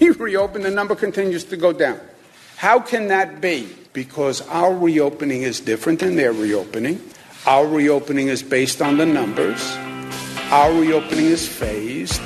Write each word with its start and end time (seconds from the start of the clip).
we 0.00 0.10
reopen, 0.10 0.62
the 0.62 0.70
number 0.70 0.94
continues 0.94 1.42
to 1.44 1.56
go 1.56 1.72
down. 1.72 1.98
How 2.56 2.78
can 2.78 3.08
that 3.08 3.40
be? 3.40 3.68
Because 3.92 4.46
our 4.48 4.72
reopening 4.72 5.42
is 5.42 5.58
different 5.58 6.00
than 6.00 6.14
their 6.14 6.32
reopening. 6.32 7.00
Our 7.46 7.66
reopening 7.66 8.28
is 8.28 8.44
based 8.44 8.80
on 8.80 8.96
the 8.98 9.06
numbers. 9.06 9.60
Our 10.52 10.72
reopening 10.72 11.26
is 11.26 11.48
phased. 11.48 12.20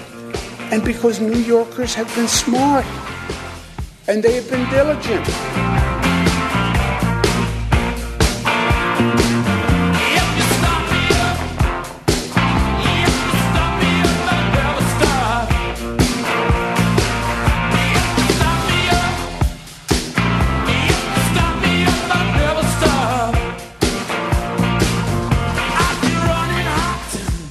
And 0.70 0.84
because 0.84 1.20
New 1.20 1.38
Yorkers 1.38 1.94
have 1.94 2.14
been 2.14 2.28
smart 2.28 2.84
and 4.06 4.22
they 4.22 4.34
have 4.34 4.50
been 4.50 4.68
diligent. 4.68 5.73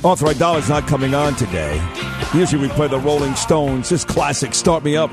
Arthur 0.06 0.26
Aidala's 0.26 0.68
not 0.68 0.86
coming 0.86 1.16
on 1.16 1.34
today. 1.36 1.82
Usually 2.34 2.62
we 2.62 2.68
play 2.74 2.90
the 2.90 3.00
Rolling 3.00 3.36
Stones, 3.36 3.88
this 3.88 4.04
classic 4.04 4.54
Start 4.54 4.84
Me 4.84 4.98
Up 4.98 5.10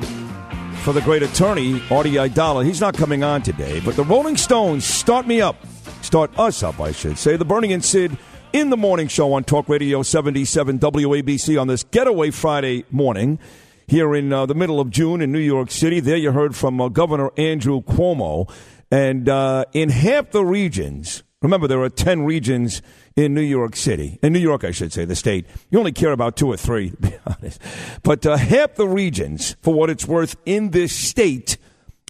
for 0.82 0.92
the 0.92 1.00
great 1.02 1.22
attorney, 1.22 1.80
Artie 1.92 2.14
Aidala. 2.14 2.64
He's 2.64 2.80
not 2.80 2.96
coming 2.96 3.22
on 3.22 3.42
today, 3.42 3.78
but 3.84 3.94
the 3.94 4.02
Rolling 4.02 4.36
Stones, 4.36 4.84
Start 4.84 5.28
Me 5.28 5.40
Up. 5.40 5.54
Start 6.02 6.36
us 6.36 6.64
up, 6.64 6.80
I 6.80 6.90
should 6.90 7.18
say. 7.18 7.36
The 7.36 7.44
Bernie 7.44 7.72
and 7.72 7.84
Sid 7.84 8.18
in 8.52 8.70
the 8.70 8.76
morning 8.76 9.06
show 9.06 9.32
on 9.32 9.44
Talk 9.44 9.68
Radio 9.68 10.02
77 10.02 10.80
WABC 10.80 11.60
on 11.60 11.68
this 11.68 11.84
getaway 11.84 12.32
Friday 12.32 12.84
morning 12.91 13.38
here 13.86 14.16
in 14.16 14.32
uh, 14.32 14.44
the 14.46 14.56
middle 14.56 14.80
of 14.80 14.91
June 14.91 15.22
in 15.22 15.30
New 15.30 15.38
York 15.38 15.70
City. 15.70 16.00
There 16.00 16.16
you 16.16 16.32
heard 16.32 16.56
from 16.56 16.80
uh, 16.80 16.88
Governor 16.88 17.30
Andrew 17.36 17.80
Cuomo. 17.80 18.50
And 18.91 19.28
uh, 19.28 19.66
in 19.72 19.91
half 19.91 20.32
the 20.32 20.44
regions, 20.44 21.22
remember 21.42 21.69
there 21.69 21.80
are 21.82 21.91
10 21.91 22.25
regions 22.25 22.82
in 23.16 23.34
New 23.34 23.41
York 23.41 23.77
City, 23.77 24.19
in 24.22 24.33
New 24.33 24.39
York, 24.39 24.64
I 24.64 24.70
should 24.70 24.92
say, 24.92 25.05
the 25.05 25.16
state. 25.16 25.47
You 25.70 25.78
only 25.78 25.92
care 25.92 26.12
about 26.12 26.36
two 26.36 26.48
or 26.48 26.56
three, 26.56 26.91
to 26.91 26.97
be 26.97 27.14
honest. 27.27 27.61
But 28.03 28.25
uh, 28.27 28.36
half 28.36 28.75
the 28.75 28.89
regions, 28.89 29.56
for 29.62 29.75
what 29.75 29.91
it's 29.91 30.06
worth, 30.06 30.36
in 30.47 30.70
this 30.70 30.94
state 30.94 31.58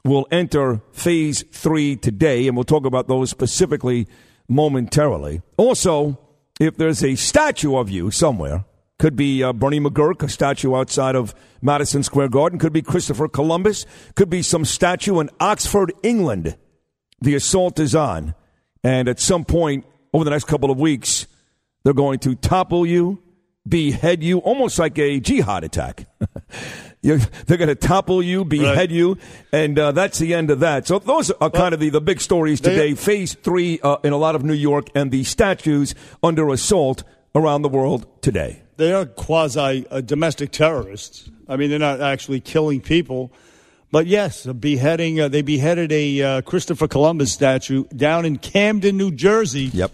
will 0.05 0.27
enter 0.31 0.81
phase 0.93 1.45
three 1.53 1.97
today, 1.97 2.47
and 2.47 2.57
we'll 2.57 2.65
talk 2.65 2.87
about 2.87 3.09
those 3.09 3.31
specifically 3.31 4.07
momentarily. 4.49 5.43
Also, 5.57 6.19
if 6.59 6.77
there's 6.77 7.05
a 7.05 7.15
statue 7.17 7.77
of 7.77 7.91
you 7.91 8.11
somewhere, 8.11 8.65
could 8.99 9.17
be 9.17 9.43
uh, 9.43 9.53
Bernie 9.53 9.81
McGuirk, 9.81 10.23
a 10.23 10.29
statue 10.29 10.77
outside 10.77 11.17
of 11.17 11.35
Madison 11.63 12.03
Square 12.03 12.29
Garden, 12.29 12.59
could 12.59 12.73
be 12.73 12.83
Christopher 12.83 13.29
Columbus, 13.29 13.87
could 14.15 14.29
be 14.29 14.43
some 14.43 14.65
statue 14.67 15.21
in 15.21 15.31
Oxford, 15.41 15.93
England. 16.03 16.57
The 17.21 17.35
assault 17.35 17.81
is 17.81 17.95
on. 17.95 18.35
And 18.85 19.09
at 19.09 19.19
some 19.19 19.45
point, 19.45 19.87
over 20.13 20.25
the 20.25 20.31
next 20.31 20.45
couple 20.45 20.71
of 20.71 20.79
weeks, 20.79 21.27
they're 21.83 21.93
going 21.95 22.19
to 22.21 22.35
topple 22.35 22.87
you, 22.87 23.23
behead 23.67 24.23
you, 24.23 24.39
almost 24.39 24.79
like 24.79 24.99
a 24.99 25.21
jihad 25.21 25.65
attack. 25.65 26.07
they're 27.03 27.19
going 27.47 27.69
to 27.69 27.75
topple 27.75 28.23
you, 28.23 28.45
behead 28.45 28.77
right. 28.77 28.91
you, 28.91 29.19
and 29.53 29.79
uh, 29.79 29.93
that's 29.93 30.19
the 30.19 30.35
end 30.35 30.51
of 30.51 30.61
that. 30.61 30.87
So 30.87 30.99
those 30.99 31.31
are 31.31 31.51
kind 31.51 31.73
of 31.73 31.81
the, 31.81 31.91
the 31.91 32.01
big 32.01 32.21
stories 32.21 32.61
today. 32.61 32.95
Phase 32.95 33.35
three 33.35 33.81
uh, 33.83 33.97
in 34.05 34.13
a 34.13 34.19
lot 34.19 34.35
of 34.35 34.45
New 34.45 34.55
York 34.55 34.89
and 34.95 35.11
the 35.11 35.25
statues 35.25 35.95
under 36.23 36.49
assault 36.51 37.03
around 37.35 37.63
the 37.63 37.69
world 37.69 38.23
today. 38.23 38.63
They 38.77 38.93
are 38.93 39.07
quasi 39.07 39.87
uh, 39.91 40.01
domestic 40.01 40.53
terrorists. 40.53 41.31
I 41.49 41.57
mean, 41.57 41.71
they're 41.71 41.79
not 41.79 42.01
actually 42.01 42.41
killing 42.41 42.81
people. 42.81 43.33
But 43.93 44.07
yes, 44.07 44.47
a 44.47 44.55
beheading. 44.55 45.21
Uh, 45.21 45.29
they 45.29 45.43
beheaded 45.43 45.91
a 45.91 46.23
uh, 46.23 46.41
Christopher 46.43 46.87
Columbus 46.87 47.33
statue 47.33 47.85
down 47.89 48.25
in 48.25 48.39
Camden, 48.39 48.97
New 48.97 49.11
Jersey. 49.11 49.65
Yep 49.65 49.93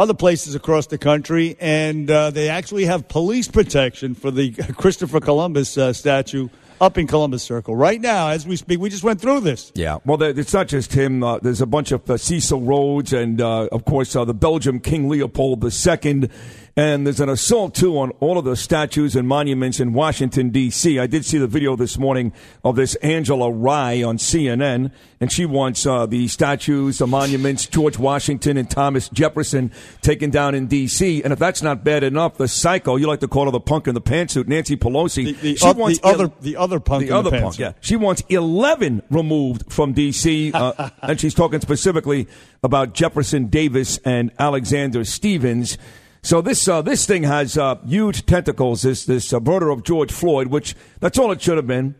other 0.00 0.14
places 0.14 0.54
across 0.54 0.86
the 0.86 0.96
country, 0.96 1.58
and 1.60 2.10
uh, 2.10 2.30
they 2.30 2.48
actually 2.48 2.86
have 2.86 3.06
police 3.06 3.48
protection 3.48 4.14
for 4.14 4.30
the 4.30 4.50
Christopher 4.78 5.20
Columbus 5.20 5.76
uh, 5.76 5.92
statue 5.92 6.48
up 6.80 6.96
in 6.96 7.06
Columbus 7.06 7.42
Circle 7.42 7.76
right 7.76 8.00
now 8.00 8.28
as 8.28 8.46
we 8.46 8.56
speak. 8.56 8.80
We 8.80 8.88
just 8.88 9.04
went 9.04 9.20
through 9.20 9.40
this. 9.40 9.70
Yeah, 9.74 9.98
well, 10.06 10.22
it's 10.22 10.54
not 10.54 10.68
just 10.68 10.94
him. 10.94 11.22
Uh, 11.22 11.38
there's 11.40 11.60
a 11.60 11.66
bunch 11.66 11.92
of 11.92 12.10
uh, 12.10 12.16
Cecil 12.16 12.62
Rhodes, 12.62 13.12
and 13.12 13.42
uh, 13.42 13.68
of 13.70 13.84
course 13.84 14.16
uh, 14.16 14.24
the 14.24 14.32
Belgium 14.32 14.80
King 14.80 15.10
Leopold 15.10 15.62
II 15.62 16.30
and 16.76 17.06
there's 17.06 17.20
an 17.20 17.28
assault, 17.28 17.74
too, 17.74 17.98
on 17.98 18.10
all 18.20 18.38
of 18.38 18.44
the 18.44 18.56
statues 18.56 19.16
and 19.16 19.26
monuments 19.26 19.80
in 19.80 19.92
Washington, 19.92 20.50
D.C. 20.50 20.98
I 20.98 21.06
did 21.06 21.24
see 21.24 21.38
the 21.38 21.46
video 21.46 21.76
this 21.76 21.98
morning 21.98 22.32
of 22.64 22.76
this 22.76 22.94
Angela 22.96 23.50
Rye 23.50 24.02
on 24.02 24.18
CNN, 24.18 24.92
and 25.20 25.32
she 25.32 25.46
wants 25.46 25.84
uh, 25.84 26.06
the 26.06 26.28
statues, 26.28 26.98
the 26.98 27.06
monuments, 27.06 27.66
George 27.66 27.98
Washington 27.98 28.56
and 28.56 28.70
Thomas 28.70 29.08
Jefferson 29.08 29.72
taken 30.00 30.30
down 30.30 30.54
in 30.54 30.68
D.C. 30.68 31.22
And 31.22 31.32
if 31.32 31.38
that's 31.38 31.60
not 31.62 31.82
bad 31.82 32.02
enough, 32.04 32.36
the 32.36 32.48
psycho, 32.48 32.96
you 32.96 33.06
like 33.06 33.20
to 33.20 33.28
call 33.28 33.46
her 33.46 33.50
the 33.50 33.60
punk 33.60 33.88
in 33.88 33.94
the 33.94 34.00
pantsuit, 34.00 34.46
Nancy 34.46 34.76
Pelosi, 34.76 35.24
the, 35.24 35.32
the, 35.32 35.56
she 35.56 35.72
wants 35.72 35.98
the 35.98 36.06
other, 36.06 36.24
il- 36.24 36.36
the 36.40 36.56
other 36.56 36.80
punk 36.80 37.06
the 37.06 37.14
other 37.14 37.30
the 37.30 37.40
punk, 37.40 37.58
yeah. 37.58 37.72
She 37.80 37.96
wants 37.96 38.22
11 38.28 39.02
removed 39.10 39.72
from 39.72 39.92
D.C., 39.92 40.52
uh, 40.52 40.90
and 41.02 41.20
she's 41.20 41.34
talking 41.34 41.60
specifically 41.60 42.28
about 42.62 42.94
Jefferson 42.94 43.46
Davis 43.46 43.98
and 44.04 44.30
Alexander 44.38 45.04
Stephens. 45.04 45.76
So 46.22 46.42
this 46.42 46.68
uh, 46.68 46.82
this 46.82 47.06
thing 47.06 47.22
has 47.22 47.56
uh, 47.56 47.76
huge 47.86 48.26
tentacles. 48.26 48.82
This 48.82 49.06
this 49.06 49.32
uh, 49.32 49.40
murder 49.40 49.70
of 49.70 49.82
George 49.82 50.12
Floyd, 50.12 50.48
which 50.48 50.74
that's 51.00 51.18
all 51.18 51.32
it 51.32 51.40
should 51.40 51.56
have 51.56 51.66
been. 51.66 51.94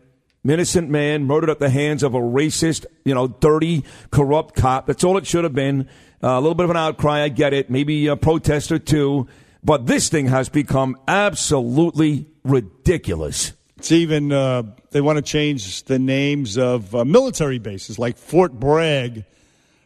Innocent 0.47 0.89
man 0.89 1.25
murdered 1.25 1.49
at 1.49 1.59
the 1.59 1.69
hands 1.69 2.01
of 2.01 2.15
a 2.15 2.19
racist, 2.19 2.85
you 3.05 3.13
know, 3.13 3.27
dirty, 3.27 3.83
corrupt 4.09 4.55
cop. 4.55 4.87
That's 4.87 5.03
all 5.03 5.17
it 5.17 5.27
should 5.27 5.43
have 5.43 5.53
been. 5.53 5.87
Uh, 6.23 6.29
a 6.29 6.41
little 6.41 6.55
bit 6.55 6.63
of 6.63 6.71
an 6.71 6.77
outcry, 6.77 7.21
I 7.21 7.29
get 7.29 7.53
it. 7.53 7.69
Maybe 7.69 8.07
a 8.07 8.15
protest 8.15 8.71
or 8.71 8.79
two, 8.79 9.27
but 9.63 9.85
this 9.85 10.09
thing 10.09 10.27
has 10.27 10.49
become 10.49 10.97
absolutely 11.07 12.27
ridiculous. 12.43 13.53
It's 13.77 13.91
even 13.91 14.31
uh, 14.31 14.63
they 14.91 15.01
want 15.01 15.17
to 15.17 15.23
change 15.23 15.83
the 15.83 15.97
names 15.97 16.57
of 16.57 16.93
uh, 16.95 17.05
military 17.05 17.57
bases 17.57 17.97
like 17.97 18.17
Fort 18.17 18.53
Bragg, 18.53 19.25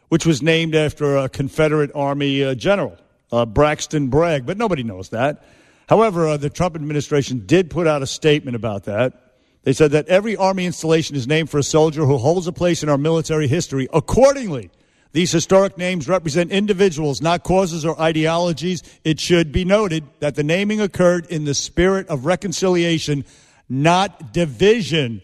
which 0.08 0.26
was 0.26 0.42
named 0.42 0.74
after 0.74 1.16
a 1.16 1.28
Confederate 1.30 1.90
Army 1.94 2.54
general 2.54 2.98
uh, 3.32 3.46
Braxton 3.46 4.08
Bragg, 4.08 4.46
but 4.46 4.56
nobody 4.56 4.82
knows 4.82 5.10
that. 5.10 5.44
However, 5.88 6.28
uh, 6.28 6.36
the 6.36 6.50
Trump 6.50 6.74
administration 6.74 7.44
did 7.46 7.70
put 7.70 7.86
out 7.86 8.02
a 8.02 8.06
statement 8.06 8.56
about 8.56 8.84
that. 8.84 9.34
They 9.62 9.72
said 9.72 9.92
that 9.92 10.06
every 10.08 10.36
Army 10.36 10.64
installation 10.64 11.16
is 11.16 11.26
named 11.26 11.50
for 11.50 11.58
a 11.58 11.62
soldier 11.62 12.04
who 12.04 12.18
holds 12.18 12.46
a 12.46 12.52
place 12.52 12.82
in 12.82 12.88
our 12.88 12.98
military 12.98 13.48
history. 13.48 13.88
Accordingly, 13.92 14.70
these 15.12 15.32
historic 15.32 15.78
names 15.78 16.08
represent 16.08 16.52
individuals, 16.52 17.20
not 17.20 17.42
causes 17.42 17.84
or 17.84 18.00
ideologies. 18.00 18.82
It 19.02 19.18
should 19.18 19.50
be 19.50 19.64
noted 19.64 20.04
that 20.20 20.34
the 20.34 20.44
naming 20.44 20.80
occurred 20.80 21.26
in 21.26 21.44
the 21.44 21.54
spirit 21.54 22.06
of 22.08 22.26
reconciliation, 22.26 23.24
not 23.68 24.32
division, 24.32 25.22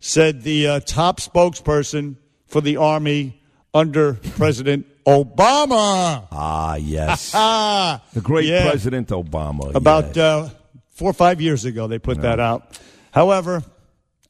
said 0.00 0.42
the 0.42 0.66
uh, 0.66 0.80
top 0.80 1.20
spokesperson 1.20 2.16
for 2.48 2.60
the 2.60 2.76
Army 2.76 3.40
under 3.72 4.14
President 4.14 4.86
Obama. 5.08 6.26
Ah, 6.30 6.74
yes. 6.76 7.32
the 8.12 8.20
great 8.20 8.46
yeah. 8.46 8.68
President 8.68 9.08
Obama. 9.08 9.74
About 9.74 10.14
yes. 10.14 10.18
uh, 10.18 10.50
four 10.90 11.10
or 11.10 11.14
five 11.14 11.40
years 11.40 11.64
ago, 11.64 11.86
they 11.86 11.98
put 11.98 12.18
yeah. 12.18 12.22
that 12.22 12.40
out. 12.40 12.78
However, 13.10 13.62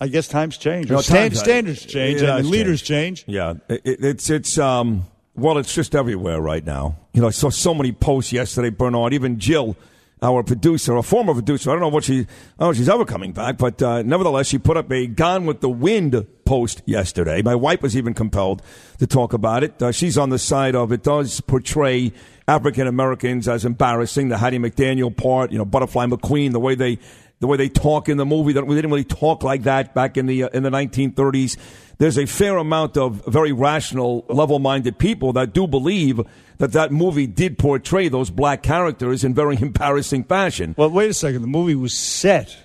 I 0.01 0.07
guess 0.07 0.29
times 0.29 0.57
change. 0.57 0.89
Know, 0.89 1.01
Stand, 1.01 1.33
times, 1.33 1.41
standards 1.41 1.85
change 1.85 2.23
and 2.23 2.47
leaders 2.47 2.81
change. 2.81 3.25
Yeah, 3.27 3.55
it, 3.69 3.83
it's 3.85 4.31
it's 4.31 4.57
um 4.57 5.05
well, 5.35 5.59
it's 5.59 5.75
just 5.75 5.97
everywhere 5.97 6.41
right 6.41 6.65
now. 6.65 6.97
You 7.13 7.23
know, 7.23 7.27
I 7.27 7.31
saw 7.31 7.51
so 7.51 7.75
many 7.75 7.91
posts 7.91 8.33
yesterday, 8.33 8.71
Bernard. 8.71 9.13
Even 9.13 9.41
Jill 9.41 9.77
our 10.23 10.43
producer, 10.43 10.97
a 10.97 11.03
former 11.03 11.35
producer. 11.35 11.71
I 11.71 11.75
don't 11.75 11.83
know 11.83 11.89
what 11.89 12.05
she, 12.05 12.21
I 12.21 12.25
don't 12.59 12.69
know 12.69 12.73
she's 12.73 12.89
ever 12.89 13.05
coming 13.05 13.33
back, 13.33 13.59
but 13.59 13.83
uh, 13.83 14.03
nevertheless, 14.03 14.47
she 14.47 14.59
put 14.59 14.77
up 14.77 14.91
a 14.93 15.07
Gone 15.07 15.47
with 15.47 15.61
the 15.61 15.69
Wind 15.69 16.27
post 16.45 16.83
yesterday. 16.87 17.43
My 17.43 17.55
wife 17.55 17.83
was 17.83 17.97
even 17.97 18.15
compelled 18.15 18.63
to 18.99 19.07
talk 19.07 19.33
about 19.33 19.63
it. 19.63 19.83
Uh, 19.83 19.93
she's 19.93 20.17
on 20.17 20.31
the 20.31 20.39
side 20.39 20.75
of 20.75 20.93
it 20.93 21.03
does 21.03 21.41
portray 21.43 22.13
African 22.49 22.87
Americans 22.87 23.47
as 23.47 23.65
embarrassing. 23.65 24.29
The 24.29 24.39
Hattie 24.39 24.59
McDaniel 24.59 25.15
part, 25.15 25.53
you 25.53 25.59
know, 25.59 25.65
Butterfly 25.65 26.07
McQueen, 26.07 26.53
the 26.53 26.61
way 26.61 26.75
they 26.75 26.99
the 27.41 27.47
way 27.47 27.57
they 27.57 27.69
talk 27.69 28.09
in 28.09 28.17
the 28.17 28.27
movie. 28.27 28.55
That 28.55 28.67
They 28.67 28.75
didn't 28.75 28.91
really 28.91 29.05
talk 29.05 29.43
like 29.43 29.65
that 29.65 29.95
back 29.95 30.17
in 30.17 30.27
the 30.27 30.45
uh, 30.45 30.49
in 30.49 30.63
the 30.63 30.71
1930s. 30.71 31.57
There's 31.99 32.17
a 32.17 32.27
fair 32.27 32.57
amount 32.57 32.97
of 32.97 33.25
very 33.27 33.51
rational, 33.51 34.25
level-minded 34.29 34.99
people 34.99 35.33
that 35.33 35.53
do 35.53 35.67
believe 35.67 36.21
that 36.59 36.73
that 36.73 36.93
movie 36.93 37.27
did 37.27 37.59
portray 37.59 38.09
those 38.09 38.31
black 38.31 38.63
characters 38.63 39.25
in 39.25 39.35
very 39.35 39.57
embarrassing 39.61 40.25
fashion. 40.25 40.75
Well, 40.79 40.91
wait 40.91 41.11
a 41.11 41.15
second. 41.15 41.43
The 41.43 41.49
movie 41.49 41.75
was 41.75 41.95
set 41.95 42.57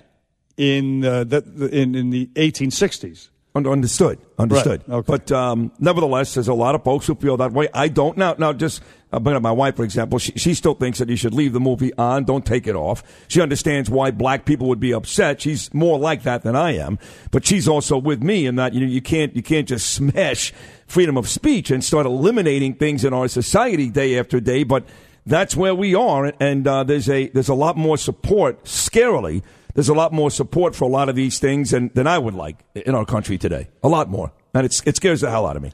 in 0.56 1.04
uh, 1.04 1.24
the, 1.24 1.68
in, 1.72 1.94
in 1.96 2.10
the 2.10 2.26
1860s. 2.34 3.28
Understood. 3.54 4.18
Understood. 4.38 4.82
Right. 4.86 4.96
Okay. 4.96 5.06
But 5.06 5.32
um, 5.32 5.70
nevertheless, 5.78 6.34
there's 6.34 6.48
a 6.48 6.54
lot 6.54 6.74
of 6.74 6.82
folks 6.82 7.06
who 7.06 7.14
feel 7.14 7.36
that 7.36 7.52
way. 7.52 7.68
I 7.72 7.88
don't. 7.88 8.18
Now, 8.18 8.34
now, 8.36 8.52
just 8.52 8.82
uh, 9.12 9.20
bring 9.20 9.36
up 9.36 9.42
my 9.42 9.52
wife, 9.52 9.76
for 9.76 9.84
example. 9.84 10.18
She, 10.18 10.32
she 10.32 10.54
still 10.54 10.74
thinks 10.74 10.98
that 10.98 11.08
you 11.08 11.16
should 11.16 11.34
leave 11.34 11.52
the 11.52 11.60
movie 11.60 11.94
on. 11.94 12.24
Don't 12.24 12.44
take 12.44 12.66
it 12.66 12.74
off. 12.74 13.04
She 13.28 13.40
understands 13.40 13.88
why 13.88 14.10
black 14.10 14.44
people 14.44 14.66
would 14.68 14.80
be 14.80 14.92
upset. 14.92 15.40
She's 15.40 15.72
more 15.72 15.98
like 15.98 16.24
that 16.24 16.42
than 16.42 16.56
I 16.56 16.72
am. 16.76 16.98
But 17.30 17.46
she's 17.46 17.68
also 17.68 17.96
with 17.96 18.22
me 18.22 18.46
in 18.46 18.56
that 18.56 18.74
you 18.74 18.80
know 18.80 18.86
you 18.86 19.00
can't 19.00 19.34
you 19.36 19.42
can't 19.42 19.68
just 19.68 19.90
smash 19.90 20.52
freedom 20.86 21.16
of 21.16 21.28
speech 21.28 21.70
and 21.70 21.84
start 21.84 22.06
eliminating 22.06 22.74
things 22.74 23.04
in 23.04 23.12
our 23.12 23.28
society 23.28 23.88
day 23.88 24.18
after 24.18 24.40
day. 24.40 24.64
But 24.64 24.84
that's 25.26 25.56
where 25.56 25.74
we 25.74 25.94
are, 25.94 26.32
and 26.40 26.66
uh, 26.66 26.82
there's 26.82 27.08
a 27.08 27.28
there's 27.28 27.48
a 27.48 27.54
lot 27.54 27.76
more 27.76 27.96
support, 27.96 28.64
scarily 28.64 29.42
there's 29.74 29.88
a 29.88 29.94
lot 29.94 30.12
more 30.12 30.30
support 30.30 30.74
for 30.74 30.84
a 30.84 30.88
lot 30.88 31.08
of 31.08 31.16
these 31.16 31.38
things 31.38 31.70
than, 31.70 31.90
than 31.94 32.06
I 32.06 32.18
would 32.18 32.34
like 32.34 32.58
in 32.74 32.94
our 32.94 33.04
country 33.04 33.38
today. 33.38 33.68
A 33.82 33.88
lot 33.88 34.08
more. 34.08 34.32
And 34.54 34.64
it's, 34.64 34.82
it 34.86 34.96
scares 34.96 35.20
the 35.20 35.30
hell 35.30 35.46
out 35.46 35.56
of 35.56 35.62
me. 35.62 35.72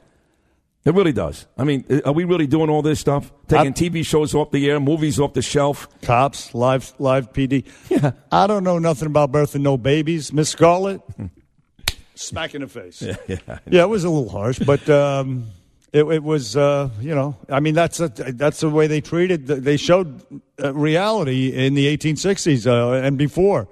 It 0.83 0.95
really 0.95 1.11
does. 1.11 1.45
I 1.55 1.63
mean, 1.63 1.85
are 2.05 2.11
we 2.11 2.23
really 2.23 2.47
doing 2.47 2.67
all 2.71 2.81
this 2.81 2.99
stuff? 2.99 3.31
Taking 3.47 3.67
I, 3.67 3.71
TV 3.71 4.03
shows 4.03 4.33
off 4.33 4.49
the 4.49 4.67
air, 4.67 4.79
movies 4.79 5.19
off 5.19 5.33
the 5.33 5.43
shelf? 5.43 5.87
Cops, 6.01 6.55
live, 6.55 6.91
live 6.97 7.31
PD. 7.33 7.65
Yeah. 7.89 8.13
I 8.31 8.47
don't 8.47 8.63
know 8.63 8.79
nothing 8.79 9.05
about 9.05 9.31
birthing 9.31 9.61
no 9.61 9.77
babies. 9.77 10.33
Miss 10.33 10.49
Scarlett, 10.49 11.01
smack 12.15 12.55
in 12.55 12.61
the 12.61 12.67
face. 12.67 12.99
Yeah, 12.99 13.15
yeah, 13.27 13.59
yeah, 13.69 13.83
it 13.83 13.89
was 13.89 14.03
a 14.03 14.09
little 14.09 14.29
harsh, 14.29 14.57
but 14.57 14.89
um, 14.89 15.49
it, 15.93 16.03
it, 16.05 16.23
was, 16.23 16.57
uh, 16.57 16.89
you 16.99 17.13
know, 17.13 17.37
I 17.47 17.59
mean, 17.59 17.75
that's 17.75 17.99
a, 17.99 18.07
that's 18.09 18.61
the 18.61 18.69
way 18.71 18.87
they 18.87 19.01
treated. 19.01 19.45
They 19.45 19.77
showed 19.77 20.23
uh, 20.59 20.73
reality 20.73 21.53
in 21.53 21.75
the 21.75 21.95
1860s 21.95 22.65
uh, 22.65 23.05
and 23.05 23.19
before 23.19 23.67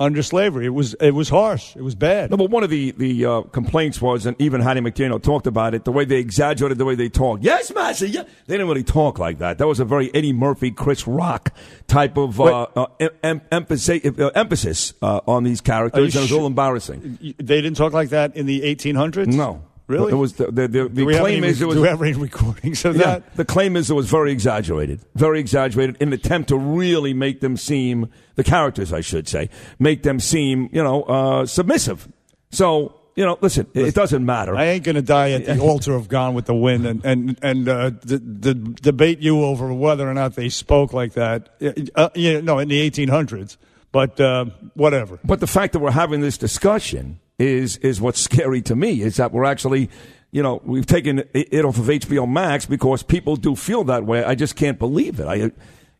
under 0.00 0.22
slavery. 0.22 0.66
It 0.66 0.70
was 0.70 0.94
it 0.94 1.14
was 1.14 1.28
harsh. 1.28 1.76
It 1.76 1.82
was 1.82 1.94
bad. 1.94 2.30
No, 2.30 2.36
but 2.38 2.50
one 2.50 2.64
of 2.64 2.70
the 2.70 2.92
the 2.92 3.24
uh, 3.26 3.42
complaints 3.42 4.00
was, 4.00 4.26
and 4.26 4.34
even 4.40 4.62
Hattie 4.62 4.80
McDaniel 4.80 5.22
talked 5.22 5.46
about 5.46 5.74
it, 5.74 5.84
the 5.84 5.92
way 5.92 6.04
they 6.04 6.16
exaggerated 6.16 6.78
the 6.78 6.84
way 6.86 6.94
they 6.94 7.10
talk. 7.10 7.40
Yes, 7.42 7.72
Master. 7.72 8.06
Yeah, 8.06 8.22
they 8.46 8.54
didn't 8.54 8.68
really 8.68 8.82
talk 8.82 9.18
like 9.18 9.38
that. 9.38 9.58
That 9.58 9.68
was 9.68 9.78
a 9.78 9.84
very 9.84 10.12
Eddie 10.14 10.32
Murphy, 10.32 10.70
Chris 10.70 11.06
Rock 11.06 11.54
type 11.86 12.16
of 12.16 12.40
uh, 12.40 12.66
uh, 12.74 12.86
em- 13.22 13.42
emphasis, 13.52 14.00
uh, 14.18 14.30
emphasis 14.34 14.94
uh, 15.02 15.20
on 15.26 15.44
these 15.44 15.60
characters. 15.60 16.16
it 16.16 16.20
was 16.20 16.32
all 16.32 16.46
embarrassing. 16.46 17.18
They 17.38 17.60
didn't 17.60 17.76
talk 17.76 17.92
like 17.92 18.08
that 18.08 18.34
in 18.36 18.46
the 18.46 18.62
1800s. 18.62 19.28
No. 19.28 19.62
Really? 19.90 20.12
It 20.12 20.14
was 20.14 20.34
the, 20.34 20.52
the, 20.52 20.68
the, 20.68 20.88
the 20.88 21.04
claim 21.18 21.42
is 21.42 21.60
it 21.60 21.66
was. 21.66 21.74
Do 21.74 21.82
we 21.82 21.88
have 21.88 22.00
any 22.00 22.12
recordings 22.12 22.84
of 22.84 22.94
yeah, 22.94 23.06
that? 23.06 23.34
The 23.34 23.44
claim 23.44 23.74
is 23.74 23.90
it 23.90 23.94
was 23.94 24.08
very 24.08 24.30
exaggerated, 24.30 25.00
very 25.16 25.40
exaggerated 25.40 25.96
in 26.00 26.10
an 26.10 26.14
attempt 26.14 26.50
to 26.50 26.56
really 26.56 27.12
make 27.12 27.40
them 27.40 27.56
seem 27.56 28.08
the 28.40 28.50
characters, 28.50 28.90
I 28.90 29.02
should 29.02 29.28
say, 29.28 29.50
make 29.78 30.02
them 30.02 30.18
seem 30.18 30.70
you 30.72 30.82
know 30.82 31.02
uh, 31.02 31.46
submissive. 31.46 32.08
So 32.50 32.94
you 33.14 33.26
know, 33.26 33.36
listen, 33.42 33.66
listen, 33.74 33.88
it 33.88 33.94
doesn't 33.94 34.24
matter. 34.24 34.56
I 34.56 34.64
ain't 34.66 34.84
going 34.84 34.96
to 34.96 35.02
die 35.02 35.32
at 35.32 35.44
the 35.44 35.58
altar 35.70 35.94
of 35.94 36.08
Gone 36.08 36.32
with 36.32 36.46
the 36.46 36.54
Wind 36.54 36.86
and 36.86 37.04
and 37.04 37.38
and 37.42 37.68
uh, 37.68 37.90
the, 38.00 38.18
the 38.18 38.54
debate 38.54 39.20
you 39.20 39.44
over 39.44 39.74
whether 39.74 40.08
or 40.08 40.14
not 40.14 40.36
they 40.36 40.48
spoke 40.48 40.94
like 40.94 41.12
that. 41.12 41.50
Uh, 41.94 42.08
you 42.14 42.40
know, 42.40 42.58
in 42.58 42.68
the 42.68 42.90
1800s, 42.90 43.58
but 43.92 44.18
uh, 44.18 44.46
whatever. 44.72 45.18
But 45.22 45.40
the 45.40 45.46
fact 45.46 45.74
that 45.74 45.80
we're 45.80 45.90
having 45.90 46.22
this 46.22 46.38
discussion 46.38 47.20
is 47.38 47.76
is 47.78 48.00
what's 48.00 48.20
scary 48.20 48.62
to 48.62 48.74
me 48.74 49.02
is 49.02 49.16
that 49.16 49.32
we're 49.32 49.44
actually 49.44 49.90
you 50.30 50.42
know 50.42 50.62
we've 50.64 50.86
taken 50.86 51.24
it 51.34 51.64
off 51.66 51.76
of 51.76 51.84
HBO 51.84 52.26
Max 52.26 52.64
because 52.64 53.02
people 53.02 53.36
do 53.36 53.54
feel 53.54 53.84
that 53.84 54.06
way. 54.06 54.24
I 54.24 54.34
just 54.34 54.56
can't 54.56 54.78
believe 54.78 55.20
it. 55.20 55.26
I 55.26 55.50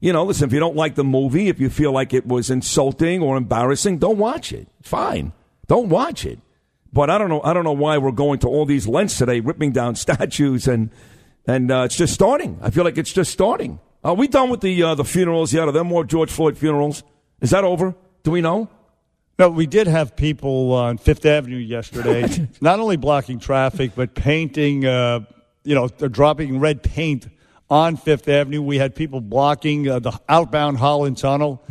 you 0.00 0.12
know, 0.12 0.24
listen, 0.24 0.48
if 0.48 0.52
you 0.52 0.60
don't 0.60 0.76
like 0.76 0.94
the 0.94 1.04
movie, 1.04 1.48
if 1.48 1.60
you 1.60 1.68
feel 1.68 1.92
like 1.92 2.14
it 2.14 2.26
was 2.26 2.50
insulting 2.50 3.22
or 3.22 3.36
embarrassing, 3.36 3.98
don't 3.98 4.18
watch 4.18 4.52
it. 4.52 4.66
Fine. 4.82 5.32
Don't 5.66 5.90
watch 5.90 6.24
it. 6.24 6.38
But 6.92 7.10
I 7.10 7.18
don't 7.18 7.28
know 7.28 7.40
I 7.42 7.52
don't 7.52 7.64
know 7.64 7.72
why 7.72 7.98
we're 7.98 8.10
going 8.10 8.40
to 8.40 8.48
all 8.48 8.64
these 8.64 8.88
lengths 8.88 9.18
today 9.18 9.40
ripping 9.40 9.72
down 9.72 9.94
statues 9.96 10.66
and 10.66 10.90
and 11.46 11.70
uh, 11.70 11.82
it's 11.84 11.96
just 11.96 12.14
starting. 12.14 12.58
I 12.62 12.70
feel 12.70 12.84
like 12.84 12.98
it's 12.98 13.12
just 13.12 13.30
starting. 13.30 13.78
Are 14.02 14.14
we 14.14 14.28
done 14.28 14.50
with 14.50 14.60
the 14.60 14.82
uh, 14.82 14.94
the 14.94 15.04
funerals 15.04 15.52
yet? 15.52 15.68
Are 15.68 15.72
there 15.72 15.84
more 15.84 16.04
George 16.04 16.30
Floyd 16.30 16.56
funerals? 16.56 17.02
Is 17.40 17.50
that 17.50 17.64
over? 17.64 17.94
Do 18.22 18.30
we 18.30 18.40
know? 18.40 18.68
No, 19.38 19.48
we 19.48 19.66
did 19.66 19.86
have 19.86 20.16
people 20.16 20.72
on 20.72 20.98
Fifth 20.98 21.24
Avenue 21.24 21.56
yesterday, 21.56 22.48
not 22.60 22.78
only 22.78 22.96
blocking 22.96 23.38
traffic, 23.38 23.92
but 23.94 24.14
painting, 24.14 24.84
uh, 24.84 25.20
you 25.64 25.74
know, 25.74 25.88
they're 25.88 26.10
dropping 26.10 26.60
red 26.60 26.82
paint 26.82 27.26
on 27.70 27.96
Fifth 27.96 28.28
Avenue. 28.28 28.60
We 28.60 28.78
had 28.78 28.94
people 28.94 29.20
blocking 29.20 29.88
uh, 29.88 30.00
the 30.00 30.18
outbound 30.28 30.78
Holland 30.78 31.18
Tunnel 31.18 31.62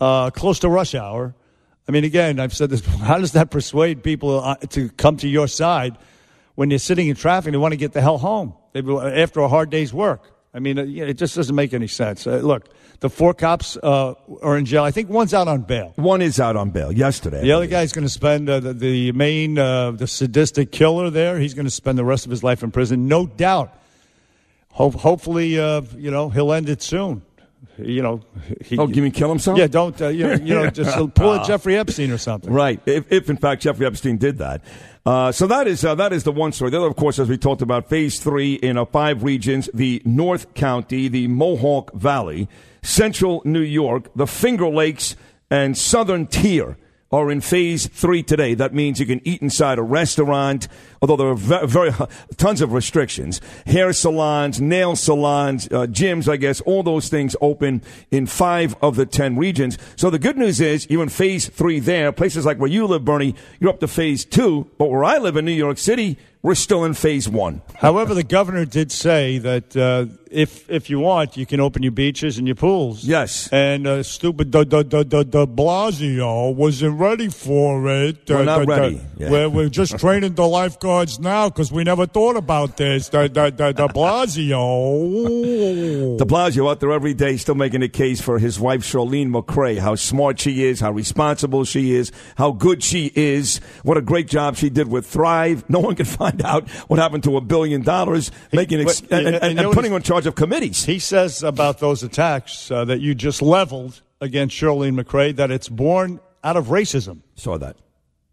uh, 0.00 0.30
close 0.30 0.58
to 0.60 0.68
rush 0.68 0.94
hour. 0.94 1.34
I 1.88 1.92
mean, 1.92 2.04
again, 2.04 2.40
I've 2.40 2.54
said 2.54 2.70
this. 2.70 2.84
How 2.84 3.18
does 3.18 3.32
that 3.32 3.50
persuade 3.50 4.02
people 4.02 4.40
uh, 4.40 4.56
to 4.70 4.88
come 4.90 5.16
to 5.18 5.28
your 5.28 5.46
side 5.46 5.96
when 6.56 6.68
they're 6.68 6.78
sitting 6.78 7.06
in 7.08 7.14
traffic 7.14 7.46
and 7.46 7.54
they 7.54 7.58
want 7.58 7.72
to 7.72 7.76
get 7.76 7.92
the 7.92 8.00
hell 8.00 8.18
home 8.18 8.54
they, 8.72 8.80
after 8.80 9.40
a 9.40 9.48
hard 9.48 9.70
day's 9.70 9.94
work? 9.94 10.32
I 10.52 10.58
mean, 10.58 10.78
uh, 10.78 10.84
it 10.84 11.14
just 11.14 11.36
doesn't 11.36 11.54
make 11.54 11.74
any 11.74 11.86
sense. 11.86 12.26
Uh, 12.26 12.38
look, 12.38 12.70
the 13.00 13.10
four 13.10 13.34
cops 13.34 13.76
uh, 13.76 14.14
are 14.42 14.56
in 14.56 14.64
jail. 14.64 14.82
I 14.82 14.90
think 14.90 15.10
one's 15.10 15.34
out 15.34 15.48
on 15.48 15.62
bail. 15.62 15.92
One 15.96 16.22
is 16.22 16.40
out 16.40 16.56
on 16.56 16.70
bail 16.70 16.90
yesterday. 16.90 17.42
The 17.42 17.52
other 17.52 17.66
guy's 17.66 17.92
going 17.92 18.06
to 18.06 18.12
spend 18.12 18.48
uh, 18.48 18.60
the, 18.60 18.72
the, 18.72 19.12
main, 19.12 19.58
uh, 19.58 19.92
the 19.92 20.06
sadistic 20.06 20.72
killer 20.72 21.10
there. 21.10 21.38
He's 21.38 21.54
going 21.54 21.66
to 21.66 21.70
spend 21.70 21.98
the 21.98 22.04
rest 22.04 22.24
of 22.24 22.30
his 22.30 22.42
life 22.42 22.62
in 22.62 22.70
prison, 22.70 23.06
no 23.06 23.26
doubt. 23.26 23.78
Ho- 24.76 24.90
hopefully, 24.90 25.58
uh, 25.58 25.80
you 25.96 26.10
know, 26.10 26.28
he'll 26.28 26.52
end 26.52 26.68
it 26.68 26.82
soon. 26.82 27.22
You 27.78 28.02
know, 28.02 28.20
he, 28.62 28.76
oh, 28.76 28.86
you 28.88 29.00
mean 29.00 29.12
kill 29.12 29.30
himself? 29.30 29.58
Yeah, 29.58 29.68
don't 29.68 30.00
uh, 30.00 30.08
you, 30.08 30.26
know, 30.26 30.34
you 30.34 30.54
know 30.54 30.70
just 30.70 31.14
pull 31.14 31.32
a 31.32 31.44
Jeffrey 31.46 31.78
Epstein 31.78 32.10
or 32.10 32.18
something. 32.18 32.52
Right. 32.52 32.78
If, 32.84 33.10
if 33.10 33.30
in 33.30 33.38
fact 33.38 33.62
Jeffrey 33.62 33.86
Epstein 33.86 34.18
did 34.18 34.38
that. 34.38 34.62
Uh, 35.06 35.32
so 35.32 35.46
that 35.46 35.66
is 35.66 35.82
uh, 35.82 35.94
that 35.94 36.12
is 36.12 36.24
the 36.24 36.32
one 36.32 36.52
story. 36.52 36.70
The 36.70 36.78
other, 36.78 36.88
of 36.88 36.96
course, 36.96 37.18
as 37.18 37.28
we 37.28 37.38
talked 37.38 37.62
about, 37.62 37.88
phase 37.88 38.18
three 38.20 38.54
in 38.54 38.76
uh, 38.76 38.84
five 38.84 39.22
regions: 39.22 39.70
the 39.72 40.02
North 40.04 40.52
Country, 40.54 41.08
the 41.08 41.26
Mohawk 41.28 41.94
Valley, 41.94 42.46
Central 42.82 43.40
New 43.44 43.60
York, 43.60 44.10
the 44.14 44.26
Finger 44.26 44.68
Lakes, 44.68 45.16
and 45.50 45.76
Southern 45.76 46.26
Tier 46.26 46.76
are 47.12 47.30
in 47.30 47.40
phase 47.40 47.86
three 47.86 48.22
today. 48.22 48.54
That 48.54 48.74
means 48.74 48.98
you 48.98 49.06
can 49.06 49.20
eat 49.26 49.40
inside 49.40 49.78
a 49.78 49.82
restaurant, 49.82 50.66
although 51.00 51.16
there 51.16 51.28
are 51.28 51.34
very, 51.34 51.66
very 51.66 51.92
tons 52.36 52.60
of 52.60 52.72
restrictions. 52.72 53.40
Hair 53.66 53.92
salons, 53.92 54.60
nail 54.60 54.96
salons, 54.96 55.66
uh, 55.68 55.86
gyms, 55.86 56.28
I 56.28 56.36
guess, 56.36 56.60
all 56.62 56.82
those 56.82 57.08
things 57.08 57.36
open 57.40 57.82
in 58.10 58.26
five 58.26 58.74
of 58.82 58.96
the 58.96 59.06
ten 59.06 59.36
regions. 59.36 59.78
So 59.94 60.10
the 60.10 60.18
good 60.18 60.36
news 60.36 60.60
is 60.60 60.88
you're 60.90 61.02
in 61.02 61.08
phase 61.08 61.48
three 61.48 61.78
there. 61.78 62.10
Places 62.12 62.44
like 62.44 62.58
where 62.58 62.70
you 62.70 62.86
live, 62.86 63.04
Bernie, 63.04 63.34
you're 63.60 63.70
up 63.70 63.80
to 63.80 63.88
phase 63.88 64.24
two. 64.24 64.70
But 64.78 64.90
where 64.90 65.04
I 65.04 65.18
live 65.18 65.36
in 65.36 65.44
New 65.44 65.52
York 65.52 65.78
City, 65.78 66.18
we're 66.42 66.54
still 66.54 66.84
in 66.84 66.94
phase 66.94 67.28
one. 67.28 67.62
However, 67.76 68.14
the 68.14 68.22
governor 68.22 68.64
did 68.64 68.92
say 68.92 69.38
that 69.38 69.76
uh, 69.76 70.06
if 70.30 70.68
if 70.70 70.90
you 70.90 71.00
want, 71.00 71.36
you 71.36 71.46
can 71.46 71.60
open 71.60 71.82
your 71.82 71.92
beaches 71.92 72.38
and 72.38 72.46
your 72.46 72.56
pools. 72.56 73.04
Yes. 73.04 73.48
And 73.52 73.86
uh, 73.86 74.02
stupid 74.02 74.50
De, 74.50 74.64
De, 74.64 74.84
De, 74.84 75.04
De, 75.04 75.24
De 75.24 75.46
Blasio 75.46 76.54
wasn't 76.54 76.98
ready 76.98 77.28
for 77.28 77.88
it. 77.88 78.28
We're 78.28 78.44
not 78.44 78.66
ready. 78.66 79.00
Yeah. 79.16 79.30
We're, 79.30 79.48
we're 79.48 79.68
just 79.68 79.98
training 80.00 80.34
the 80.34 80.46
lifeguards 80.46 81.20
now 81.20 81.48
because 81.48 81.70
we 81.70 81.84
never 81.84 82.06
thought 82.06 82.36
about 82.36 82.76
this. 82.76 83.08
De, 83.08 83.28
De, 83.28 83.50
De, 83.50 83.72
De 83.72 83.88
Blasio. 83.88 86.18
De 86.18 86.24
Blasio 86.24 86.70
out 86.70 86.80
there 86.80 86.92
every 86.92 87.14
day 87.14 87.36
still 87.36 87.54
making 87.54 87.82
a 87.82 87.88
case 87.88 88.20
for 88.20 88.38
his 88.38 88.58
wife, 88.58 88.82
Chirlane 88.82 89.30
McCray, 89.30 89.78
how 89.78 89.94
smart 89.94 90.40
she 90.40 90.64
is, 90.64 90.80
how 90.80 90.90
responsible 90.90 91.64
she 91.64 91.94
is, 91.94 92.12
how 92.36 92.52
good 92.52 92.82
she 92.82 93.12
is, 93.14 93.58
what 93.82 93.96
a 93.96 94.02
great 94.02 94.28
job 94.28 94.56
she 94.56 94.70
did 94.70 94.88
with 94.88 95.06
Thrive. 95.06 95.68
No 95.68 95.80
one 95.80 95.94
can 95.94 96.06
find 96.06 96.42
out 96.42 96.68
what 96.88 96.98
happened 96.98 97.24
to 97.24 97.36
a 97.36 97.40
billion 97.40 97.82
dollars, 97.82 98.30
making 98.52 98.80
ex- 98.80 99.00
and, 99.10 99.26
and, 99.26 99.36
and, 99.36 99.60
and 99.60 99.72
putting 99.72 99.92
on 99.92 100.02
charge 100.02 100.15
of 100.24 100.34
committees. 100.34 100.84
He 100.84 100.98
says 100.98 101.42
about 101.42 101.80
those 101.80 102.02
attacks 102.02 102.70
uh, 102.70 102.86
that 102.86 103.00
you 103.00 103.14
just 103.14 103.42
leveled 103.42 104.00
against 104.20 104.56
Chirlane 104.56 104.98
McCray 104.98 105.36
that 105.36 105.50
it's 105.50 105.68
born 105.68 106.20
out 106.42 106.56
of 106.56 106.68
racism. 106.68 107.20
Saw 107.34 107.58
that. 107.58 107.76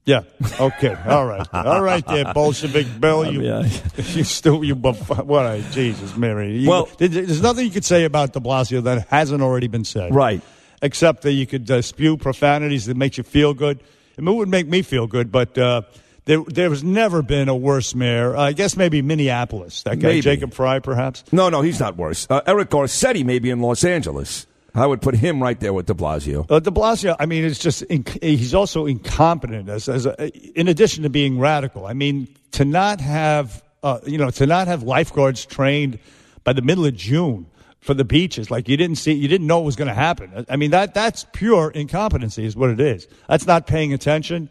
Yeah. 0.05 0.23
Okay. 0.59 0.95
All 1.05 1.25
right. 1.25 1.47
All 1.53 1.81
right, 1.81 2.05
there, 2.05 2.33
Bolshevik 2.33 2.99
Bill. 2.99 3.31
You, 3.31 3.39
mean, 3.39 3.71
you 3.95 4.23
still 4.23 4.63
you. 4.63 4.75
What? 4.75 5.45
A, 5.45 5.61
Jesus, 5.71 6.15
Mary. 6.15 6.57
You, 6.57 6.69
well, 6.69 6.89
there's 6.97 7.41
nothing 7.41 7.65
you 7.65 7.71
could 7.71 7.85
say 7.85 8.03
about 8.03 8.33
De 8.33 8.39
Blasio 8.39 8.83
that 8.83 9.07
hasn't 9.07 9.41
already 9.41 9.67
been 9.67 9.85
said. 9.85 10.13
Right. 10.13 10.41
Except 10.81 11.21
that 11.21 11.31
you 11.31 11.47
could 11.47 11.71
uh, 11.71 11.81
spew 11.81 12.17
profanities 12.17 12.85
that 12.85 12.97
makes 12.97 13.17
you 13.17 13.23
feel 13.23 13.53
good. 13.53 13.81
It 14.17 14.23
would 14.23 14.49
make 14.49 14.67
me 14.67 14.81
feel 14.81 15.07
good, 15.07 15.31
but 15.31 15.57
uh, 15.57 15.83
there, 16.25 16.41
there 16.47 16.69
has 16.69 16.83
never 16.83 17.21
been 17.21 17.49
a 17.49 17.55
worse 17.55 17.93
mayor. 17.95 18.35
Uh, 18.35 18.41
I 18.41 18.53
guess 18.53 18.77
maybe 18.77 19.01
Minneapolis. 19.01 19.83
That 19.83 19.99
guy, 19.99 20.09
maybe. 20.09 20.21
Jacob 20.21 20.53
Fry, 20.53 20.79
perhaps. 20.79 21.23
No, 21.31 21.49
no, 21.49 21.61
he's 21.61 21.79
not 21.79 21.97
worse. 21.97 22.27
Uh, 22.29 22.41
Eric 22.45 22.69
Garcetti, 22.69 23.25
maybe 23.25 23.49
in 23.49 23.59
Los 23.59 23.83
Angeles. 23.83 24.47
I 24.75 24.87
would 24.87 25.01
put 25.01 25.15
him 25.15 25.41
right 25.41 25.59
there 25.59 25.71
with 25.71 25.85
De 25.85 25.93
Blasio. 25.93 26.49
Uh, 26.49 26.59
De 26.59 26.71
Blasio, 26.71 27.15
I 27.19 27.27
mean, 27.27 27.45
it's 27.45 27.59
just 27.59 27.83
inc- 27.89 28.21
he's 28.23 28.55
also 28.55 28.87
incompetent 28.87 29.69
as, 29.69 29.87
as 29.87 30.07
a, 30.07 30.29
in 30.59 30.67
addition 30.67 31.03
to 31.03 31.09
being 31.09 31.37
radical. 31.37 31.85
I 31.85 31.93
mean, 31.93 32.27
to 32.53 32.65
not 32.65 32.99
have 32.99 33.63
uh, 33.83 33.99
you 34.05 34.17
know 34.17 34.31
to 34.31 34.47
not 34.47 34.67
have 34.67 34.81
lifeguards 34.81 35.45
trained 35.45 35.99
by 36.43 36.53
the 36.53 36.63
middle 36.63 36.85
of 36.85 36.95
June 36.95 37.45
for 37.81 37.93
the 37.93 38.05
beaches, 38.05 38.49
like 38.49 38.67
you 38.67 38.77
didn't 38.77 38.95
see, 38.95 39.11
you 39.11 39.27
didn't 39.27 39.45
know 39.45 39.61
it 39.61 39.65
was 39.65 39.75
going 39.75 39.89
to 39.89 39.93
happen. 39.93 40.45
I 40.49 40.55
mean, 40.55 40.71
that 40.71 40.93
that's 40.95 41.27
pure 41.33 41.69
incompetency, 41.69 42.45
is 42.45 42.55
what 42.55 42.69
it 42.71 42.79
is. 42.79 43.07
That's 43.27 43.45
not 43.45 43.67
paying 43.67 43.93
attention. 43.93 44.49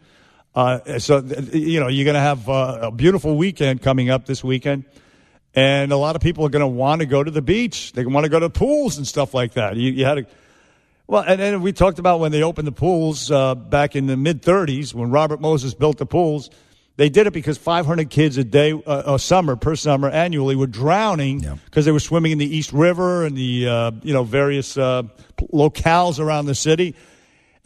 Uh, 0.55 0.99
so, 0.99 1.19
you 1.51 1.79
know, 1.79 1.87
you're 1.87 2.05
going 2.05 2.13
to 2.15 2.19
have 2.19 2.47
uh, 2.47 2.79
a 2.83 2.91
beautiful 2.91 3.35
weekend 3.35 3.81
coming 3.81 4.09
up 4.09 4.25
this 4.25 4.43
weekend. 4.43 4.85
And 5.55 5.91
a 5.91 5.97
lot 5.97 6.15
of 6.15 6.21
people 6.21 6.45
are 6.45 6.49
going 6.49 6.61
to 6.61 6.67
want 6.67 7.01
to 7.01 7.05
go 7.05 7.23
to 7.23 7.31
the 7.31 7.41
beach. 7.41 7.93
They 7.93 8.05
want 8.05 8.25
to 8.25 8.29
go 8.29 8.39
to 8.39 8.49
pools 8.49 8.97
and 8.97 9.07
stuff 9.07 9.33
like 9.33 9.53
that. 9.53 9.75
You, 9.75 9.91
you 9.91 10.05
had 10.05 10.19
a, 10.19 10.25
well, 11.07 11.23
and 11.23 11.39
then 11.39 11.61
we 11.61 11.73
talked 11.73 11.99
about 11.99 12.19
when 12.19 12.31
they 12.31 12.43
opened 12.43 12.67
the 12.67 12.71
pools 12.71 13.29
uh, 13.29 13.55
back 13.55 13.95
in 13.95 14.07
the 14.07 14.17
mid 14.17 14.41
30s 14.41 14.93
when 14.93 15.11
Robert 15.11 15.41
Moses 15.41 15.73
built 15.73 15.97
the 15.97 16.05
pools. 16.05 16.49
They 16.95 17.09
did 17.09 17.25
it 17.25 17.33
because 17.33 17.57
500 17.57 18.11
kids 18.11 18.37
a 18.37 18.43
day, 18.43 18.71
uh, 18.71 19.13
a 19.15 19.19
summer 19.19 19.55
per 19.55 19.75
summer 19.75 20.09
annually, 20.09 20.55
were 20.55 20.67
drowning 20.67 21.39
because 21.39 21.57
yeah. 21.75 21.81
they 21.81 21.91
were 21.91 21.99
swimming 21.99 22.31
in 22.31 22.37
the 22.37 22.55
East 22.55 22.71
River 22.71 23.25
and 23.25 23.35
the 23.35 23.67
uh, 23.67 23.91
you 24.03 24.13
know 24.13 24.23
various 24.23 24.77
uh, 24.77 25.03
locales 25.51 26.19
around 26.19 26.45
the 26.45 26.53
city 26.53 26.95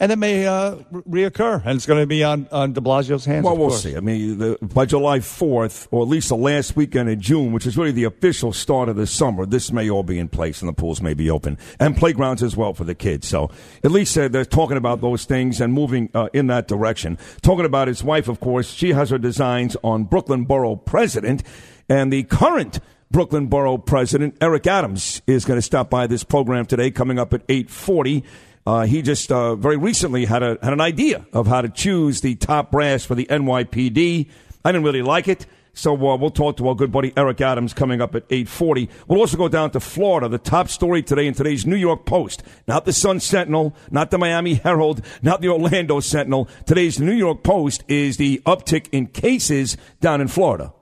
and 0.00 0.12
it 0.12 0.16
may 0.16 0.46
uh, 0.46 0.76
reoccur, 0.92 1.60
and 1.64 1.76
it's 1.76 1.86
going 1.86 2.00
to 2.00 2.06
be 2.06 2.22
on, 2.22 2.46
on 2.52 2.72
de 2.72 2.80
Blasio's 2.80 3.24
hands. 3.24 3.44
Well, 3.44 3.56
we'll 3.56 3.70
see. 3.70 3.96
I 3.96 4.00
mean, 4.00 4.38
the, 4.38 4.58
by 4.62 4.86
July 4.86 5.18
4th, 5.18 5.88
or 5.90 6.02
at 6.02 6.08
least 6.08 6.28
the 6.28 6.36
last 6.36 6.76
weekend 6.76 7.08
in 7.08 7.20
June, 7.20 7.52
which 7.52 7.66
is 7.66 7.76
really 7.76 7.90
the 7.90 8.04
official 8.04 8.52
start 8.52 8.88
of 8.88 8.94
the 8.94 9.08
summer, 9.08 9.44
this 9.44 9.72
may 9.72 9.90
all 9.90 10.04
be 10.04 10.18
in 10.18 10.28
place, 10.28 10.62
and 10.62 10.68
the 10.68 10.72
pools 10.72 11.02
may 11.02 11.14
be 11.14 11.28
open, 11.28 11.58
and 11.80 11.96
playgrounds 11.96 12.44
as 12.44 12.56
well 12.56 12.74
for 12.74 12.84
the 12.84 12.94
kids. 12.94 13.26
So 13.26 13.50
at 13.82 13.90
least 13.90 14.16
uh, 14.16 14.28
they're 14.28 14.44
talking 14.44 14.76
about 14.76 15.00
those 15.00 15.24
things 15.24 15.60
and 15.60 15.72
moving 15.72 16.10
uh, 16.14 16.28
in 16.32 16.46
that 16.46 16.68
direction. 16.68 17.18
Talking 17.42 17.64
about 17.64 17.88
his 17.88 18.04
wife, 18.04 18.28
of 18.28 18.38
course, 18.38 18.70
she 18.70 18.92
has 18.92 19.10
her 19.10 19.18
designs 19.18 19.76
on 19.82 20.04
Brooklyn 20.04 20.44
Borough 20.44 20.76
President, 20.76 21.42
and 21.88 22.12
the 22.12 22.22
current 22.22 22.78
Brooklyn 23.10 23.46
Borough 23.46 23.78
President 23.78 24.36
Eric 24.40 24.66
Adams 24.66 25.22
is 25.26 25.44
going 25.44 25.56
to 25.56 25.62
stop 25.62 25.90
by 25.90 26.06
this 26.06 26.22
program 26.22 26.66
today, 26.66 26.90
coming 26.90 27.18
up 27.18 27.32
at 27.32 27.42
840. 27.48 28.22
Uh, 28.68 28.84
he 28.84 29.00
just 29.00 29.32
uh, 29.32 29.54
very 29.54 29.78
recently 29.78 30.26
had 30.26 30.42
a 30.42 30.58
had 30.62 30.74
an 30.74 30.80
idea 30.82 31.24
of 31.32 31.46
how 31.46 31.62
to 31.62 31.70
choose 31.70 32.20
the 32.20 32.34
top 32.34 32.70
brass 32.70 33.02
for 33.02 33.14
the 33.14 33.24
NYPD. 33.24 34.28
I 34.62 34.72
didn't 34.72 34.84
really 34.84 35.00
like 35.00 35.26
it. 35.26 35.46
So 35.72 35.94
uh, 35.94 36.16
we'll 36.18 36.28
talk 36.28 36.58
to 36.58 36.68
our 36.68 36.74
good 36.74 36.92
buddy 36.92 37.14
Eric 37.16 37.40
Adams 37.40 37.72
coming 37.72 38.02
up 38.02 38.14
at 38.14 38.28
8:40. 38.28 38.90
We'll 39.06 39.20
also 39.20 39.38
go 39.38 39.48
down 39.48 39.70
to 39.70 39.80
Florida. 39.80 40.28
The 40.28 40.36
top 40.36 40.68
story 40.68 41.02
today 41.02 41.26
in 41.26 41.32
today's 41.32 41.64
New 41.64 41.76
York 41.76 42.04
Post, 42.04 42.42
not 42.66 42.84
the 42.84 42.92
Sun 42.92 43.20
Sentinel, 43.20 43.74
not 43.90 44.10
the 44.10 44.18
Miami 44.18 44.52
Herald, 44.56 45.00
not 45.22 45.40
the 45.40 45.48
Orlando 45.48 46.00
Sentinel. 46.00 46.46
Today's 46.66 47.00
New 47.00 47.14
York 47.14 47.42
Post 47.42 47.84
is 47.88 48.18
the 48.18 48.42
uptick 48.44 48.88
in 48.92 49.06
cases 49.06 49.78
down 50.02 50.20
in 50.20 50.28
Florida. 50.28 50.74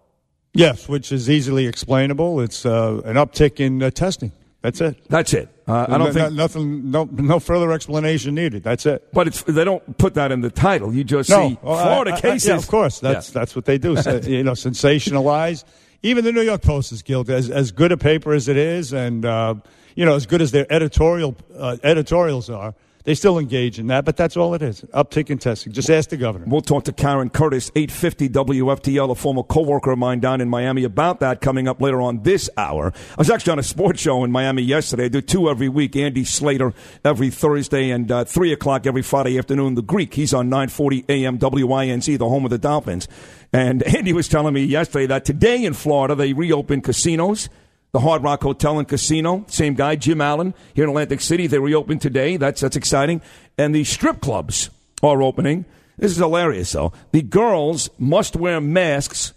Yes, 0.52 0.88
which 0.88 1.12
is 1.12 1.30
easily 1.30 1.68
explainable. 1.68 2.40
It's 2.40 2.66
uh, 2.66 3.00
an 3.04 3.14
uptick 3.14 3.60
in 3.60 3.80
uh, 3.80 3.90
testing. 3.90 4.32
That's 4.66 4.80
it. 4.80 5.08
That's 5.08 5.32
it. 5.32 5.48
Uh, 5.68 5.86
I 5.88 5.96
don't 5.96 6.08
no, 6.08 6.12
think 6.12 6.32
nothing. 6.32 6.90
No, 6.90 7.08
no 7.12 7.38
further 7.38 7.70
explanation 7.70 8.34
needed. 8.34 8.64
That's 8.64 8.84
it. 8.84 9.06
But 9.12 9.28
it's 9.28 9.44
they 9.44 9.62
don't 9.62 9.96
put 9.96 10.14
that 10.14 10.32
in 10.32 10.40
the 10.40 10.50
title. 10.50 10.92
You 10.92 11.04
just 11.04 11.30
no. 11.30 11.50
see 11.50 11.58
well, 11.62 11.84
Florida 11.84 12.10
I, 12.10 12.14
I, 12.16 12.20
cases. 12.20 12.48
yeah, 12.48 12.56
of 12.56 12.66
course. 12.66 12.98
That's 12.98 13.28
yeah. 13.28 13.34
that's 13.34 13.54
what 13.54 13.64
they 13.64 13.78
do. 13.78 13.96
So, 14.06 14.16
you 14.16 14.42
know, 14.42 14.52
sensationalize. 14.52 15.62
Even 16.02 16.24
the 16.24 16.32
New 16.32 16.42
York 16.42 16.62
Post 16.62 16.90
is 16.90 17.02
guilty. 17.02 17.32
As 17.32 17.48
as 17.48 17.70
good 17.70 17.92
a 17.92 17.96
paper 17.96 18.32
as 18.34 18.48
it 18.48 18.56
is, 18.56 18.92
and 18.92 19.24
uh, 19.24 19.54
you 19.94 20.04
know, 20.04 20.16
as 20.16 20.26
good 20.26 20.42
as 20.42 20.50
their 20.50 20.66
editorial 20.72 21.36
uh, 21.56 21.76
editorials 21.84 22.50
are 22.50 22.74
they 23.06 23.14
still 23.14 23.38
engage 23.38 23.78
in 23.78 23.86
that, 23.86 24.04
but 24.04 24.16
that's 24.16 24.36
all 24.36 24.52
it 24.54 24.62
is. 24.62 24.82
Uptick 24.92 25.30
in 25.30 25.38
testing. 25.38 25.72
Just 25.72 25.88
ask 25.88 26.10
the 26.10 26.16
governor. 26.16 26.44
We'll 26.48 26.60
talk 26.60 26.82
to 26.84 26.92
Karen 26.92 27.30
Curtis, 27.30 27.70
850 27.76 28.28
WFTL, 28.30 29.12
a 29.12 29.14
former 29.14 29.44
co-worker 29.44 29.92
of 29.92 29.98
mine 30.00 30.18
down 30.18 30.40
in 30.40 30.48
Miami, 30.48 30.82
about 30.82 31.20
that 31.20 31.40
coming 31.40 31.68
up 31.68 31.80
later 31.80 32.00
on 32.02 32.24
this 32.24 32.50
hour. 32.56 32.92
I 33.12 33.14
was 33.16 33.30
actually 33.30 33.52
on 33.52 33.58
a 33.60 33.62
sports 33.62 34.00
show 34.00 34.24
in 34.24 34.32
Miami 34.32 34.62
yesterday. 34.62 35.04
I 35.04 35.08
do 35.08 35.20
two 35.20 35.48
every 35.48 35.68
week. 35.68 35.94
Andy 35.94 36.24
Slater 36.24 36.74
every 37.04 37.30
Thursday 37.30 37.90
and 37.90 38.10
uh, 38.10 38.24
3 38.24 38.52
o'clock 38.52 38.88
every 38.88 39.02
Friday 39.02 39.38
afternoon. 39.38 39.76
The 39.76 39.82
Greek, 39.82 40.12
he's 40.12 40.34
on 40.34 40.48
940 40.48 41.04
AM 41.08 41.38
WINZ, 41.38 42.18
the 42.18 42.28
home 42.28 42.44
of 42.44 42.50
the 42.50 42.58
Dolphins. 42.58 43.06
And 43.52 43.82
Andy 43.96 44.14
was 44.14 44.26
telling 44.26 44.52
me 44.52 44.64
yesterday 44.64 45.06
that 45.06 45.24
today 45.24 45.64
in 45.64 45.74
Florida, 45.74 46.16
they 46.16 46.32
reopened 46.32 46.82
casinos– 46.82 47.48
the 47.96 48.00
Hard 48.00 48.22
Rock 48.22 48.42
Hotel 48.42 48.78
and 48.78 48.86
Casino, 48.86 49.46
same 49.48 49.72
guy, 49.72 49.96
Jim 49.96 50.20
Allen, 50.20 50.52
here 50.74 50.84
in 50.84 50.90
Atlantic 50.90 51.22
City. 51.22 51.46
They 51.46 51.58
reopened 51.58 52.02
today. 52.02 52.36
That's 52.36 52.60
that's 52.60 52.76
exciting. 52.76 53.22
And 53.56 53.74
the 53.74 53.84
strip 53.84 54.20
clubs 54.20 54.68
are 55.02 55.22
opening. 55.22 55.64
This 55.96 56.12
is 56.12 56.18
hilarious, 56.18 56.72
though. 56.72 56.92
The 57.12 57.22
girls 57.22 57.88
must 57.98 58.36
wear 58.36 58.60
masks 58.60 59.32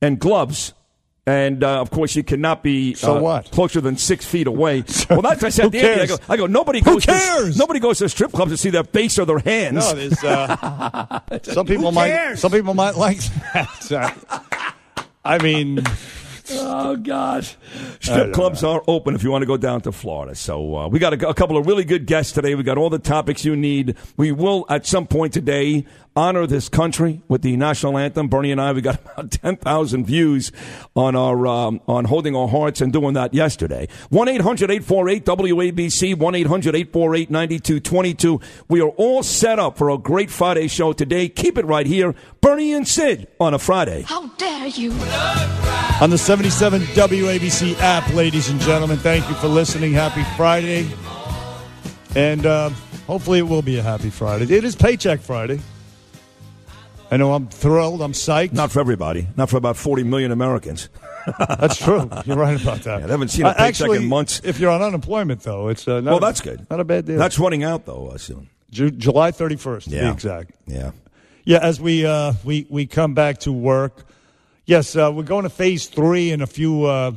and 0.00 0.20
gloves. 0.20 0.72
And 1.26 1.64
uh, 1.64 1.80
of 1.80 1.90
course, 1.90 2.14
you 2.14 2.22
cannot 2.22 2.62
be 2.62 2.94
so 2.94 3.16
uh, 3.16 3.20
what? 3.20 3.50
closer 3.50 3.80
than 3.80 3.96
six 3.96 4.24
feet 4.24 4.46
away. 4.46 4.84
well, 5.10 5.20
that's 5.20 5.42
what 5.42 5.44
I 5.44 5.48
said. 5.48 5.74
I 5.74 6.06
go, 6.06 6.16
I 6.28 6.36
go. 6.36 6.46
Nobody 6.46 6.82
goes. 6.82 7.04
Who 7.04 7.12
cares? 7.12 7.54
To, 7.54 7.58
nobody 7.58 7.80
goes 7.80 7.98
to 7.98 8.08
strip 8.08 8.30
clubs 8.30 8.52
to 8.52 8.56
see 8.56 8.70
their 8.70 8.84
face 8.84 9.18
or 9.18 9.24
their 9.24 9.40
hands. 9.40 9.92
No, 9.92 10.28
uh, 10.28 11.20
some 11.42 11.66
people 11.66 11.90
might. 11.90 12.36
Some 12.36 12.52
people 12.52 12.74
might 12.74 12.94
like 12.94 13.18
that. 13.88 14.76
I 15.24 15.42
mean, 15.42 15.82
oh 16.50 16.96
gosh, 16.96 17.56
Strip 18.00 18.32
clubs 18.32 18.62
know. 18.62 18.72
are 18.72 18.82
open 18.86 19.14
if 19.14 19.22
you 19.22 19.30
want 19.30 19.42
to 19.42 19.46
go 19.46 19.56
down 19.56 19.80
to 19.82 19.92
Florida. 19.92 20.34
So 20.34 20.76
uh, 20.76 20.88
we 20.88 20.98
got 20.98 21.14
a, 21.14 21.28
a, 21.28 21.34
couple 21.34 21.56
of 21.56 21.66
really 21.66 21.84
good 21.84 22.06
guests 22.06 22.32
today. 22.32 22.54
We 22.54 22.62
got 22.62 22.78
all 22.78 22.90
the 22.90 22.98
topics 22.98 23.44
you 23.44 23.56
need. 23.56 23.96
We 24.16 24.32
will 24.32 24.66
at 24.68 24.86
some 24.86 25.06
point 25.06 25.32
today 25.32 25.86
honor 26.16 26.46
this 26.46 26.68
country 26.68 27.22
with 27.28 27.42
the 27.42 27.56
national 27.56 27.96
anthem. 27.98 28.26
Bernie 28.28 28.50
and 28.50 28.60
I, 28.60 28.72
we 28.72 28.80
got 28.80 29.00
about 29.04 29.30
10,000 29.30 30.06
views 30.06 30.50
on 30.96 31.14
our, 31.14 31.46
um, 31.46 31.80
on 31.86 32.06
holding 32.06 32.34
our 32.34 32.48
hearts 32.48 32.80
and 32.80 32.92
doing 32.92 33.14
that 33.14 33.32
yesterday. 33.34 33.86
1-800-848-WABC, 34.10 36.16
1-800-848-9222. 36.16 38.42
We 38.68 38.80
are 38.80 38.88
all 38.88 39.22
set 39.22 39.58
up 39.58 39.76
for 39.76 39.90
a 39.90 39.98
great 39.98 40.30
Friday 40.30 40.68
show 40.68 40.94
today. 40.94 41.28
Keep 41.28 41.58
it 41.58 41.66
right 41.66 41.86
here. 41.86 42.14
Bernie 42.40 42.72
and 42.72 42.88
Sid 42.88 43.28
on 43.38 43.52
a 43.54 43.58
Friday. 43.58 44.02
How 44.02 44.28
dare 44.28 44.68
you? 44.68 44.92
On 46.00 46.08
the 46.10 46.18
77 46.18 46.82
WABC 46.82 47.78
app, 47.80 48.12
ladies 48.14 48.48
and 48.48 48.60
gentlemen, 48.60 48.96
thank 48.98 49.28
you 49.28 49.34
for 49.36 49.48
listening. 49.48 49.92
Happy 49.92 50.24
Friday. 50.36 50.88
And 52.14 52.46
uh, 52.46 52.70
hopefully 53.06 53.40
it 53.40 53.42
will 53.42 53.62
be 53.62 53.78
a 53.78 53.82
happy 53.82 54.08
Friday. 54.10 54.44
It 54.54 54.64
is 54.64 54.74
Paycheck 54.74 55.20
Friday. 55.20 55.60
I 57.10 57.16
know 57.16 57.34
I'm 57.34 57.48
thrilled. 57.48 58.02
I'm 58.02 58.12
psyched. 58.12 58.52
Not 58.52 58.72
for 58.72 58.80
everybody. 58.80 59.28
Not 59.36 59.48
for 59.48 59.56
about 59.56 59.76
40 59.76 60.02
million 60.04 60.32
Americans. 60.32 60.88
that's 61.38 61.76
true. 61.76 62.10
You're 62.24 62.36
right 62.36 62.60
about 62.60 62.82
that. 62.82 62.96
Yeah, 63.00 63.06
they 63.06 63.12
haven't 63.12 63.28
seen 63.28 63.46
a 63.46 63.48
uh, 63.48 63.52
paycheck 63.52 63.68
actually, 63.68 63.98
in 63.98 64.08
months. 64.08 64.40
If 64.44 64.58
you're 64.58 64.70
on 64.70 64.80
unemployment, 64.80 65.42
though, 65.42 65.68
it's 65.68 65.86
uh, 65.86 66.00
well, 66.04 66.20
that's 66.20 66.40
good. 66.40 66.66
Not 66.70 66.80
a 66.80 66.84
bad 66.84 67.04
deal. 67.04 67.18
That's 67.18 67.38
running 67.38 67.62
out 67.62 67.84
though 67.84 68.08
uh, 68.08 68.18
soon. 68.18 68.48
Ju- 68.70 68.90
July 68.90 69.32
31st, 69.32 69.84
to 69.84 69.90
yeah. 69.90 70.02
be 70.02 70.12
exact. 70.12 70.52
Yeah. 70.66 70.92
Yeah. 71.44 71.58
As 71.62 71.80
we 71.80 72.06
uh, 72.06 72.34
we 72.44 72.66
we 72.70 72.86
come 72.86 73.14
back 73.14 73.38
to 73.40 73.52
work, 73.52 74.06
yes, 74.64 74.96
uh, 74.96 75.10
we're 75.12 75.24
going 75.24 75.42
to 75.42 75.50
phase 75.50 75.88
three 75.88 76.30
in 76.30 76.40
a 76.40 76.46
few. 76.46 76.84
Uh, 76.84 77.12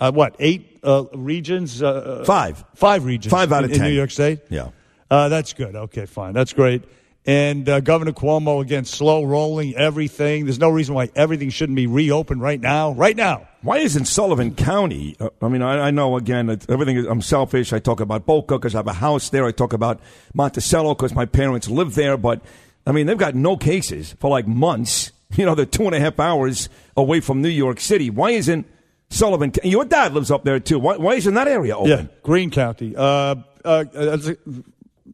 uh, 0.00 0.10
what 0.10 0.36
eight 0.38 0.80
uh, 0.82 1.04
regions? 1.12 1.82
Uh, 1.82 2.24
five. 2.26 2.64
Five 2.74 3.04
regions. 3.04 3.30
Five 3.30 3.52
out 3.52 3.64
of 3.64 3.70
in, 3.70 3.76
ten. 3.76 3.86
In 3.86 3.92
New 3.92 3.96
York 3.96 4.10
State. 4.10 4.40
Yeah. 4.48 4.70
Uh, 5.10 5.28
that's 5.28 5.52
good. 5.52 5.76
Okay, 5.76 6.06
fine. 6.06 6.32
That's 6.32 6.52
great. 6.52 6.82
And 7.26 7.68
uh, 7.68 7.80
Governor 7.80 8.12
Cuomo, 8.12 8.62
again, 8.62 8.84
slow 8.86 9.24
rolling 9.24 9.76
everything. 9.76 10.46
There's 10.46 10.58
no 10.58 10.70
reason 10.70 10.94
why 10.94 11.10
everything 11.14 11.50
shouldn't 11.50 11.76
be 11.76 11.86
reopened 11.86 12.40
right 12.40 12.60
now. 12.60 12.92
Right 12.92 13.14
now. 13.14 13.46
Why 13.62 13.78
isn't 13.78 14.06
Sullivan 14.06 14.54
County? 14.54 15.16
Uh, 15.20 15.28
I 15.42 15.48
mean, 15.48 15.60
I, 15.60 15.88
I 15.88 15.90
know, 15.90 16.16
again, 16.16 16.48
everything 16.68 16.96
is, 16.96 17.06
I'm 17.06 17.20
selfish. 17.20 17.74
I 17.74 17.78
talk 17.78 18.00
about 18.00 18.24
Boca 18.24 18.56
because 18.58 18.74
I 18.74 18.78
have 18.78 18.86
a 18.86 18.94
house 18.94 19.28
there. 19.28 19.44
I 19.44 19.52
talk 19.52 19.74
about 19.74 20.00
Monticello 20.32 20.94
because 20.94 21.14
my 21.14 21.26
parents 21.26 21.68
live 21.68 21.94
there. 21.94 22.16
But, 22.16 22.40
I 22.86 22.92
mean, 22.92 23.06
they've 23.06 23.18
got 23.18 23.34
no 23.34 23.56
cases 23.56 24.14
for 24.18 24.30
like 24.30 24.46
months. 24.46 25.12
You 25.36 25.46
know, 25.46 25.54
they're 25.54 25.64
two 25.64 25.84
and 25.84 25.94
a 25.94 26.00
half 26.00 26.18
hours 26.18 26.68
away 26.96 27.20
from 27.20 27.40
New 27.40 27.50
York 27.50 27.78
City. 27.78 28.10
Why 28.10 28.30
isn't 28.30 28.66
Sullivan? 29.10 29.52
Your 29.62 29.84
dad 29.84 30.12
lives 30.12 30.32
up 30.32 30.42
there, 30.42 30.58
too. 30.58 30.80
Why, 30.80 30.96
why 30.96 31.14
isn't 31.14 31.34
that 31.34 31.46
area 31.46 31.76
open? 31.76 31.88
Yeah, 31.88 32.06
Greene 32.24 32.50
County. 32.50 32.96
Uh, 32.96 33.36
uh, 33.64 33.84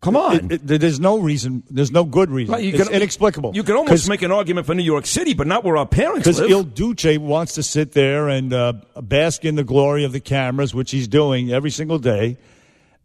Come 0.00 0.16
on. 0.16 0.50
It, 0.50 0.70
it, 0.70 0.80
there's 0.80 1.00
no 1.00 1.18
reason. 1.18 1.62
There's 1.70 1.90
no 1.90 2.04
good 2.04 2.30
reason. 2.30 2.52
Right, 2.52 2.64
it's 2.64 2.90
inexplicable. 2.90 3.52
You 3.54 3.62
can 3.62 3.76
almost 3.76 4.08
make 4.08 4.22
an 4.22 4.32
argument 4.32 4.66
for 4.66 4.74
New 4.74 4.82
York 4.82 5.06
City, 5.06 5.34
but 5.34 5.46
not 5.46 5.64
where 5.64 5.76
our 5.76 5.86
parents 5.86 6.26
live. 6.26 6.36
Because 6.36 6.50
Il 6.50 6.64
Duce 6.64 7.18
wants 7.18 7.54
to 7.54 7.62
sit 7.62 7.92
there 7.92 8.28
and 8.28 8.52
uh, 8.52 8.74
bask 9.00 9.44
in 9.44 9.54
the 9.54 9.64
glory 9.64 10.04
of 10.04 10.12
the 10.12 10.20
cameras, 10.20 10.74
which 10.74 10.90
he's 10.90 11.08
doing 11.08 11.52
every 11.52 11.70
single 11.70 11.98
day. 11.98 12.36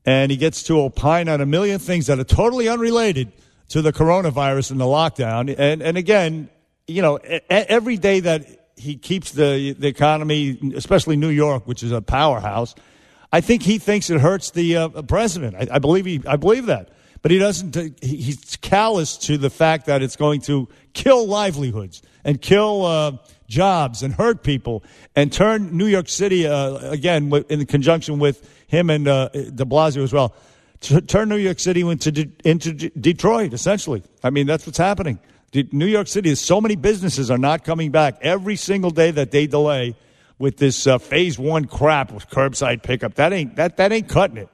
And 0.05 0.31
he 0.31 0.37
gets 0.37 0.63
to 0.63 0.81
opine 0.81 1.29
on 1.29 1.41
a 1.41 1.45
million 1.45 1.79
things 1.79 2.07
that 2.07 2.19
are 2.19 2.23
totally 2.23 2.67
unrelated 2.67 3.31
to 3.69 3.81
the 3.81 3.93
coronavirus 3.93 4.71
and 4.71 4.79
the 4.79 4.85
lockdown. 4.85 5.53
And, 5.57 5.81
and 5.81 5.97
again, 5.97 6.49
you 6.87 7.01
know, 7.01 7.17
every 7.49 7.97
day 7.97 8.19
that 8.21 8.47
he 8.75 8.97
keeps 8.97 9.31
the, 9.31 9.75
the 9.77 9.87
economy, 9.87 10.73
especially 10.75 11.15
New 11.15 11.29
York, 11.29 11.67
which 11.67 11.83
is 11.83 11.91
a 11.91 12.01
powerhouse– 12.01 12.75
I 13.31 13.41
think 13.41 13.63
he 13.63 13.77
thinks 13.77 14.09
it 14.09 14.19
hurts 14.19 14.51
the 14.51 14.75
uh, 14.75 15.01
president. 15.03 15.55
I, 15.55 15.75
I, 15.75 15.79
believe 15.79 16.05
he. 16.05 16.21
I 16.27 16.35
believe 16.35 16.65
that, 16.65 16.89
but 17.21 17.31
he 17.31 17.37
doesn't. 17.37 17.75
Uh, 17.75 17.83
he, 18.01 18.17
he's 18.17 18.57
callous 18.57 19.17
to 19.19 19.37
the 19.37 19.49
fact 19.49 19.85
that 19.85 20.01
it's 20.01 20.15
going 20.15 20.41
to 20.41 20.67
kill 20.93 21.27
livelihoods 21.27 22.01
and 22.25 22.41
kill 22.41 22.85
uh, 22.85 23.13
jobs 23.47 24.03
and 24.03 24.13
hurt 24.13 24.43
people 24.43 24.83
and 25.15 25.31
turn 25.31 25.77
New 25.77 25.85
York 25.85 26.09
City 26.09 26.45
uh, 26.45 26.91
again 26.91 27.31
in 27.49 27.65
conjunction 27.65 28.19
with 28.19 28.49
him 28.67 28.89
and 28.89 29.07
uh, 29.07 29.29
De 29.29 29.65
Blasio 29.65 30.03
as 30.03 30.11
well. 30.11 30.35
Turn 30.81 31.29
New 31.29 31.37
York 31.37 31.59
City 31.59 31.81
into 31.81 32.11
De- 32.11 32.31
into 32.43 32.73
Detroit, 32.73 33.53
essentially. 33.53 34.03
I 34.23 34.29
mean, 34.29 34.47
that's 34.47 34.65
what's 34.65 34.79
happening. 34.79 35.19
New 35.53 35.85
York 35.85 36.07
City, 36.07 36.29
is 36.29 36.39
so 36.39 36.61
many 36.61 36.75
businesses 36.75 37.29
are 37.29 37.37
not 37.37 37.63
coming 37.63 37.91
back 37.91 38.17
every 38.21 38.55
single 38.55 38.89
day 38.89 39.11
that 39.11 39.31
they 39.31 39.47
delay 39.47 39.95
with 40.41 40.57
this 40.57 40.87
uh, 40.87 40.97
phase 40.97 41.37
one 41.37 41.65
crap 41.65 42.11
with 42.11 42.27
curbside 42.29 42.81
pickup. 42.81 43.13
That 43.13 43.31
ain't 43.31 43.55
that 43.55 43.77
that 43.77 43.91
ain't 43.91 44.09
cutting 44.09 44.37
it. 44.37 44.49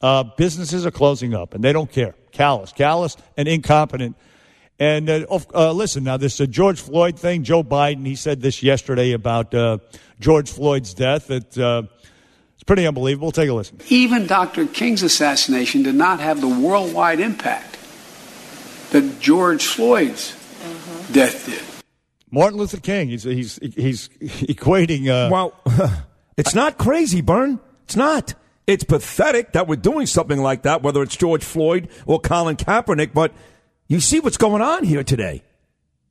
Uh, 0.00 0.24
businesses 0.24 0.84
are 0.84 0.90
closing 0.90 1.34
up, 1.34 1.54
and 1.54 1.64
they 1.64 1.72
don't 1.72 1.90
care. 1.90 2.14
Callous, 2.32 2.72
callous, 2.72 3.16
and 3.36 3.48
incompetent. 3.48 4.16
And 4.78 5.08
uh, 5.08 5.38
uh 5.54 5.72
listen, 5.72 6.04
now 6.04 6.18
this 6.18 6.40
uh, 6.40 6.46
George 6.46 6.80
Floyd 6.80 7.18
thing. 7.18 7.44
Joe 7.44 7.64
Biden, 7.64 8.06
he 8.06 8.14
said 8.14 8.42
this 8.42 8.62
yesterday 8.62 9.12
about 9.12 9.54
uh, 9.54 9.78
George 10.20 10.50
Floyd's 10.50 10.92
death. 10.92 11.30
It, 11.30 11.56
it's 11.56 12.64
pretty 12.64 12.86
unbelievable. 12.86 13.32
Take 13.32 13.48
a 13.48 13.54
listen. 13.54 13.80
Even 13.88 14.26
Dr. 14.26 14.66
King's 14.66 15.02
assassination 15.02 15.82
did 15.82 15.96
not 15.96 16.20
have 16.20 16.40
the 16.40 16.48
worldwide 16.48 17.18
impact 17.18 17.76
that 18.90 19.18
George 19.18 19.64
Floyd's 19.64 20.30
mm-hmm. 20.30 21.12
death 21.12 21.46
did. 21.46 21.71
Martin 22.32 22.58
Luther 22.58 22.80
King. 22.80 23.08
He's 23.08 23.22
he's 23.22 23.58
he's 23.58 24.08
equating. 24.18 25.06
Uh, 25.06 25.30
well, 25.30 25.54
it's 26.36 26.54
not 26.54 26.78
crazy, 26.78 27.20
Bern. 27.20 27.60
It's 27.84 27.94
not. 27.94 28.34
It's 28.66 28.84
pathetic 28.84 29.52
that 29.52 29.68
we're 29.68 29.76
doing 29.76 30.06
something 30.06 30.40
like 30.40 30.62
that, 30.62 30.82
whether 30.82 31.02
it's 31.02 31.16
George 31.16 31.44
Floyd 31.44 31.88
or 32.06 32.18
Colin 32.18 32.56
Kaepernick. 32.56 33.12
But 33.12 33.32
you 33.86 34.00
see 34.00 34.18
what's 34.18 34.36
going 34.36 34.62
on 34.62 34.84
here 34.84 35.04
today. 35.04 35.42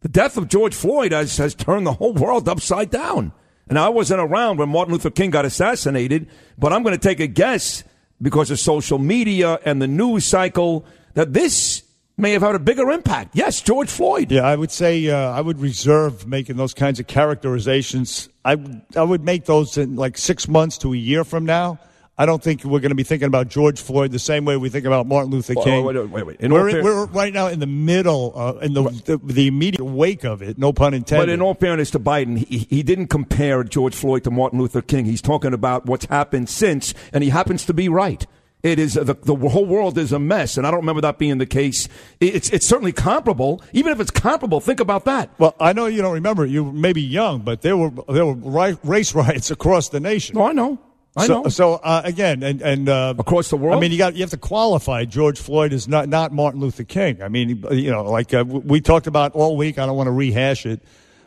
The 0.01 0.09
death 0.09 0.37
of 0.37 0.47
George 0.47 0.75
Floyd 0.75 1.11
has, 1.11 1.37
has 1.37 1.55
turned 1.55 1.85
the 1.87 1.93
whole 1.93 2.13
world 2.13 2.47
upside 2.47 2.89
down. 2.89 3.33
And 3.67 3.79
I 3.79 3.89
wasn't 3.89 4.19
around 4.19 4.57
when 4.57 4.69
Martin 4.69 4.93
Luther 4.93 5.11
King 5.11 5.29
got 5.29 5.45
assassinated, 5.45 6.27
but 6.57 6.73
I'm 6.73 6.83
going 6.83 6.97
to 6.97 7.01
take 7.01 7.19
a 7.19 7.27
guess 7.27 7.83
because 8.21 8.51
of 8.51 8.59
social 8.59 8.99
media 8.99 9.59
and 9.63 9.81
the 9.81 9.87
news 9.87 10.25
cycle 10.25 10.85
that 11.13 11.33
this 11.33 11.83
may 12.21 12.31
have 12.31 12.41
had 12.41 12.55
a 12.55 12.59
bigger 12.59 12.89
impact. 12.91 13.31
Yes, 13.33 13.61
George 13.61 13.89
Floyd. 13.89 14.31
Yeah, 14.31 14.41
I 14.41 14.55
would 14.55 14.71
say 14.71 15.09
uh, 15.09 15.17
I 15.17 15.41
would 15.41 15.59
reserve 15.59 16.27
making 16.27 16.57
those 16.57 16.73
kinds 16.73 16.99
of 16.99 17.07
characterizations. 17.07 18.29
I 18.45 18.57
I 18.95 19.03
would 19.03 19.23
make 19.23 19.45
those 19.45 19.77
in 19.77 19.95
like 19.95 20.17
six 20.17 20.47
months 20.47 20.77
to 20.79 20.93
a 20.93 20.97
year 20.97 21.23
from 21.23 21.45
now. 21.45 21.79
I 22.17 22.27
don't 22.27 22.43
think 22.43 22.63
we're 22.63 22.81
going 22.81 22.91
to 22.91 22.95
be 22.95 23.03
thinking 23.03 23.25
about 23.25 23.47
George 23.47 23.81
Floyd 23.81 24.11
the 24.11 24.19
same 24.19 24.45
way 24.45 24.55
we 24.55 24.69
think 24.69 24.85
about 24.85 25.07
Martin 25.07 25.31
Luther 25.31 25.55
King. 25.55 25.83
Wait, 25.83 25.95
wait, 25.95 26.09
wait. 26.11 26.39
wait. 26.39 26.51
We're, 26.51 26.69
fair- 26.69 26.83
we're, 26.83 27.05
right 27.05 27.33
now 27.33 27.47
in 27.47 27.59
the 27.59 27.65
middle, 27.65 28.33
uh, 28.35 28.53
in 28.61 28.73
the, 28.73 28.83
the, 28.83 29.17
the 29.17 29.47
immediate 29.47 29.83
wake 29.83 30.23
of 30.23 30.43
it. 30.43 30.59
No 30.59 30.71
pun 30.71 30.93
intended. 30.93 31.25
But 31.25 31.29
in 31.29 31.41
all 31.41 31.55
fairness 31.55 31.89
to 31.91 31.99
Biden, 31.99 32.37
he, 32.37 32.67
he 32.69 32.83
didn't 32.83 33.07
compare 33.07 33.63
George 33.63 33.95
Floyd 33.95 34.23
to 34.25 34.29
Martin 34.29 34.59
Luther 34.59 34.83
King. 34.83 35.05
He's 35.05 35.21
talking 35.21 35.51
about 35.51 35.87
what's 35.87 36.05
happened 36.05 36.47
since, 36.47 36.93
and 37.11 37.23
he 37.23 37.31
happens 37.31 37.65
to 37.65 37.73
be 37.73 37.89
right. 37.89 38.27
It 38.63 38.77
is 38.77 38.93
the, 38.93 39.15
the 39.15 39.35
whole 39.35 39.65
world 39.65 39.97
is 39.97 40.11
a 40.11 40.19
mess, 40.19 40.55
and 40.55 40.67
I 40.67 40.71
don't 40.71 40.81
remember 40.81 41.01
that 41.01 41.17
being 41.17 41.39
the 41.39 41.47
case. 41.47 41.89
It's 42.19 42.51
it's 42.51 42.67
certainly 42.67 42.91
comparable. 42.91 43.63
Even 43.73 43.91
if 43.91 43.99
it's 43.99 44.11
comparable, 44.11 44.59
think 44.59 44.79
about 44.79 45.05
that. 45.05 45.31
Well, 45.39 45.55
I 45.59 45.73
know 45.73 45.87
you 45.87 46.03
don't 46.03 46.13
remember. 46.13 46.45
You 46.45 46.71
may 46.71 46.93
be 46.93 47.01
young, 47.01 47.41
but 47.41 47.61
there 47.61 47.75
were 47.75 47.89
there 48.07 48.25
were 48.25 48.77
race 48.83 49.15
riots 49.15 49.49
across 49.49 49.89
the 49.89 49.99
nation. 49.99 50.37
Oh, 50.37 50.43
I 50.43 50.51
know. 50.51 50.79
I 51.17 51.25
so, 51.25 51.41
know. 51.41 51.49
So 51.49 51.73
uh, 51.73 52.03
again, 52.05 52.43
and 52.43 52.61
and 52.61 52.87
uh, 52.87 53.15
across 53.17 53.49
the 53.49 53.57
world. 53.57 53.77
I 53.77 53.79
mean, 53.79 53.91
you 53.91 53.97
got 53.97 54.13
you 54.13 54.21
have 54.21 54.29
to 54.29 54.37
qualify. 54.37 55.05
George 55.05 55.39
Floyd 55.39 55.73
is 55.73 55.87
not 55.87 56.07
not 56.07 56.31
Martin 56.31 56.61
Luther 56.61 56.83
King. 56.83 57.23
I 57.23 57.29
mean, 57.29 57.65
you 57.71 57.89
know, 57.89 58.03
like 58.03 58.31
uh, 58.31 58.45
we 58.45 58.79
talked 58.79 59.07
about 59.07 59.33
all 59.33 59.57
week. 59.57 59.79
I 59.79 59.87
don't 59.87 59.97
want 59.97 60.07
to 60.07 60.11
rehash 60.11 60.67
it, 60.67 60.81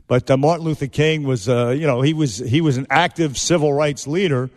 but 0.07 0.31
uh, 0.31 0.37
Martin 0.37 0.65
Luther 0.65 0.87
King 0.87 1.25
was, 1.25 1.49
uh, 1.49 1.71
you 1.71 1.87
know, 1.87 2.01
he 2.01 2.15
was 2.15 2.39
he 2.39 2.61
was 2.61 2.77
an 2.77 2.87
active 2.91 3.37
civil 3.37 3.73
rights 3.73 4.07
leader 4.07 4.51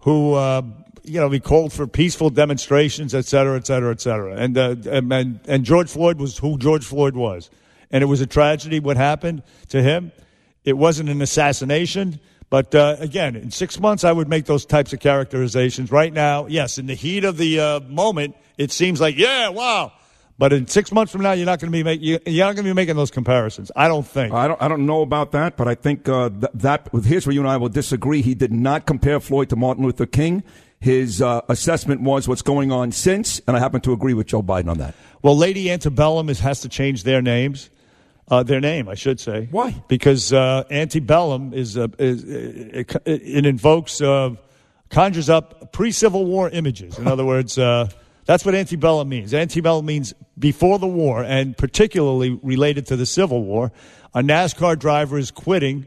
who 0.00 0.34
uh, 0.34 0.62
you 1.04 1.20
know, 1.20 1.30
he 1.30 1.40
called 1.40 1.72
for 1.72 1.86
peaceful 1.86 2.30
demonstrations, 2.30 3.14
et 3.14 3.24
cetera, 3.24 3.56
et 3.56 3.66
cetera, 3.66 3.90
et 3.92 4.00
cetera. 4.00 4.34
And, 4.36 4.56
uh, 4.56 4.76
and, 4.90 5.40
and 5.46 5.64
George 5.64 5.90
Floyd 5.90 6.18
was 6.18 6.38
who 6.38 6.58
George 6.58 6.84
Floyd 6.84 7.14
was. 7.14 7.50
And 7.90 8.02
it 8.02 8.06
was 8.06 8.20
a 8.20 8.26
tragedy 8.26 8.80
what 8.80 8.96
happened 8.96 9.42
to 9.68 9.82
him. 9.82 10.12
It 10.64 10.74
wasn't 10.74 11.08
an 11.08 11.22
assassination. 11.22 12.20
But 12.50 12.74
uh, 12.74 12.96
again, 12.98 13.36
in 13.36 13.50
six 13.50 13.78
months, 13.78 14.04
I 14.04 14.12
would 14.12 14.28
make 14.28 14.44
those 14.44 14.66
types 14.66 14.92
of 14.92 15.00
characterizations. 15.00 15.92
Right 15.92 16.12
now, 16.12 16.46
yes, 16.46 16.78
in 16.78 16.86
the 16.86 16.94
heat 16.94 17.24
of 17.24 17.36
the 17.36 17.60
uh, 17.60 17.80
moment, 17.80 18.36
it 18.58 18.72
seems 18.72 19.00
like, 19.00 19.16
yeah, 19.16 19.48
wow. 19.48 19.92
But 20.36 20.52
in 20.52 20.66
six 20.66 20.90
months 20.90 21.12
from 21.12 21.20
now, 21.20 21.32
you're 21.32 21.44
not 21.44 21.60
going 21.60 21.70
to 21.70 21.76
be 21.76 21.82
make, 21.82 22.00
you're 22.00 22.46
not 22.46 22.54
going 22.54 22.64
to 22.64 22.70
be 22.70 22.72
making 22.72 22.96
those 22.96 23.10
comparisons. 23.10 23.70
I 23.76 23.88
don't 23.88 24.06
think. 24.06 24.32
I 24.32 24.48
don't. 24.48 24.60
I 24.62 24.68
don't 24.68 24.86
know 24.86 25.02
about 25.02 25.32
that, 25.32 25.58
but 25.58 25.68
I 25.68 25.74
think 25.74 26.08
uh, 26.08 26.30
th- 26.30 26.52
that 26.54 26.88
here's 27.04 27.26
where 27.26 27.34
you 27.34 27.40
and 27.40 27.48
I 27.48 27.58
will 27.58 27.68
disagree. 27.68 28.22
He 28.22 28.34
did 28.34 28.50
not 28.50 28.86
compare 28.86 29.20
Floyd 29.20 29.50
to 29.50 29.56
Martin 29.56 29.84
Luther 29.84 30.06
King. 30.06 30.42
His 30.80 31.20
uh, 31.20 31.42
assessment 31.48 32.00
was 32.00 32.26
what's 32.26 32.40
going 32.40 32.72
on 32.72 32.90
since, 32.92 33.38
and 33.46 33.54
I 33.54 33.60
happen 33.60 33.82
to 33.82 33.92
agree 33.92 34.14
with 34.14 34.26
Joe 34.26 34.42
Biden 34.42 34.70
on 34.70 34.78
that. 34.78 34.94
Well, 35.20 35.36
Lady 35.36 35.70
Antebellum 35.70 36.30
is, 36.30 36.40
has 36.40 36.62
to 36.62 36.70
change 36.70 37.02
their 37.02 37.20
names. 37.20 37.68
Uh, 38.28 38.44
their 38.44 38.60
name, 38.60 38.88
I 38.88 38.94
should 38.94 39.18
say. 39.18 39.48
Why? 39.50 39.74
Because 39.88 40.32
uh, 40.32 40.62
antebellum 40.70 41.52
is, 41.52 41.76
uh, 41.76 41.88
is 41.98 42.22
it, 42.22 42.96
it, 43.04 43.44
invokes, 43.44 44.00
uh, 44.00 44.36
conjures 44.88 45.28
up 45.28 45.72
pre-Civil 45.72 46.24
War 46.24 46.48
images. 46.48 46.96
In 46.96 47.08
other 47.08 47.24
words, 47.24 47.58
uh, 47.58 47.88
that's 48.26 48.44
what 48.44 48.54
antebellum 48.54 49.08
means. 49.08 49.34
Antebellum 49.34 49.84
means 49.84 50.14
before 50.38 50.78
the 50.78 50.86
war, 50.86 51.24
and 51.24 51.58
particularly 51.58 52.38
related 52.42 52.86
to 52.86 52.96
the 52.96 53.04
Civil 53.04 53.42
War. 53.42 53.72
A 54.14 54.20
NASCAR 54.20 54.78
driver 54.78 55.18
is 55.18 55.32
quitting 55.32 55.86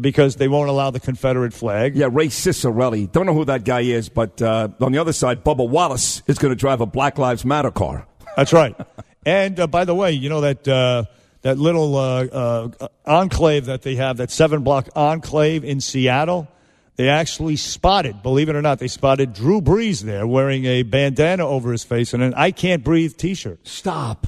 because 0.00 0.36
they 0.36 0.48
won't 0.48 0.68
allow 0.68 0.90
the 0.90 1.00
Confederate 1.00 1.52
flag. 1.52 1.96
Yeah, 1.96 2.08
Ray 2.10 2.28
Ciccarelli. 2.28 3.10
Don't 3.10 3.26
know 3.26 3.34
who 3.34 3.44
that 3.46 3.64
guy 3.64 3.80
is, 3.80 4.08
but 4.08 4.40
uh, 4.42 4.68
on 4.80 4.92
the 4.92 4.98
other 4.98 5.12
side, 5.12 5.44
Bubba 5.44 5.68
Wallace 5.68 6.22
is 6.26 6.38
going 6.38 6.50
to 6.50 6.56
drive 6.56 6.80
a 6.80 6.86
Black 6.86 7.18
Lives 7.18 7.44
Matter 7.44 7.70
car. 7.70 8.06
That's 8.36 8.52
right. 8.52 8.76
and 9.26 9.58
uh, 9.58 9.66
by 9.66 9.84
the 9.84 9.94
way, 9.94 10.12
you 10.12 10.28
know 10.28 10.40
that 10.42 10.66
uh, 10.68 11.04
that 11.42 11.58
little 11.58 11.96
uh, 11.96 12.24
uh, 12.24 12.88
enclave 13.06 13.66
that 13.66 13.82
they 13.82 13.96
have, 13.96 14.16
that 14.18 14.30
seven 14.30 14.62
block 14.62 14.88
enclave 14.96 15.64
in 15.64 15.80
Seattle. 15.80 16.48
They 16.96 17.08
actually 17.08 17.54
spotted, 17.54 18.24
believe 18.24 18.48
it 18.48 18.56
or 18.56 18.62
not, 18.62 18.80
they 18.80 18.88
spotted 18.88 19.32
Drew 19.32 19.60
Brees 19.60 20.02
there 20.02 20.26
wearing 20.26 20.64
a 20.64 20.82
bandana 20.82 21.46
over 21.46 21.70
his 21.70 21.84
face 21.84 22.12
and 22.12 22.24
an 22.24 22.34
"I 22.34 22.50
Can't 22.50 22.82
Breathe" 22.82 23.16
T-shirt. 23.16 23.68
Stop. 23.68 24.26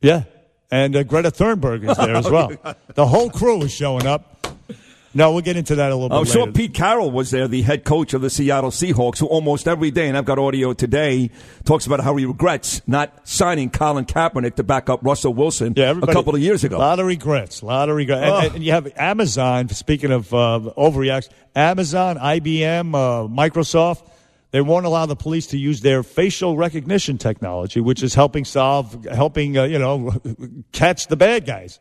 Yeah, 0.00 0.22
and 0.70 0.96
uh, 0.96 1.02
Greta 1.02 1.30
Thunberg 1.30 1.88
is 1.88 1.96
there 1.98 2.16
as 2.16 2.30
well. 2.30 2.52
the 2.94 3.06
whole 3.06 3.28
crew 3.28 3.60
is 3.62 3.72
showing 3.72 4.06
up. 4.06 4.33
No, 5.14 5.30
we'll 5.30 5.42
get 5.42 5.56
into 5.56 5.76
that 5.76 5.92
a 5.92 5.94
little 5.94 6.08
bit. 6.08 6.16
I'm 6.16 6.24
later. 6.24 6.32
sure 6.32 6.52
Pete 6.52 6.74
Carroll 6.74 7.10
was 7.10 7.30
there, 7.30 7.46
the 7.46 7.62
head 7.62 7.84
coach 7.84 8.14
of 8.14 8.20
the 8.20 8.28
Seattle 8.28 8.70
Seahawks, 8.70 9.18
who 9.18 9.26
almost 9.26 9.68
every 9.68 9.92
day, 9.92 10.08
and 10.08 10.18
I've 10.18 10.24
got 10.24 10.40
audio 10.40 10.72
today, 10.72 11.30
talks 11.64 11.86
about 11.86 12.00
how 12.00 12.16
he 12.16 12.26
regrets 12.26 12.82
not 12.88 13.26
signing 13.26 13.70
Colin 13.70 14.06
Kaepernick 14.06 14.56
to 14.56 14.64
back 14.64 14.90
up 14.90 15.00
Russell 15.04 15.32
Wilson 15.32 15.74
yeah, 15.76 15.94
a 16.02 16.12
couple 16.12 16.34
of 16.34 16.40
years 16.40 16.64
ago. 16.64 16.76
A 16.76 16.78
lot 16.78 16.98
of 16.98 17.06
regrets. 17.06 17.62
A 17.62 17.66
lot 17.66 17.88
of 17.88 17.96
regrets. 17.96 18.26
Oh. 18.26 18.38
And, 18.38 18.56
and, 18.56 18.64
you 18.64 18.72
have 18.72 18.92
Amazon, 18.96 19.68
speaking 19.68 20.10
of 20.10 20.34
uh, 20.34 20.60
overreacts, 20.76 21.28
Amazon, 21.54 22.16
IBM, 22.18 22.94
uh, 22.94 23.28
Microsoft, 23.28 24.08
they 24.50 24.60
won't 24.60 24.86
allow 24.86 25.06
the 25.06 25.16
police 25.16 25.48
to 25.48 25.58
use 25.58 25.80
their 25.80 26.02
facial 26.02 26.56
recognition 26.56 27.18
technology, 27.18 27.80
which 27.80 28.02
is 28.02 28.14
helping 28.14 28.44
solve, 28.44 29.04
helping, 29.04 29.58
uh, 29.58 29.64
you 29.64 29.78
know, 29.78 30.12
catch 30.72 31.06
the 31.06 31.16
bad 31.16 31.46
guys. 31.46 31.78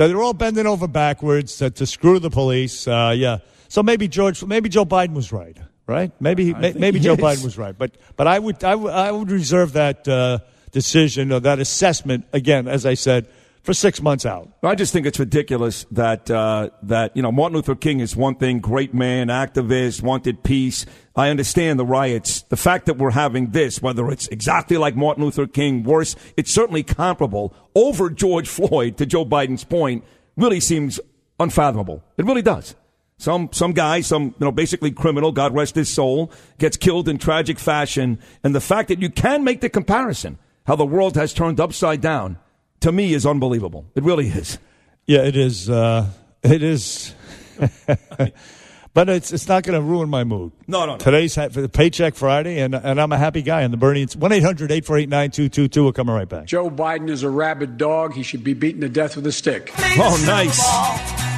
So 0.00 0.08
they're 0.08 0.22
all 0.22 0.32
bending 0.32 0.66
over 0.66 0.88
backwards 0.88 1.58
to, 1.58 1.68
to 1.68 1.84
screw 1.84 2.18
the 2.20 2.30
police. 2.30 2.88
Uh, 2.88 3.12
yeah. 3.14 3.40
So 3.68 3.82
maybe 3.82 4.08
George, 4.08 4.42
maybe 4.42 4.70
Joe 4.70 4.86
Biden 4.86 5.12
was 5.12 5.30
right, 5.30 5.54
right? 5.86 6.10
Maybe 6.18 6.54
maybe 6.54 7.00
Joe 7.00 7.12
is. 7.12 7.18
Biden 7.18 7.44
was 7.44 7.58
right. 7.58 7.76
But 7.76 7.98
but 8.16 8.26
I 8.26 8.38
would 8.38 8.64
I, 8.64 8.70
w- 8.70 8.88
I 8.88 9.12
would 9.12 9.30
reserve 9.30 9.74
that 9.74 10.08
uh, 10.08 10.38
decision 10.72 11.30
or 11.32 11.40
that 11.40 11.58
assessment 11.58 12.24
again, 12.32 12.66
as 12.66 12.86
I 12.86 12.94
said, 12.94 13.26
for 13.62 13.74
six 13.74 14.00
months 14.00 14.24
out. 14.24 14.48
I 14.62 14.74
just 14.74 14.92
think 14.92 15.06
it's 15.06 15.18
ridiculous 15.18 15.84
that 15.90 16.30
uh, 16.30 16.70
that 16.82 17.16
you 17.16 17.22
know 17.22 17.32
Martin 17.32 17.56
Luther 17.56 17.74
King 17.74 18.00
is 18.00 18.16
one 18.16 18.34
thing, 18.34 18.60
great 18.60 18.94
man, 18.94 19.28
activist, 19.28 20.02
wanted 20.02 20.42
peace. 20.42 20.86
I 21.14 21.28
understand 21.28 21.78
the 21.78 21.84
riots. 21.84 22.42
The 22.42 22.56
fact 22.56 22.86
that 22.86 22.96
we're 22.96 23.10
having 23.10 23.50
this, 23.50 23.82
whether 23.82 24.10
it's 24.10 24.28
exactly 24.28 24.76
like 24.76 24.96
Martin 24.96 25.24
Luther 25.24 25.46
King, 25.46 25.82
worse, 25.82 26.16
it's 26.36 26.52
certainly 26.52 26.82
comparable 26.82 27.54
over 27.74 28.08
George 28.08 28.48
Floyd. 28.48 28.96
To 28.98 29.06
Joe 29.06 29.26
Biden's 29.26 29.64
point, 29.64 30.04
really 30.36 30.60
seems 30.60 30.98
unfathomable. 31.38 32.02
It 32.16 32.24
really 32.24 32.42
does. 32.42 32.74
Some 33.18 33.50
some 33.52 33.72
guy, 33.72 34.00
some 34.00 34.34
you 34.38 34.46
know, 34.46 34.52
basically 34.52 34.90
criminal, 34.90 35.32
God 35.32 35.54
rest 35.54 35.74
his 35.74 35.92
soul, 35.92 36.32
gets 36.58 36.78
killed 36.78 37.08
in 37.08 37.18
tragic 37.18 37.58
fashion, 37.58 38.18
and 38.42 38.54
the 38.54 38.60
fact 38.60 38.88
that 38.88 39.02
you 39.02 39.10
can 39.10 39.44
make 39.44 39.60
the 39.60 39.68
comparison, 39.68 40.38
how 40.66 40.76
the 40.76 40.86
world 40.86 41.16
has 41.16 41.34
turned 41.34 41.60
upside 41.60 42.00
down 42.00 42.38
to 42.80 42.92
me 42.92 43.12
is 43.12 43.26
unbelievable. 43.26 43.86
It 43.94 44.02
really 44.02 44.28
is. 44.28 44.58
Yeah, 45.06 45.22
it 45.22 45.36
is. 45.36 45.68
Uh, 45.68 46.06
it 46.42 46.62
is. 46.62 47.14
but 48.94 49.08
it's 49.08 49.32
it's 49.32 49.48
not 49.48 49.62
going 49.62 49.74
to 49.74 49.82
ruin 49.82 50.08
my 50.08 50.24
mood. 50.24 50.52
No, 50.66 50.80
no, 50.86 50.92
no. 50.92 50.98
Today's 50.98 51.34
ha- 51.34 51.48
paycheck 51.72 52.14
Friday, 52.14 52.60
and 52.60 52.74
and 52.74 53.00
I'm 53.00 53.12
a 53.12 53.18
happy 53.18 53.42
guy. 53.42 53.62
And 53.62 53.72
the 53.72 53.76
Bernie, 53.76 54.02
it's 54.02 54.16
1 54.16 54.32
800 54.32 54.70
848 54.70 55.08
9222. 55.08 55.84
We're 55.84 55.92
coming 55.92 56.14
right 56.14 56.28
back. 56.28 56.46
Joe 56.46 56.70
Biden 56.70 57.10
is 57.10 57.22
a 57.22 57.30
rabid 57.30 57.76
dog. 57.76 58.14
He 58.14 58.22
should 58.22 58.44
be 58.44 58.54
beaten 58.54 58.80
to 58.80 58.88
death 58.88 59.16
with 59.16 59.26
a 59.26 59.32
stick. 59.32 59.72
Oh, 59.78 60.22
nice. 60.26 60.58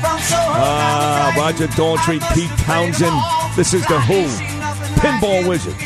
Ah, 0.05 1.35
Roger 1.37 1.67
Daltrey, 1.69 2.21
Pete 2.35 2.51
Townshend. 2.61 3.17
This 3.57 3.75
is 3.75 3.87
the 3.87 4.01
Who. 4.01 4.25
Pinball 5.01 5.49
Wizard. 5.49 5.77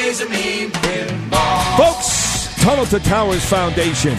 Sure 0.00 0.26
play 0.26 1.06
Folks, 1.76 2.54
Tunnel 2.62 2.86
to 2.86 2.98
Towers 3.00 3.44
Foundation 3.44 4.16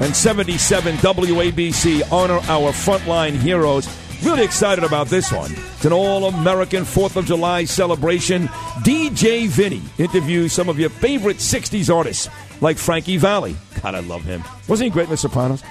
and 0.00 0.16
77 0.16 0.96
WABC 0.96 2.10
honor 2.10 2.38
our 2.48 2.72
frontline 2.72 3.36
heroes. 3.36 3.88
Really 4.24 4.42
excited 4.42 4.84
about 4.84 5.08
this 5.08 5.30
one. 5.30 5.52
It's 5.52 5.84
an 5.84 5.92
all 5.92 6.24
American 6.26 6.84
4th 6.84 7.16
of 7.16 7.26
July 7.26 7.64
celebration. 7.64 8.46
DJ 8.84 9.48
Vinny 9.48 9.82
interviews 9.98 10.52
some 10.52 10.68
of 10.68 10.78
your 10.78 10.90
favorite 10.90 11.36
60s 11.36 11.94
artists 11.94 12.28
like 12.62 12.78
Frankie 12.78 13.18
Valli. 13.18 13.54
God, 13.82 13.94
I 13.94 14.00
love 14.00 14.24
him. 14.24 14.42
Wasn't 14.66 14.86
he 14.86 14.90
great 14.90 15.04
in 15.04 15.10
The 15.10 15.16
Sopranos? 15.18 15.62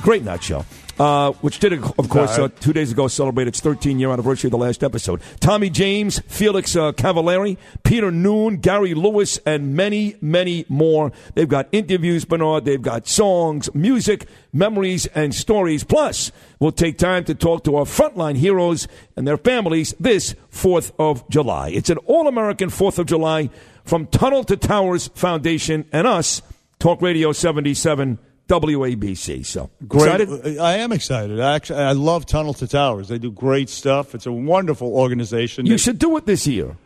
Great 0.00 0.22
nutshell 0.22 0.64
uh, 0.98 1.32
which 1.40 1.58
did, 1.58 1.72
of 1.72 2.08
course, 2.08 2.38
uh, 2.38 2.48
two 2.60 2.72
days 2.72 2.92
ago 2.92 3.08
celebrate 3.08 3.48
its 3.48 3.60
13 3.60 3.98
year 3.98 4.10
anniversary 4.10 4.48
of 4.48 4.52
the 4.52 4.58
last 4.58 4.84
episode. 4.84 5.20
Tommy 5.40 5.70
James, 5.70 6.20
Felix 6.26 6.76
uh, 6.76 6.92
Cavaliere, 6.92 7.56
Peter 7.82 8.10
Noone, 8.10 8.56
Gary 8.58 8.94
Lewis, 8.94 9.38
and 9.46 9.74
many, 9.74 10.16
many 10.20 10.64
more. 10.68 11.12
They've 11.34 11.48
got 11.48 11.68
interviews, 11.72 12.24
Bernard. 12.24 12.64
They've 12.64 12.80
got 12.80 13.08
songs, 13.08 13.74
music, 13.74 14.26
memories, 14.52 15.06
and 15.06 15.34
stories. 15.34 15.84
Plus, 15.84 16.30
we'll 16.60 16.72
take 16.72 16.98
time 16.98 17.24
to 17.24 17.34
talk 17.34 17.64
to 17.64 17.76
our 17.76 17.84
frontline 17.84 18.36
heroes 18.36 18.86
and 19.16 19.26
their 19.26 19.38
families 19.38 19.94
this 19.98 20.34
4th 20.52 20.92
of 20.98 21.28
July. 21.28 21.70
It's 21.70 21.90
an 21.90 21.98
all 21.98 22.28
American 22.28 22.68
4th 22.68 22.98
of 22.98 23.06
July 23.06 23.50
from 23.84 24.06
Tunnel 24.06 24.44
to 24.44 24.56
Towers 24.56 25.08
Foundation 25.08 25.86
and 25.92 26.06
us, 26.06 26.42
Talk 26.78 27.00
Radio 27.00 27.32
77. 27.32 28.18
WABC. 28.60 29.46
So 29.46 29.70
great. 29.86 30.20
excited? 30.20 30.58
I 30.58 30.76
am 30.78 30.92
excited. 30.92 31.40
I 31.40 31.54
actually, 31.54 31.80
I 31.80 31.92
love 31.92 32.26
Tunnel 32.26 32.54
to 32.54 32.68
Towers. 32.68 33.08
They 33.08 33.18
do 33.18 33.30
great 33.30 33.68
stuff. 33.68 34.14
It's 34.14 34.26
a 34.26 34.32
wonderful 34.32 34.94
organization. 34.94 35.66
You 35.66 35.72
they, 35.72 35.76
should 35.78 35.98
do 35.98 36.16
it 36.16 36.26
this 36.26 36.46
year. 36.46 36.76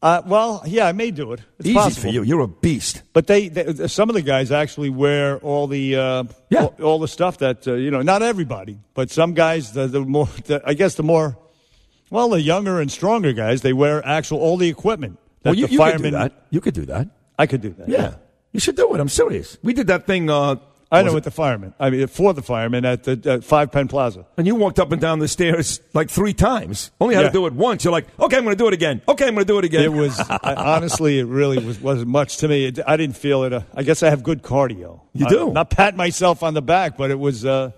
Uh, 0.00 0.22
well, 0.26 0.62
yeah, 0.64 0.86
I 0.86 0.92
may 0.92 1.10
do 1.10 1.32
it. 1.32 1.40
It's 1.58 1.68
Easy 1.68 1.74
possible. 1.74 2.02
for 2.02 2.08
you. 2.08 2.22
You're 2.22 2.40
a 2.40 2.48
beast. 2.48 3.02
But 3.12 3.26
they, 3.26 3.48
they 3.48 3.88
some 3.88 4.08
of 4.08 4.14
the 4.14 4.22
guys 4.22 4.52
actually 4.52 4.90
wear 4.90 5.38
all 5.38 5.66
the 5.66 5.96
uh, 5.96 6.24
yeah. 6.50 6.62
all, 6.62 6.74
all, 6.82 6.98
the 7.00 7.08
stuff 7.08 7.38
that 7.38 7.66
uh, 7.66 7.74
you 7.74 7.90
know. 7.90 8.02
Not 8.02 8.22
everybody, 8.22 8.78
but 8.94 9.10
some 9.10 9.34
guys. 9.34 9.72
The, 9.72 9.88
the 9.88 10.00
more, 10.00 10.28
the, 10.44 10.62
I 10.64 10.74
guess, 10.74 10.94
the 10.94 11.02
more 11.02 11.36
well, 12.10 12.28
the 12.28 12.40
younger 12.40 12.80
and 12.80 12.90
stronger 12.90 13.32
guys, 13.32 13.62
they 13.62 13.72
wear 13.72 14.04
actual 14.06 14.38
all 14.38 14.56
the 14.56 14.68
equipment. 14.68 15.18
That 15.42 15.50
well, 15.50 15.56
you, 15.56 15.66
you 15.66 15.78
could 15.78 16.02
do 16.02 16.10
that. 16.12 16.32
You 16.50 16.60
could 16.60 16.74
do 16.74 16.86
that. 16.86 17.08
I 17.38 17.46
could 17.46 17.60
do 17.60 17.70
that. 17.70 17.88
Yeah. 17.88 18.14
You 18.58 18.60
should 18.60 18.74
do 18.74 18.92
it. 18.92 18.98
I'm 18.98 19.08
serious. 19.08 19.56
We 19.62 19.72
did 19.72 19.86
that 19.86 20.04
thing. 20.04 20.28
Uh, 20.28 20.56
I 20.90 21.02
know 21.02 21.14
with 21.14 21.22
the 21.22 21.30
firemen. 21.30 21.74
I 21.78 21.90
mean, 21.90 22.04
for 22.08 22.34
the 22.34 22.42
firemen 22.42 22.84
at 22.84 23.04
the 23.04 23.20
at 23.24 23.44
Five 23.44 23.70
Penn 23.70 23.86
Plaza. 23.86 24.26
And 24.36 24.48
you 24.48 24.56
walked 24.56 24.80
up 24.80 24.90
and 24.90 25.00
down 25.00 25.20
the 25.20 25.28
stairs 25.28 25.80
like 25.94 26.10
three 26.10 26.34
times. 26.34 26.90
Only 27.00 27.14
had 27.14 27.20
yeah. 27.20 27.26
to 27.28 27.32
do 27.32 27.46
it 27.46 27.52
once. 27.52 27.84
You're 27.84 27.92
like, 27.92 28.08
okay, 28.18 28.36
I'm 28.36 28.42
going 28.42 28.56
to 28.56 28.60
do 28.60 28.66
it 28.66 28.74
again. 28.74 29.00
Okay, 29.06 29.28
I'm 29.28 29.34
going 29.34 29.46
to 29.46 29.52
do 29.52 29.60
it 29.60 29.64
again. 29.64 29.84
It 29.84 29.92
was 29.92 30.18
I, 30.18 30.54
honestly, 30.56 31.20
it 31.20 31.26
really 31.26 31.64
was 31.64 31.78
wasn't 31.80 32.08
much 32.08 32.38
to 32.38 32.48
me. 32.48 32.64
It, 32.64 32.80
I 32.84 32.96
didn't 32.96 33.16
feel 33.16 33.44
it. 33.44 33.52
Uh, 33.52 33.60
I 33.76 33.84
guess 33.84 34.02
I 34.02 34.10
have 34.10 34.24
good 34.24 34.42
cardio. 34.42 35.02
You 35.12 35.28
do. 35.28 35.50
I, 35.50 35.52
not 35.52 35.70
pat 35.70 35.94
myself 35.94 36.42
on 36.42 36.54
the 36.54 36.62
back, 36.62 36.96
but 36.96 37.12
it 37.12 37.18
was. 37.20 37.44
Uh, 37.44 37.70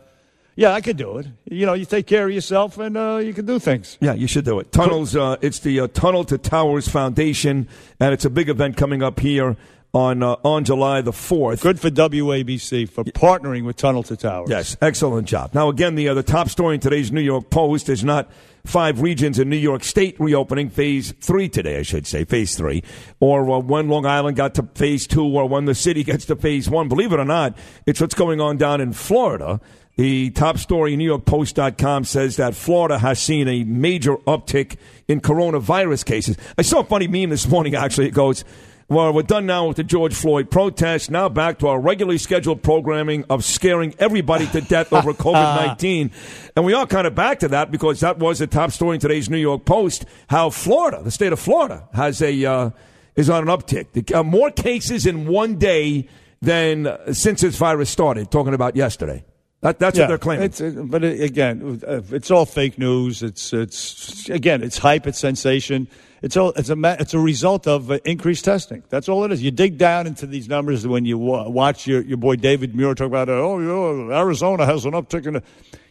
yeah, 0.56 0.72
I 0.72 0.80
could 0.80 0.96
do 0.96 1.18
it. 1.18 1.26
You 1.44 1.66
know, 1.66 1.74
you 1.74 1.84
take 1.84 2.06
care 2.06 2.26
of 2.26 2.32
yourself 2.32 2.78
and 2.78 2.96
uh, 2.96 3.20
you 3.22 3.34
can 3.34 3.44
do 3.44 3.58
things. 3.58 3.98
Yeah, 4.00 4.14
you 4.14 4.26
should 4.26 4.46
do 4.46 4.60
it. 4.60 4.72
Tunnels, 4.72 5.14
uh, 5.14 5.36
it's 5.42 5.58
the 5.58 5.80
uh, 5.80 5.88
Tunnel 5.88 6.24
to 6.24 6.38
Towers 6.38 6.88
Foundation, 6.88 7.68
and 7.98 8.14
it's 8.14 8.24
a 8.24 8.30
big 8.30 8.48
event 8.48 8.78
coming 8.78 9.02
up 9.02 9.20
here 9.20 9.56
on 9.92 10.22
uh, 10.22 10.36
on 10.44 10.64
July 10.64 11.00
the 11.00 11.12
fourth. 11.12 11.62
Good 11.62 11.80
for 11.80 11.90
WABC 11.90 12.88
for 12.88 13.04
partnering 13.04 13.64
with 13.64 13.76
Tunnel 13.76 14.02
to 14.04 14.16
Towers. 14.16 14.50
Yes, 14.50 14.76
excellent 14.80 15.26
job. 15.26 15.54
Now 15.54 15.68
again, 15.68 15.94
the 15.94 16.08
uh, 16.08 16.14
the 16.14 16.22
top 16.22 16.48
story 16.48 16.76
in 16.76 16.80
today's 16.80 17.10
New 17.10 17.20
York 17.20 17.50
Post 17.50 17.88
is 17.88 18.04
not 18.04 18.30
five 18.64 19.00
regions 19.00 19.38
in 19.38 19.48
New 19.48 19.56
York 19.56 19.82
State 19.82 20.18
reopening 20.20 20.68
phase 20.68 21.12
three 21.20 21.48
today, 21.48 21.78
I 21.78 21.82
should 21.82 22.06
say 22.06 22.24
phase 22.24 22.54
three, 22.54 22.82
or 23.18 23.50
uh, 23.50 23.58
when 23.58 23.88
Long 23.88 24.06
Island 24.06 24.36
got 24.36 24.54
to 24.56 24.62
phase 24.74 25.06
two, 25.06 25.24
or 25.24 25.48
when 25.48 25.64
the 25.64 25.74
city 25.74 26.04
gets 26.10 26.26
to 26.26 26.36
phase 26.36 26.68
one. 26.68 26.88
Believe 26.88 27.12
it 27.12 27.20
or 27.20 27.24
not, 27.24 27.56
it's 27.86 28.00
what's 28.00 28.14
going 28.14 28.40
on 28.40 28.56
down 28.56 28.80
in 28.80 28.92
Florida. 28.92 29.60
The 29.96 30.30
top 30.30 30.56
story, 30.56 30.96
NewYorkPost.com, 30.96 32.04
says 32.04 32.36
that 32.36 32.54
Florida 32.54 32.98
has 32.98 33.20
seen 33.20 33.48
a 33.48 33.64
major 33.64 34.16
uptick 34.18 34.76
in 35.08 35.20
coronavirus 35.20 36.06
cases. 36.06 36.38
I 36.56 36.62
saw 36.62 36.80
a 36.80 36.84
funny 36.84 37.06
meme 37.06 37.28
this 37.28 37.46
morning, 37.46 37.74
actually. 37.74 38.06
It 38.06 38.14
goes, 38.14 38.44
well, 38.90 39.12
we're 39.12 39.22
done 39.22 39.46
now 39.46 39.68
with 39.68 39.76
the 39.76 39.84
George 39.84 40.14
Floyd 40.14 40.50
protest. 40.50 41.12
Now 41.12 41.28
back 41.28 41.60
to 41.60 41.68
our 41.68 41.80
regularly 41.80 42.18
scheduled 42.18 42.60
programming 42.60 43.24
of 43.30 43.44
scaring 43.44 43.94
everybody 44.00 44.48
to 44.48 44.60
death 44.60 44.92
over 44.92 45.14
COVID 45.14 45.66
19. 45.66 46.10
And 46.56 46.64
we 46.64 46.74
are 46.74 46.88
kind 46.88 47.06
of 47.06 47.14
back 47.14 47.38
to 47.38 47.48
that 47.48 47.70
because 47.70 48.00
that 48.00 48.18
was 48.18 48.40
the 48.40 48.48
top 48.48 48.72
story 48.72 48.96
in 48.96 49.00
today's 49.00 49.30
New 49.30 49.38
York 49.38 49.64
Post 49.64 50.06
how 50.28 50.50
Florida, 50.50 51.02
the 51.04 51.12
state 51.12 51.32
of 51.32 51.38
Florida, 51.38 51.88
has 51.94 52.20
a, 52.20 52.44
uh, 52.44 52.70
is 53.14 53.30
on 53.30 53.48
an 53.48 53.56
uptick. 53.56 54.12
Uh, 54.12 54.24
more 54.24 54.50
cases 54.50 55.06
in 55.06 55.28
one 55.28 55.56
day 55.56 56.08
than 56.42 56.88
uh, 56.88 57.12
since 57.12 57.42
this 57.42 57.56
virus 57.56 57.90
started, 57.90 58.28
talking 58.32 58.54
about 58.54 58.74
yesterday. 58.74 59.24
That, 59.60 59.78
that's 59.78 59.98
yeah, 59.98 60.04
what 60.04 60.08
they're 60.08 60.18
claiming. 60.18 60.46
It's, 60.46 60.60
but 60.60 61.04
again, 61.04 61.80
it's 62.10 62.30
all 62.32 62.46
fake 62.46 62.76
news. 62.76 63.22
It's, 63.22 63.52
it's 63.52 64.28
again, 64.30 64.64
it's 64.64 64.78
hype, 64.78 65.06
it's 65.06 65.18
sensation. 65.18 65.86
It's 66.22 66.36
all 66.36 66.50
it's 66.50 66.68
a 66.68 66.76
it's 67.00 67.14
a 67.14 67.18
result 67.18 67.66
of 67.66 67.90
uh, 67.90 67.98
increased 68.04 68.44
testing. 68.44 68.82
That's 68.90 69.08
all 69.08 69.24
it 69.24 69.32
is. 69.32 69.42
You 69.42 69.50
dig 69.50 69.78
down 69.78 70.06
into 70.06 70.26
these 70.26 70.48
numbers 70.48 70.86
when 70.86 71.06
you 71.06 71.16
watch 71.16 71.86
your, 71.86 72.02
your 72.02 72.18
boy 72.18 72.36
David 72.36 72.74
Muir 72.74 72.94
talk 72.94 73.06
about 73.06 73.30
oh 73.30 74.10
Arizona 74.10 74.66
has 74.66 74.84
an 74.84 74.92
uptick 74.92 75.26
in. 75.26 75.42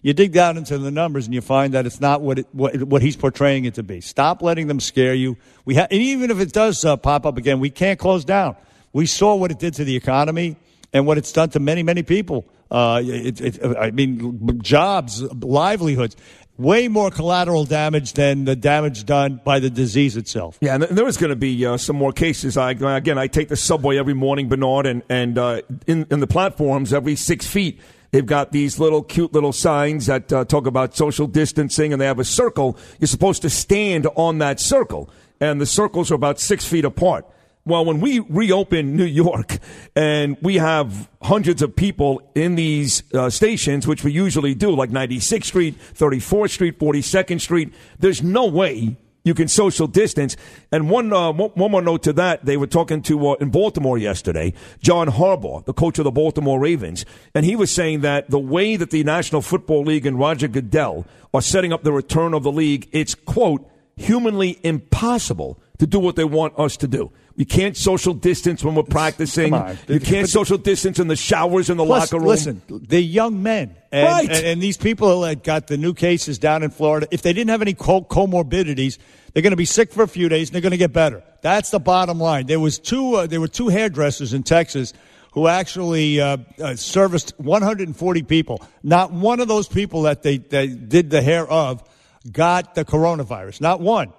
You 0.02 0.14
dig 0.14 0.32
down 0.32 0.58
into 0.58 0.78
the 0.78 0.92
numbers 0.92 1.26
and 1.26 1.34
you 1.34 1.42
find 1.42 1.74
that 1.74 1.86
it's 1.86 2.00
not 2.00 2.22
what 2.22 2.40
it, 2.40 2.48
what, 2.52 2.84
what 2.84 3.02
he's 3.02 3.18
portraying 3.18 3.66
it 3.66 3.74
to 3.76 3.84
be. 3.84 4.02
Stop 4.02 4.44
letting 4.44 4.68
them 4.68 4.80
scare 4.80 5.16
you. 5.16 5.36
We 5.66 5.76
ha- 5.76 5.88
and 5.90 6.00
even 6.00 6.30
if 6.30 6.40
it 6.40 6.54
does 6.54 6.86
uh, 6.86 6.96
pop 6.96 7.26
up 7.26 7.38
again, 7.38 7.60
we 7.60 7.72
can't 7.72 8.00
close 8.00 8.24
down. 8.24 8.56
We 8.94 9.08
saw 9.08 9.36
what 9.36 9.50
it 9.50 9.58
did 9.58 9.74
to 9.76 9.84
the 9.84 9.96
economy 9.96 10.58
and 10.94 11.08
what 11.08 11.18
it's 11.18 11.32
done 11.32 11.50
to 11.50 11.60
many 11.60 11.82
many 11.82 12.04
people. 12.04 12.48
Uh, 12.70 13.02
it, 13.04 13.42
it, 13.42 13.78
I 13.78 13.90
mean, 13.90 14.62
jobs, 14.62 15.24
livelihoods 15.24 16.16
way 16.60 16.90
more 16.90 17.10
collateral 17.10 17.64
damage 17.64 18.14
than 18.14 18.46
the 18.46 18.56
damage 18.56 19.06
done 19.06 19.40
by 19.44 19.60
the 19.60 19.70
disease 19.70 20.18
itself. 20.18 20.58
Yeah, 20.62 20.76
and 20.76 20.84
there 20.84 21.08
is 21.08 21.18
going 21.18 21.30
to 21.30 21.36
be 21.36 21.66
uh, 21.66 21.78
some 21.78 21.96
more 21.96 22.12
cases. 22.12 22.58
I 22.58 22.72
again, 22.72 23.18
I 23.18 23.28
take 23.28 23.48
the 23.48 23.56
subway 23.56 23.98
every 23.98 24.14
morning, 24.14 24.50
Bernard, 24.50 24.86
and 24.86 25.02
and 25.10 25.38
uh, 25.38 25.62
in 25.88 26.06
in 26.12 26.20
the 26.20 26.28
platforms 26.28 26.94
every 26.94 27.16
six 27.16 27.48
feet. 27.48 27.80
They've 28.12 28.26
got 28.26 28.52
these 28.52 28.80
little 28.80 29.04
cute 29.04 29.34
little 29.34 29.54
signs 29.54 30.08
that 30.08 30.34
uh, 30.34 30.44
talk 30.44 30.66
about 30.66 30.96
social 30.96 31.28
distancing, 31.28 31.94
and 31.94 32.02
they 32.02 32.08
have 32.08 32.20
a 32.20 32.26
circle. 32.26 32.78
You're 33.00 33.08
supposed 33.08 33.42
to 33.44 33.50
stand 33.50 34.08
on 34.16 34.40
that 34.40 34.60
circle, 34.60 35.10
and 35.40 35.62
the 35.62 35.66
circles 35.66 36.12
are 36.12 36.16
about 36.16 36.40
six 36.40 36.66
feet 36.66 36.86
apart. 36.86 37.26
Well, 37.70 37.86
when 37.86 38.00
we 38.00 38.18
reopen 38.18 38.96
New 38.96 39.06
York 39.06 39.60
and 39.96 40.38
we 40.42 40.56
have 40.56 41.08
hundreds 41.22 41.62
of 41.62 41.76
people 41.76 42.20
in 42.34 42.56
these 42.56 43.04
uh, 43.14 43.30
stations, 43.30 43.86
which 43.86 44.04
we 44.04 44.12
usually 44.12 44.56
do, 44.56 44.72
like 44.72 44.90
96th 44.90 45.44
Street, 45.44 45.76
34th 45.94 46.50
Street, 46.50 46.80
42nd 46.80 47.40
Street, 47.40 47.72
there's 48.00 48.24
no 48.24 48.48
way 48.48 48.98
you 49.24 49.36
can 49.36 49.48
social 49.48 49.86
distance. 49.86 50.36
And 50.72 50.90
one, 50.90 51.14
uh, 51.14 51.32
one 51.32 51.72
more 51.72 51.84
note 51.84 52.02
to 52.04 52.14
that, 52.14 52.44
they 52.44 52.58
were 52.58 52.66
talking 52.66 53.04
to 53.04 53.30
uh, 53.30 53.34
in 53.36 53.52
Baltimore 53.52 54.00
yesterday, 54.00 54.54
John 54.82 55.08
Harbaugh, 55.08 55.64
the 55.66 55.74
coach 55.74 56.00
of 56.00 56.06
the 56.06 56.12
Baltimore 56.12 56.60
Ravens, 56.60 57.06
and 57.36 57.46
he 57.46 57.56
was 57.56 57.70
saying 57.70 58.02
that 58.02 58.32
the 58.32 58.40
way 58.40 58.78
that 58.78 58.90
the 58.90 59.04
National 59.04 59.44
Football 59.44 59.84
League 59.84 60.08
and 60.08 60.18
Roger 60.18 60.48
Goodell 60.48 61.06
are 61.36 61.42
setting 61.42 61.72
up 61.72 61.84
the 61.84 61.94
return 61.94 62.34
of 62.34 62.42
the 62.42 62.52
league, 62.52 62.90
it's 62.92 63.14
quote 63.14 63.70
humanly 63.96 64.60
impossible 64.64 65.60
to 65.78 65.86
do 65.86 66.00
what 66.00 66.16
they 66.16 66.24
want 66.24 66.58
us 66.58 66.78
to 66.78 66.88
do. 66.88 67.12
You 67.40 67.46
can't 67.46 67.78
social 67.78 68.14
distance 68.14 68.66
when 68.66 68.76
we're 68.76 68.84
practicing. 68.84 69.54
You 69.88 70.02
can't 70.02 70.28
social 70.28 70.58
distance 70.58 71.00
in 71.00 71.08
the 71.08 71.16
showers 71.16 71.70
in 71.70 71.78
the 71.78 71.86
Plus, 71.86 72.12
locker 72.12 72.20
room. 72.20 72.28
Listen, 72.28 72.62
they're 72.68 73.00
young 73.00 73.42
men. 73.42 73.78
And, 73.94 74.08
right. 74.10 74.30
And, 74.30 74.46
and, 74.46 74.62
these 74.62 74.76
people 74.76 75.22
that 75.22 75.42
got 75.42 75.68
the 75.68 75.78
new 75.78 75.94
cases 75.94 76.38
down 76.38 76.64
in 76.64 76.70
Florida, 76.70 77.08
if 77.12 77.22
they 77.22 77.32
didn't 77.32 77.52
have 77.52 77.62
any 77.62 77.76
co- 77.76 78.02
comorbidities, 78.02 78.98
they're 79.32 79.42
going 79.42 79.52
to 79.52 79.58
be 79.58 79.64
sick 79.64 79.94
for 79.94 80.04
a 80.04 80.08
few 80.10 80.28
days 80.28 80.50
and 80.50 80.54
they're 80.56 80.62
going 80.62 80.72
to 80.72 80.78
get 80.78 80.92
better. 80.92 81.24
That's 81.40 81.70
the 81.70 81.80
bottom 81.80 82.20
line. 82.20 82.46
There 82.48 82.60
was 82.60 82.78
two. 82.78 83.16
Uh, 83.16 83.26
there 83.26 83.40
were 83.40 83.48
two 83.48 83.70
hairdressers 83.70 84.34
in 84.34 84.44
Texas 84.44 84.92
who 85.32 85.48
actually 85.48 86.20
uh, 86.20 86.40
uh, 86.62 86.76
serviced 86.76 87.34
140 87.38 88.24
people. 88.24 88.62
Not 88.84 89.14
one 89.14 89.40
of 89.40 89.48
those 89.48 89.70
people 89.70 90.02
that 90.02 90.24
they, 90.24 90.40
they 90.40 90.68
did 90.68 91.10
the 91.10 91.22
hair 91.22 91.48
of 91.50 91.88
got 92.30 92.76
the 92.76 92.84
coronavirus. 92.84 93.62
Not 93.62 93.80
one. 93.80 94.12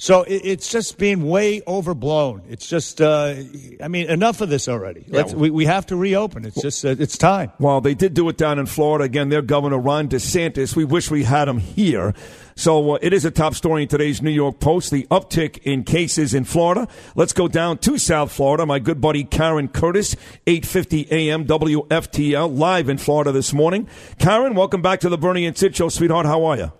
So 0.00 0.22
it, 0.22 0.42
it's 0.44 0.70
just 0.70 0.96
being 0.96 1.24
way 1.24 1.60
overblown. 1.66 2.42
It's 2.48 2.68
just, 2.68 3.00
uh, 3.00 3.34
I 3.82 3.88
mean, 3.88 4.08
enough 4.08 4.40
of 4.40 4.48
this 4.48 4.68
already. 4.68 5.04
Yeah. 5.08 5.24
We, 5.34 5.50
we 5.50 5.64
have 5.64 5.86
to 5.86 5.96
reopen. 5.96 6.44
It's 6.44 6.62
just, 6.62 6.84
uh, 6.84 6.94
it's 6.96 7.18
time. 7.18 7.50
Well, 7.58 7.80
they 7.80 7.94
did 7.94 8.14
do 8.14 8.28
it 8.28 8.36
down 8.36 8.60
in 8.60 8.66
Florida. 8.66 9.04
Again, 9.04 9.28
their 9.28 9.42
governor, 9.42 9.76
Ron 9.76 10.08
DeSantis. 10.08 10.76
We 10.76 10.84
wish 10.84 11.10
we 11.10 11.24
had 11.24 11.48
him 11.48 11.58
here. 11.58 12.14
So 12.54 12.92
uh, 12.92 12.98
it 13.02 13.12
is 13.12 13.24
a 13.24 13.32
top 13.32 13.56
story 13.56 13.82
in 13.82 13.88
today's 13.88 14.22
New 14.22 14.30
York 14.30 14.60
Post, 14.60 14.92
the 14.92 15.04
uptick 15.10 15.58
in 15.64 15.82
cases 15.82 16.32
in 16.32 16.44
Florida. 16.44 16.86
Let's 17.16 17.32
go 17.32 17.48
down 17.48 17.78
to 17.78 17.98
South 17.98 18.30
Florida. 18.30 18.64
My 18.66 18.78
good 18.78 19.00
buddy 19.00 19.24
Karen 19.24 19.66
Curtis, 19.66 20.14
850 20.46 21.08
AM 21.10 21.44
WFTL, 21.44 22.56
live 22.56 22.88
in 22.88 22.98
Florida 22.98 23.32
this 23.32 23.52
morning. 23.52 23.88
Karen, 24.20 24.54
welcome 24.54 24.80
back 24.80 25.00
to 25.00 25.08
the 25.08 25.18
Bernie 25.18 25.44
and 25.44 25.58
Sid 25.58 25.74
Show, 25.74 25.88
sweetheart. 25.88 26.24
How 26.26 26.44
are 26.44 26.56
you? 26.56 26.72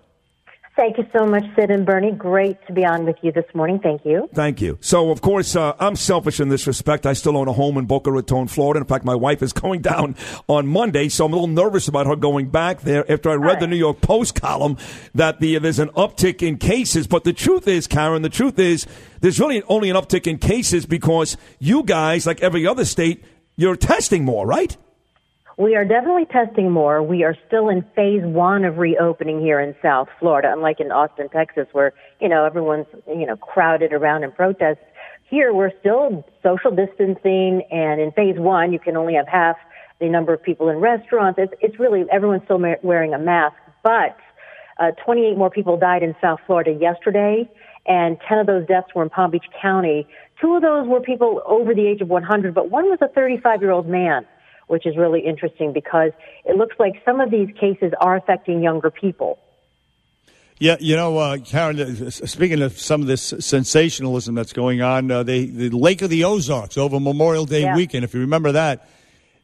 Thank 0.78 0.96
you 0.96 1.08
so 1.12 1.26
much, 1.26 1.42
Sid 1.56 1.72
and 1.72 1.84
Bernie. 1.84 2.12
Great 2.12 2.64
to 2.68 2.72
be 2.72 2.84
on 2.84 3.04
with 3.04 3.16
you 3.20 3.32
this 3.32 3.52
morning. 3.52 3.80
Thank 3.80 4.04
you. 4.04 4.28
Thank 4.32 4.60
you. 4.60 4.78
So, 4.80 5.10
of 5.10 5.20
course, 5.20 5.56
uh, 5.56 5.74
I'm 5.80 5.96
selfish 5.96 6.38
in 6.38 6.50
this 6.50 6.68
respect. 6.68 7.04
I 7.04 7.14
still 7.14 7.36
own 7.36 7.48
a 7.48 7.52
home 7.52 7.78
in 7.78 7.86
Boca 7.86 8.12
Raton, 8.12 8.46
Florida. 8.46 8.78
In 8.78 8.86
fact, 8.86 9.04
my 9.04 9.16
wife 9.16 9.42
is 9.42 9.52
going 9.52 9.82
down 9.92 10.14
on 10.46 10.68
Monday, 10.68 11.08
so 11.08 11.24
I'm 11.24 11.32
a 11.32 11.34
little 11.34 11.48
nervous 11.48 11.88
about 11.88 12.06
her 12.06 12.14
going 12.14 12.50
back 12.50 12.82
there 12.82 13.10
after 13.10 13.28
I 13.28 13.34
read 13.34 13.54
right. 13.54 13.60
the 13.60 13.66
New 13.66 13.74
York 13.74 14.00
Post 14.02 14.40
column 14.40 14.76
that 15.16 15.40
the, 15.40 15.58
there's 15.58 15.80
an 15.80 15.88
uptick 15.96 16.46
in 16.46 16.58
cases. 16.58 17.08
But 17.08 17.24
the 17.24 17.32
truth 17.32 17.66
is, 17.66 17.88
Karen, 17.88 18.22
the 18.22 18.28
truth 18.28 18.60
is 18.60 18.86
there's 19.20 19.40
really 19.40 19.64
only 19.64 19.90
an 19.90 19.96
uptick 19.96 20.28
in 20.28 20.38
cases 20.38 20.86
because 20.86 21.36
you 21.58 21.82
guys, 21.82 22.24
like 22.24 22.40
every 22.40 22.68
other 22.68 22.84
state, 22.84 23.24
you're 23.56 23.74
testing 23.74 24.24
more, 24.24 24.46
right? 24.46 24.76
We 25.58 25.74
are 25.74 25.84
definitely 25.84 26.26
testing 26.26 26.70
more. 26.70 27.02
We 27.02 27.24
are 27.24 27.34
still 27.48 27.68
in 27.68 27.82
phase 27.96 28.22
one 28.22 28.64
of 28.64 28.78
reopening 28.78 29.40
here 29.40 29.58
in 29.58 29.74
South 29.82 30.06
Florida, 30.20 30.52
unlike 30.52 30.78
in 30.78 30.92
Austin, 30.92 31.28
Texas, 31.30 31.66
where, 31.72 31.92
you 32.20 32.28
know, 32.28 32.44
everyone's, 32.44 32.86
you 33.08 33.26
know, 33.26 33.34
crowded 33.36 33.92
around 33.92 34.22
in 34.22 34.30
protests. 34.30 34.84
Here, 35.28 35.52
we're 35.52 35.72
still 35.80 36.24
social 36.44 36.70
distancing, 36.70 37.62
and 37.72 38.00
in 38.00 38.12
phase 38.12 38.38
one, 38.38 38.72
you 38.72 38.78
can 38.78 38.96
only 38.96 39.14
have 39.14 39.26
half 39.26 39.56
the 39.98 40.08
number 40.08 40.32
of 40.32 40.40
people 40.40 40.68
in 40.68 40.76
restaurants. 40.76 41.40
It's, 41.42 41.52
it's 41.60 41.80
really, 41.80 42.04
everyone's 42.12 42.44
still 42.44 42.62
wearing 42.84 43.12
a 43.12 43.18
mask, 43.18 43.56
but 43.82 44.16
uh, 44.78 44.92
28 45.04 45.36
more 45.36 45.50
people 45.50 45.76
died 45.76 46.04
in 46.04 46.14
South 46.20 46.38
Florida 46.46 46.70
yesterday, 46.70 47.50
and 47.84 48.16
10 48.28 48.38
of 48.38 48.46
those 48.46 48.64
deaths 48.68 48.94
were 48.94 49.02
in 49.02 49.10
Palm 49.10 49.32
Beach 49.32 49.46
County. 49.60 50.06
Two 50.40 50.54
of 50.54 50.62
those 50.62 50.86
were 50.86 51.00
people 51.00 51.42
over 51.46 51.74
the 51.74 51.88
age 51.88 52.00
of 52.00 52.08
100, 52.08 52.54
but 52.54 52.70
one 52.70 52.84
was 52.84 53.00
a 53.02 53.08
35 53.08 53.60
year 53.60 53.72
old 53.72 53.88
man 53.88 54.24
which 54.68 54.86
is 54.86 54.96
really 54.96 55.20
interesting 55.20 55.72
because 55.72 56.12
it 56.44 56.56
looks 56.56 56.76
like 56.78 56.94
some 57.04 57.20
of 57.20 57.30
these 57.30 57.48
cases 57.58 57.92
are 58.00 58.16
affecting 58.16 58.62
younger 58.62 58.90
people. 58.90 59.38
Yeah, 60.60 60.76
you 60.80 60.96
know, 60.96 61.18
uh, 61.18 61.38
Karen, 61.38 62.10
speaking 62.10 62.62
of 62.62 62.78
some 62.80 63.00
of 63.00 63.06
this 63.06 63.22
sensationalism 63.38 64.34
that's 64.34 64.52
going 64.52 64.82
on, 64.82 65.08
uh, 65.10 65.22
the, 65.22 65.46
the 65.46 65.70
Lake 65.70 66.02
of 66.02 66.10
the 66.10 66.24
Ozarks 66.24 66.76
over 66.76 66.98
Memorial 66.98 67.44
Day 67.46 67.62
yeah. 67.62 67.76
weekend, 67.76 68.04
if 68.04 68.12
you 68.12 68.20
remember 68.20 68.52
that, 68.52 68.88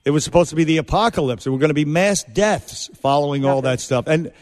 it 0.05 0.11
was 0.11 0.25
supposed 0.25 0.51
to 0.51 0.57
be 0.57 0.65
the 0.65 0.79
apocalypse. 0.79 1.45
There 1.45 1.53
were 1.53 1.59
going 1.59 1.71
to 1.71 1.75
be 1.75 1.85
mass 1.85 2.25
deaths 2.25 2.91
following 3.01 3.45
all 3.45 3.63
that 3.63 3.81
stuff. 3.81 4.09
And 4.09 4.33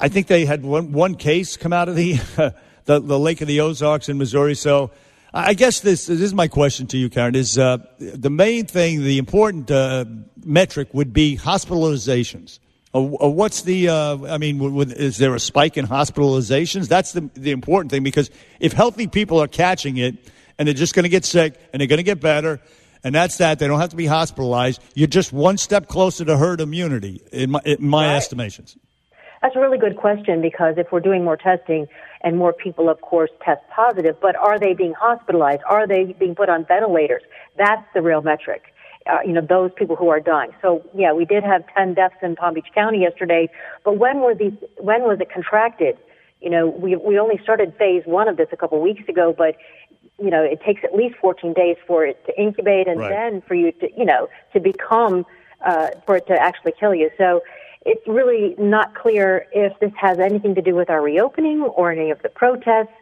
I 0.00 0.08
think 0.08 0.26
they 0.26 0.44
had 0.44 0.64
one, 0.64 0.90
one 0.90 1.14
case 1.14 1.56
come 1.56 1.72
out 1.72 1.88
of 1.88 1.94
the, 1.94 2.14
the, 2.84 3.00
the 3.00 3.18
Lake 3.18 3.40
of 3.40 3.46
the 3.46 3.60
Ozarks 3.60 4.08
in 4.08 4.18
Missouri. 4.18 4.56
So 4.56 4.90
I 5.34 5.54
guess 5.54 5.80
this, 5.80 6.06
this 6.06 6.20
is 6.20 6.34
my 6.34 6.48
question 6.48 6.86
to 6.88 6.98
you, 6.98 7.08
Karen. 7.08 7.34
Is 7.34 7.58
uh, 7.58 7.78
the 7.98 8.28
main 8.28 8.66
thing, 8.66 9.02
the 9.02 9.16
important 9.16 9.70
uh, 9.70 10.04
metric 10.44 10.88
would 10.92 11.14
be 11.14 11.38
hospitalizations. 11.38 12.58
what's 12.92 13.62
the? 13.62 13.88
Uh, 13.88 14.26
I 14.26 14.36
mean, 14.36 14.60
is 14.90 15.16
there 15.16 15.34
a 15.34 15.40
spike 15.40 15.78
in 15.78 15.86
hospitalizations? 15.86 16.88
That's 16.88 17.12
the 17.12 17.30
the 17.34 17.50
important 17.50 17.90
thing 17.90 18.02
because 18.02 18.30
if 18.60 18.74
healthy 18.74 19.06
people 19.06 19.40
are 19.40 19.48
catching 19.48 19.96
it 19.96 20.16
and 20.58 20.68
they're 20.68 20.74
just 20.74 20.94
going 20.94 21.04
to 21.04 21.08
get 21.08 21.24
sick 21.24 21.58
and 21.72 21.80
they're 21.80 21.88
going 21.88 21.96
to 21.96 22.02
get 22.02 22.20
better, 22.20 22.60
and 23.02 23.14
that's 23.14 23.38
that. 23.38 23.58
They 23.58 23.66
don't 23.66 23.80
have 23.80 23.90
to 23.90 23.96
be 23.96 24.06
hospitalized. 24.06 24.82
You're 24.94 25.08
just 25.08 25.32
one 25.32 25.56
step 25.56 25.88
closer 25.88 26.26
to 26.26 26.36
herd 26.36 26.60
immunity, 26.60 27.22
in 27.32 27.52
my, 27.52 27.60
in 27.64 27.86
my 27.86 28.08
right. 28.08 28.16
estimations. 28.16 28.76
That's 29.40 29.56
a 29.56 29.60
really 29.60 29.78
good 29.78 29.96
question 29.96 30.40
because 30.40 30.74
if 30.78 30.92
we're 30.92 31.00
doing 31.00 31.24
more 31.24 31.36
testing 31.36 31.88
and 32.24 32.38
more 32.38 32.52
people, 32.52 32.88
of 32.88 33.00
course, 33.00 33.30
test 33.44 33.60
positive, 33.74 34.16
but 34.20 34.36
are 34.36 34.58
they 34.58 34.74
being 34.74 34.94
hospitalized? 34.94 35.62
Are 35.68 35.86
they 35.86 36.14
being 36.18 36.34
put 36.34 36.48
on 36.48 36.64
ventilators? 36.64 37.22
That's 37.56 37.84
the 37.94 38.02
real 38.02 38.22
metric. 38.22 38.62
Uh, 39.10 39.18
you 39.26 39.32
know, 39.32 39.40
those 39.40 39.72
people 39.74 39.96
who 39.96 40.08
are 40.08 40.20
dying. 40.20 40.52
So 40.62 40.84
yeah, 40.94 41.12
we 41.12 41.24
did 41.24 41.42
have 41.42 41.64
10 41.76 41.94
deaths 41.94 42.14
in 42.22 42.36
Palm 42.36 42.54
Beach 42.54 42.68
County 42.72 43.00
yesterday, 43.00 43.50
but 43.84 43.98
when 43.98 44.20
were 44.20 44.34
these, 44.34 44.52
when 44.78 45.02
was 45.02 45.18
it 45.20 45.28
contracted? 45.32 45.98
You 46.40 46.50
know, 46.50 46.68
we, 46.68 46.94
we 46.94 47.18
only 47.18 47.38
started 47.42 47.74
phase 47.76 48.02
one 48.04 48.28
of 48.28 48.36
this 48.36 48.48
a 48.52 48.56
couple 48.56 48.78
of 48.78 48.82
weeks 48.82 49.08
ago, 49.08 49.34
but 49.36 49.56
you 50.22 50.30
know, 50.30 50.42
it 50.42 50.60
takes 50.62 50.84
at 50.84 50.94
least 50.94 51.16
14 51.20 51.52
days 51.52 51.76
for 51.86 52.06
it 52.06 52.24
to 52.26 52.40
incubate 52.40 52.86
and 52.86 53.00
right. 53.00 53.10
then 53.10 53.42
for 53.42 53.54
you 53.54 53.72
to, 53.72 53.88
you 53.96 54.04
know, 54.04 54.28
to 54.52 54.60
become, 54.60 55.26
uh, 55.66 55.88
for 56.06 56.16
it 56.16 56.26
to 56.28 56.34
actually 56.34 56.72
kill 56.78 56.94
you. 56.94 57.10
So 57.18 57.42
it's 57.84 58.06
really 58.06 58.54
not 58.58 58.94
clear 58.94 59.46
if 59.52 59.78
this 59.80 59.92
has 59.96 60.18
anything 60.18 60.54
to 60.54 60.62
do 60.62 60.74
with 60.74 60.90
our 60.90 61.02
reopening 61.02 61.62
or 61.62 61.92
any 61.92 62.10
of 62.10 62.22
the 62.22 62.28
protests 62.28 62.94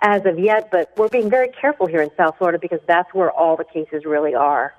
as 0.00 0.24
of 0.26 0.38
yet, 0.38 0.70
but 0.70 0.92
we're 0.96 1.08
being 1.08 1.28
very 1.28 1.48
careful 1.48 1.86
here 1.86 2.00
in 2.00 2.10
South 2.16 2.36
Florida 2.38 2.58
because 2.58 2.80
that's 2.86 3.12
where 3.12 3.32
all 3.32 3.56
the 3.56 3.64
cases 3.64 4.04
really 4.04 4.34
are. 4.34 4.72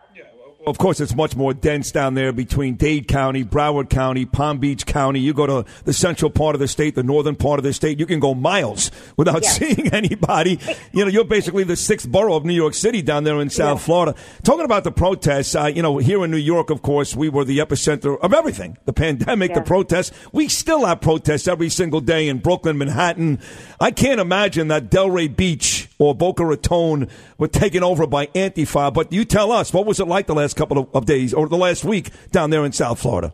Of 0.69 0.77
course, 0.77 0.99
it's 0.99 1.15
much 1.15 1.36
more 1.36 1.53
dense 1.53 1.91
down 1.91 2.13
there 2.13 2.34
between 2.34 2.75
Dade 2.75 3.08
County, 3.08 3.43
Broward 3.43 3.89
County, 3.89 4.25
Palm 4.25 4.60
Beach 4.60 4.86
County. 4.86 5.19
You 5.19 5.34
go 5.34 5.47
to 5.47 5.65
the 5.86 5.93
central 5.93 6.29
part 6.29 6.55
of 6.55 6.60
the 6.60 6.67
state, 6.67 6.95
the 6.95 7.03
northern 7.03 7.36
part 7.36 7.60
of 7.60 7.63
the 7.63 7.73
state, 7.73 7.99
you 7.99 8.05
can 8.05 8.19
go 8.19 8.36
miles 8.36 8.91
without 9.17 9.41
yes. 9.43 9.58
seeing 9.58 9.88
anybody. 9.93 10.60
you 10.91 11.03
know, 11.03 11.10
you're 11.10 11.23
basically 11.23 11.63
the 11.63 11.75
sixth 11.75 12.10
borough 12.12 12.36
of 12.36 12.45
New 12.45 12.53
York 12.53 12.75
City 12.75 13.01
down 13.01 13.23
there 13.23 13.39
in 13.39 13.49
South 13.49 13.82
Florida. 13.82 14.13
Talking 14.43 14.65
about 14.65 14.84
the 14.84 14.91
protests, 14.91 15.55
uh, 15.55 15.65
you 15.65 15.82
know, 15.82 15.97
here 15.97 16.23
in 16.25 16.32
New 16.32 16.38
York, 16.38 16.69
of 16.69 16.82
course, 16.82 17.15
we 17.15 17.29
were 17.29 17.45
the 17.45 17.60
epicenter 17.60 18.19
of 18.19 18.34
everything 18.34 18.77
the 18.86 18.93
pandemic, 18.93 19.53
the 19.53 19.62
protests. 19.62 20.12
We 20.32 20.49
still 20.49 20.86
have 20.86 21.01
protests 21.01 21.47
every 21.47 21.69
single 21.69 22.01
day 22.01 22.27
in 22.27 22.39
Brooklyn, 22.39 22.77
Manhattan. 22.77 23.39
I 23.79 23.91
can't 23.91 24.19
imagine 24.19 24.67
that 24.67 24.91
Delray 24.91 25.34
Beach 25.34 25.89
or 25.97 26.13
Boca 26.13 26.45
Raton 26.45 27.08
were 27.38 27.47
taken 27.47 27.82
over 27.82 28.05
by 28.05 28.27
Antifa, 28.27 28.93
but 28.93 29.12
you 29.12 29.25
tell 29.25 29.51
us, 29.51 29.73
what 29.73 29.86
was 29.86 29.99
it 29.99 30.08
like 30.08 30.27
the 30.27 30.36
last 30.36 30.49
last 30.49 30.58
couple 30.59 30.77
of, 30.77 30.89
of 30.93 31.05
days 31.05 31.33
or 31.33 31.47
the 31.47 31.57
last 31.57 31.83
week 31.83 32.11
down 32.31 32.49
there 32.49 32.65
in 32.65 32.71
South 32.71 32.99
Florida? 32.99 33.33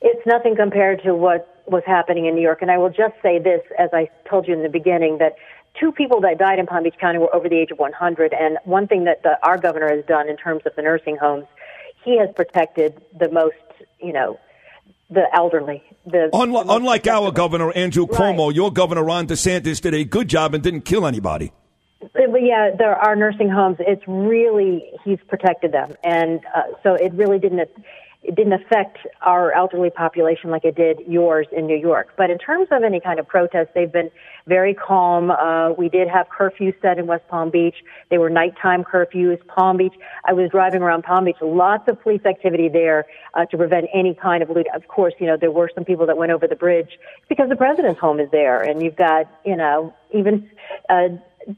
It's 0.00 0.26
nothing 0.26 0.56
compared 0.56 1.02
to 1.02 1.14
what 1.14 1.62
was 1.66 1.82
happening 1.86 2.26
in 2.26 2.34
New 2.34 2.42
York. 2.42 2.62
And 2.62 2.70
I 2.70 2.78
will 2.78 2.90
just 2.90 3.14
say 3.22 3.38
this, 3.38 3.60
as 3.78 3.90
I 3.92 4.08
told 4.30 4.46
you 4.46 4.54
in 4.54 4.62
the 4.62 4.68
beginning, 4.68 5.18
that 5.18 5.34
two 5.78 5.92
people 5.92 6.20
that 6.20 6.38
died 6.38 6.58
in 6.58 6.66
Palm 6.66 6.84
Beach 6.84 6.94
County 7.00 7.18
were 7.18 7.34
over 7.34 7.48
the 7.48 7.58
age 7.58 7.70
of 7.70 7.78
100. 7.78 8.32
And 8.32 8.58
one 8.64 8.86
thing 8.86 9.04
that 9.04 9.22
the, 9.22 9.38
our 9.42 9.58
governor 9.58 9.88
has 9.94 10.04
done 10.04 10.28
in 10.28 10.36
terms 10.36 10.62
of 10.64 10.74
the 10.76 10.82
nursing 10.82 11.16
homes, 11.16 11.46
he 12.04 12.18
has 12.18 12.28
protected 12.34 13.02
the 13.18 13.28
most, 13.28 13.56
you 14.00 14.12
know, 14.12 14.38
the 15.10 15.24
elderly. 15.34 15.82
The, 16.06 16.30
unlike, 16.32 16.66
the 16.66 16.72
unlike 16.72 17.06
our 17.06 17.32
governor, 17.32 17.72
Andrew 17.72 18.06
Cuomo, 18.06 18.46
right. 18.46 18.56
your 18.56 18.72
governor, 18.72 19.04
Ron 19.04 19.26
DeSantis, 19.26 19.80
did 19.80 19.94
a 19.94 20.04
good 20.04 20.28
job 20.28 20.54
and 20.54 20.62
didn't 20.62 20.82
kill 20.82 21.06
anybody. 21.06 21.52
Yeah, 22.14 22.70
there 22.76 22.94
are 22.94 23.16
nursing 23.16 23.48
homes. 23.48 23.76
It's 23.80 24.02
really 24.06 24.84
he's 25.04 25.18
protected 25.28 25.72
them, 25.72 25.94
and 26.04 26.40
uh, 26.54 26.62
so 26.82 26.94
it 26.94 27.12
really 27.14 27.38
didn't 27.38 27.70
it 28.26 28.34
didn't 28.34 28.54
affect 28.54 28.98
our 29.22 29.52
elderly 29.52 29.88
population 29.88 30.50
like 30.50 30.64
it 30.64 30.74
did 30.74 31.00
yours 31.06 31.46
in 31.52 31.66
New 31.66 31.76
York. 31.76 32.08
But 32.16 32.28
in 32.28 32.38
terms 32.38 32.66
of 32.72 32.82
any 32.82 32.98
kind 32.98 33.20
of 33.20 33.26
protest, 33.28 33.70
they've 33.74 33.90
been 33.90 34.10
very 34.46 34.74
calm. 34.74 35.30
Uh, 35.30 35.72
we 35.72 35.88
did 35.88 36.08
have 36.08 36.26
curfews 36.28 36.74
set 36.82 36.98
in 36.98 37.06
West 37.06 37.26
Palm 37.28 37.50
Beach. 37.50 37.76
They 38.10 38.18
were 38.18 38.28
nighttime 38.28 38.82
curfews. 38.82 39.44
Palm 39.46 39.76
Beach. 39.76 39.94
I 40.24 40.32
was 40.32 40.50
driving 40.50 40.82
around 40.82 41.04
Palm 41.04 41.24
Beach. 41.24 41.36
Lots 41.40 41.88
of 41.88 42.02
police 42.02 42.24
activity 42.26 42.68
there 42.68 43.06
uh, 43.34 43.46
to 43.46 43.56
prevent 43.56 43.86
any 43.94 44.14
kind 44.14 44.42
of 44.42 44.50
loot. 44.50 44.66
Of 44.74 44.88
course, 44.88 45.14
you 45.20 45.26
know 45.26 45.36
there 45.36 45.52
were 45.52 45.70
some 45.74 45.84
people 45.84 46.06
that 46.06 46.16
went 46.16 46.32
over 46.32 46.46
the 46.48 46.56
bridge 46.56 46.98
because 47.28 47.48
the 47.48 47.56
president's 47.56 48.00
home 48.00 48.18
is 48.18 48.30
there, 48.32 48.60
and 48.60 48.82
you've 48.82 48.96
got 48.96 49.30
you 49.44 49.56
know 49.56 49.94
even. 50.12 50.50
Uh, 50.88 51.08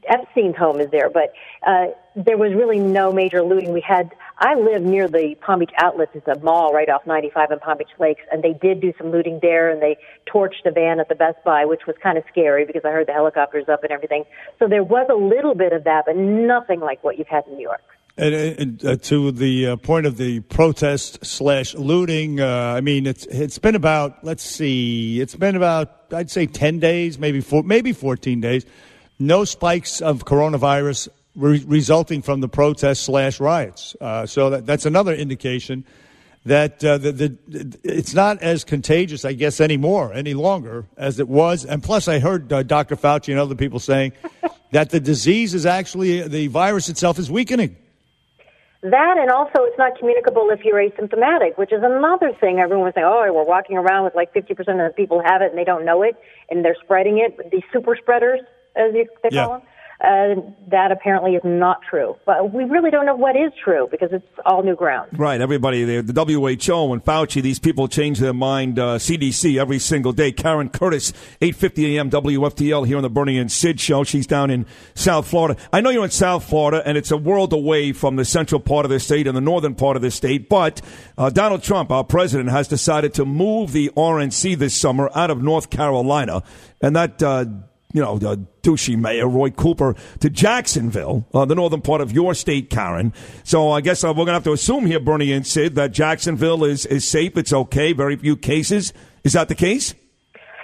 Epstein's 0.07 0.55
home 0.55 0.79
is 0.79 0.91
there, 0.91 1.09
but 1.09 1.33
uh, 1.65 1.87
there 2.15 2.37
was 2.37 2.53
really 2.53 2.79
no 2.79 3.11
major 3.11 3.41
looting. 3.41 3.73
We 3.73 3.81
had 3.81 4.11
I 4.37 4.55
live 4.55 4.81
near 4.81 5.07
the 5.07 5.35
Palm 5.41 5.59
Beach 5.59 5.71
Outlets. 5.77 6.11
It's 6.13 6.27
a 6.27 6.39
mall 6.39 6.71
right 6.73 6.89
off 6.89 7.05
95 7.05 7.51
in 7.51 7.59
Palm 7.59 7.77
Beach 7.77 7.87
Lakes, 7.99 8.21
and 8.31 8.43
they 8.43 8.53
did 8.53 8.81
do 8.81 8.93
some 8.97 9.11
looting 9.11 9.39
there, 9.41 9.69
and 9.69 9.81
they 9.81 9.97
torched 10.31 10.65
a 10.65 10.71
van 10.71 10.99
at 10.99 11.09
the 11.09 11.15
Best 11.15 11.43
Buy, 11.43 11.65
which 11.65 11.81
was 11.87 11.95
kind 12.01 12.17
of 12.17 12.23
scary 12.31 12.65
because 12.65 12.83
I 12.85 12.89
heard 12.89 13.07
the 13.07 13.13
helicopters 13.13 13.67
up 13.67 13.83
and 13.83 13.91
everything. 13.91 14.25
So 14.59 14.67
there 14.67 14.83
was 14.83 15.07
a 15.09 15.15
little 15.15 15.55
bit 15.55 15.73
of 15.73 15.83
that, 15.85 16.05
but 16.05 16.15
nothing 16.15 16.79
like 16.79 17.03
what 17.03 17.17
you've 17.17 17.27
had 17.27 17.45
in 17.47 17.55
New 17.55 17.63
York. 17.63 17.81
And, 18.17 18.35
and 18.35 18.85
uh, 18.85 18.95
to 18.97 19.31
the 19.31 19.67
uh, 19.67 19.75
point 19.77 20.05
of 20.05 20.17
the 20.17 20.41
protest 20.41 21.25
slash 21.25 21.73
looting, 21.73 22.41
uh, 22.41 22.73
I 22.75 22.81
mean, 22.81 23.07
it's 23.07 23.25
it's 23.27 23.57
been 23.57 23.75
about 23.75 24.23
let's 24.23 24.43
see, 24.43 25.21
it's 25.21 25.35
been 25.35 25.55
about 25.55 26.13
I'd 26.13 26.29
say 26.29 26.45
ten 26.45 26.79
days, 26.79 27.17
maybe 27.17 27.39
four, 27.39 27.63
maybe 27.63 27.93
fourteen 27.93 28.41
days 28.41 28.65
no 29.19 29.43
spikes 29.43 30.01
of 30.01 30.25
coronavirus 30.25 31.09
re- 31.35 31.63
resulting 31.67 32.21
from 32.21 32.41
the 32.41 32.47
protests 32.49 33.01
slash 33.01 33.39
riots. 33.39 33.95
Uh, 33.99 34.25
so 34.25 34.49
that, 34.51 34.65
that's 34.65 34.85
another 34.85 35.13
indication 35.13 35.85
that 36.45 36.83
uh, 36.83 36.97
the, 36.97 37.11
the, 37.11 37.77
it's 37.83 38.13
not 38.13 38.41
as 38.41 38.63
contagious, 38.63 39.25
I 39.25 39.33
guess, 39.33 39.59
anymore, 39.59 40.13
any 40.13 40.33
longer 40.33 40.85
as 40.97 41.19
it 41.19 41.27
was. 41.27 41.65
And 41.65 41.83
plus, 41.83 42.07
I 42.07 42.19
heard 42.19 42.51
uh, 42.51 42.63
Dr. 42.63 42.95
Fauci 42.95 43.29
and 43.29 43.39
other 43.39 43.55
people 43.55 43.79
saying 43.79 44.13
that 44.71 44.89
the 44.89 44.99
disease 44.99 45.53
is 45.53 45.65
actually, 45.65 46.27
the 46.27 46.47
virus 46.47 46.89
itself 46.89 47.19
is 47.19 47.29
weakening. 47.29 47.75
That 48.81 49.17
and 49.19 49.29
also 49.29 49.65
it's 49.65 49.77
not 49.77 49.99
communicable 49.99 50.49
if 50.51 50.63
you're 50.63 50.77
asymptomatic, 50.77 51.57
which 51.57 51.73
is 51.73 51.81
another 51.83 52.31
thing. 52.39 52.59
everyone 52.59 52.87
Everyone's 52.87 52.95
saying, 52.95 53.05
"Oh, 53.05 53.33
we're 53.33 53.43
walking 53.43 53.75
around 53.75 54.05
with 54.05 54.15
like 54.15 54.33
50% 54.33 54.49
of 54.57 54.57
the 54.57 54.93
people 54.95 55.21
have 55.21 55.41
it 55.41 55.49
and 55.49 55.57
they 55.57 55.65
don't 55.65 55.83
know 55.83 56.01
it, 56.01 56.15
and 56.49 56.63
they're 56.63 56.77
spreading 56.81 57.17
it." 57.17 57.51
These 57.51 57.63
super 57.73 57.97
spreaders, 58.01 58.39
as 58.79 58.93
you, 58.93 59.05
they 59.23 59.29
call 59.29 59.51
yeah. 59.51 59.57
them. 59.57 59.61
Uh, 60.01 60.35
that 60.69 60.93
apparently 60.93 61.35
is 61.35 61.41
not 61.43 61.81
true. 61.89 62.15
But 62.25 62.53
we 62.53 62.63
really 62.63 62.89
don't 62.89 63.05
know 63.05 63.17
what 63.17 63.35
is 63.35 63.51
true 63.61 63.89
because 63.91 64.13
it's 64.13 64.25
all 64.45 64.63
new 64.63 64.75
ground. 64.75 65.19
Right. 65.19 65.41
Everybody 65.41 65.83
there, 65.83 66.01
the 66.01 66.13
WHO 66.13 66.93
and 66.93 67.03
Fauci, 67.03 67.41
these 67.41 67.59
people 67.59 67.89
change 67.89 68.19
their 68.19 68.33
mind. 68.33 68.79
Uh, 68.79 68.97
CDC 68.97 69.59
every 69.59 69.77
single 69.77 70.13
day. 70.13 70.31
Karen 70.31 70.69
Curtis, 70.69 71.11
8:50 71.41 71.97
a.m. 71.97 72.09
WFTL 72.09 72.87
here 72.87 72.95
on 72.95 73.03
the 73.03 73.09
Bernie 73.09 73.37
and 73.37 73.51
Sid 73.51 73.81
show. 73.81 74.05
She's 74.05 74.25
down 74.25 74.49
in 74.49 74.65
South 74.95 75.27
Florida. 75.27 75.59
I 75.73 75.81
know 75.81 75.89
you're 75.89 76.05
in 76.05 76.11
South 76.11 76.45
Florida, 76.45 76.81
and 76.85 76.97
it's 76.97 77.11
a 77.11 77.17
world 77.17 77.51
away 77.51 77.91
from 77.91 78.15
the 78.15 78.23
central 78.23 78.61
part 78.61 78.85
of 78.85 78.91
the 78.91 79.01
state 79.01 79.27
and 79.27 79.35
the 79.35 79.41
northern 79.41 79.75
part 79.75 79.97
of 79.97 80.01
the 80.01 80.11
state. 80.11 80.47
But 80.47 80.81
uh, 81.17 81.29
Donald 81.29 81.61
Trump, 81.61 81.91
our 81.91 82.05
president, 82.05 82.51
has 82.51 82.69
decided 82.69 83.13
to 83.15 83.25
move 83.25 83.73
the 83.73 83.89
RNC 83.97 84.59
this 84.59 84.79
summer 84.79 85.09
out 85.13 85.29
of 85.29 85.43
North 85.43 85.69
Carolina, 85.69 86.41
and 86.81 86.95
that. 86.95 87.21
Uh, 87.89 87.93
you 87.93 88.01
know, 88.01 88.17
the 88.17 88.37
douchey 88.61 88.97
mayor, 88.97 89.27
Roy 89.27 89.49
Cooper, 89.49 89.95
to 90.19 90.29
Jacksonville, 90.29 91.25
uh, 91.33 91.45
the 91.45 91.55
northern 91.55 91.81
part 91.81 92.01
of 92.01 92.11
your 92.11 92.33
state, 92.33 92.69
Karen. 92.69 93.13
So 93.43 93.71
I 93.71 93.81
guess 93.81 94.03
uh, 94.03 94.09
we're 94.09 94.25
going 94.25 94.27
to 94.27 94.33
have 94.33 94.43
to 94.43 94.53
assume 94.53 94.85
here, 94.85 94.99
Bernie 94.99 95.31
and 95.31 95.45
Sid, 95.45 95.75
that 95.75 95.91
Jacksonville 95.91 96.63
is, 96.63 96.85
is 96.85 97.09
safe. 97.09 97.35
It's 97.37 97.51
okay. 97.51 97.93
Very 97.93 98.15
few 98.15 98.35
cases. 98.35 98.93
Is 99.23 99.33
that 99.33 99.47
the 99.47 99.55
case? 99.55 99.95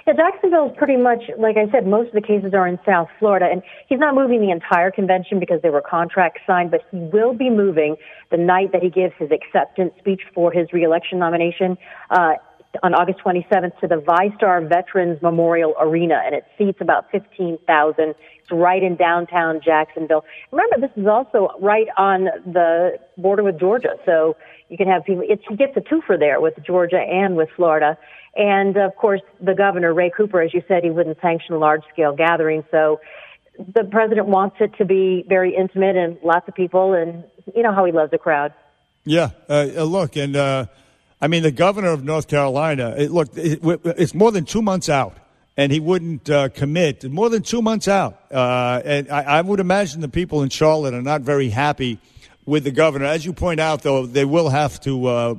Yeah, 0.06 0.12
Jacksonville 0.12 0.70
is 0.70 0.76
pretty 0.78 0.96
much, 0.96 1.24
like 1.36 1.56
I 1.56 1.68
said, 1.72 1.84
most 1.84 2.08
of 2.08 2.14
the 2.14 2.20
cases 2.20 2.54
are 2.54 2.68
in 2.68 2.78
South 2.86 3.08
Florida. 3.18 3.48
And 3.50 3.60
he's 3.88 3.98
not 3.98 4.14
moving 4.14 4.40
the 4.40 4.52
entire 4.52 4.92
convention 4.92 5.40
because 5.40 5.60
there 5.62 5.72
were 5.72 5.82
contracts 5.82 6.42
signed, 6.46 6.70
but 6.70 6.82
he 6.92 6.98
will 7.12 7.34
be 7.34 7.50
moving 7.50 7.96
the 8.30 8.36
night 8.36 8.70
that 8.72 8.82
he 8.84 8.88
gives 8.88 9.14
his 9.18 9.30
acceptance 9.32 9.92
speech 9.98 10.20
for 10.32 10.52
his 10.52 10.72
reelection 10.72 11.18
nomination. 11.18 11.76
Uh, 12.08 12.34
on 12.82 12.94
August 12.94 13.20
27th 13.24 13.78
to 13.80 13.86
the 13.86 13.96
VyStar 13.96 14.68
Veterans 14.68 15.20
Memorial 15.22 15.74
Arena, 15.80 16.20
and 16.24 16.34
it 16.34 16.44
seats 16.58 16.78
about 16.80 17.10
15,000. 17.10 18.10
It's 18.10 18.16
right 18.50 18.82
in 18.82 18.96
downtown 18.96 19.60
Jacksonville. 19.64 20.24
Remember, 20.50 20.76
this 20.80 20.96
is 20.96 21.06
also 21.06 21.50
right 21.60 21.86
on 21.96 22.24
the 22.44 22.98
border 23.16 23.42
with 23.42 23.58
Georgia, 23.58 23.96
so 24.04 24.36
you 24.68 24.76
can 24.76 24.88
have 24.88 25.04
people. 25.04 25.24
He 25.26 25.56
gets 25.56 25.76
a 25.76 25.80
twofer 25.80 26.18
there 26.18 26.40
with 26.40 26.54
Georgia 26.64 26.98
and 26.98 27.36
with 27.36 27.48
Florida. 27.56 27.98
And 28.34 28.76
of 28.76 28.94
course, 28.96 29.22
the 29.40 29.54
governor, 29.54 29.94
Roy 29.94 30.10
Cooper, 30.10 30.42
as 30.42 30.52
you 30.52 30.62
said, 30.68 30.84
he 30.84 30.90
wouldn't 30.90 31.18
sanction 31.22 31.58
large 31.58 31.82
scale 31.92 32.14
gatherings. 32.14 32.64
So 32.70 33.00
the 33.58 33.84
president 33.84 34.26
wants 34.26 34.56
it 34.60 34.74
to 34.78 34.84
be 34.84 35.24
very 35.28 35.56
intimate 35.56 35.96
and 35.96 36.18
lots 36.22 36.46
of 36.48 36.54
people, 36.54 36.92
and 36.92 37.24
you 37.54 37.62
know 37.62 37.72
how 37.72 37.84
he 37.84 37.92
loves 37.92 38.12
a 38.12 38.18
crowd. 38.18 38.52
Yeah, 39.04 39.30
uh, 39.48 39.68
uh 39.76 39.84
look, 39.84 40.16
and 40.16 40.36
uh, 40.36 40.66
I 41.20 41.28
mean, 41.28 41.42
the 41.42 41.50
governor 41.50 41.88
of 41.88 42.04
North 42.04 42.28
Carolina, 42.28 42.94
it, 42.96 43.10
look, 43.10 43.28
it, 43.36 43.60
it's 43.64 44.14
more 44.14 44.30
than 44.30 44.44
two 44.44 44.60
months 44.60 44.88
out, 44.88 45.16
and 45.56 45.72
he 45.72 45.80
wouldn't 45.80 46.28
uh, 46.28 46.50
commit. 46.50 47.10
More 47.10 47.30
than 47.30 47.42
two 47.42 47.62
months 47.62 47.88
out. 47.88 48.20
Uh, 48.30 48.82
and 48.84 49.10
I, 49.10 49.22
I, 49.22 49.40
would 49.40 49.58
imagine 49.58 50.02
the 50.02 50.08
people 50.08 50.42
in 50.42 50.50
Charlotte 50.50 50.92
are 50.92 51.02
not 51.02 51.22
very 51.22 51.48
happy 51.48 51.98
with 52.44 52.64
the 52.64 52.70
governor. 52.70 53.06
As 53.06 53.24
you 53.24 53.32
point 53.32 53.60
out, 53.60 53.82
though, 53.82 54.04
they 54.04 54.26
will 54.26 54.50
have 54.50 54.78
to, 54.82 55.06
uh, 55.06 55.34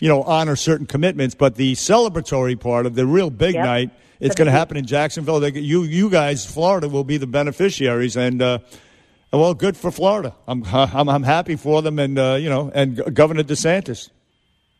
you 0.00 0.08
know, 0.08 0.22
honor 0.22 0.56
certain 0.56 0.86
commitments. 0.86 1.34
But 1.34 1.54
the 1.54 1.74
celebratory 1.74 2.58
part 2.58 2.86
of 2.86 2.94
the 2.94 3.04
real 3.06 3.28
big 3.28 3.54
yep. 3.54 3.64
night, 3.64 3.90
it's 4.20 4.34
going 4.34 4.46
to 4.46 4.52
happen 4.52 4.78
in 4.78 4.86
Jacksonville. 4.86 5.40
They, 5.40 5.52
you, 5.52 5.82
you 5.82 6.08
guys, 6.08 6.46
Florida, 6.46 6.88
will 6.88 7.04
be 7.04 7.18
the 7.18 7.26
beneficiaries. 7.26 8.16
And, 8.16 8.40
uh, 8.40 8.60
well, 9.34 9.52
good 9.52 9.76
for 9.76 9.90
Florida. 9.90 10.34
I'm, 10.48 10.64
I'm, 10.72 11.10
I'm 11.10 11.22
happy 11.24 11.56
for 11.56 11.82
them, 11.82 11.98
and, 11.98 12.18
uh, 12.18 12.38
you 12.40 12.48
know, 12.48 12.70
and 12.74 13.14
Governor 13.14 13.42
DeSantis. 13.42 14.08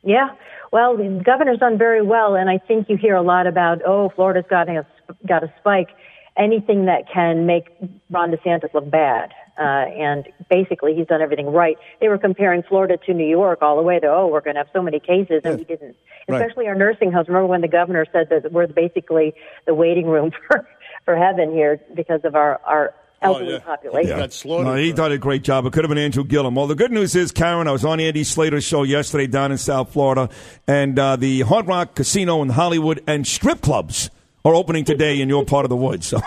Yeah. 0.03 0.31
Well, 0.73 0.97
the 0.97 1.23
governor's 1.25 1.59
done 1.59 1.79
very 1.79 2.03
well, 2.03 2.35
and 2.35 2.49
I 2.49 2.59
think 2.59 2.89
you 2.89 2.97
hear 2.97 3.17
a 3.17 3.23
lot 3.23 3.47
about, 3.47 3.83
oh, 3.85 4.11
Florida's 4.15 4.49
got 4.49 4.69
a, 4.69 4.87
got 5.27 5.43
a 5.43 5.53
spike. 5.59 5.89
Anything 6.37 6.87
that 6.87 7.11
can 7.13 7.45
make 7.45 7.67
Ron 8.09 8.31
DeSantis 8.31 8.73
look 8.73 8.89
bad. 8.89 9.33
Uh, 9.59 9.85
and 9.93 10.27
basically, 10.49 10.95
he's 10.95 11.07
done 11.07 11.21
everything 11.21 11.49
right. 11.49 11.77
They 12.01 12.09
were 12.09 12.17
comparing 12.17 12.63
Florida 12.63 12.97
to 13.05 13.13
New 13.13 13.27
York 13.27 13.59
all 13.61 13.77
the 13.77 13.83
way 13.83 13.99
to, 14.01 14.07
oh, 14.07 14.29
we're 14.29 14.41
going 14.41 14.55
to 14.55 14.61
have 14.61 14.71
so 14.73 14.81
many 14.81 15.01
cases, 15.01 15.43
and 15.45 15.59
we 15.59 15.65
didn't. 15.65 15.97
Especially 16.29 16.65
right. 16.65 16.71
our 16.71 16.75
nursing 16.77 17.13
homes. 17.13 17.29
Remember 17.29 17.47
when 17.47 17.61
the 17.61 17.69
governor 17.69 18.07
said 18.11 18.29
that 18.31 18.53
we're 18.53 18.69
basically 18.69 19.35
the 19.67 19.75
waiting 19.75 20.07
room 20.07 20.31
for, 20.47 20.67
for 21.05 21.17
heaven 21.17 21.53
here 21.53 21.79
because 21.95 22.21
of 22.25 22.35
our, 22.35 22.59
our 22.65 22.95
elderly 23.23 23.51
oh, 23.51 23.53
yeah. 23.55 23.59
population. 23.61 24.19
Yeah. 24.19 24.63
No, 24.63 24.75
he 24.75 24.93
did 24.93 25.13
a 25.13 25.19
great 25.19 25.43
job. 25.43 25.67
It 25.67 25.73
could 25.73 25.85
have 25.85 25.89
been 25.89 25.99
Andrew 25.99 26.25
Gillum. 26.25 26.55
Well, 26.55 26.67
the 26.67 26.75
good 26.75 26.93
news 26.93 27.15
is, 27.15 27.33
Karen, 27.33 27.69
I 27.69 27.73
was 27.73 27.85
on 27.85 28.01
Andy 28.01 28.25
Slater's 28.25 28.65
show 28.65 28.83
yesterday 28.83 29.27
down 29.27 29.53
in 29.53 29.59
South 29.59 29.93
Florida, 29.93 30.29
and 30.67 30.99
uh, 30.99 31.17
the 31.17 31.43
Hard 31.43 31.67
Rock 31.67 31.95
Casino 31.95 32.43
in 32.43 32.51
Hollywood 32.51 33.03
and 33.07 33.27
strip 33.27 33.61
clubs 33.61 34.11
are 34.45 34.55
opening 34.55 34.85
today 34.85 35.21
in 35.21 35.29
your 35.29 35.45
part 35.45 35.65
of 35.65 35.69
the 35.69 35.77
woods. 35.77 36.07
So. 36.07 36.21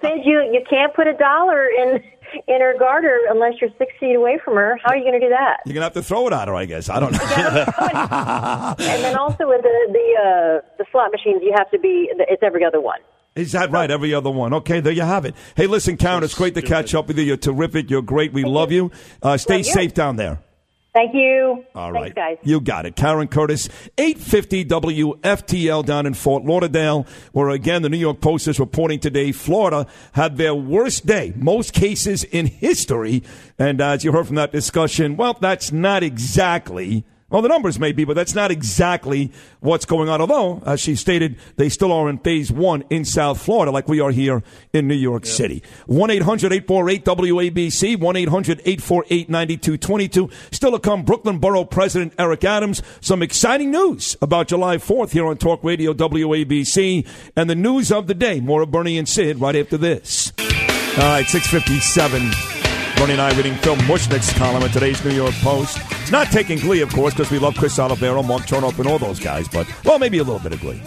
Said 0.00 0.20
you 0.24 0.40
you 0.52 0.62
can't 0.68 0.94
put 0.94 1.06
a 1.06 1.14
dollar 1.14 1.66
in 1.66 2.02
in 2.46 2.60
her 2.60 2.76
garter 2.78 3.20
unless 3.30 3.54
you're 3.60 3.70
six 3.78 3.92
feet 3.98 4.14
away 4.14 4.38
from 4.44 4.54
her. 4.54 4.78
How 4.84 4.92
are 4.92 4.96
you 4.96 5.04
going 5.04 5.18
to 5.20 5.26
do 5.26 5.30
that? 5.30 5.58
You're 5.64 5.74
going 5.74 5.82
to 5.82 5.86
have 5.86 5.94
to 5.94 6.02
throw 6.02 6.26
it 6.26 6.32
at 6.32 6.48
her, 6.48 6.54
I 6.54 6.64
guess. 6.64 6.88
I 6.88 7.00
don't 7.00 7.12
know. 7.12 7.18
and 8.86 9.04
then 9.04 9.16
also 9.16 9.48
with 9.48 9.62
the 9.62 9.88
the 9.92 10.16
uh, 10.20 10.60
the 10.78 10.84
slot 10.92 11.10
machines, 11.12 11.42
you 11.42 11.52
have 11.56 11.70
to 11.70 11.78
be. 11.78 12.10
It's 12.12 12.42
every 12.42 12.64
other 12.64 12.80
one. 12.80 13.00
Is 13.36 13.52
that 13.52 13.70
right? 13.70 13.90
Every 13.90 14.14
other 14.14 14.30
one. 14.30 14.54
Okay, 14.54 14.80
there 14.80 14.94
you 14.94 15.02
have 15.02 15.26
it. 15.26 15.34
Hey, 15.54 15.66
listen, 15.66 15.98
Karen, 15.98 16.24
it's 16.24 16.34
great 16.34 16.54
to 16.54 16.62
catch 16.62 16.94
up 16.94 17.06
with 17.06 17.18
you. 17.18 17.24
You're 17.24 17.36
terrific. 17.36 17.90
You're 17.90 18.02
great. 18.02 18.32
We 18.32 18.44
love 18.44 18.72
you. 18.72 18.90
Uh, 19.22 19.36
stay 19.36 19.58
love 19.58 19.66
safe 19.66 19.90
you. 19.90 19.94
down 19.94 20.16
there. 20.16 20.40
Thank 20.94 21.14
you. 21.14 21.62
All 21.74 21.92
right, 21.92 22.14
Thanks, 22.14 22.38
guys. 22.40 22.48
You 22.48 22.58
got 22.58 22.86
it. 22.86 22.96
Karen 22.96 23.28
Curtis, 23.28 23.68
850 23.98 24.64
WFTL 24.64 25.84
down 25.84 26.06
in 26.06 26.14
Fort 26.14 26.46
Lauderdale, 26.46 27.06
where 27.32 27.50
again, 27.50 27.82
the 27.82 27.90
New 27.90 27.98
York 27.98 28.22
Post 28.22 28.48
is 28.48 28.58
reporting 28.58 28.98
today 28.98 29.30
Florida 29.30 29.86
had 30.12 30.38
their 30.38 30.54
worst 30.54 31.04
day, 31.04 31.34
most 31.36 31.74
cases 31.74 32.24
in 32.24 32.46
history. 32.46 33.22
And 33.58 33.82
as 33.82 34.04
you 34.04 34.12
heard 34.12 34.26
from 34.26 34.36
that 34.36 34.52
discussion, 34.52 35.18
well, 35.18 35.36
that's 35.38 35.70
not 35.70 36.02
exactly 36.02 37.04
well, 37.28 37.42
the 37.42 37.48
numbers 37.48 37.80
may 37.80 37.90
be, 37.90 38.04
but 38.04 38.14
that's 38.14 38.36
not 38.36 38.52
exactly 38.52 39.32
what's 39.58 39.84
going 39.84 40.08
on. 40.08 40.20
Although, 40.20 40.62
as 40.64 40.78
she 40.78 40.94
stated, 40.94 41.36
they 41.56 41.68
still 41.68 41.90
are 41.90 42.08
in 42.08 42.18
phase 42.18 42.52
one 42.52 42.84
in 42.88 43.04
South 43.04 43.42
Florida, 43.42 43.72
like 43.72 43.88
we 43.88 43.98
are 43.98 44.12
here 44.12 44.44
in 44.72 44.86
New 44.86 44.94
York 44.94 45.26
City. 45.26 45.60
1 45.86 46.10
800 46.10 46.52
848 46.52 47.04
WABC, 47.04 47.98
1 47.98 48.16
800 48.16 48.60
848 48.60 49.28
9222. 49.28 50.30
Still 50.52 50.70
to 50.72 50.78
come, 50.78 51.02
Brooklyn 51.02 51.38
Borough 51.38 51.64
President 51.64 52.12
Eric 52.16 52.44
Adams. 52.44 52.80
Some 53.00 53.22
exciting 53.22 53.72
news 53.72 54.16
about 54.22 54.46
July 54.46 54.76
4th 54.76 55.10
here 55.10 55.26
on 55.26 55.36
Talk 55.36 55.64
Radio 55.64 55.92
WABC. 55.92 57.06
And 57.34 57.50
the 57.50 57.56
news 57.56 57.90
of 57.90 58.06
the 58.06 58.14
day. 58.14 58.38
More 58.38 58.62
of 58.62 58.70
Bernie 58.70 58.98
and 58.98 59.08
Sid 59.08 59.40
right 59.40 59.56
after 59.56 59.76
this. 59.76 60.32
All 60.38 61.02
right, 61.02 61.26
657. 61.26 62.55
Bernie 62.96 63.12
and 63.12 63.20
I 63.20 63.36
reading 63.36 63.54
Phil 63.56 63.76
Mushnick's 63.76 64.32
column 64.38 64.62
in 64.62 64.70
today's 64.70 65.04
New 65.04 65.10
York 65.10 65.34
Post. 65.42 65.78
It's 66.00 66.10
not 66.10 66.28
taking 66.28 66.58
glee, 66.58 66.80
of 66.80 66.90
course, 66.94 67.12
because 67.12 67.30
we 67.30 67.38
love 67.38 67.54
Chris 67.54 67.78
Oliviero, 67.78 68.26
Mark 68.26 68.42
Chernoff, 68.44 68.78
and 68.78 68.88
all 68.88 68.98
those 68.98 69.20
guys, 69.20 69.46
but, 69.48 69.66
well, 69.84 69.98
maybe 69.98 70.16
a 70.16 70.24
little 70.24 70.40
bit 70.40 70.54
of 70.54 70.60
glee. 70.60 70.80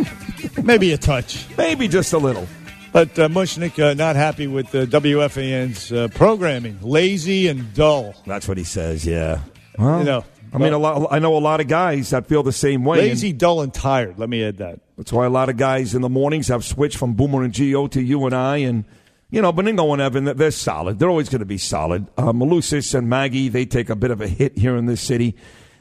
maybe 0.62 0.92
a 0.92 0.98
touch. 0.98 1.46
Maybe 1.58 1.88
just 1.88 2.14
a 2.14 2.18
little. 2.18 2.48
But 2.92 3.18
uh, 3.18 3.28
Mushnick 3.28 3.78
uh, 3.78 3.92
not 3.92 4.16
happy 4.16 4.46
with 4.46 4.74
uh, 4.74 4.86
WFAN's 4.86 5.92
uh, 5.92 6.08
programming, 6.08 6.78
lazy 6.80 7.48
and 7.48 7.72
dull. 7.74 8.14
That's 8.26 8.48
what 8.48 8.56
he 8.56 8.64
says. 8.64 9.04
Yeah. 9.04 9.40
Well, 9.78 9.98
you 9.98 10.04
know, 10.04 10.24
I 10.54 10.58
mean, 10.58 10.72
a 10.72 10.78
lot. 10.78 11.08
I 11.10 11.18
know 11.18 11.36
a 11.36 11.38
lot 11.38 11.60
of 11.60 11.68
guys 11.68 12.10
that 12.10 12.26
feel 12.26 12.42
the 12.42 12.52
same 12.52 12.84
way. 12.84 12.98
Lazy, 12.98 13.30
and 13.30 13.38
dull, 13.38 13.62
and 13.62 13.72
tired. 13.72 14.18
Let 14.18 14.28
me 14.28 14.44
add 14.44 14.58
that. 14.58 14.80
That's 14.96 15.12
why 15.12 15.26
a 15.26 15.30
lot 15.30 15.48
of 15.48 15.56
guys 15.56 15.94
in 15.94 16.02
the 16.02 16.10
mornings 16.10 16.48
have 16.48 16.64
switched 16.64 16.98
from 16.98 17.14
Boomer 17.14 17.42
and 17.42 17.52
Gio 17.52 17.90
to 17.92 18.02
you 18.02 18.24
and 18.26 18.34
I, 18.34 18.58
and 18.58 18.84
you 19.32 19.40
know, 19.40 19.50
Benigno 19.50 19.90
and 19.94 20.02
Evan, 20.02 20.24
they're 20.36 20.50
solid. 20.50 20.98
They're 20.98 21.08
always 21.08 21.30
going 21.30 21.40
to 21.40 21.46
be 21.46 21.56
solid. 21.56 22.06
Uh, 22.18 22.32
Malusis 22.32 22.94
and 22.94 23.08
Maggie, 23.08 23.48
they 23.48 23.64
take 23.64 23.88
a 23.88 23.96
bit 23.96 24.10
of 24.10 24.20
a 24.20 24.28
hit 24.28 24.58
here 24.58 24.76
in 24.76 24.84
this 24.84 25.00
city. 25.00 25.34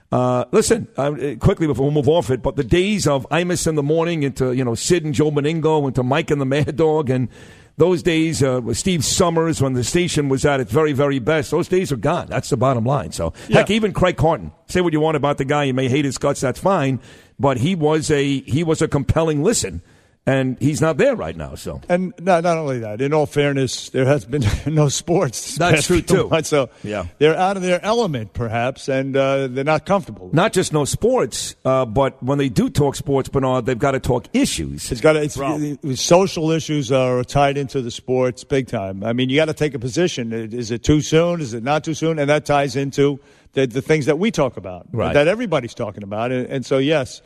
Uh, 0.09 0.45
listen, 0.51 0.87
uh, 0.95 1.35
quickly 1.39 1.67
before 1.67 1.89
we 1.89 1.93
move 1.93 2.07
off 2.07 2.29
it, 2.29 2.41
but 2.41 2.55
the 2.55 2.63
days 2.63 3.07
of 3.07 3.27
Imus 3.29 3.67
in 3.67 3.75
the 3.75 3.83
morning 3.83 4.23
into, 4.23 4.53
you 4.53 4.63
know, 4.63 4.73
Sid 4.73 5.03
and 5.03 5.13
Joe 5.13 5.31
Benigno 5.31 5.85
into 5.85 6.01
Mike 6.01 6.31
and 6.31 6.39
the 6.39 6.45
Mad 6.45 6.77
Dog 6.77 7.09
and 7.09 7.27
those 7.75 8.01
days 8.01 8.41
uh, 8.41 8.61
with 8.63 8.77
Steve 8.77 9.03
Somers 9.03 9.61
when 9.61 9.73
the 9.73 9.83
station 9.83 10.29
was 10.29 10.45
at 10.45 10.61
its 10.61 10.71
very, 10.71 10.93
very 10.93 11.19
best, 11.19 11.51
those 11.51 11.67
days 11.67 11.91
are 11.91 11.97
gone. 11.97 12.27
That's 12.27 12.49
the 12.49 12.57
bottom 12.57 12.85
line. 12.85 13.11
So, 13.11 13.33
yeah. 13.49 13.59
heck, 13.59 13.69
even 13.69 13.91
Craig 13.91 14.15
Carton, 14.15 14.53
say 14.67 14.79
what 14.79 14.93
you 14.93 15.01
want 15.01 15.17
about 15.17 15.37
the 15.37 15.45
guy. 15.45 15.65
You 15.65 15.73
may 15.73 15.89
hate 15.89 16.05
his 16.05 16.17
guts, 16.17 16.39
that's 16.39 16.59
fine. 16.59 17.01
But 17.37 17.57
he 17.57 17.75
was 17.75 18.09
a, 18.11 18.41
he 18.41 18.63
was 18.63 18.81
a 18.81 18.87
compelling 18.87 19.43
listen 19.43 19.81
and 20.25 20.57
he's 20.59 20.81
not 20.81 20.97
there 20.97 21.15
right 21.15 21.35
now. 21.35 21.55
So, 21.55 21.81
and 21.89 22.13
not 22.19 22.43
not 22.43 22.57
only 22.57 22.79
that, 22.79 23.01
in 23.01 23.11
all 23.13 23.25
fairness, 23.25 23.89
there 23.89 24.05
has 24.05 24.23
been 24.23 24.43
no 24.67 24.87
sports. 24.87 25.55
That's 25.55 25.87
true 25.87 26.01
too. 26.01 26.29
Months, 26.29 26.49
so 26.49 26.69
yeah, 26.83 27.05
they're 27.17 27.35
out 27.35 27.57
of 27.57 27.63
their 27.63 27.83
element, 27.83 28.33
perhaps, 28.33 28.87
and 28.87 29.15
uh, 29.15 29.47
they're 29.47 29.63
not 29.63 29.85
comfortable. 29.85 30.29
Not 30.31 30.53
just 30.53 30.73
no 30.73 30.85
sports, 30.85 31.55
uh, 31.65 31.85
but 31.85 32.21
when 32.21 32.37
they 32.37 32.49
do 32.49 32.69
talk 32.69 32.95
sports, 32.95 33.29
Bernard, 33.29 33.65
they've 33.65 33.79
got 33.79 33.91
to 33.91 33.99
talk 33.99 34.27
issues. 34.33 34.91
It's 34.91 35.01
got 35.01 35.13
to. 35.13 35.21
It's, 35.23 36.01
social 36.01 36.51
issues 36.51 36.91
are 36.91 37.23
tied 37.23 37.57
into 37.57 37.81
the 37.81 37.91
sports 37.91 38.43
big 38.43 38.67
time. 38.67 39.03
I 39.03 39.13
mean, 39.13 39.29
you 39.29 39.37
got 39.37 39.45
to 39.45 39.53
take 39.53 39.73
a 39.73 39.79
position. 39.79 40.33
Is 40.33 40.69
it 40.69 40.83
too 40.83 41.01
soon? 41.01 41.41
Is 41.41 41.53
it 41.53 41.63
not 41.63 41.83
too 41.83 41.95
soon? 41.95 42.19
And 42.19 42.29
that 42.29 42.45
ties 42.45 42.75
into 42.75 43.19
the, 43.53 43.65
the 43.65 43.81
things 43.81 44.05
that 44.05 44.19
we 44.19 44.29
talk 44.29 44.57
about, 44.57 44.87
right. 44.91 45.13
that 45.13 45.27
everybody's 45.27 45.73
talking 45.73 46.03
about, 46.03 46.31
and, 46.31 46.45
and 46.47 46.65
so 46.65 46.77
yes, 46.77 47.21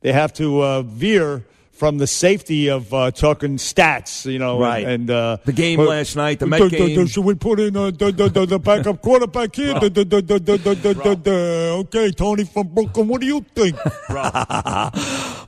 they 0.00 0.12
have 0.12 0.32
to 0.34 0.62
uh, 0.62 0.82
veer 0.82 1.44
from 1.76 1.98
the 1.98 2.06
safety 2.06 2.70
of 2.70 2.94
uh, 2.94 3.10
talking 3.10 3.58
stats, 3.58 4.24
you 4.30 4.38
know, 4.38 4.58
right. 4.58 4.86
and 4.86 5.10
uh, 5.10 5.36
the 5.44 5.52
game 5.52 5.76
but, 5.76 5.88
last 5.88 6.16
night, 6.16 6.38
the 6.38 6.46
Met 6.46 6.70
game. 6.70 7.06
Should 7.06 7.24
we 7.24 7.34
put 7.34 7.60
in 7.60 7.76
uh, 7.76 7.90
the, 7.90 8.12
the, 8.12 8.46
the 8.46 8.58
backup 8.58 9.02
quarterback 9.02 9.54
here? 9.54 9.74
Okay, 9.76 9.90
Tony 12.12 12.44
from 12.44 12.68
Brooklyn, 12.68 13.08
what 13.08 13.20
do 13.20 13.26
you 13.26 13.44
think? 13.54 13.76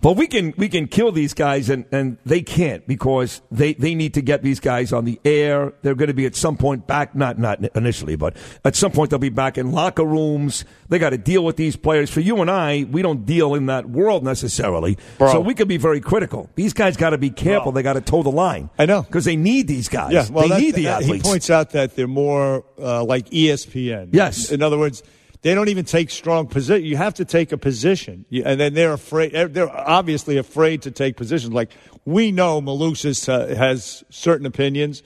But 0.00 0.16
we 0.16 0.26
can 0.26 0.54
we 0.56 0.68
can 0.68 0.86
kill 0.86 1.10
these 1.12 1.34
guys, 1.34 1.68
and, 1.70 1.84
and 1.90 2.18
they 2.24 2.40
can't 2.42 2.86
because 2.86 3.40
they, 3.50 3.74
they 3.74 3.94
need 3.94 4.14
to 4.14 4.20
get 4.22 4.42
these 4.42 4.60
guys 4.60 4.92
on 4.92 5.04
the 5.04 5.20
air. 5.24 5.72
They're 5.82 5.94
going 5.94 6.08
to 6.08 6.14
be 6.14 6.26
at 6.26 6.36
some 6.36 6.56
point 6.56 6.86
back, 6.86 7.14
not 7.14 7.38
not 7.38 7.64
initially, 7.76 8.16
but 8.16 8.36
at 8.64 8.76
some 8.76 8.92
point 8.92 9.10
they'll 9.10 9.18
be 9.18 9.28
back 9.28 9.58
in 9.58 9.72
locker 9.72 10.04
rooms. 10.04 10.64
They 10.88 10.98
got 10.98 11.10
to 11.10 11.18
deal 11.18 11.44
with 11.44 11.56
these 11.56 11.76
players. 11.76 12.10
For 12.10 12.20
you 12.20 12.40
and 12.40 12.50
I, 12.50 12.86
we 12.90 13.02
don't 13.02 13.26
deal 13.26 13.54
in 13.54 13.66
that 13.66 13.88
world 13.90 14.24
necessarily, 14.24 14.96
Bro. 15.18 15.32
so 15.32 15.40
we 15.40 15.54
can 15.54 15.68
be 15.68 15.76
very 15.76 16.00
critical. 16.00 16.48
These 16.54 16.72
guys 16.72 16.96
got 16.96 17.10
to 17.10 17.18
be 17.18 17.30
careful. 17.30 17.72
They 17.72 17.82
got 17.82 17.94
to 17.94 18.00
toe 18.00 18.22
the 18.22 18.30
line. 18.30 18.70
I 18.78 18.86
know. 18.86 19.02
because 19.02 19.24
they 19.24 19.36
need 19.36 19.68
these 19.68 19.88
guys. 19.88 20.12
Yeah, 20.12 20.26
well, 20.30 20.44
they 20.44 20.54
that- 20.54 20.60
need 20.60 20.74
the 20.74 20.84
that- 20.84 21.02
athletes. 21.02 21.26
He 21.26 21.30
points 21.30 21.50
out 21.50 21.70
that 21.70 21.96
they're 21.96 22.06
more 22.06 22.64
uh, 22.78 23.04
like 23.04 23.28
ESPN. 23.30 24.10
Yes. 24.12 24.50
In 24.52 24.62
other 24.62 24.78
words, 24.78 25.02
they 25.42 25.54
don't 25.54 25.68
even 25.68 25.84
take 25.84 26.10
strong 26.10 26.46
position. 26.46 26.84
You 26.84 26.96
have 26.96 27.14
to 27.14 27.24
take 27.24 27.52
a 27.52 27.58
position, 27.58 28.24
and 28.44 28.58
then 28.60 28.74
they're 28.74 28.92
afraid. 28.92 29.32
They're 29.32 29.70
obviously 29.70 30.36
afraid 30.36 30.82
to 30.82 30.90
take 30.90 31.16
positions. 31.16 31.52
Like 31.52 31.70
we 32.04 32.32
know, 32.32 32.60
Malusis 32.60 33.28
uh, 33.28 33.54
has 33.54 34.02
certain 34.10 34.46
opinions, 34.46 35.02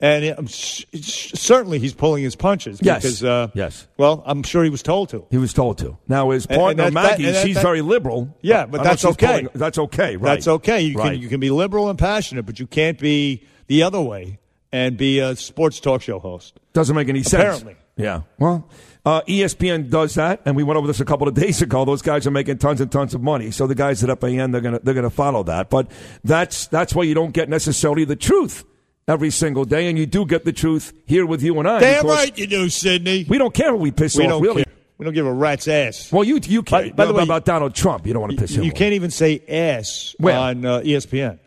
and 0.00 0.24
I'm 0.24 0.44
s- 0.46 0.84
s- 0.94 1.32
certainly 1.34 1.78
he's 1.78 1.94
pulling 1.94 2.22
his 2.22 2.36
punches. 2.36 2.78
Yes. 2.82 3.02
Because, 3.02 3.24
uh, 3.24 3.48
Yes. 3.54 3.86
Well, 3.96 4.22
I'm 4.26 4.42
sure 4.42 4.62
he 4.64 4.70
was 4.70 4.82
told 4.82 5.08
to. 5.10 5.24
He 5.30 5.38
was 5.38 5.52
told 5.52 5.78
to. 5.78 5.96
Now 6.08 6.30
his 6.30 6.46
And- 6.46 6.52
and 6.52 6.60
partner 6.60 6.84
that- 6.84 6.94
that- 6.94 7.20
Maggie, 7.20 7.46
she's 7.46 7.54
that- 7.56 7.62
very 7.62 7.82
liberal. 7.82 8.34
Yeah, 8.42 8.66
but 8.66 8.82
that's 8.82 9.04
okay. 9.04 9.26
pulling- 9.26 9.48
that's 9.54 9.78
okay. 9.78 10.16
Right. 10.16 10.34
That's 10.34 10.48
okay. 10.48 10.80
You 10.82 10.96
Right. 10.98 11.12
can 11.14 11.20
you 11.22 11.28
can 11.28 11.40
be 11.40 11.50
liberal 11.50 11.88
and 11.90 11.98
passionate, 11.98 12.44
but 12.46 12.58
you 12.60 12.66
can't 12.66 12.98
be 12.98 13.42
the 13.66 13.82
other 13.82 14.00
way 14.00 14.38
and 14.72 14.96
be 14.96 15.18
a 15.18 15.34
sports 15.36 15.80
talk 15.80 16.02
show 16.02 16.18
host. 16.18 16.58
Doesn't 16.72 16.94
make 16.96 17.08
any 17.08 17.22
sense. 17.22 17.34
Apparently. 17.42 17.76
Yeah. 17.96 18.20
Well, 18.38 18.68
uh, 19.06 19.22
ESPN 19.22 19.88
does 19.88 20.16
that, 20.16 20.42
and 20.44 20.56
we 20.56 20.62
went 20.64 20.76
over 20.76 20.86
this 20.86 21.00
a 21.00 21.04
couple 21.04 21.28
of 21.28 21.34
days 21.34 21.62
ago. 21.62 21.84
Those 21.86 22.02
guys 22.02 22.26
are 22.26 22.30
making 22.32 22.58
tons 22.58 22.80
and 22.80 22.90
tons 22.92 23.14
of 23.14 23.22
money. 23.22 23.50
So 23.52 23.66
the 23.66 23.74
guys 23.76 24.02
at 24.04 24.20
FAN, 24.20 24.50
they're 24.50 24.60
gonna 24.60 24.80
they're 24.82 24.94
gonna 24.94 25.08
follow 25.10 25.42
that. 25.44 25.70
But 25.70 25.90
that's 26.24 26.66
that's 26.66 26.94
why 26.94 27.04
you 27.04 27.14
don't 27.14 27.30
get 27.32 27.48
necessarily 27.48 28.04
the 28.04 28.16
truth 28.16 28.64
every 29.08 29.30
single 29.30 29.64
day, 29.64 29.88
and 29.88 29.96
you 29.96 30.04
do 30.06 30.26
get 30.26 30.44
the 30.44 30.52
truth 30.52 30.92
here 31.06 31.24
with 31.24 31.40
you 31.42 31.58
and 31.60 31.68
I. 31.68 31.78
Damn 31.78 32.06
right 32.06 32.36
you 32.36 32.46
do, 32.48 32.68
Sydney. 32.68 33.24
We 33.28 33.38
don't 33.38 33.54
care 33.54 33.70
who 33.70 33.76
we 33.76 33.92
piss 33.92 34.16
We 34.16 34.24
off. 34.24 34.30
don't 34.30 34.42
really. 34.42 34.64
care. 34.64 34.72
We 34.98 35.04
don't 35.04 35.14
give 35.14 35.26
a 35.26 35.32
rat's 35.32 35.68
ass. 35.68 36.10
Well, 36.10 36.24
you 36.24 36.40
you 36.42 36.62
care. 36.64 36.84
By- 36.84 36.90
by 36.90 37.06
the 37.06 37.12
way, 37.12 37.22
about 37.22 37.44
Donald 37.44 37.74
Trump, 37.76 38.06
you 38.06 38.12
don't 38.12 38.22
want 38.22 38.32
to 38.32 38.38
piss 38.40 38.56
him 38.56 38.64
You 38.64 38.70
off. 38.72 38.76
can't 38.78 38.94
even 38.94 39.10
say 39.10 39.40
ass 39.48 40.16
Where? 40.18 40.36
on 40.36 40.64
uh, 40.64 40.80
ESPN. 40.80 41.38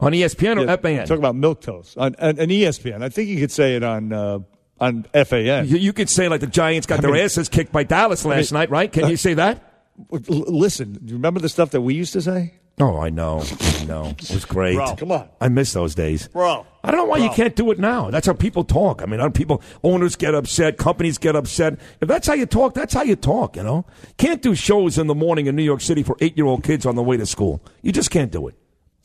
on 0.00 0.12
ESPN 0.12 0.58
or 0.58 0.64
Yeah, 0.66 0.76
FAN. 0.76 1.06
Talk 1.06 1.16
about 1.18 1.34
milk 1.36 1.60
toast 1.62 1.96
on, 1.96 2.14
on, 2.18 2.30
on 2.40 2.46
ESPN. 2.48 3.02
I 3.02 3.08
think 3.08 3.28
you 3.30 3.38
could 3.40 3.52
say 3.52 3.76
it 3.76 3.82
on 3.84 4.12
uh, 4.12 4.40
on 4.80 5.04
FAN. 5.14 5.66
you, 5.68 5.76
you 5.78 5.92
could 5.92 6.08
say 6.10 6.28
like 6.28 6.40
the 6.40 6.46
Giants 6.46 6.86
got 6.86 6.98
I 6.98 7.02
their 7.02 7.12
mean- 7.12 7.24
asses 7.24 7.48
kicked 7.48 7.72
by 7.72 7.82
Dallas 7.84 8.24
last 8.24 8.52
mean- 8.52 8.60
night, 8.60 8.70
right? 8.70 8.92
Can 8.92 9.08
you 9.08 9.16
say 9.16 9.34
that? 9.34 9.62
Listen, 10.10 10.92
do 10.92 11.00
you 11.06 11.14
remember 11.14 11.40
the 11.40 11.48
stuff 11.48 11.70
that 11.70 11.80
we 11.80 11.94
used 11.94 12.12
to 12.12 12.20
say? 12.20 12.54
Oh, 12.78 12.98
I 13.00 13.08
know. 13.08 13.42
I 13.80 13.84
know. 13.86 14.14
It 14.18 14.30
was 14.30 14.44
great. 14.44 14.74
Bro, 14.74 14.96
come 14.96 15.10
on. 15.12 15.28
I 15.40 15.48
miss 15.48 15.72
those 15.72 15.94
days. 15.94 16.28
Bro. 16.28 16.66
I 16.84 16.90
don't 16.90 16.98
know 17.00 17.04
why 17.06 17.16
you 17.16 17.30
can't 17.30 17.56
do 17.56 17.70
it 17.70 17.78
now. 17.78 18.10
That's 18.10 18.26
how 18.26 18.34
people 18.34 18.64
talk. 18.64 19.00
I 19.02 19.06
mean, 19.06 19.32
people, 19.32 19.62
owners 19.82 20.14
get 20.14 20.34
upset, 20.34 20.76
companies 20.76 21.16
get 21.16 21.34
upset. 21.34 21.78
If 22.02 22.08
that's 22.08 22.26
how 22.26 22.34
you 22.34 22.44
talk, 22.44 22.74
that's 22.74 22.92
how 22.92 23.02
you 23.02 23.16
talk, 23.16 23.56
you 23.56 23.62
know? 23.62 23.86
Can't 24.18 24.42
do 24.42 24.54
shows 24.54 24.98
in 24.98 25.06
the 25.06 25.14
morning 25.14 25.46
in 25.46 25.56
New 25.56 25.62
York 25.62 25.80
City 25.80 26.02
for 26.02 26.18
eight 26.20 26.36
year 26.36 26.44
old 26.46 26.62
kids 26.62 26.84
on 26.84 26.94
the 26.96 27.02
way 27.02 27.16
to 27.16 27.24
school. 27.24 27.62
You 27.80 27.92
just 27.92 28.10
can't 28.10 28.30
do 28.30 28.46
it. 28.46 28.54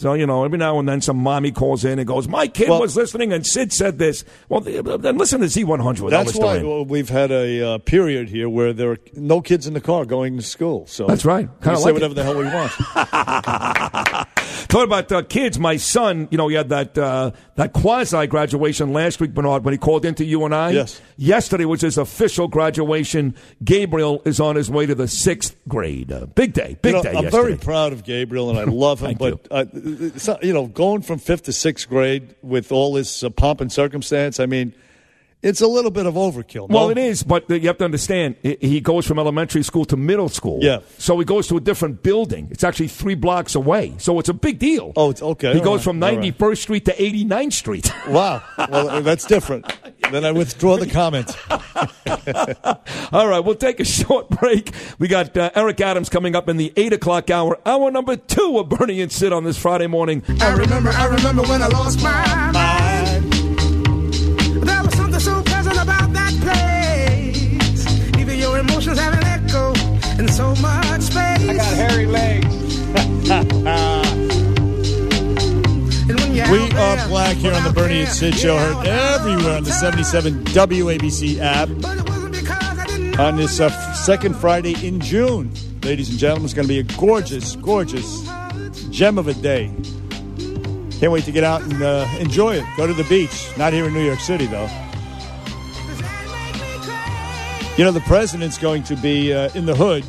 So, 0.01 0.13
you 0.13 0.25
know, 0.25 0.43
every 0.43 0.57
now 0.57 0.79
and 0.79 0.89
then 0.89 0.99
some 0.99 1.17
mommy 1.17 1.51
calls 1.51 1.85
in 1.85 1.99
and 1.99 2.07
goes, 2.07 2.27
My 2.27 2.47
kid 2.47 2.69
Well- 2.69 2.81
was 2.81 2.95
listening 2.97 3.31
and 3.31 3.45
Sid 3.45 3.71
said 3.71 3.99
this. 3.99 4.25
Well, 4.49 4.61
then 4.61 5.15
listen 5.19 5.41
to 5.41 5.45
Z100 5.45 6.09
That's 6.09 6.35
why 6.35 6.63
well, 6.63 6.83
we've 6.83 7.09
had 7.09 7.29
a 7.29 7.73
uh, 7.73 7.77
period 7.77 8.27
here 8.27 8.49
where 8.49 8.73
there 8.73 8.93
are 8.93 8.97
no 9.13 9.41
kids 9.41 9.67
in 9.67 9.75
the 9.75 9.79
car 9.79 10.05
going 10.05 10.37
to 10.37 10.41
school. 10.41 10.87
So 10.87 11.05
That's 11.05 11.23
right. 11.23 11.47
Can 11.61 11.75
say 11.75 11.83
like 11.83 11.93
whatever 11.93 12.13
it. 12.13 12.15
the 12.15 12.23
hell 12.23 12.35
we 12.35 12.45
want. 12.45 12.71
Talking 14.71 14.85
about 14.85 15.11
uh, 15.11 15.21
kids, 15.23 15.59
my 15.59 15.75
son, 15.75 16.29
you 16.31 16.37
know, 16.37 16.47
he 16.47 16.55
had 16.55 16.69
that 16.69 16.97
uh, 16.97 17.31
that 17.55 17.73
quasi 17.73 18.25
graduation 18.27 18.93
last 18.93 19.19
week, 19.19 19.33
Bernard, 19.33 19.65
when 19.65 19.73
he 19.73 19.77
called 19.77 20.05
into 20.05 20.23
you 20.23 20.45
and 20.45 20.55
I. 20.55 20.69
Yes. 20.69 21.01
Yesterday 21.17 21.65
was 21.65 21.81
his 21.81 21.97
official 21.97 22.47
graduation. 22.47 23.35
Gabriel 23.61 24.21
is 24.23 24.39
on 24.39 24.55
his 24.55 24.71
way 24.71 24.85
to 24.85 24.95
the 24.95 25.09
sixth 25.09 25.57
grade. 25.67 26.09
Uh, 26.09 26.25
big 26.25 26.53
day, 26.53 26.77
big 26.81 26.91
You 26.91 26.97
know, 26.99 27.03
day. 27.03 27.09
I'm 27.09 27.23
yesterday. 27.25 27.43
very 27.43 27.57
proud 27.57 27.91
of 27.91 28.05
Gabriel, 28.05 28.49
and 28.49 28.57
I 28.57 28.63
love 28.71 29.01
him. 29.01 29.17
But 29.19 29.45
uh, 29.51 29.65
you 30.41 30.53
know, 30.53 30.67
going 30.67 31.01
from 31.01 31.19
fifth 31.19 31.43
to 31.43 31.51
sixth 31.51 31.89
grade 31.89 32.33
with 32.41 32.71
all 32.71 32.93
this 32.93 33.25
uh, 33.25 33.29
pomp 33.29 33.59
and 33.59 33.69
circumstance, 33.69 34.39
I 34.39 34.45
mean, 34.45 34.73
it's 35.41 35.61
a 35.61 35.67
little 35.67 35.91
bit 35.91 36.05
of 36.05 36.13
overkill. 36.15 36.69
no? 36.69 36.75
Well, 36.75 36.89
it 36.89 36.97
is, 36.97 37.23
but 37.23 37.49
you 37.49 37.67
have 37.67 37.77
to 37.79 37.85
understand, 37.85 38.35
he- 38.43 38.57
he 38.61 38.81
goes 38.81 39.05
from 39.07 39.17
elementary 39.19 39.63
school 39.63 39.85
to 39.85 39.97
middle 39.97 40.29
school. 40.29 40.59
Yeah. 40.61 40.79
So 40.97 41.17
he 41.19 41.25
goes 41.25 41.47
to 41.47 41.57
a 41.57 41.59
different 41.59 42.03
building. 42.03 42.47
It's 42.51 42.63
actually 42.63 42.89
three 42.89 43.15
blocks 43.15 43.55
away. 43.55 43.93
So 43.97 44.19
it's 44.19 44.29
a 44.29 44.33
big 44.33 44.59
deal. 44.59 44.93
Oh, 44.95 45.09
it's 45.09 45.21
okay. 45.21 45.53
He 45.53 45.59
All 45.59 45.65
goes 45.65 45.79
right. 45.79 45.83
from 45.83 46.03
All 46.03 46.09
right. 46.15 46.19
91st 46.37 46.57
Street 46.57 46.85
to 46.85 46.93
89th 46.93 47.53
Street. 47.53 47.91
Wow. 48.07 48.43
Well, 48.69 49.01
that's 49.01 49.25
different. 49.25 49.65
then 50.11 50.25
I 50.25 50.31
withdraw 50.31 50.75
the 50.77 50.87
comment. 50.87 51.35
All 53.13 53.27
right, 53.27 53.39
we'll 53.39 53.55
take 53.55 53.79
a 53.79 53.85
short 53.85 54.29
break. 54.29 54.71
We 54.99 55.07
got 55.07 55.35
uh, 55.37 55.51
Eric 55.55 55.81
Adams 55.81 56.09
coming 56.09 56.35
up 56.35 56.49
in 56.49 56.57
the 56.57 56.73
8 56.75 56.93
o'clock 56.93 57.29
hour, 57.29 57.57
hour 57.65 57.89
number 57.91 58.15
two 58.17 58.57
of 58.59 58.69
Bernie 58.69 59.01
and 59.01 59.11
Sid 59.11 59.31
on 59.33 59.43
this 59.43 59.57
Friday 59.57 59.87
morning. 59.87 60.23
I 60.41 60.51
remember, 60.53 60.89
I 60.89 61.05
remember 61.05 61.43
when 61.43 61.61
I 61.61 61.67
lost 61.67 62.01
my 62.03 62.51
mind. 62.51 62.80
Your 68.95 69.03
have 69.03 69.13
an 69.13 69.23
echo 69.23 69.73
in 70.21 70.27
so 70.29 70.55
much 70.55 71.01
space. 71.01 71.49
I 71.49 71.53
got 71.55 71.73
hairy 71.75 72.05
legs. 72.05 72.47
And 76.09 76.19
when 76.19 76.35
you're 76.35 76.51
We 76.51 76.71
are 76.71 77.07
black 77.07 77.37
here 77.37 77.53
on 77.53 77.63
the 77.63 77.71
Bernie 77.71 78.01
and 78.01 78.09
Sid 78.09 78.35
show, 78.35 78.57
heard 78.57 78.85
everywhere 78.85 79.57
on 79.57 79.63
the 79.63 79.71
77 79.71 80.43
WABC 80.45 81.39
app. 81.39 81.69
But 81.79 81.99
it 81.99 82.09
wasn't 82.09 82.33
because 82.33 82.79
I 82.79 82.85
didn't 82.87 83.19
on 83.19 83.37
this 83.37 83.59
uh, 83.61 83.69
second 83.93 84.35
Friday 84.35 84.75
in 84.85 84.99
June. 84.99 85.53
Ladies 85.83 86.09
and 86.09 86.19
gentlemen, 86.19 86.45
it's 86.45 86.53
going 86.53 86.67
to 86.67 86.73
be 86.73 86.79
a 86.79 86.83
gorgeous, 86.99 87.55
gorgeous 87.55 88.27
gem 88.89 89.17
of 89.17 89.27
a 89.29 89.33
day. 89.35 89.67
Can't 90.99 91.11
wait 91.11 91.23
to 91.25 91.31
get 91.31 91.43
out 91.45 91.61
and 91.61 91.81
uh, 91.81 92.07
enjoy 92.19 92.55
it. 92.55 92.65
Go 92.75 92.87
to 92.87 92.93
the 92.93 93.05
beach. 93.05 93.47
Not 93.57 93.71
here 93.71 93.85
in 93.85 93.93
New 93.93 94.03
York 94.03 94.19
City, 94.19 94.47
though. 94.47 94.69
You 97.81 97.85
know, 97.85 97.93
the 97.93 98.01
president's 98.01 98.59
going 98.59 98.83
to 98.83 98.95
be 98.95 99.33
uh, 99.33 99.49
in 99.55 99.65
the 99.65 99.73
hood. 99.73 100.05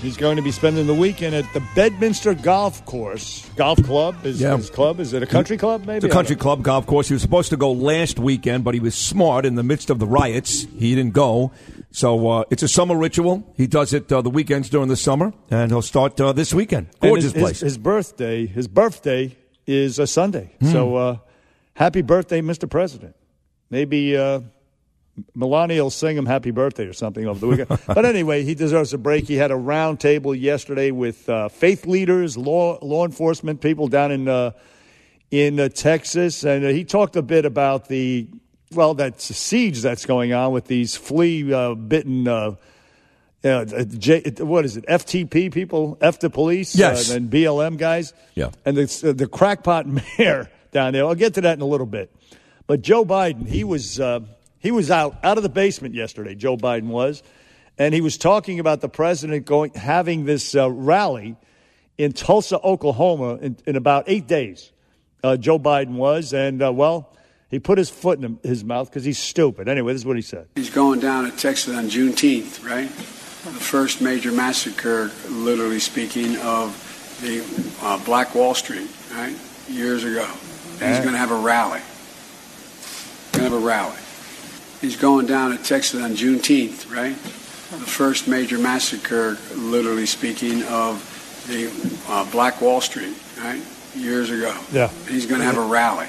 He's 0.00 0.16
going 0.16 0.36
to 0.36 0.42
be 0.42 0.52
spending 0.52 0.86
the 0.86 0.94
weekend 0.94 1.34
at 1.34 1.44
the 1.52 1.60
Bedminster 1.74 2.34
Golf 2.34 2.84
Course. 2.84 3.50
Golf 3.56 3.82
club? 3.82 4.24
Is 4.24 4.40
Yeah. 4.40 4.56
his 4.56 4.70
club? 4.70 5.00
Is 5.00 5.12
it 5.12 5.20
a 5.20 5.26
country 5.26 5.56
club, 5.56 5.86
maybe? 5.86 5.96
It's 5.96 6.04
a 6.04 6.08
country 6.08 6.36
club 6.36 6.62
golf 6.62 6.86
course. 6.86 7.08
He 7.08 7.14
was 7.14 7.20
supposed 7.20 7.50
to 7.50 7.56
go 7.56 7.72
last 7.72 8.20
weekend, 8.20 8.62
but 8.62 8.74
he 8.74 8.80
was 8.80 8.94
smart 8.94 9.44
in 9.44 9.56
the 9.56 9.64
midst 9.64 9.90
of 9.90 9.98
the 9.98 10.06
riots. 10.06 10.68
He 10.78 10.94
didn't 10.94 11.14
go. 11.14 11.50
So 11.90 12.28
uh, 12.28 12.44
it's 12.50 12.62
a 12.62 12.68
summer 12.68 12.96
ritual. 12.96 13.42
He 13.56 13.66
does 13.66 13.92
it 13.92 14.12
uh, 14.12 14.22
the 14.22 14.30
weekends 14.30 14.70
during 14.70 14.86
the 14.86 14.96
summer, 14.96 15.32
and 15.50 15.72
he'll 15.72 15.82
start 15.82 16.20
uh, 16.20 16.32
this 16.32 16.54
weekend. 16.54 16.90
Gorgeous 17.00 17.32
his, 17.32 17.32
place. 17.32 17.58
His, 17.58 17.72
his 17.72 17.78
birthday, 17.78 18.46
his 18.46 18.68
birthday 18.68 19.36
is 19.66 19.98
a 19.98 20.06
Sunday. 20.06 20.54
Hmm. 20.60 20.70
So 20.70 20.94
uh, 20.94 21.16
happy 21.74 22.02
birthday, 22.02 22.40
Mr. 22.40 22.70
President. 22.70 23.16
Maybe 23.68 24.16
uh, 24.16 24.42
Melania 25.34 25.82
will 25.82 25.90
sing 25.90 26.16
him 26.16 26.26
happy 26.26 26.50
birthday 26.50 26.86
or 26.86 26.92
something 26.92 27.26
over 27.26 27.38
the 27.38 27.46
weekend. 27.46 27.80
but 27.86 28.04
anyway, 28.04 28.42
he 28.42 28.54
deserves 28.54 28.92
a 28.92 28.98
break. 28.98 29.26
He 29.28 29.34
had 29.36 29.50
a 29.50 29.56
round 29.56 30.00
table 30.00 30.34
yesterday 30.34 30.90
with 30.90 31.28
uh, 31.28 31.48
faith 31.48 31.86
leaders, 31.86 32.36
law 32.36 32.78
law 32.82 33.04
enforcement 33.04 33.60
people 33.60 33.88
down 33.88 34.10
in 34.10 34.28
uh, 34.28 34.52
in 35.30 35.58
uh, 35.60 35.68
Texas, 35.68 36.44
and 36.44 36.64
uh, 36.64 36.68
he 36.68 36.84
talked 36.84 37.16
a 37.16 37.22
bit 37.22 37.44
about 37.44 37.88
the 37.88 38.28
well, 38.72 38.94
that 38.94 39.20
siege 39.20 39.82
that's 39.82 40.04
going 40.04 40.32
on 40.32 40.52
with 40.52 40.66
these 40.66 40.96
flea 40.96 41.52
uh, 41.52 41.74
bitten. 41.74 42.26
Uh, 42.26 42.56
uh, 43.44 43.64
J, 43.84 44.22
what 44.38 44.64
is 44.64 44.76
it? 44.78 44.86
FTP 44.86 45.52
people, 45.52 45.98
F 46.00 46.18
the 46.18 46.30
police, 46.30 46.74
Yes. 46.74 47.10
and 47.10 47.30
BLM 47.30 47.76
guys, 47.76 48.14
Yeah. 48.34 48.50
and 48.64 48.76
the 48.76 49.12
the 49.12 49.26
crackpot 49.28 49.86
mayor 50.18 50.50
down 50.72 50.94
there. 50.94 51.04
I'll 51.04 51.14
get 51.14 51.34
to 51.34 51.42
that 51.42 51.54
in 51.56 51.60
a 51.60 51.66
little 51.66 51.86
bit. 51.86 52.10
But 52.66 52.80
Joe 52.80 53.04
Biden, 53.04 53.46
he 53.46 53.62
was 53.62 54.00
uh, 54.00 54.20
he 54.64 54.70
was 54.70 54.90
out 54.90 55.16
out 55.22 55.36
of 55.36 55.42
the 55.42 55.50
basement 55.50 55.94
yesterday. 55.94 56.34
Joe 56.34 56.56
Biden 56.56 56.86
was, 56.86 57.22
and 57.78 57.92
he 57.94 58.00
was 58.00 58.16
talking 58.16 58.58
about 58.58 58.80
the 58.80 58.88
president 58.88 59.44
going 59.44 59.74
having 59.74 60.24
this 60.24 60.56
uh, 60.56 60.68
rally 60.70 61.36
in 61.98 62.12
Tulsa, 62.12 62.58
Oklahoma, 62.60 63.34
in, 63.36 63.58
in 63.66 63.76
about 63.76 64.04
eight 64.06 64.26
days. 64.26 64.72
Uh, 65.22 65.36
Joe 65.36 65.58
Biden 65.58 65.96
was, 65.96 66.32
and 66.32 66.62
uh, 66.62 66.72
well, 66.72 67.14
he 67.50 67.58
put 67.58 67.76
his 67.76 67.90
foot 67.90 68.18
in 68.24 68.38
his 68.42 68.64
mouth 68.64 68.88
because 68.88 69.04
he's 69.04 69.18
stupid. 69.18 69.68
Anyway, 69.68 69.92
this 69.92 70.00
is 70.00 70.06
what 70.06 70.16
he 70.16 70.22
said. 70.22 70.48
He's 70.54 70.70
going 70.70 70.98
down 70.98 71.30
to 71.30 71.36
Texas 71.36 71.76
on 71.76 71.84
Juneteenth, 71.84 72.64
right? 72.64 72.88
The 72.88 73.60
first 73.60 74.00
major 74.00 74.32
massacre, 74.32 75.10
literally 75.28 75.78
speaking, 75.78 76.36
of 76.38 76.72
the 77.20 77.44
uh, 77.82 78.02
Black 78.04 78.34
Wall 78.34 78.54
Street, 78.54 78.88
right, 79.12 79.36
years 79.68 80.04
ago. 80.04 80.26
And 80.80 80.94
he's 80.94 81.00
going 81.00 81.12
to 81.12 81.18
have 81.18 81.30
a 81.30 81.38
rally. 81.38 81.80
Going 83.32 83.44
to 83.44 83.50
have 83.50 83.52
a 83.52 83.58
rally. 83.58 83.98
He's 84.84 84.96
going 84.96 85.24
down 85.24 85.56
to 85.56 85.64
Texas 85.64 86.02
on 86.02 86.10
Juneteenth, 86.10 86.94
right? 86.94 87.14
The 87.14 87.86
first 87.90 88.28
major 88.28 88.58
massacre, 88.58 89.38
literally 89.56 90.04
speaking, 90.04 90.62
of 90.64 91.00
the 91.48 91.72
uh, 92.12 92.30
Black 92.30 92.60
Wall 92.60 92.82
Street, 92.82 93.16
right, 93.38 93.62
years 93.96 94.28
ago. 94.28 94.54
Yeah. 94.70 94.90
And 94.90 95.08
he's 95.08 95.24
going 95.24 95.40
to 95.40 95.46
have 95.46 95.56
a 95.56 95.64
rally. 95.64 96.06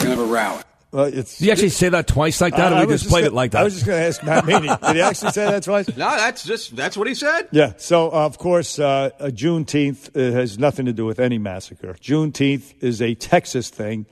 Going 0.00 0.10
to 0.12 0.16
have 0.16 0.18
a 0.18 0.30
rally. 0.30 0.62
Well, 0.92 1.06
it's, 1.06 1.38
Did 1.38 1.46
you 1.46 1.52
actually 1.52 1.68
say 1.70 1.88
that 1.88 2.06
twice 2.06 2.42
like 2.42 2.56
that, 2.56 2.74
I- 2.74 2.82
or 2.82 2.86
we 2.86 2.92
was 2.92 3.00
just 3.00 3.10
played 3.10 3.22
gonna- 3.22 3.32
it 3.32 3.34
like 3.36 3.52
that? 3.52 3.62
I 3.62 3.64
was 3.64 3.72
just 3.72 3.86
going 3.86 3.98
to 3.98 4.06
ask 4.06 4.22
Matt 4.22 4.44
Meany. 4.44 4.68
Did 4.68 4.96
he 4.96 5.00
actually 5.00 5.32
say 5.32 5.46
that 5.50 5.62
twice? 5.62 5.88
No, 5.88 5.94
that's 6.10 6.44
just 6.44 6.76
that's 6.76 6.94
what 6.94 7.06
he 7.08 7.14
said. 7.14 7.48
Yeah. 7.52 7.72
So, 7.78 8.08
uh, 8.12 8.26
of 8.26 8.36
course, 8.36 8.78
uh, 8.78 9.08
uh, 9.18 9.28
Juneteenth 9.28 10.14
uh, 10.14 10.32
has 10.36 10.58
nothing 10.58 10.84
to 10.84 10.92
do 10.92 11.06
with 11.06 11.18
any 11.20 11.38
massacre. 11.38 11.94
Juneteenth 11.94 12.74
is 12.82 13.00
a 13.00 13.14
Texas 13.14 13.70
thing. 13.70 14.04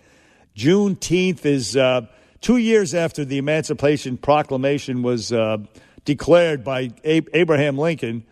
Juneteenth 0.56 1.44
is 1.44 1.76
uh, 1.76 2.06
two 2.42 2.58
years 2.58 2.94
after 2.94 3.24
the 3.24 3.38
Emancipation 3.38 4.18
Proclamation 4.18 5.02
was 5.02 5.32
uh, 5.32 5.56
declared 6.04 6.62
by 6.62 6.90
Ab- 7.04 7.28
Abraham 7.32 7.78
Lincoln. 7.78 8.24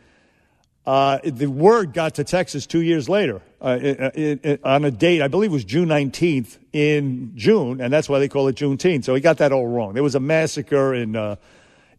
Uh, 0.87 1.19
the 1.25 1.47
word 1.47 1.93
got 1.95 2.15
to 2.17 2.25
Texas 2.25 2.67
two 2.67 2.81
years 2.81 3.09
later 3.09 3.41
uh, 3.61 3.79
i- 3.81 4.11
i- 4.17 4.39
i- 4.45 4.59
on 4.65 4.85
a 4.85 4.91
date, 4.91 5.21
I 5.23 5.29
believe 5.29 5.51
it 5.51 5.53
was 5.53 5.65
June 5.65 5.89
19th 5.89 6.59
in 6.73 7.33
June, 7.37 7.81
and 7.81 7.93
that's 7.93 8.09
why 8.09 8.19
they 8.19 8.29
call 8.29 8.49
it 8.49 8.57
Juneteenth. 8.57 9.05
So 9.05 9.15
he 9.15 9.21
got 9.21 9.39
that 9.39 9.53
all 9.53 9.67
wrong. 9.67 9.93
There 9.95 10.03
was 10.03 10.15
a 10.15 10.21
massacre 10.21 10.95
in. 10.95 11.17
Uh, 11.17 11.37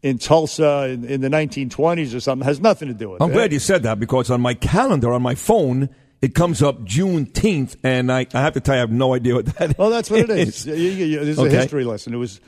in 0.03 0.18
Tulsa 0.18 0.88
in, 0.89 1.05
in 1.05 1.22
the 1.22 1.30
1920s 1.30 2.16
or 2.16 2.20
something 2.20 2.43
has 2.43 2.59
nothing 2.59 2.88
to 2.88 2.93
do 2.95 3.12
with 3.12 3.22
it. 3.22 3.24
I'm 3.24 3.32
glad 3.32 3.53
you 3.53 3.59
said 3.59 3.84
that 3.84 3.99
because 3.99 4.32
on 4.32 4.41
my 4.41 4.55
calendar 4.55 5.14
on 5.14 5.22
my 5.22 5.36
phone 5.36 5.89
it 6.22 6.36
comes 6.36 6.61
up 6.61 6.82
Juneteenth, 6.82 7.76
and 7.84 8.11
I, 8.11 8.28
I 8.34 8.41
have 8.41 8.53
to 8.53 8.59
tell 8.59 8.76
you 8.76 8.80
I 8.80 8.82
have 8.82 8.91
no 8.91 9.13
idea 9.13 9.36
what 9.36 9.45
that 9.57 9.72
is. 9.72 9.78
Well, 9.78 9.89
that's 9.89 10.09
what 10.09 10.19
it 10.22 10.30
is. 10.30 10.65
You- 10.65 10.74
you- 10.76 11.19
This 11.19 11.30
is 11.30 11.39
Okay. 11.39 11.55
a 11.55 11.59
history 11.61 11.84
lesson. 11.84 12.13
It 12.13 12.17
was 12.17 12.39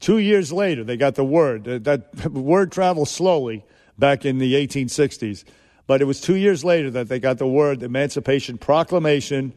two 0.00 0.18
years 0.18 0.52
later 0.52 0.82
they 0.84 0.96
got 0.96 1.14
the 1.14 1.24
word. 1.24 1.64
That, 1.64 1.84
that 1.84 2.32
word 2.32 2.72
traveled 2.72 3.08
slowly 3.08 3.64
back 3.98 4.24
in 4.24 4.38
the 4.38 4.54
1860s, 4.54 5.44
but 5.86 6.00
it 6.00 6.06
was 6.06 6.20
two 6.20 6.36
years 6.36 6.64
later 6.64 6.90
that 6.92 7.08
they 7.08 7.18
got 7.20 7.38
the 7.38 7.46
word. 7.46 7.80
The 7.80 7.86
Emancipation 7.86 8.58
Proclamation 8.58 9.52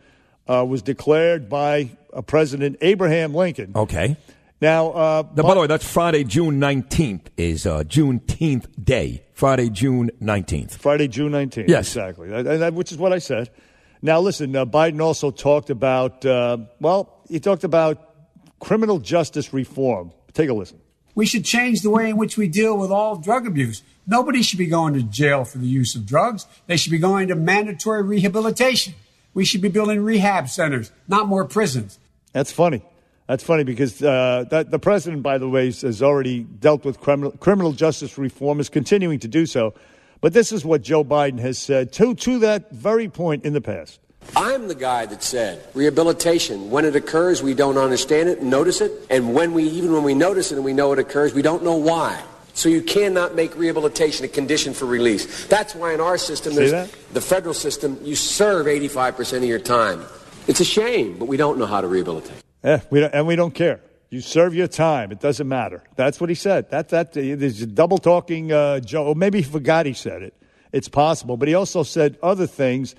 uh, 0.47 0.65
was 0.67 0.81
declared 0.81 1.47
by 1.49 1.89
uh, 2.13 2.21
President 2.21 2.77
Abraham 2.81 3.33
Lincoln. 3.33 3.71
Okay. 3.75 4.17
Now, 4.63 4.91
uh, 4.91 5.23
Now, 5.35 5.43
by 5.43 5.55
the 5.55 5.59
way, 5.59 5.67
that's 5.67 5.85
Friday, 5.85 6.23
June 6.23 6.57
19th 6.57 7.25
is 7.35 7.65
uh, 7.67 7.83
Juneteenth 7.83 8.67
Day. 8.81 9.25
Friday, 9.33 9.69
June 9.69 10.09
19th. 10.21 10.77
Friday, 10.77 11.09
June 11.09 11.33
19th. 11.33 11.67
Yes. 11.67 11.87
Exactly. 11.89 12.29
That- 12.29 12.59
that- 12.59 12.73
which 12.73 12.93
is 12.93 12.97
what 12.97 13.11
I 13.11 13.17
said. 13.19 13.49
Now, 14.01 14.21
listen, 14.21 14.55
uh, 14.55 14.65
Biden 14.65 15.01
also 15.01 15.31
talked 15.31 15.69
about, 15.69 16.25
uh, 16.25 16.59
well, 16.79 17.09
he 17.27 17.41
talked 17.41 17.65
about 17.65 17.97
criminal 18.61 18.99
justice 18.99 19.51
reform. 19.53 20.13
Take 20.31 20.47
a 20.47 20.53
listen. 20.53 20.77
We 21.13 21.25
should 21.25 21.43
change 21.43 21.81
the 21.81 21.89
way 21.89 22.09
in 22.09 22.15
which 22.15 22.37
we 22.37 22.47
deal 22.47 22.77
with 22.77 22.89
all 22.89 23.17
drug 23.17 23.45
abuse. 23.45 23.83
Nobody 24.07 24.41
should 24.41 24.59
be 24.59 24.67
going 24.67 24.93
to 24.93 25.03
jail 25.03 25.43
for 25.43 25.57
the 25.57 25.67
use 25.67 25.93
of 25.93 26.05
drugs. 26.05 26.45
They 26.67 26.77
should 26.77 26.91
be 26.93 26.99
going 26.99 27.27
to 27.27 27.35
mandatory 27.35 28.01
rehabilitation. 28.01 28.93
We 29.33 29.43
should 29.43 29.61
be 29.61 29.67
building 29.67 30.01
rehab 30.05 30.47
centers, 30.47 30.89
not 31.09 31.27
more 31.27 31.43
prisons. 31.43 31.99
That's 32.31 32.53
funny. 32.53 32.81
That's 33.27 33.43
funny 33.43 33.63
because 33.63 34.03
uh, 34.03 34.45
that, 34.49 34.69
the 34.69 34.79
president, 34.79 35.23
by 35.23 35.37
the 35.37 35.47
way, 35.47 35.65
has 35.67 36.03
already 36.03 36.41
dealt 36.41 36.83
with 36.83 36.99
criminal, 36.99 37.31
criminal 37.31 37.71
justice 37.71 38.17
reform, 38.17 38.59
is 38.59 38.69
continuing 38.69 39.19
to 39.19 39.27
do 39.27 39.45
so. 39.45 39.73
But 40.19 40.33
this 40.33 40.51
is 40.51 40.65
what 40.65 40.81
Joe 40.81 41.03
Biden 41.03 41.39
has 41.39 41.57
said 41.57 41.91
to, 41.93 42.15
to 42.15 42.39
that 42.39 42.71
very 42.71 43.07
point 43.09 43.45
in 43.45 43.53
the 43.53 43.61
past. 43.61 43.99
I'm 44.35 44.67
the 44.67 44.75
guy 44.75 45.05
that 45.05 45.21
said 45.21 45.61
rehabilitation. 45.73 46.69
When 46.69 46.85
it 46.85 46.95
occurs, 46.95 47.43
we 47.43 47.53
don't 47.53 47.77
understand 47.77 48.29
it 48.29 48.39
and 48.39 48.49
notice 48.49 48.81
it. 48.81 48.91
And 49.09 49.33
when 49.33 49.53
we, 49.53 49.65
even 49.65 49.91
when 49.91 50.03
we 50.03 50.13
notice 50.13 50.51
it 50.51 50.55
and 50.55 50.63
we 50.63 50.73
know 50.73 50.93
it 50.93 50.99
occurs, 50.99 51.33
we 51.33 51.41
don't 51.41 51.63
know 51.63 51.75
why. 51.75 52.21
So 52.53 52.69
you 52.69 52.81
cannot 52.81 53.35
make 53.35 53.55
rehabilitation 53.57 54.25
a 54.25 54.27
condition 54.27 54.73
for 54.73 54.85
release. 54.85 55.45
That's 55.47 55.75
why 55.75 55.93
in 55.93 55.99
our 55.99 56.17
system, 56.17 56.55
the 56.55 57.21
federal 57.21 57.53
system, 57.53 57.99
you 58.03 58.15
serve 58.15 58.67
85% 58.67 59.37
of 59.37 59.43
your 59.43 59.59
time. 59.59 60.05
It's 60.47 60.59
a 60.59 60.65
shame, 60.65 61.17
but 61.17 61.25
we 61.25 61.37
don't 61.37 61.57
know 61.57 61.65
how 61.65 61.81
to 61.81 61.87
rehabilitate. 61.87 62.42
Yeah, 62.63 62.81
we 62.89 63.03
and 63.03 63.27
we 63.27 63.35
don't 63.35 63.53
care. 63.53 63.81
You 64.09 64.21
serve 64.21 64.53
your 64.53 64.67
time. 64.67 65.11
It 65.11 65.19
doesn't 65.19 65.47
matter. 65.47 65.83
That's 65.95 66.21
what 66.21 66.29
he 66.29 66.35
said. 66.35 66.69
That 66.69 66.89
that 66.89 67.13
there's 67.13 67.61
a 67.61 67.67
double 67.67 67.97
talking 67.97 68.51
uh, 68.51 68.79
Joe. 68.79 69.13
Maybe 69.13 69.39
he 69.39 69.43
forgot 69.43 69.85
he 69.85 69.93
said 69.93 70.21
it. 70.21 70.33
It's 70.71 70.87
possible, 70.87 71.37
but 71.37 71.47
he 71.47 71.53
also 71.53 71.83
said 71.83 72.17
other 72.23 72.47
things 72.47 72.95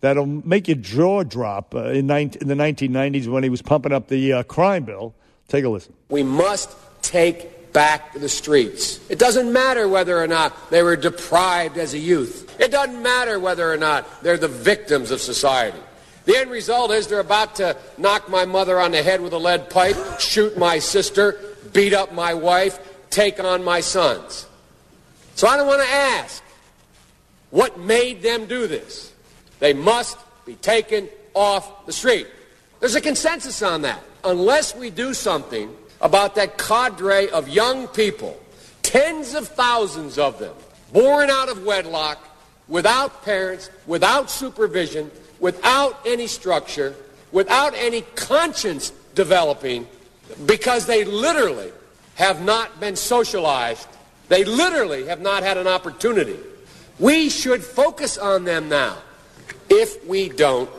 that'll 0.00 0.26
make 0.26 0.68
your 0.68 0.76
jaw 0.76 1.24
drop 1.24 1.74
uh, 1.74 1.90
in, 1.90 2.06
19, 2.06 2.42
in 2.42 2.48
the 2.48 2.54
1990s 2.54 3.26
when 3.26 3.42
he 3.42 3.48
was 3.48 3.62
pumping 3.62 3.92
up 3.92 4.08
the 4.08 4.32
uh, 4.32 4.42
crime 4.44 4.84
bill. 4.84 5.14
Take 5.48 5.64
a 5.64 5.68
listen. 5.68 5.94
We 6.08 6.22
must 6.22 6.76
take 7.02 7.72
back 7.72 8.12
the 8.12 8.28
streets. 8.28 9.00
It 9.08 9.18
doesn't 9.18 9.52
matter 9.52 9.88
whether 9.88 10.22
or 10.22 10.26
not 10.26 10.70
they 10.70 10.82
were 10.82 10.96
deprived 10.96 11.78
as 11.78 11.94
a 11.94 11.98
youth. 11.98 12.60
It 12.60 12.70
doesn't 12.70 13.02
matter 13.02 13.38
whether 13.38 13.70
or 13.70 13.76
not 13.76 14.22
they're 14.22 14.36
the 14.36 14.48
victims 14.48 15.10
of 15.10 15.20
society. 15.20 15.78
The 16.28 16.36
end 16.36 16.50
result 16.50 16.90
is 16.90 17.06
they're 17.06 17.20
about 17.20 17.54
to 17.54 17.74
knock 17.96 18.28
my 18.28 18.44
mother 18.44 18.78
on 18.78 18.90
the 18.90 19.02
head 19.02 19.22
with 19.22 19.32
a 19.32 19.38
lead 19.38 19.70
pipe, 19.70 19.96
shoot 20.20 20.58
my 20.58 20.78
sister, 20.78 21.40
beat 21.72 21.94
up 21.94 22.12
my 22.12 22.34
wife, 22.34 22.78
take 23.08 23.42
on 23.42 23.64
my 23.64 23.80
sons. 23.80 24.46
So 25.36 25.48
I 25.48 25.56
don't 25.56 25.66
want 25.66 25.80
to 25.80 25.88
ask 25.88 26.42
what 27.48 27.80
made 27.80 28.20
them 28.20 28.44
do 28.44 28.66
this. 28.66 29.10
They 29.58 29.72
must 29.72 30.18
be 30.44 30.56
taken 30.56 31.08
off 31.32 31.86
the 31.86 31.94
street. 31.94 32.26
There's 32.78 32.94
a 32.94 33.00
consensus 33.00 33.62
on 33.62 33.80
that. 33.82 34.02
Unless 34.22 34.76
we 34.76 34.90
do 34.90 35.14
something 35.14 35.74
about 36.02 36.34
that 36.34 36.58
cadre 36.58 37.30
of 37.30 37.48
young 37.48 37.88
people, 37.88 38.38
tens 38.82 39.32
of 39.32 39.48
thousands 39.48 40.18
of 40.18 40.38
them, 40.38 40.54
born 40.92 41.30
out 41.30 41.48
of 41.48 41.64
wedlock, 41.64 42.22
without 42.68 43.24
parents, 43.24 43.70
without 43.86 44.30
supervision, 44.30 45.10
without 45.40 45.98
any 46.06 46.26
structure, 46.26 46.94
without 47.32 47.74
any 47.74 48.02
conscience 48.14 48.90
developing, 49.14 49.86
because 50.46 50.86
they 50.86 51.04
literally 51.04 51.70
have 52.14 52.42
not 52.42 52.80
been 52.80 52.96
socialized. 52.96 53.88
They 54.28 54.44
literally 54.44 55.06
have 55.06 55.20
not 55.20 55.42
had 55.42 55.56
an 55.56 55.66
opportunity. 55.66 56.36
We 56.98 57.28
should 57.30 57.62
focus 57.62 58.18
on 58.18 58.44
them 58.44 58.68
now. 58.68 58.98
If 59.70 60.06
we 60.06 60.28
don't, 60.28 60.70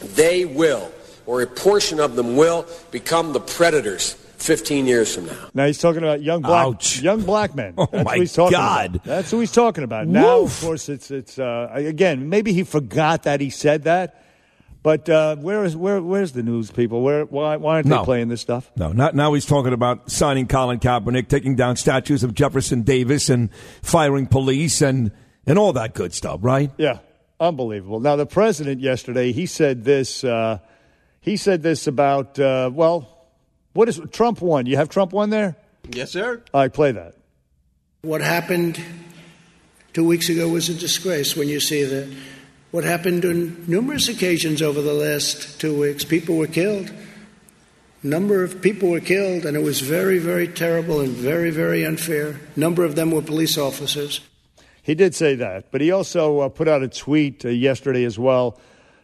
they 0.00 0.44
will, 0.44 0.92
or 1.26 1.42
a 1.42 1.46
portion 1.46 2.00
of 2.00 2.16
them 2.16 2.36
will, 2.36 2.66
become 2.90 3.32
the 3.32 3.40
predators 3.40 4.16
15 4.42 4.86
years 4.86 5.14
from 5.14 5.26
now. 5.26 5.48
Now 5.54 5.66
he's 5.66 5.78
talking 5.78 6.02
about 6.02 6.22
young 6.22 6.42
black 6.42 6.66
Ouch. 6.66 7.00
young 7.02 7.22
black 7.22 7.54
men. 7.54 7.74
Oh, 7.78 7.86
That's 7.90 8.04
my 8.04 8.10
what 8.12 8.18
he's 8.18 8.32
talking 8.32 8.52
God. 8.58 8.94
About. 8.96 9.04
That's 9.04 9.30
who 9.30 9.40
he's 9.40 9.52
talking 9.52 9.84
about. 9.84 10.06
Now, 10.08 10.40
Woof. 10.42 10.58
of 10.60 10.66
course, 10.66 10.88
it's 10.88 11.10
it's 11.10 11.38
uh, 11.38 11.68
again 11.72 12.28
maybe 12.28 12.52
he 12.52 12.62
forgot 12.64 13.24
that 13.24 13.40
he 13.40 13.50
said 13.50 13.84
that. 13.84 14.16
But 14.82 15.10
uh, 15.10 15.36
where 15.36 15.62
is 15.64 15.76
where 15.76 16.00
where's 16.00 16.32
the 16.32 16.42
news 16.42 16.70
people? 16.70 17.02
Where 17.02 17.26
why 17.26 17.56
why 17.56 17.74
aren't 17.76 17.86
No. 17.86 17.98
they 17.98 18.04
playing 18.04 18.28
this 18.28 18.40
stuff? 18.40 18.70
No, 18.76 18.92
not 18.92 19.14
now. 19.14 19.34
He's 19.34 19.44
talking 19.44 19.74
about 19.74 20.10
signing 20.10 20.46
Colin 20.48 20.78
Kaepernick, 20.80 21.28
taking 21.28 21.54
down 21.54 21.76
statues 21.76 22.22
of 22.22 22.32
Jefferson 22.34 22.80
Davis, 22.82 23.28
and 23.28 23.50
firing 23.82 24.26
police 24.26 24.80
and 24.80 25.12
and 25.46 25.58
all 25.58 25.74
that 25.74 25.92
good 25.94 26.14
stuff, 26.14 26.40
right? 26.42 26.70
Yeah, 26.78 27.00
unbelievable. 27.38 28.00
Now 28.00 28.16
the 28.16 28.24
president 28.26 28.80
yesterday 28.80 29.32
he 29.32 29.44
said 29.44 29.84
this. 29.84 30.24
Uh, 30.24 30.60
he 31.20 31.36
said 31.36 31.62
this 31.62 31.86
about 31.86 32.38
uh, 32.38 32.70
well, 32.72 33.19
what 33.80 33.88
is 33.88 33.98
Trump 34.12 34.42
won? 34.42 34.66
You 34.66 34.76
have 34.76 34.90
Trump 34.90 35.14
won 35.14 35.30
there? 35.30 35.56
Yes, 35.88 36.10
sir. 36.10 36.42
All 36.52 36.60
right, 36.60 36.70
play 36.70 36.92
that. 36.92 37.14
What 38.02 38.20
happened 38.20 38.78
two 39.94 40.04
weeks 40.04 40.28
ago 40.28 40.50
was 40.50 40.68
a 40.68 40.74
disgrace 40.74 41.34
when 41.34 41.48
you 41.48 41.60
see 41.60 41.84
that. 41.84 42.14
What 42.72 42.84
happened 42.84 43.24
on 43.24 43.64
numerous 43.66 44.10
occasions 44.10 44.60
over 44.60 44.82
the 44.82 44.92
last 44.92 45.58
two 45.58 45.80
weeks, 45.80 46.04
people 46.04 46.36
were 46.36 46.46
killed. 46.46 46.92
Number 48.02 48.44
of 48.44 48.60
people 48.60 48.90
were 48.90 49.00
killed, 49.00 49.46
and 49.46 49.56
it 49.56 49.62
was 49.62 49.80
very, 49.80 50.18
very 50.18 50.46
terrible 50.46 51.00
and 51.00 51.12
very, 51.12 51.48
very 51.48 51.82
unfair. 51.82 52.38
Number 52.56 52.84
of 52.84 52.96
them 52.96 53.10
were 53.10 53.22
police 53.22 53.56
officers. 53.56 54.20
He 54.82 54.94
did 54.94 55.14
say 55.14 55.36
that, 55.36 55.72
but 55.72 55.80
he 55.80 55.90
also 55.90 56.40
uh, 56.40 56.50
put 56.50 56.68
out 56.68 56.82
a 56.82 56.88
tweet 56.88 57.46
uh, 57.46 57.48
yesterday 57.48 58.04
as 58.04 58.18
well, 58.18 58.60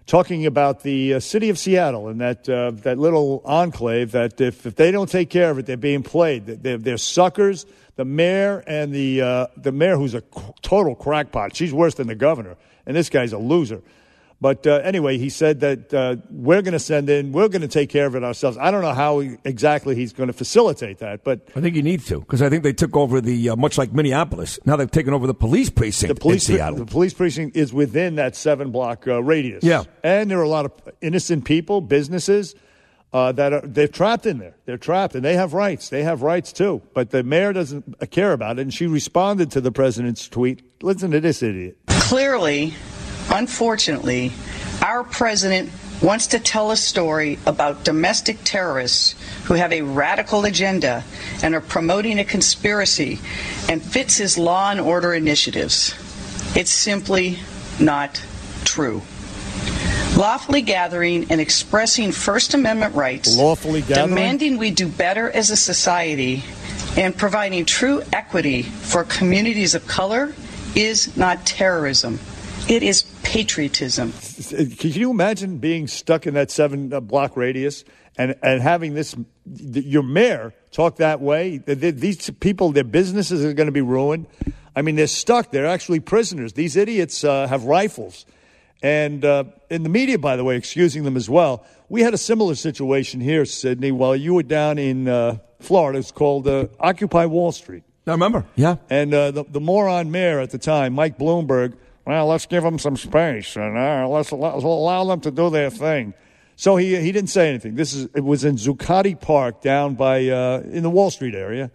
talking 0.07 0.47
about 0.47 0.83
the 0.83 1.15
uh, 1.15 1.21
city 1.21 1.51
of 1.51 1.59
Seattle 1.59 2.09
and 2.09 2.21
that 2.21 2.49
uh, 2.49 2.71
that 2.83 2.99
little 2.99 3.43
enclave. 3.45 4.13
That 4.13 4.41
if, 4.41 4.67
if 4.67 4.77
they 4.77 4.91
don't 4.91 5.11
take 5.11 5.31
care 5.31 5.51
of 5.51 5.59
it, 5.59 5.67
they're 5.67 5.77
being 5.77 6.03
played. 6.03 6.47
They're, 6.47 6.79
they're 6.79 6.99
suckers. 6.99 7.67
The 7.97 8.05
mayor 8.05 8.63
and 8.67 8.93
the 8.93 9.23
uh, 9.23 9.47
the 9.57 9.73
mayor, 9.73 9.97
who's 9.97 10.15
a 10.15 10.23
total 10.63 10.95
crackpot. 10.95 11.57
She's 11.57 11.73
worse 11.73 11.95
than 11.95 12.07
the 12.07 12.15
governor, 12.15 12.57
and 12.87 12.97
this 12.97 13.11
guy's 13.11 13.33
a 13.33 13.39
loser. 13.39 13.83
But 14.41 14.67
uh, 14.67 14.81
anyway, 14.85 15.17
he 15.17 15.31
said 15.31 15.61
that 15.61 15.95
uh, 15.95 16.17
we're 16.31 16.61
going 16.61 16.73
to 16.73 16.79
send 16.79 17.09
in, 17.09 17.33
we're 17.33 17.49
going 17.49 17.63
to 17.63 17.69
take 17.69 17.89
care 17.89 18.05
of 18.05 18.15
it 18.15 18.23
ourselves. 18.23 18.59
I 18.59 18.71
don't 18.71 18.83
know 18.83 18.93
how 18.93 19.21
he, 19.21 19.37
exactly 19.45 19.95
he's 19.95 20.13
going 20.13 20.27
to 20.27 20.35
facilitate 20.35 20.99
that, 20.99 21.25
but 21.25 21.49
I 21.57 21.61
think 21.63 21.75
he 21.75 21.81
needs 21.81 22.05
to 22.07 22.21
because 22.21 22.43
I 22.43 22.51
think 22.51 22.63
they 22.63 22.75
took 22.75 22.97
over 22.97 23.23
the 23.23 23.51
uh, 23.51 23.57
much 23.57 23.79
like 23.79 23.93
Minneapolis. 23.93 24.59
Now 24.67 24.77
they've 24.77 24.91
taken 24.91 25.15
over 25.15 25.27
the 25.27 25.35
police 25.35 25.71
precinct 25.71 26.15
the 26.15 26.21
police, 26.21 26.49
in 26.51 26.57
Seattle. 26.57 26.79
the 26.79 26.85
police 26.85 27.15
precinct 27.15 27.57
is 27.57 27.73
within 27.73 28.17
that 28.17 28.37
seven 28.37 28.71
block 28.71 29.09
uh, 29.09 29.23
radius. 29.23 29.65
Yeah. 29.65 29.85
and 30.03 30.31
there 30.31 30.39
are 30.39 30.43
a 30.43 30.49
lot 30.49 30.67
of 30.67 30.73
innocent 31.01 31.47
people, 31.47 31.81
businesses 31.81 32.55
uh, 33.13 33.33
that 33.33 33.55
are 33.55 33.63
they're 33.63 33.89
trapped 33.89 34.27
in 34.27 34.37
there. 34.37 34.57
They're 34.67 34.77
trapped, 34.77 35.15
and 35.15 35.25
they 35.25 35.35
have 35.35 35.55
rights. 35.55 35.89
They 35.89 36.03
have 36.03 36.21
rights 36.21 36.53
too. 36.53 36.83
But 36.93 37.09
the 37.11 37.23
mayor 37.23 37.55
doesn't 37.55 38.11
care 38.11 38.33
about 38.33 38.59
it, 38.59 38.63
and 38.63 38.75
she 38.75 38.87
responded 38.87 39.51
to 39.53 39.63
the 39.63 39.73
president's 39.73 40.29
tweet. 40.29 40.83
Listen 40.83 41.11
to 41.13 41.21
this 41.21 41.43
idiot. 41.43 41.79
Clearly, 41.89 42.75
unfortunately, 43.31 44.33
our 44.83 45.05
president 45.05 45.71
wants 46.03 46.27
to 46.29 46.39
tell 46.39 46.71
a 46.71 46.77
story 46.77 47.39
about 47.47 47.85
domestic 47.85 48.39
terrorists 48.45 49.15
who 49.45 49.55
have 49.55 49.73
a 49.73 49.83
radical 49.83 50.45
agenda 50.45 51.03
and 51.43 51.55
are 51.55 51.61
promoting 51.61 52.19
a 52.19 52.25
conspiracy 52.25 53.19
and 53.69 53.83
fits 53.83 54.17
his 54.19 54.37
law 54.37 54.71
and 54.71 54.81
order 54.81 55.15
initiatives. 55.15 55.95
It's 56.55 56.71
simply 56.71 57.39
not 57.81 58.23
true. 58.65 59.03
Lawfully 60.17 60.63
gathering 60.63 61.27
and 61.31 61.41
expressing 61.41 62.11
First 62.13 62.55
Amendment 62.55 62.95
rights, 62.95 63.37
Lawfully 63.37 63.83
gathering? 63.83 64.09
demanding 64.09 64.57
we 64.57 64.71
do 64.71 64.89
better 64.89 65.31
as 65.31 65.51
a 65.51 65.57
society, 65.57 66.43
and 66.97 67.17
providing 67.17 67.67
true 67.67 68.03
equity 68.13 68.63
for 68.63 69.05
communities 69.05 69.75
of 69.75 69.87
color 69.87 70.35
is 70.75 71.15
not 71.17 71.45
terrorism. 71.45 72.19
It 72.69 72.83
is 72.83 73.03
patriotism. 73.27 74.13
Can 74.79 74.93
you 74.93 75.11
imagine 75.11 75.59
being 75.59 75.89
stuck 75.89 76.27
in 76.27 76.35
that 76.35 76.51
seven 76.51 76.93
uh, 76.93 77.01
block 77.01 77.37
radius 77.37 77.85
and, 78.17 78.35
and 78.43 78.63
having 78.63 78.95
this, 78.95 79.17
your 79.45 80.03
mayor 80.03 80.55
talk 80.71 80.97
that 80.97 81.21
way? 81.21 81.59
Th- 81.59 81.81
th- 81.81 81.95
These 81.97 82.31
people, 82.41 82.73
their 82.73 82.85
businesses 82.85 83.45
are 83.45 83.53
going 83.53 83.67
to 83.67 83.73
be 83.73 83.81
ruined. 83.81 84.27
I 84.75 84.83
mean, 84.83 84.97
they're 84.97 85.07
stuck. 85.07 85.51
They're 85.51 85.67
actually 85.67 86.01
prisoners. 86.01 86.53
These 86.53 86.77
idiots 86.77 87.25
uh, 87.25 87.47
have 87.49 87.65
rifles. 87.65 88.27
And 88.83 89.25
uh, 89.25 89.45
in 89.71 89.83
the 89.83 89.89
media, 89.89 90.19
by 90.19 90.37
the 90.37 90.45
way, 90.45 90.57
excusing 90.57 91.05
them 91.05 91.17
as 91.17 91.29
well. 91.29 91.65
We 91.89 92.03
had 92.03 92.15
a 92.15 92.19
similar 92.19 92.55
situation 92.55 93.21
here, 93.21 93.45
Sydney, 93.45 93.91
while 93.91 94.15
you 94.15 94.35
were 94.35 94.43
down 94.43 94.79
in 94.79 95.09
uh, 95.09 95.39
Florida. 95.61 95.99
It's 95.99 96.13
called 96.13 96.47
uh, 96.47 96.67
Occupy 96.79 97.27
Wall 97.27 97.53
Street. 97.53 97.83
I 98.07 98.13
remember. 98.13 98.45
Yeah. 98.55 98.77
And 98.89 99.13
uh, 99.13 99.31
the, 99.33 99.45
the 99.45 99.61
moron 99.61 100.11
mayor 100.11 100.39
at 100.41 100.51
the 100.51 100.59
time, 100.59 100.93
Mike 100.95 101.19
Bloomberg, 101.19 101.75
well, 102.07 102.27
let's 102.27 102.47
give 102.47 102.63
them 102.63 102.79
some 102.79 102.97
space 102.97 103.57
and 103.57 103.77
uh, 103.77 104.09
let's, 104.09 104.33
let's 104.33 104.63
allow 104.63 105.05
them 105.05 105.21
to 105.21 105.31
do 105.31 105.51
their 105.51 105.71
thing. 105.71 106.15
So 106.59 106.77
he 106.77 106.97
he 106.97 107.13
didn't 107.13 107.29
say 107.29 107.51
anything. 107.51 107.75
This 107.75 107.93
is 107.93 108.09
it 108.15 108.25
was 108.25 108.43
in 108.43 108.57
Zuccotti 108.57 109.21
Park 109.21 109.61
down 109.61 109.95
by 109.95 110.27
uh, 110.29 110.63
in 110.65 110.83
the 110.83 110.89
Wall 110.89 111.11
Street 111.11 111.35
area, 111.35 111.71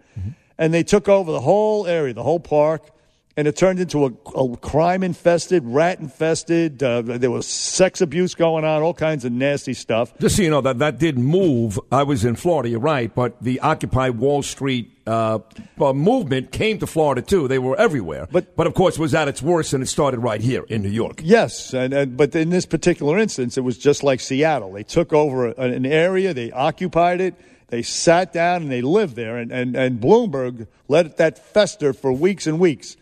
and 0.58 0.74
they 0.74 0.82
took 0.82 1.08
over 1.08 1.30
the 1.30 1.40
whole 1.40 1.86
area, 1.86 2.12
the 2.12 2.24
whole 2.24 2.40
park, 2.40 2.90
and 3.36 3.48
it 3.48 3.56
turned 3.56 3.80
into 3.80 4.04
a, 4.04 4.12
a 4.38 4.56
crime 4.58 5.02
infested, 5.02 5.64
rat 5.64 6.00
infested. 6.00 6.82
Uh, 6.82 7.02
there 7.02 7.30
was 7.30 7.46
sex 7.46 8.00
abuse 8.00 8.34
going 8.34 8.64
on, 8.64 8.82
all 8.82 8.94
kinds 8.94 9.24
of 9.24 9.32
nasty 9.32 9.72
stuff. 9.72 10.16
Just 10.18 10.36
so 10.36 10.42
you 10.42 10.50
know 10.50 10.60
that 10.60 10.78
that 10.80 10.98
did 10.98 11.18
move. 11.18 11.80
I 11.90 12.02
was 12.02 12.24
in 12.24 12.36
Florida, 12.36 12.68
you're 12.68 12.80
right, 12.80 13.12
but 13.14 13.42
the 13.42 13.60
Occupy 13.60 14.10
Wall 14.10 14.42
Street 14.42 14.90
uh, 15.06 15.38
uh, 15.80 15.92
movement 15.92 16.52
came 16.52 16.78
to 16.78 16.86
Florida 16.86 17.22
too. 17.22 17.48
They 17.48 17.58
were 17.58 17.76
everywhere, 17.76 18.28
but 18.30 18.54
but 18.54 18.66
of 18.66 18.74
course 18.74 18.96
it 18.96 19.00
was 19.00 19.14
at 19.14 19.28
its 19.28 19.40
worst, 19.40 19.72
and 19.72 19.82
it 19.82 19.86
started 19.86 20.20
right 20.20 20.40
here 20.40 20.64
in 20.68 20.82
New 20.82 20.90
York. 20.90 21.20
Yes, 21.22 21.72
and, 21.72 21.94
and 21.94 22.16
but 22.16 22.34
in 22.34 22.50
this 22.50 22.66
particular 22.66 23.18
instance, 23.18 23.56
it 23.56 23.62
was 23.62 23.78
just 23.78 24.02
like 24.02 24.20
Seattle. 24.20 24.72
They 24.72 24.84
took 24.84 25.12
over 25.12 25.48
an 25.48 25.86
area, 25.86 26.34
they 26.34 26.52
occupied 26.52 27.20
it, 27.20 27.34
they 27.68 27.82
sat 27.82 28.32
down, 28.32 28.62
and 28.62 28.70
they 28.70 28.82
lived 28.82 29.16
there. 29.16 29.38
And 29.38 29.50
and, 29.50 29.74
and 29.74 30.00
Bloomberg 30.00 30.66
let 30.88 31.16
that 31.16 31.38
fester 31.38 31.94
for 31.94 32.12
weeks 32.12 32.46
and 32.46 32.60
weeks. 32.60 32.96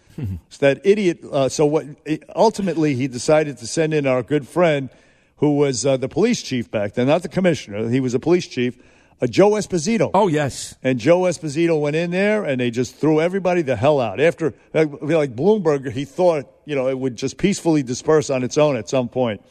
So 0.49 0.59
that 0.66 0.81
idiot. 0.85 1.25
Uh, 1.25 1.49
so 1.49 1.66
what? 1.66 1.87
Ultimately, 2.35 2.95
he 2.95 3.09
decided 3.09 3.59
to 3.59 3.66
send 3.66 3.95
in 3.95 4.07
our 4.07 4.23
good 4.23 4.47
friend, 4.47 4.91
who 5.37 5.57
was 5.57 5.87
uh, 5.87 5.97
the 5.97 6.09
police 6.09 6.43
chief 6.43 6.71
back 6.71 6.95
then, 6.95 7.07
not 7.07 7.23
the 7.23 7.29
commissioner. 7.29 7.89
He 7.89 8.01
was 8.01 8.14
a 8.14 8.18
police 8.18 8.47
chief. 8.47 8.79
Uh, 9.23 9.27
Joe 9.27 9.51
Esposito. 9.51 10.11
Oh 10.14 10.29
yes, 10.29 10.75
and 10.83 10.99
Joe 10.99 11.21
Esposito 11.21 11.79
went 11.79 11.95
in 11.95 12.11
there 12.11 12.43
and 12.45 12.59
they 12.59 12.71
just 12.71 12.97
threw 12.97 13.21
everybody 13.21 13.61
the 13.61 13.77
hell 13.77 14.01
out. 14.01 14.18
After 14.18 14.55
like, 14.73 14.89
like 15.03 15.37
Bloomberg, 15.37 15.93
he 15.93 16.07
thought 16.07 16.51
you 16.64 16.75
know 16.75 16.89
it 16.89 16.99
would 16.99 17.16
just 17.16 17.37
peacefully 17.37 17.83
disperse 17.83 18.31
on 18.31 18.43
its 18.43 18.57
own 18.57 18.77
at 18.77 18.89
some 18.89 19.09
point. 19.09 19.43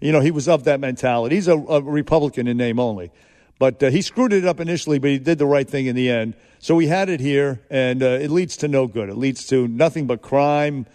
You 0.00 0.12
know 0.12 0.20
he 0.20 0.30
was 0.30 0.48
of 0.48 0.64
that 0.64 0.78
mentality. 0.78 1.34
He's 1.34 1.48
a, 1.48 1.56
a 1.56 1.82
Republican 1.82 2.46
in 2.46 2.56
name 2.56 2.78
only, 2.78 3.10
but 3.58 3.82
uh, 3.82 3.90
he 3.90 4.00
screwed 4.00 4.32
it 4.32 4.44
up 4.44 4.60
initially, 4.60 5.00
but 5.00 5.10
he 5.10 5.18
did 5.18 5.38
the 5.38 5.46
right 5.46 5.68
thing 5.68 5.86
in 5.86 5.96
the 5.96 6.08
end. 6.08 6.34
So 6.66 6.74
we 6.74 6.88
had 6.88 7.08
it 7.08 7.20
here, 7.20 7.60
and 7.70 8.02
uh, 8.02 8.06
it 8.06 8.28
leads 8.28 8.56
to 8.56 8.66
no 8.66 8.88
good. 8.88 9.08
It 9.08 9.16
leads 9.16 9.46
to 9.50 9.68
nothing 9.68 10.08
but 10.08 10.20
crime. 10.20 10.86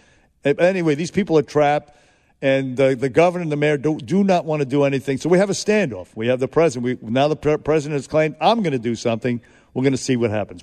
Anyway, 0.44 0.96
these 0.96 1.10
people 1.10 1.38
are 1.38 1.42
trapped 1.42 1.96
and 2.42 2.78
uh, 2.78 2.94
the 2.94 3.08
governor 3.08 3.40
and 3.40 3.50
the 3.50 3.56
mayor 3.56 3.78
do, 3.78 3.96
do 3.96 4.22
not 4.22 4.44
want 4.44 4.60
to 4.60 4.66
do 4.66 4.84
anything. 4.84 5.16
So 5.16 5.30
we 5.30 5.38
have 5.38 5.48
a 5.48 5.54
standoff. 5.54 6.08
We 6.14 6.26
have 6.26 6.40
the 6.40 6.48
president. 6.48 7.00
We, 7.00 7.10
now 7.10 7.26
the 7.28 7.36
pre- 7.36 7.56
president 7.56 7.94
has 7.96 8.06
claimed, 8.06 8.36
I'm 8.38 8.62
going 8.62 8.72
to 8.72 8.78
do 8.78 8.94
something. 8.94 9.40
We're 9.72 9.82
going 9.82 9.92
to 9.92 9.96
see 9.96 10.16
what 10.16 10.30
happens. 10.30 10.60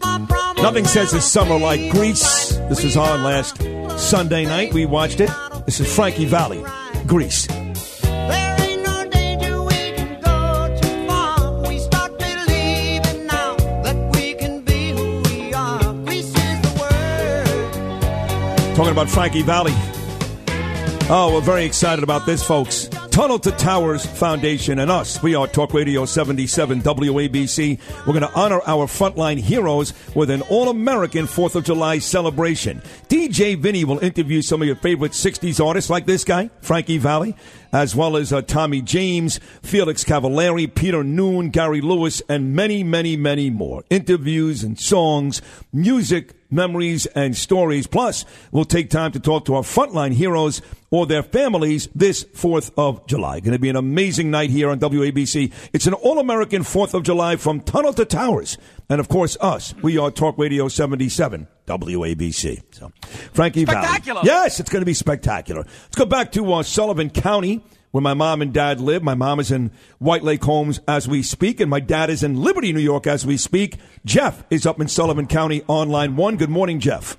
Nothing 0.61 0.85
says 0.85 1.11
a 1.13 1.21
summer 1.21 1.57
like 1.57 1.89
Grease. 1.89 2.49
This 2.69 2.83
was 2.83 2.95
on 2.95 3.23
last 3.23 3.57
Sunday 3.97 4.45
night. 4.45 4.75
We 4.75 4.85
watched 4.85 5.21
it. 5.21 5.31
This 5.65 5.79
is 5.79 5.91
Frankie 5.91 6.25
Valli, 6.25 6.63
Grease. 7.07 7.47
Talking 18.79 18.93
about 18.93 19.09
Frankie 19.09 19.41
Valli. 19.41 19.73
Oh, 21.09 21.31
we're 21.33 21.41
very 21.41 21.65
excited 21.65 22.01
about 22.01 22.25
this, 22.25 22.41
folks. 22.41 22.87
Tunnel 23.11 23.37
to 23.39 23.51
Towers 23.51 24.05
Foundation 24.05 24.79
and 24.79 24.89
us. 24.89 25.21
We 25.21 25.35
are 25.35 25.47
Talk 25.47 25.73
Radio 25.73 26.05
77 26.05 26.81
WABC. 26.81 27.77
We're 28.07 28.13
going 28.13 28.21
to 28.21 28.33
honor 28.39 28.61
our 28.65 28.85
frontline 28.85 29.37
heroes 29.37 29.93
with 30.15 30.29
an 30.29 30.43
all 30.43 30.69
American 30.69 31.25
4th 31.25 31.55
of 31.55 31.65
July 31.65 31.99
celebration. 31.99 32.81
DJ 33.09 33.57
Vinny 33.57 33.83
will 33.83 33.99
interview 33.99 34.41
some 34.41 34.61
of 34.61 34.65
your 34.67 34.77
favorite 34.77 35.11
60s 35.11 35.59
artists 35.59 35.89
like 35.89 36.05
this 36.05 36.23
guy, 36.23 36.49
Frankie 36.61 36.99
Valli, 36.99 37.35
as 37.71 37.95
well 37.95 38.17
as 38.17 38.33
uh, 38.33 38.41
Tommy 38.41 38.81
James, 38.81 39.39
Felix 39.61 40.03
Cavaliere, 40.03 40.73
Peter 40.73 41.03
Noone, 41.03 41.49
Gary 41.49 41.81
Lewis, 41.81 42.21
and 42.29 42.55
many, 42.55 42.83
many, 42.83 43.15
many 43.15 43.49
more. 43.49 43.83
Interviews 43.89 44.63
and 44.63 44.79
songs, 44.79 45.41
music, 45.71 46.33
memories, 46.49 47.05
and 47.07 47.35
stories. 47.35 47.87
Plus, 47.87 48.25
we'll 48.51 48.65
take 48.65 48.89
time 48.89 49.11
to 49.11 49.19
talk 49.19 49.45
to 49.45 49.55
our 49.55 49.61
frontline 49.61 50.13
heroes 50.13 50.61
or 50.91 51.05
their 51.05 51.23
families 51.23 51.87
this 51.93 52.23
4th 52.23 52.71
of 52.77 53.05
July. 53.07 53.39
Going 53.39 53.53
to 53.53 53.59
be 53.59 53.69
an 53.69 53.75
amazing 53.75 54.31
night 54.31 54.49
here 54.49 54.69
on 54.69 54.79
WABC. 54.79 55.51
It's 55.73 55.87
an 55.87 55.93
all 55.93 56.19
American 56.19 56.63
4th 56.63 56.93
of 56.93 57.03
July 57.03 57.35
from 57.35 57.61
Tunnel 57.61 57.93
to 57.93 58.05
Towers. 58.05 58.57
And 58.91 58.99
of 58.99 59.07
course, 59.07 59.37
us. 59.39 59.75
We 59.83 59.99
are 59.99 60.09
Talk 60.09 60.39
Radio 60.39 60.67
77, 60.67 61.47
WABC. 61.67 62.63
So, 62.71 62.91
Frankie 63.33 63.61
Spectacular. 63.63 64.21
Valli. 64.21 64.27
Yes, 64.27 64.59
it's 64.59 64.71
going 64.71 64.81
to 64.81 64.85
be 64.85 64.95
spectacular. 64.95 65.61
Let's 65.61 65.95
go 65.95 66.05
back 66.05 66.31
to 66.31 66.53
uh, 66.53 66.63
Sullivan 66.63 67.09
County. 67.11 67.63
Where 67.91 68.03
my 68.03 68.13
mom 68.13 68.43
and 68.43 68.53
dad 68.53 68.79
live. 68.79 69.01
My 69.01 69.15
mom 69.15 69.39
is 69.39 69.51
in 69.51 69.71
White 69.97 70.23
Lake 70.23 70.43
Homes 70.43 70.79
as 70.87 71.07
we 71.07 71.23
speak, 71.23 71.59
and 71.59 71.71
my 71.71 71.79
dad 71.79 72.11
is 72.11 72.21
in 72.21 72.35
Liberty, 72.39 72.71
New 72.71 72.81
York 72.81 73.07
as 73.07 73.25
we 73.25 73.35
speak. 73.35 73.77
Jeff 74.05 74.43
is 74.51 74.67
up 74.67 74.79
in 74.79 74.87
Sullivan 74.87 75.25
County 75.25 75.63
on 75.67 75.89
line 75.89 76.15
one. 76.15 76.37
Good 76.37 76.51
morning, 76.51 76.79
Jeff. 76.79 77.17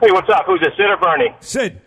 Hey, 0.00 0.12
what's 0.12 0.28
up? 0.28 0.44
Who's 0.46 0.60
this, 0.60 0.70
Sid 0.76 0.86
or 0.86 0.96
Bernie? 0.98 1.34
Sid. 1.40 1.82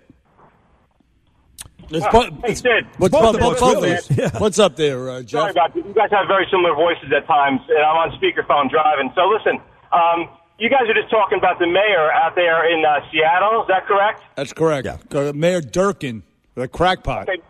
It's 1.92 2.06
Ah, 2.06 2.12
bu- 2.12 2.42
hey, 2.46 2.54
Sid. 2.56 2.86
What's, 2.98 3.12
Both 3.12 3.24
up, 3.24 3.36
of 3.36 3.42
both 3.60 3.62
really. 3.62 3.92
of. 4.26 4.40
What's 4.42 4.60
up 4.60 4.76
there, 4.76 5.10
uh, 5.10 5.22
Jeff? 5.22 5.30
Sorry 5.42 5.52
about 5.52 5.74
that. 5.74 5.86
You 5.86 5.94
guys 5.94 6.10
have 6.12 6.28
very 6.28 6.46
similar 6.52 6.76
voices 6.76 7.12
at 7.16 7.26
times, 7.26 7.62
and 7.68 7.80
I'm 7.80 7.98
on 7.98 8.12
speakerphone 8.20 8.70
driving. 8.70 9.12
So 9.16 9.26
listen, 9.28 9.60
um, 9.92 10.30
you 10.60 10.70
guys 10.70 10.84
are 10.88 10.94
just 10.94 11.10
talking 11.10 11.38
about 11.40 11.58
the 11.58 11.66
mayor 11.68 12.12
out 12.12 12.36
there 12.36 12.70
in 12.72 12.86
uh, 12.86 13.00
Seattle. 13.12 13.62
Is 13.64 13.68
that 13.70 13.88
correct? 13.88 14.22
That's 14.36 14.54
correct. 14.54 14.88
Uh, 15.16 15.34
Mayor 15.34 15.62
Durkan, 15.62 16.22
the 16.56 16.68
crackpot. 16.68 17.28
Okay. 17.30 17.42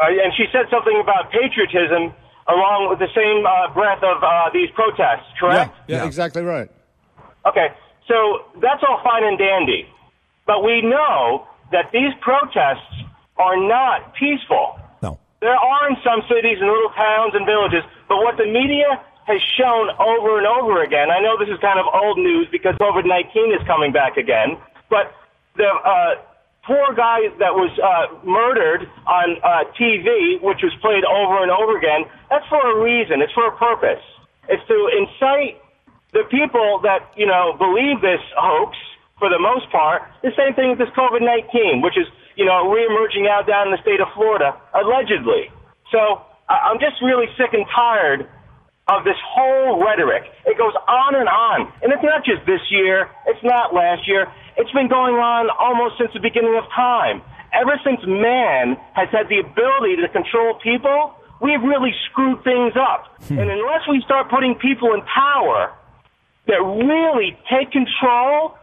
Uh, 0.00 0.06
and 0.24 0.32
she 0.36 0.46
said 0.52 0.66
something 0.70 0.98
about 1.00 1.30
patriotism 1.30 2.14
along 2.48 2.88
with 2.90 2.98
the 2.98 3.08
same 3.14 3.44
uh, 3.46 3.72
breath 3.74 4.02
of 4.02 4.22
uh, 4.22 4.50
these 4.52 4.68
protests, 4.74 5.26
correct? 5.38 5.72
Yeah, 5.86 5.98
yeah, 5.98 6.06
exactly 6.06 6.42
right. 6.42 6.68
Okay, 7.46 7.68
so 8.08 8.46
that's 8.60 8.82
all 8.88 9.00
fine 9.04 9.22
and 9.24 9.38
dandy. 9.38 9.86
But 10.46 10.64
we 10.64 10.82
know 10.82 11.46
that 11.70 11.90
these 11.92 12.10
protests 12.20 13.01
are 13.36 13.56
not 13.56 14.14
peaceful. 14.14 14.78
No. 15.02 15.18
There 15.40 15.56
are 15.56 15.88
in 15.90 15.96
some 16.04 16.22
cities 16.28 16.58
and 16.60 16.68
little 16.68 16.92
towns 16.96 17.34
and 17.34 17.46
villages, 17.46 17.82
but 18.08 18.18
what 18.18 18.36
the 18.36 18.46
media 18.46 19.00
has 19.26 19.40
shown 19.56 19.90
over 19.98 20.38
and 20.38 20.46
over 20.46 20.82
again, 20.82 21.10
I 21.10 21.20
know 21.20 21.38
this 21.38 21.48
is 21.48 21.58
kind 21.60 21.78
of 21.78 21.86
old 21.86 22.18
news 22.18 22.48
because 22.50 22.74
COVID 22.76 23.06
19 23.06 23.52
is 23.54 23.62
coming 23.66 23.92
back 23.92 24.16
again, 24.16 24.58
but 24.90 25.14
the, 25.56 25.68
uh, 25.68 26.20
poor 26.64 26.94
guy 26.94 27.26
that 27.42 27.54
was 27.54 27.70
uh, 27.82 28.06
murdered 28.22 28.86
on 29.06 29.36
uh, 29.42 29.66
TV, 29.74 30.38
which 30.42 30.62
was 30.62 30.72
played 30.78 31.02
over 31.04 31.42
and 31.42 31.50
over 31.50 31.76
again, 31.76 32.06
that's 32.30 32.46
for 32.46 32.62
a 32.62 32.78
reason. 32.78 33.20
It's 33.20 33.32
for 33.34 33.50
a 33.50 33.56
purpose. 33.58 34.02
It's 34.48 34.62
to 34.70 34.78
incite 34.94 35.58
the 36.12 36.22
people 36.30 36.80
that, 36.82 37.10
you 37.16 37.26
know, 37.26 37.54
believe 37.58 38.00
this 38.00 38.22
hoax 38.38 38.76
for 39.18 39.28
the 39.28 39.38
most 39.38 39.70
part. 39.70 40.02
The 40.22 40.34
same 40.38 40.54
thing 40.54 40.70
with 40.70 40.78
this 40.78 40.92
COVID-19, 40.94 41.82
which 41.82 41.98
is, 41.98 42.06
you 42.36 42.44
know, 42.44 42.64
reemerging 42.70 43.28
out 43.28 43.46
down 43.46 43.68
in 43.68 43.72
the 43.72 43.82
state 43.82 44.00
of 44.00 44.08
Florida, 44.14 44.54
allegedly. 44.74 45.50
So 45.90 46.22
I- 46.48 46.70
I'm 46.70 46.78
just 46.80 47.00
really 47.02 47.26
sick 47.36 47.52
and 47.52 47.66
tired 47.74 48.28
of 48.88 49.04
this 49.04 49.16
whole 49.24 49.82
rhetoric. 49.84 50.24
It 50.44 50.58
goes 50.58 50.74
on 50.88 51.14
and 51.14 51.28
on. 51.28 51.72
And 51.82 51.92
it's 51.92 52.02
not 52.02 52.24
just 52.24 52.44
this 52.46 52.60
year. 52.70 53.08
It's 53.26 53.42
not 53.44 53.72
last 53.74 54.08
year. 54.08 54.26
It's 54.56 54.70
been 54.72 54.88
going 54.88 55.14
on 55.16 55.48
almost 55.58 55.98
since 55.98 56.12
the 56.12 56.20
beginning 56.20 56.56
of 56.56 56.64
time. 56.74 57.22
Ever 57.52 57.78
since 57.84 58.00
man 58.06 58.76
has 58.94 59.08
had 59.10 59.28
the 59.28 59.38
ability 59.38 59.96
to 59.96 60.08
control 60.08 60.54
people, 60.62 61.14
we've 61.40 61.62
really 61.62 61.94
screwed 62.10 62.42
things 62.44 62.74
up. 62.76 63.08
Hmm. 63.28 63.38
and 63.38 63.50
unless 63.50 63.86
we 63.88 64.02
start 64.02 64.28
putting 64.28 64.56
people 64.56 64.92
in 64.94 65.02
power 65.02 65.70
that 66.48 66.58
really 66.60 67.38
take 67.48 67.70
control 67.70 68.58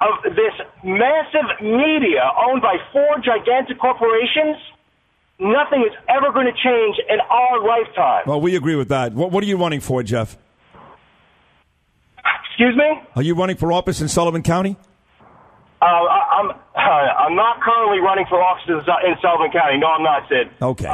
of 0.00 0.22
this 0.24 0.54
massive 0.82 1.60
media 1.60 2.22
owned 2.46 2.62
by 2.62 2.76
four 2.92 3.16
gigantic 3.24 3.78
corporations, 3.78 4.56
nothing 5.38 5.82
is 5.82 5.92
ever 6.08 6.32
going 6.32 6.46
to 6.46 6.52
change 6.52 6.96
in 7.08 7.20
our 7.20 7.60
lifetime. 7.66 8.22
Well, 8.26 8.40
we 8.40 8.56
agree 8.56 8.76
with 8.76 8.88
that. 8.88 9.12
What, 9.12 9.30
what 9.30 9.44
are 9.44 9.46
you 9.46 9.56
running 9.58 9.80
for, 9.80 10.02
Jeff? 10.02 10.36
Excuse 12.50 12.76
me? 12.76 13.00
Are 13.16 13.22
you 13.22 13.34
running 13.34 13.56
for 13.56 13.72
office 13.72 14.00
in 14.00 14.08
Sullivan 14.08 14.42
County? 14.42 14.76
Uh, 15.80 15.84
I- 15.84 16.40
I'm 16.40 16.50
uh, 16.50 16.54
I'm 16.80 17.36
not 17.36 17.60
currently 17.62 18.00
running 18.00 18.26
for 18.28 18.42
office 18.42 18.64
in 18.68 18.80
Sullivan 19.22 19.50
County. 19.50 19.78
No, 19.78 19.86
I'm 19.88 20.02
not, 20.02 20.28
Sid. 20.28 20.50
Okay. 20.60 20.92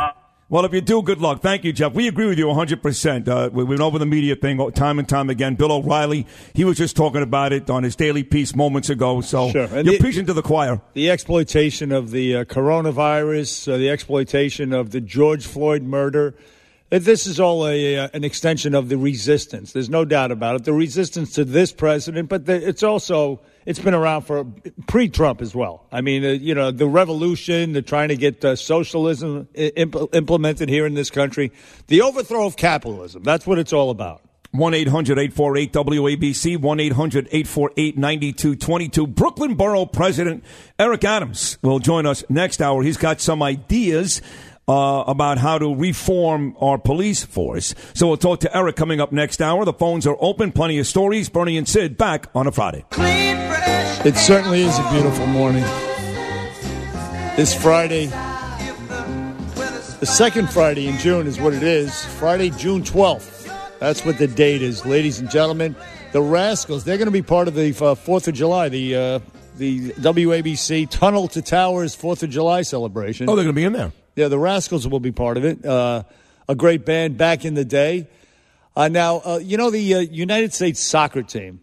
Well, 0.48 0.64
if 0.64 0.72
you 0.72 0.80
do, 0.80 1.02
good 1.02 1.20
luck. 1.20 1.42
Thank 1.42 1.64
you, 1.64 1.72
Jeff. 1.72 1.92
We 1.92 2.06
agree 2.06 2.26
with 2.26 2.38
you 2.38 2.46
100%. 2.46 3.26
Uh, 3.28 3.50
we 3.52 3.64
went 3.64 3.80
over 3.80 3.98
the 3.98 4.06
media 4.06 4.36
thing 4.36 4.58
time 4.72 4.98
and 5.00 5.08
time 5.08 5.28
again. 5.28 5.56
Bill 5.56 5.72
O'Reilly, 5.72 6.24
he 6.54 6.64
was 6.64 6.76
just 6.78 6.94
talking 6.96 7.22
about 7.22 7.52
it 7.52 7.68
on 7.68 7.82
his 7.82 7.96
daily 7.96 8.22
piece 8.22 8.54
moments 8.54 8.88
ago. 8.88 9.20
So 9.22 9.50
Sure. 9.50 9.66
You're 9.74 9.82
the- 9.82 9.98
preaching 9.98 10.26
to 10.26 10.32
the 10.32 10.42
choir. 10.42 10.80
The 10.94 11.10
exploitation 11.10 11.90
of 11.90 12.12
the 12.12 12.36
uh, 12.36 12.44
coronavirus, 12.44 13.72
uh, 13.72 13.76
the 13.76 13.90
exploitation 13.90 14.72
of 14.72 14.90
the 14.90 15.00
George 15.00 15.46
Floyd 15.46 15.82
murder. 15.82 16.34
uh, 16.92 16.98
This 17.00 17.26
is 17.26 17.40
all 17.40 17.66
a, 17.66 17.96
uh, 17.98 18.08
an 18.14 18.22
extension 18.22 18.74
of 18.74 18.88
the 18.88 18.96
resistance. 18.98 19.72
There's 19.72 19.90
no 19.90 20.04
doubt 20.04 20.30
about 20.30 20.54
it. 20.56 20.64
The 20.64 20.72
resistance 20.72 21.32
to 21.34 21.44
this 21.44 21.72
president, 21.72 22.28
but 22.28 22.46
the, 22.46 22.54
it's 22.68 22.84
also 22.84 23.40
it's 23.66 23.78
been 23.78 23.94
around 23.94 24.22
for 24.22 24.46
pre-Trump 24.86 25.42
as 25.42 25.54
well. 25.54 25.86
I 25.92 26.00
mean, 26.00 26.24
uh, 26.24 26.28
you 26.28 26.54
know, 26.54 26.70
the 26.70 26.86
revolution, 26.86 27.72
the 27.72 27.82
trying 27.82 28.08
to 28.08 28.16
get 28.16 28.44
uh, 28.44 28.56
socialism 28.56 29.48
i- 29.56 29.72
impl- 29.76 30.14
implemented 30.14 30.68
here 30.68 30.86
in 30.86 30.94
this 30.94 31.10
country, 31.10 31.52
the 31.88 32.00
overthrow 32.02 32.46
of 32.46 32.56
capitalism. 32.56 33.22
That's 33.22 33.46
what 33.46 33.58
it's 33.58 33.72
all 33.72 33.90
about. 33.90 34.22
1 34.52 34.72
800 34.72 35.18
848 35.18 35.72
WABC, 35.72 36.56
1 36.58 36.80
800 36.80 37.26
848 37.30 37.98
9222. 37.98 39.06
Brooklyn 39.06 39.54
Borough 39.54 39.84
President 39.84 40.44
Eric 40.78 41.04
Adams 41.04 41.58
will 41.60 41.78
join 41.78 42.06
us 42.06 42.24
next 42.30 42.62
hour. 42.62 42.82
He's 42.82 42.96
got 42.96 43.20
some 43.20 43.42
ideas. 43.42 44.22
Uh, 44.68 45.04
about 45.06 45.38
how 45.38 45.56
to 45.58 45.72
reform 45.76 46.56
our 46.60 46.76
police 46.76 47.24
force. 47.24 47.72
So 47.94 48.08
we'll 48.08 48.16
talk 48.16 48.40
to 48.40 48.56
Eric 48.56 48.74
coming 48.74 49.00
up 49.00 49.12
next 49.12 49.40
hour. 49.40 49.64
The 49.64 49.72
phones 49.72 50.08
are 50.08 50.16
open. 50.18 50.50
Plenty 50.50 50.80
of 50.80 50.88
stories. 50.88 51.28
Bernie 51.28 51.56
and 51.56 51.68
Sid 51.68 51.96
back 51.96 52.26
on 52.34 52.48
a 52.48 52.50
Friday. 52.52 52.84
It 54.04 54.16
certainly 54.16 54.62
is 54.62 54.76
a 54.76 54.90
beautiful 54.90 55.26
morning. 55.28 55.62
This 57.36 57.54
Friday, 57.54 58.06
the 60.00 60.06
second 60.06 60.50
Friday 60.50 60.88
in 60.88 60.98
June 60.98 61.26
is 61.26 61.38
what 61.38 61.54
it 61.54 61.62
is. 61.62 62.04
Friday, 62.04 62.50
June 62.50 62.82
12th. 62.82 63.52
That's 63.78 64.04
what 64.04 64.18
the 64.18 64.26
date 64.26 64.62
is, 64.62 64.84
ladies 64.84 65.20
and 65.20 65.30
gentlemen. 65.30 65.76
The 66.12 66.22
Rascals, 66.22 66.84
they're 66.84 66.98
going 66.98 67.06
to 67.06 67.12
be 67.12 67.22
part 67.22 67.46
of 67.46 67.54
the 67.54 67.68
uh, 67.68 67.94
4th 67.94 68.28
of 68.28 68.34
July, 68.34 68.68
the 68.68 68.96
uh, 68.96 69.18
the 69.56 69.90
WABC 69.92 70.88
Tunnel 70.90 71.28
to 71.28 71.42
Towers 71.42 71.96
4th 71.96 72.22
of 72.22 72.30
July 72.30 72.62
celebration. 72.62 73.28
Oh, 73.28 73.36
they're 73.36 73.44
going 73.44 73.54
to 73.54 73.60
be 73.60 73.64
in 73.64 73.72
there. 73.72 73.92
Yeah, 74.16 74.28
the 74.28 74.38
Rascals 74.38 74.88
will 74.88 75.00
be 75.00 75.12
part 75.12 75.36
of 75.36 75.44
it. 75.44 75.64
Uh, 75.64 76.02
a 76.48 76.54
great 76.54 76.84
band 76.84 77.16
back 77.18 77.44
in 77.44 77.54
the 77.54 77.64
day. 77.64 78.08
Uh, 78.74 78.88
now, 78.88 79.18
uh, 79.24 79.38
you 79.42 79.56
know 79.56 79.70
the 79.70 79.94
uh, 79.94 79.98
United 80.00 80.52
States 80.52 80.80
soccer 80.80 81.22
team, 81.22 81.60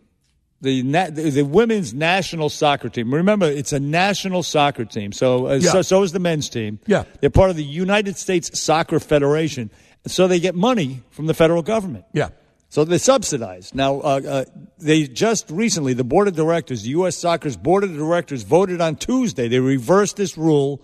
the, 0.61 0.81
na- 0.83 1.09
the 1.09 1.29
the 1.29 1.41
women's 1.43 1.93
national 1.93 2.49
soccer 2.49 2.89
team. 2.89 3.13
Remember, 3.13 3.45
it's 3.47 3.73
a 3.73 3.79
national 3.79 4.43
soccer 4.43 4.85
team. 4.85 5.11
So, 5.11 5.47
uh, 5.47 5.53
Yeah. 5.55 5.71
so 5.71 5.81
so 5.81 6.03
is 6.03 6.11
the 6.11 6.19
men's 6.19 6.49
team. 6.49 6.79
Yeah. 6.87 7.03
they're 7.21 7.29
part 7.29 7.49
of 7.49 7.55
the 7.55 7.63
United 7.63 8.17
States 8.17 8.59
Soccer 8.59 8.99
Federation. 8.99 9.69
So 10.05 10.27
they 10.27 10.39
get 10.39 10.53
money 10.55 11.01
from 11.11 11.27
the 11.27 11.33
federal 11.33 11.61
government. 11.61 12.05
Yeah. 12.13 12.29
So 12.69 12.83
they're 12.83 12.97
subsidized. 12.99 13.75
Now, 13.75 13.99
uh, 13.99 14.21
uh, 14.27 14.45
they 14.79 15.03
just 15.07 15.49
recently, 15.51 15.93
the 15.93 16.03
board 16.03 16.27
of 16.27 16.35
directors, 16.35 16.81
the 16.83 16.89
U.S. 16.89 17.15
Soccer's 17.15 17.55
board 17.55 17.83
of 17.83 17.93
directors 17.93 18.41
voted 18.43 18.81
on 18.81 18.95
Tuesday. 18.95 19.47
They 19.47 19.59
reversed 19.59 20.17
this 20.17 20.35
rule, 20.37 20.81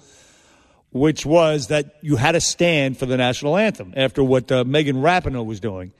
which 0.91 1.25
was 1.25 1.67
that 1.67 1.95
you 2.01 2.15
had 2.15 2.33
to 2.33 2.41
stand 2.41 2.97
for 2.97 3.05
the 3.05 3.17
national 3.17 3.57
anthem 3.57 3.93
after 3.95 4.23
what 4.23 4.51
uh, 4.51 4.63
Megan 4.63 4.97
Rapinoe 4.97 5.45
was 5.45 5.59
doing. 5.59 5.91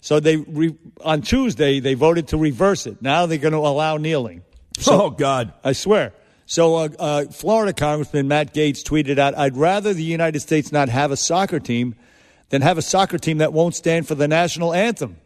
So 0.00 0.20
they 0.20 0.36
re- 0.36 0.76
on 1.02 1.22
Tuesday 1.22 1.80
they 1.80 1.94
voted 1.94 2.28
to 2.28 2.36
reverse 2.36 2.86
it. 2.86 3.00
Now 3.00 3.26
they're 3.26 3.38
going 3.38 3.52
to 3.52 3.58
allow 3.58 3.96
kneeling. 3.96 4.42
oh 4.86 5.10
God! 5.10 5.52
I 5.62 5.72
swear. 5.72 6.12
So 6.46 6.76
uh, 6.76 6.88
uh, 6.98 7.24
Florida 7.26 7.72
Congressman 7.72 8.28
Matt 8.28 8.52
Gaetz 8.52 8.82
tweeted 8.82 9.18
out, 9.18 9.36
"I'd 9.38 9.56
rather 9.56 9.94
the 9.94 10.02
United 10.02 10.40
States 10.40 10.72
not 10.72 10.88
have 10.88 11.10
a 11.10 11.16
soccer 11.16 11.60
team 11.60 11.94
than 12.50 12.60
have 12.60 12.76
a 12.76 12.82
soccer 12.82 13.18
team 13.18 13.38
that 13.38 13.52
won't 13.52 13.74
stand 13.74 14.06
for 14.08 14.14
the 14.14 14.28
national 14.28 14.74
anthem." 14.74 15.16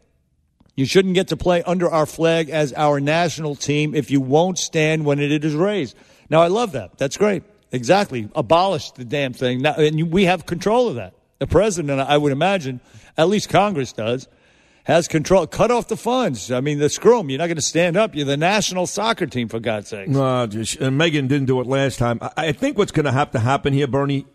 You 0.75 0.85
shouldn't 0.85 1.15
get 1.15 1.27
to 1.27 1.35
play 1.35 1.61
under 1.63 1.89
our 1.89 2.05
flag 2.05 2.49
as 2.49 2.71
our 2.71 3.01
national 3.01 3.55
team 3.55 3.93
if 3.93 4.09
you 4.11 4.21
won't 4.21 4.57
stand 4.57 5.03
when 5.03 5.19
it 5.19 5.43
is 5.43 5.53
raised. 5.53 5.93
Now, 6.29 6.41
I 6.41 6.47
love 6.47 6.71
that. 6.71 6.97
That's 6.97 7.17
great. 7.17 7.43
Exactly. 7.71 8.29
Abolish 8.35 8.91
the 8.91 9.05
damn 9.05 9.33
thing. 9.33 9.61
Now, 9.61 9.75
and 9.75 10.11
we 10.11 10.25
have 10.25 10.45
control 10.45 10.87
of 10.89 10.95
that. 10.95 11.13
The 11.39 11.47
president, 11.47 12.01
I 12.01 12.17
would 12.17 12.31
imagine, 12.31 12.81
at 13.17 13.29
least 13.29 13.49
Congress 13.49 13.93
does, 13.93 14.27
has 14.83 15.07
control. 15.07 15.45
Cut 15.47 15.71
off 15.71 15.87
the 15.87 15.95
funds. 15.95 16.51
I 16.51 16.61
mean, 16.61 16.79
the 16.79 16.89
screw 16.89 17.19
'em. 17.19 17.29
You're 17.29 17.37
not 17.37 17.45
going 17.45 17.57
to 17.57 17.61
stand 17.61 17.95
up. 17.95 18.15
You're 18.15 18.25
the 18.25 18.37
national 18.37 18.87
soccer 18.87 19.25
team, 19.25 19.47
for 19.47 19.59
God's 19.59 19.87
sake. 19.89 20.09
No, 20.09 20.47
just, 20.47 20.81
Megan 20.81 21.27
didn't 21.27 21.45
do 21.45 21.61
it 21.61 21.67
last 21.67 21.99
time. 21.99 22.19
I, 22.21 22.31
I 22.37 22.51
think 22.51 22.77
what's 22.77 22.91
going 22.91 23.05
to 23.05 23.11
have 23.11 23.31
to 23.31 23.39
happen 23.39 23.71
here, 23.71 23.87
Bernie, 23.87 24.25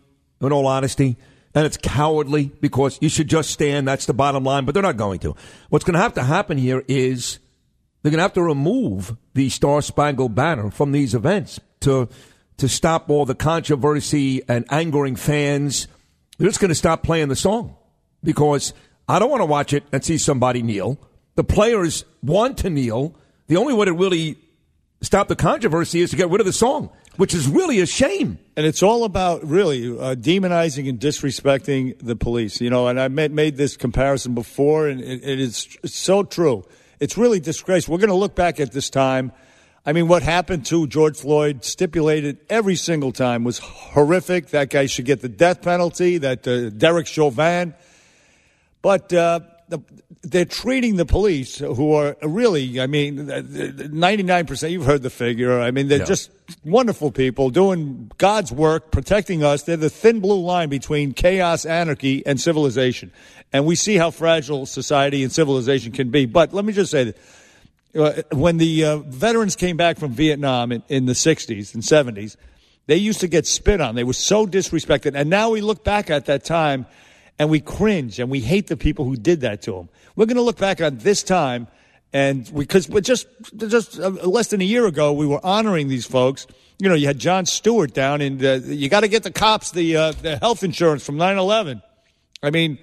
in 0.41 0.51
all 0.51 0.65
honesty, 0.65 1.17
and 1.53 1.65
it's 1.65 1.77
cowardly 1.77 2.51
because 2.61 2.97
you 3.01 3.09
should 3.09 3.27
just 3.27 3.51
stand. 3.51 3.87
That's 3.87 4.05
the 4.05 4.13
bottom 4.13 4.43
line, 4.43 4.65
but 4.65 4.73
they're 4.73 4.83
not 4.83 4.97
going 4.97 5.19
to. 5.19 5.35
What's 5.69 5.85
going 5.85 5.95
to 5.95 6.01
have 6.01 6.13
to 6.15 6.23
happen 6.23 6.57
here 6.57 6.83
is 6.87 7.39
they're 8.01 8.11
going 8.11 8.19
to 8.19 8.23
have 8.23 8.33
to 8.33 8.43
remove 8.43 9.15
the 9.33 9.49
Star 9.49 9.81
Spangled 9.81 10.33
Banner 10.35 10.71
from 10.71 10.91
these 10.91 11.13
events 11.13 11.59
to 11.81 12.09
to 12.57 12.69
stop 12.69 13.09
all 13.09 13.25
the 13.25 13.35
controversy 13.35 14.41
and 14.47 14.65
angering 14.69 15.15
fans. 15.15 15.87
They're 16.37 16.47
just 16.47 16.59
going 16.59 16.69
to 16.69 16.75
stop 16.75 17.03
playing 17.03 17.29
the 17.29 17.35
song 17.35 17.75
because 18.23 18.73
I 19.07 19.19
don't 19.19 19.29
want 19.29 19.41
to 19.41 19.45
watch 19.45 19.73
it 19.73 19.83
and 19.91 20.03
see 20.03 20.17
somebody 20.17 20.63
kneel. 20.63 20.97
The 21.35 21.43
players 21.43 22.05
want 22.23 22.57
to 22.59 22.69
kneel. 22.69 23.15
The 23.47 23.57
only 23.57 23.73
way 23.73 23.85
to 23.85 23.93
really 23.93 24.37
stop 25.01 25.27
the 25.27 25.35
controversy 25.35 26.01
is 26.01 26.09
to 26.11 26.15
get 26.15 26.29
rid 26.29 26.41
of 26.41 26.47
the 26.47 26.53
song, 26.53 26.89
which 27.17 27.33
is 27.33 27.47
really 27.47 27.79
a 27.79 27.85
shame. 27.85 28.39
And 28.57 28.65
it's 28.65 28.81
all 28.81 29.03
about 29.03 29.45
really 29.45 29.87
uh, 29.87 30.15
demonizing 30.15 30.89
and 30.89 30.99
disrespecting 30.99 31.97
the 31.99 32.15
police. 32.15 32.59
You 32.61 32.69
know, 32.69 32.87
and 32.87 32.99
I 32.99 33.07
made, 33.09 33.57
this 33.57 33.77
comparison 33.77 34.33
before, 34.33 34.87
and 34.87 35.01
it, 35.01 35.23
it 35.23 35.39
is 35.39 35.77
so 35.85 36.23
true. 36.23 36.65
It's 36.99 37.17
really 37.17 37.39
disgraceful. 37.39 37.93
We're 37.93 37.99
going 37.99 38.09
to 38.09 38.15
look 38.15 38.35
back 38.35 38.59
at 38.59 38.71
this 38.71 38.89
time. 38.89 39.31
I 39.85 39.93
mean, 39.93 40.07
what 40.07 40.23
happened 40.23 40.65
to 40.67 40.87
George 40.87 41.17
Floyd, 41.17 41.63
stipulated 41.63 42.39
every 42.49 42.75
single 42.75 43.11
time, 43.11 43.43
was 43.43 43.59
horrific. 43.59 44.47
That 44.47 44.71
guy 44.71 44.87
should 44.87 45.05
get 45.05 45.21
the 45.21 45.29
death 45.29 45.61
penalty. 45.61 46.17
That 46.17 46.47
uh, 46.47 46.69
Derek 46.71 47.05
Chauvin. 47.05 47.75
But 48.81 49.13
uh, 49.13 49.41
the, 49.69 49.79
they're 50.23 50.45
treating 50.45 50.95
the 50.95 51.05
police, 51.05 51.59
who 51.59 51.93
are 51.93 52.15
really, 52.23 52.79
I 52.81 52.87
mean, 52.87 53.27
ninety-nine 53.91 54.47
percent. 54.47 54.73
You've 54.73 54.85
heard 54.85 55.03
the 55.03 55.11
figure. 55.11 55.59
I 55.59 55.69
mean, 55.69 55.87
they're 55.87 55.99
Yeah. 55.99 56.05
just 56.05 56.31
wonderful 56.63 57.11
people 57.11 57.51
doing 57.51 58.11
God's 58.17 58.51
work, 58.51 58.91
protecting 58.91 59.43
us. 59.43 59.63
They're 59.63 59.77
the 59.77 59.89
thin 59.89 60.19
blue 60.19 60.41
line 60.41 60.69
between 60.69 61.13
chaos, 61.13 61.65
anarchy, 61.65 62.25
and 62.25 62.41
civilization. 62.41 63.11
And 63.53 63.65
we 63.67 63.75
see 63.75 63.97
how 63.97 64.09
fragile 64.09 64.65
society 64.65 65.21
and 65.23 65.31
civilization 65.31 65.91
can 65.91 66.09
be. 66.09 66.25
But 66.25 66.53
let 66.53 66.65
me 66.65 66.73
just 66.73 66.89
say 66.91 67.03
that 67.05 67.15
uh, 67.15 67.21
when 68.31 68.57
the 68.57 68.83
uh, 68.83 68.97
veterans 68.97 69.55
came 69.55 69.77
back 69.77 69.97
from 69.97 70.11
Vietnam 70.11 70.71
in, 70.71 70.83
in 70.89 71.05
the 71.05 71.13
60s 71.13 71.73
and 71.73 71.83
70s, 71.83 72.35
they 72.87 72.97
used 72.97 73.21
to 73.21 73.27
get 73.27 73.47
spit 73.47 73.81
on. 73.81 73.95
They 73.95 74.03
were 74.03 74.13
so 74.13 74.45
disrespected. 74.45 75.15
And 75.15 75.29
now 75.29 75.49
we 75.49 75.61
look 75.61 75.83
back 75.83 76.09
at 76.09 76.25
that 76.25 76.43
time 76.43 76.85
and 77.39 77.49
we 77.49 77.59
cringe 77.59 78.19
and 78.19 78.29
we 78.29 78.41
hate 78.41 78.67
the 78.67 78.77
people 78.77 79.05
who 79.05 79.15
did 79.15 79.41
that 79.41 79.61
to 79.63 79.71
them. 79.71 79.89
We're 80.15 80.25
going 80.25 80.37
to 80.37 80.43
look 80.43 80.57
back 80.57 80.81
on 80.81 80.97
this 80.97 81.23
time 81.23 81.67
And 82.15 82.49
because, 82.55 82.87
but 82.87 83.03
just 83.03 83.27
just 83.57 83.99
uh, 83.99 84.09
less 84.09 84.47
than 84.47 84.61
a 84.61 84.63
year 84.63 84.87
ago, 84.87 85.11
we 85.11 85.27
were 85.27 85.45
honoring 85.45 85.89
these 85.89 86.05
folks. 86.05 86.47
You 86.79 86.87
know, 86.87 86.95
you 86.95 87.07
had 87.07 87.19
Jon 87.19 87.45
Stewart 87.45 87.93
down, 87.93 88.21
and 88.21 88.41
uh, 88.41 88.53
you 88.63 88.87
got 88.87 89.01
to 89.01 89.09
get 89.09 89.23
the 89.23 89.31
cops 89.31 89.71
the 89.71 89.97
uh, 89.97 90.11
the 90.13 90.37
health 90.37 90.63
insurance 90.63 91.05
from 91.05 91.17
9-11. 91.17 91.81
I 92.41 92.51
mean, 92.51 92.77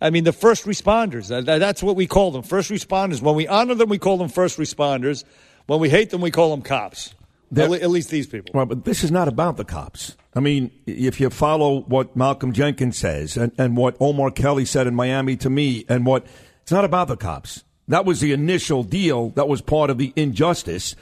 I 0.00 0.10
mean 0.10 0.24
the 0.24 0.32
first 0.32 0.64
responders. 0.64 1.28
That, 1.28 1.46
that- 1.46 1.58
that's 1.58 1.82
what 1.82 1.96
we 1.96 2.06
call 2.06 2.30
them, 2.30 2.42
first 2.42 2.70
responders. 2.70 3.20
When 3.22 3.34
we 3.34 3.46
honor 3.48 3.74
them, 3.74 3.88
we 3.88 3.98
call 3.98 4.16
them 4.18 4.28
first 4.28 4.58
responders. 4.58 5.24
When 5.66 5.80
we 5.80 5.90
hate 5.90 6.10
them, 6.10 6.20
we 6.20 6.30
call 6.30 6.50
them 6.50 6.62
cops. 6.62 7.14
At, 7.54 7.70
at 7.72 7.90
least 7.90 8.10
these 8.10 8.26
people. 8.26 8.52
Well, 8.54 8.66
but 8.66 8.84
this 8.84 9.02
is 9.02 9.10
not 9.10 9.26
about 9.26 9.56
the 9.56 9.64
cops. 9.64 10.16
I 10.34 10.40
mean, 10.40 10.70
if 10.86 11.18
you 11.18 11.30
follow 11.30 11.80
what 11.82 12.14
Malcolm 12.14 12.52
Jenkins 12.52 12.98
says 12.98 13.36
and, 13.36 13.52
and 13.58 13.76
what 13.76 13.96
Omar 14.00 14.30
Kelly 14.30 14.64
said 14.66 14.86
in 14.86 14.94
Miami 14.94 15.36
to 15.38 15.50
me, 15.50 15.84
and 15.88 16.04
what 16.06 16.26
it's 16.62 16.72
not 16.72 16.84
about 16.84 17.08
the 17.08 17.16
cops. 17.16 17.64
That 17.88 18.04
was 18.04 18.20
the 18.20 18.32
initial 18.32 18.82
deal. 18.84 19.30
That 19.30 19.48
was 19.48 19.62
part 19.62 19.88
of 19.88 19.96
the 19.96 20.12
injustice. 20.14 20.94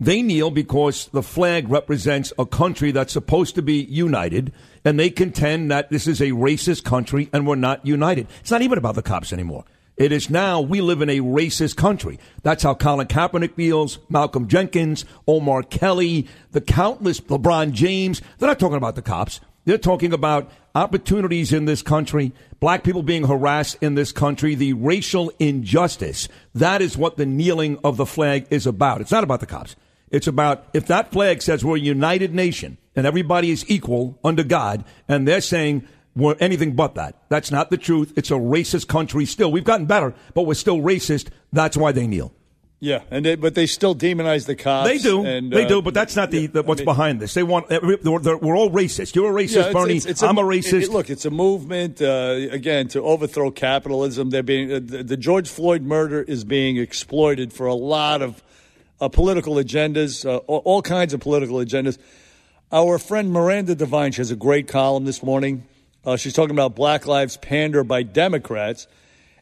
They 0.00 0.22
kneel 0.22 0.50
because 0.52 1.08
the 1.08 1.24
flag 1.24 1.68
represents 1.68 2.32
a 2.38 2.46
country 2.46 2.92
that's 2.92 3.12
supposed 3.12 3.56
to 3.56 3.62
be 3.62 3.82
united, 3.82 4.52
and 4.84 4.98
they 4.98 5.10
contend 5.10 5.72
that 5.72 5.90
this 5.90 6.06
is 6.06 6.20
a 6.20 6.30
racist 6.30 6.84
country 6.84 7.28
and 7.32 7.46
we're 7.46 7.56
not 7.56 7.84
united. 7.84 8.28
It's 8.40 8.52
not 8.52 8.62
even 8.62 8.78
about 8.78 8.94
the 8.94 9.02
cops 9.02 9.32
anymore. 9.32 9.64
It 9.96 10.12
is 10.12 10.30
now 10.30 10.60
we 10.60 10.80
live 10.80 11.02
in 11.02 11.10
a 11.10 11.18
racist 11.18 11.74
country. 11.74 12.20
That's 12.44 12.62
how 12.62 12.74
Colin 12.74 13.08
Kaepernick 13.08 13.56
feels, 13.56 13.98
Malcolm 14.08 14.46
Jenkins, 14.46 15.04
Omar 15.26 15.64
Kelly, 15.64 16.28
the 16.52 16.60
countless 16.60 17.20
LeBron 17.22 17.72
James. 17.72 18.22
They're 18.38 18.48
not 18.48 18.60
talking 18.60 18.76
about 18.76 18.94
the 18.94 19.02
cops. 19.02 19.40
They're 19.64 19.78
talking 19.78 20.12
about 20.12 20.48
opportunities 20.76 21.52
in 21.52 21.64
this 21.64 21.82
country, 21.82 22.32
black 22.60 22.84
people 22.84 23.02
being 23.02 23.24
harassed 23.24 23.78
in 23.80 23.96
this 23.96 24.12
country, 24.12 24.54
the 24.54 24.74
racial 24.74 25.32
injustice. 25.40 26.28
That 26.54 26.80
is 26.80 26.96
what 26.96 27.16
the 27.16 27.26
kneeling 27.26 27.78
of 27.82 27.96
the 27.96 28.06
flag 28.06 28.46
is 28.50 28.64
about. 28.64 29.00
It's 29.00 29.10
not 29.10 29.24
about 29.24 29.40
the 29.40 29.46
cops. 29.46 29.74
It's 30.10 30.26
about 30.26 30.64
if 30.72 30.86
that 30.86 31.10
flag 31.12 31.42
says 31.42 31.64
we're 31.64 31.76
a 31.76 31.80
united 31.80 32.34
nation 32.34 32.78
and 32.96 33.06
everybody 33.06 33.50
is 33.50 33.64
equal 33.68 34.18
under 34.24 34.42
God, 34.44 34.84
and 35.08 35.26
they're 35.28 35.40
saying 35.40 35.86
we're 36.16 36.34
anything 36.40 36.74
but 36.74 36.94
that. 36.96 37.16
That's 37.28 37.50
not 37.50 37.70
the 37.70 37.76
truth. 37.76 38.12
It's 38.16 38.30
a 38.30 38.34
racist 38.34 38.88
country 38.88 39.24
still. 39.26 39.52
We've 39.52 39.64
gotten 39.64 39.86
better, 39.86 40.14
but 40.34 40.42
we're 40.42 40.54
still 40.54 40.78
racist. 40.78 41.28
That's 41.52 41.76
why 41.76 41.92
they 41.92 42.06
kneel. 42.06 42.32
Yeah, 42.80 43.02
and 43.10 43.24
they, 43.24 43.34
but 43.34 43.56
they 43.56 43.66
still 43.66 43.94
demonize 43.94 44.46
the 44.46 44.54
cops. 44.54 44.88
They 44.88 44.98
do. 44.98 45.24
And, 45.24 45.52
they 45.52 45.64
uh, 45.64 45.68
do, 45.68 45.82
but 45.82 45.94
that's 45.94 46.14
not 46.14 46.30
the, 46.30 46.46
the 46.46 46.62
what's 46.62 46.80
I 46.80 46.82
mean- 46.82 46.86
behind 46.86 47.20
this. 47.20 47.34
They 47.34 47.42
want 47.42 47.68
they're, 47.68 47.80
they're- 47.80 48.36
we're 48.36 48.56
all 48.56 48.70
racist. 48.70 49.16
You're 49.16 49.36
a 49.36 49.42
racist, 49.42 49.54
Yeah, 49.54 49.60
it's- 49.60 49.74
Bernie. 49.74 49.96
it's- 49.96 50.06
it's 50.06 50.22
I'm 50.22 50.38
a 50.38 50.42
it- 50.48 50.62
racist. 50.62 50.82
it- 50.84 50.90
look, 50.90 51.10
it's 51.10 51.24
a 51.24 51.30
movement 51.30 52.00
uh, 52.00 52.36
again 52.52 52.86
to 52.88 53.02
overthrow 53.02 53.50
capitalism. 53.50 54.30
They're 54.30 54.44
being 54.44 54.72
uh, 54.72 54.80
the, 54.80 55.02
the 55.02 55.16
George 55.16 55.48
Floyd 55.48 55.82
murder 55.82 56.22
is 56.22 56.44
being 56.44 56.76
exploited 56.76 57.52
for 57.52 57.66
a 57.66 57.74
lot 57.74 58.22
of 58.22 58.44
uh, 59.00 59.08
political 59.08 59.54
agendas, 59.54 60.28
uh, 60.28 60.38
all, 60.38 60.82
kinds 60.82 61.14
of 61.14 61.20
political 61.20 61.56
agendas. 61.58 61.98
Our 62.72 62.98
friend 62.98 63.30
Miranda 63.32 63.74
Devine 63.74 64.12
she 64.12 64.18
has 64.20 64.30
a 64.30 64.36
great 64.36 64.68
column 64.68 65.04
this 65.04 65.22
morning. 65.22 65.66
Uh, 66.04 66.16
she's 66.16 66.32
talking 66.32 66.54
about 66.54 66.74
Black 66.76 67.06
Lives 67.06 67.36
Pander 67.36 67.84
by 67.84 68.02
Democrats. 68.02 68.86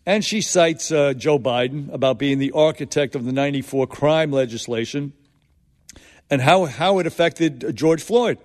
And 0.04 0.24
she 0.24 0.40
cites 0.40 0.92
uh, 0.92 1.14
Joe 1.14 1.38
Biden 1.38 1.92
about 1.92 2.18
being 2.18 2.38
the 2.38 2.52
architect 2.52 3.16
of 3.16 3.24
the 3.24 3.32
94 3.32 3.88
crime 3.88 4.30
legislation 4.30 5.12
and 6.30 6.40
how, 6.40 6.66
how 6.66 6.98
it 7.00 7.06
affected 7.06 7.64
uh, 7.64 7.72
George 7.72 8.02
Floyd. 8.02 8.38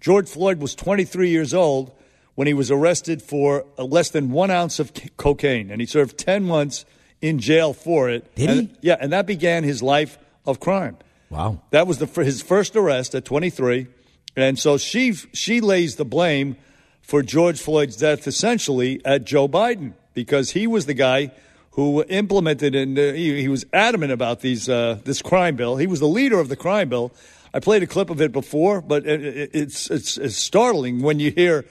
George 0.00 0.28
Floyd 0.28 0.58
was 0.60 0.74
23 0.74 1.30
years 1.30 1.54
old 1.54 1.92
when 2.34 2.48
he 2.48 2.54
was 2.54 2.70
arrested 2.70 3.22
for 3.22 3.64
uh, 3.78 3.84
less 3.84 4.10
than 4.10 4.32
one 4.32 4.50
ounce 4.50 4.80
of 4.80 4.90
c- 4.96 5.08
cocaine, 5.16 5.70
and 5.70 5.80
he 5.80 5.86
served 5.86 6.18
10 6.18 6.42
months 6.42 6.84
in 7.20 7.38
jail 7.38 7.72
for 7.72 8.10
it. 8.10 8.34
Did 8.34 8.50
And- 8.50 8.60
he? 8.70 8.76
Yeah, 8.82 8.96
and 9.00 9.12
that 9.12 9.26
began 9.26 9.62
his 9.62 9.82
life 9.84 10.18
of 10.46 10.60
crime. 10.60 10.96
Wow. 11.30 11.60
That 11.70 11.86
was 11.86 11.98
the, 11.98 12.06
his 12.22 12.42
first 12.42 12.76
arrest 12.76 13.14
at 13.14 13.24
23. 13.24 13.88
And 14.36 14.58
so 14.58 14.76
she, 14.78 15.12
she 15.12 15.60
lays 15.60 15.96
the 15.96 16.04
blame 16.04 16.56
for 17.02 17.22
George 17.22 17.60
Floyd's 17.60 17.96
death 17.96 18.26
essentially 18.26 19.04
at 19.04 19.24
Joe 19.24 19.48
Biden 19.48 19.94
because 20.14 20.50
he 20.50 20.66
was 20.66 20.86
the 20.86 20.94
guy 20.94 21.32
who 21.72 22.04
implemented 22.04 22.74
and 22.74 22.98
uh, 22.98 23.12
he, 23.12 23.40
he 23.42 23.48
was 23.48 23.64
adamant 23.72 24.12
about 24.12 24.40
these, 24.40 24.68
uh, 24.68 24.98
this 25.04 25.20
crime 25.22 25.56
bill. 25.56 25.76
He 25.76 25.86
was 25.86 26.00
the 26.00 26.08
leader 26.08 26.38
of 26.38 26.48
the 26.48 26.56
crime 26.56 26.88
bill. 26.88 27.12
I 27.52 27.60
played 27.60 27.82
a 27.82 27.86
clip 27.86 28.10
of 28.10 28.20
it 28.20 28.32
before, 28.32 28.80
but 28.80 29.06
it, 29.06 29.24
it, 29.24 29.50
it's, 29.52 29.90
it's, 29.90 30.16
it's 30.16 30.36
startling 30.36 31.02
when 31.02 31.20
you 31.20 31.30
hear 31.30 31.64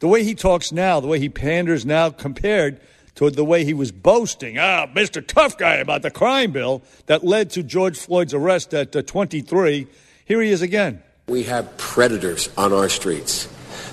the 0.00 0.08
way 0.08 0.24
he 0.24 0.34
talks 0.34 0.72
now, 0.72 0.98
the 1.00 1.06
way 1.06 1.18
he 1.18 1.28
panders 1.28 1.84
now 1.84 2.10
compared 2.10 2.80
to 3.28 3.36
the 3.36 3.44
way 3.44 3.64
he 3.64 3.74
was 3.74 3.92
boasting, 3.92 4.58
ah, 4.58 4.86
Mr. 4.94 5.24
Tough 5.24 5.58
Guy 5.58 5.74
about 5.74 6.00
the 6.00 6.10
crime 6.10 6.52
bill 6.52 6.82
that 7.04 7.22
led 7.22 7.50
to 7.50 7.62
George 7.62 7.98
Floyd's 7.98 8.32
arrest 8.32 8.72
at 8.72 8.96
uh, 8.96 9.02
23. 9.02 9.86
Here 10.24 10.40
he 10.40 10.50
is 10.50 10.62
again. 10.62 11.02
We 11.28 11.42
have 11.42 11.76
predators 11.76 12.48
on 12.56 12.72
our 12.72 12.88
streets 12.88 13.46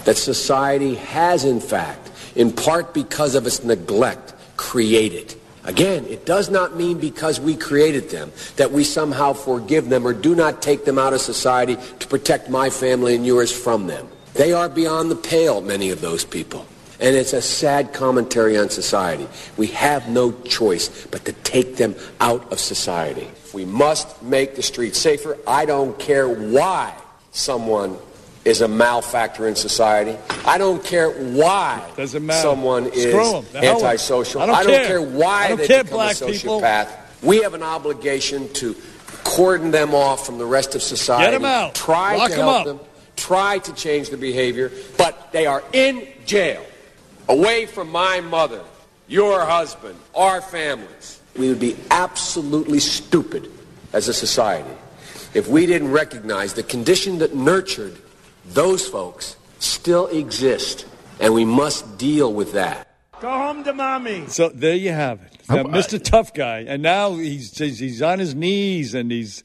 that 0.06 0.16
society 0.16 0.96
has, 0.96 1.44
in 1.44 1.60
fact, 1.60 2.10
in 2.36 2.54
part 2.54 2.94
because 2.94 3.36
of 3.36 3.46
its 3.46 3.64
neglect, 3.64 4.34
created. 4.56 5.36
Again, 5.66 6.06
it 6.06 6.26
does 6.26 6.50
not 6.50 6.78
mean 6.78 6.98
because 6.98 7.38
we 7.38 7.58
created 7.58 8.10
them 8.10 8.32
that 8.56 8.72
we 8.72 8.86
somehow 8.86 9.34
forgive 9.34 9.90
them 9.90 10.08
or 10.08 10.14
do 10.14 10.36
not 10.36 10.62
take 10.62 10.86
them 10.86 10.98
out 10.98 11.12
of 11.12 11.20
society 11.20 11.78
to 12.00 12.08
protect 12.08 12.50
my 12.50 12.70
family 12.70 13.14
and 13.14 13.26
yours 13.26 13.52
from 13.52 13.88
them. 13.88 14.08
They 14.36 14.54
are 14.54 14.70
beyond 14.70 15.12
the 15.12 15.18
pale, 15.18 15.60
many 15.60 15.90
of 15.90 16.00
those 16.00 16.24
people. 16.24 16.66
And 17.00 17.16
it's 17.16 17.34
a 17.34 17.42
sad 17.42 17.94
commentary 17.94 18.58
on 18.58 18.70
society. 18.72 19.28
We 19.56 19.68
have 19.68 20.10
no 20.10 20.32
choice 20.44 21.06
but 21.08 21.26
to 21.26 21.34
take 21.34 21.76
them 21.76 21.96
out 22.20 22.52
of 22.52 22.60
society. 22.60 23.28
We 23.54 23.66
must 23.66 24.22
make 24.24 24.56
the 24.56 24.64
streets 24.64 24.98
safer. 25.00 25.38
I 25.48 25.66
don't 25.66 25.98
care 26.00 26.28
why 26.28 26.94
someone 27.32 27.98
is 28.46 28.62
a 28.62 28.68
malfactor 28.68 29.48
in 29.48 29.56
society. 29.56 30.18
I 30.46 30.58
don't 30.58 30.84
care 30.84 31.10
why 31.12 31.84
someone 32.42 32.88
is 32.88 33.04
Screw 33.04 33.36
'em. 33.38 33.46
The 33.52 33.60
hell 33.60 33.76
with 33.76 33.84
'em. 33.84 33.90
antisocial. 33.92 34.42
I 34.42 34.46
don't 34.64 34.66
care. 34.66 34.86
care 34.88 35.02
why 35.02 35.46
I 35.46 35.48
don't 35.50 35.58
they 35.58 35.68
care, 35.68 35.84
become 35.84 35.98
black 35.98 36.22
a 36.22 36.26
people. 36.26 36.62
sociopath. 36.62 36.88
We 37.22 37.42
have 37.42 37.54
an 37.54 37.64
obligation 37.64 38.52
to 38.54 38.76
cordon 39.24 39.72
them 39.72 39.94
off 39.94 40.26
from 40.26 40.38
the 40.38 40.46
rest 40.46 40.76
of 40.76 40.82
society. 40.82 41.26
Get 41.26 41.32
them 41.32 41.46
out. 41.46 41.76
Try 41.76 42.16
Lock 42.16 42.30
to 42.30 42.36
help 42.36 42.56
up. 42.60 42.66
them. 42.66 42.80
Try 43.18 43.58
to 43.60 43.74
change 43.74 44.10
their 44.10 44.18
behavior, 44.18 44.72
but 44.98 45.32
they 45.32 45.46
are 45.46 45.64
in 45.74 46.08
jail, 46.26 46.62
away 47.30 47.66
from 47.66 47.92
my 47.92 48.22
mother, 48.22 48.64
your 49.08 49.46
husband, 49.46 49.98
our 50.16 50.42
families. 50.42 51.22
We 51.38 51.50
would 51.50 51.60
be 51.60 51.78
absolutely 51.92 52.80
stupid 52.80 53.52
as 53.94 54.08
a 54.08 54.14
society 54.14 54.74
if 55.34 55.48
we 55.48 55.66
didn't 55.66 55.92
recognize 55.92 56.54
the 56.54 56.64
condition 56.64 57.20
that 57.20 57.36
nurtured 57.36 57.98
those 58.46 58.88
folks 58.88 59.36
still 59.60 60.08
exist, 60.08 60.86
and 61.20 61.34
we 61.34 61.46
must 61.46 61.98
deal 61.98 62.34
with 62.34 62.54
that. 62.54 62.88
Go 63.20 63.30
home 63.30 63.64
to 63.64 63.74
mommy. 63.74 64.28
So 64.28 64.50
there 64.50 64.76
you 64.76 64.92
have 64.92 65.22
it, 65.22 65.38
Now, 65.50 65.64
Mr. 65.64 66.02
Tough 66.02 66.34
Guy, 66.34 66.66
and 66.68 66.82
now 66.82 67.16
he's 67.16 67.58
he's 67.58 67.80
he's 67.80 68.02
on 68.02 68.20
his 68.20 68.36
knees 68.36 68.94
and 68.94 69.12
he's 69.12 69.44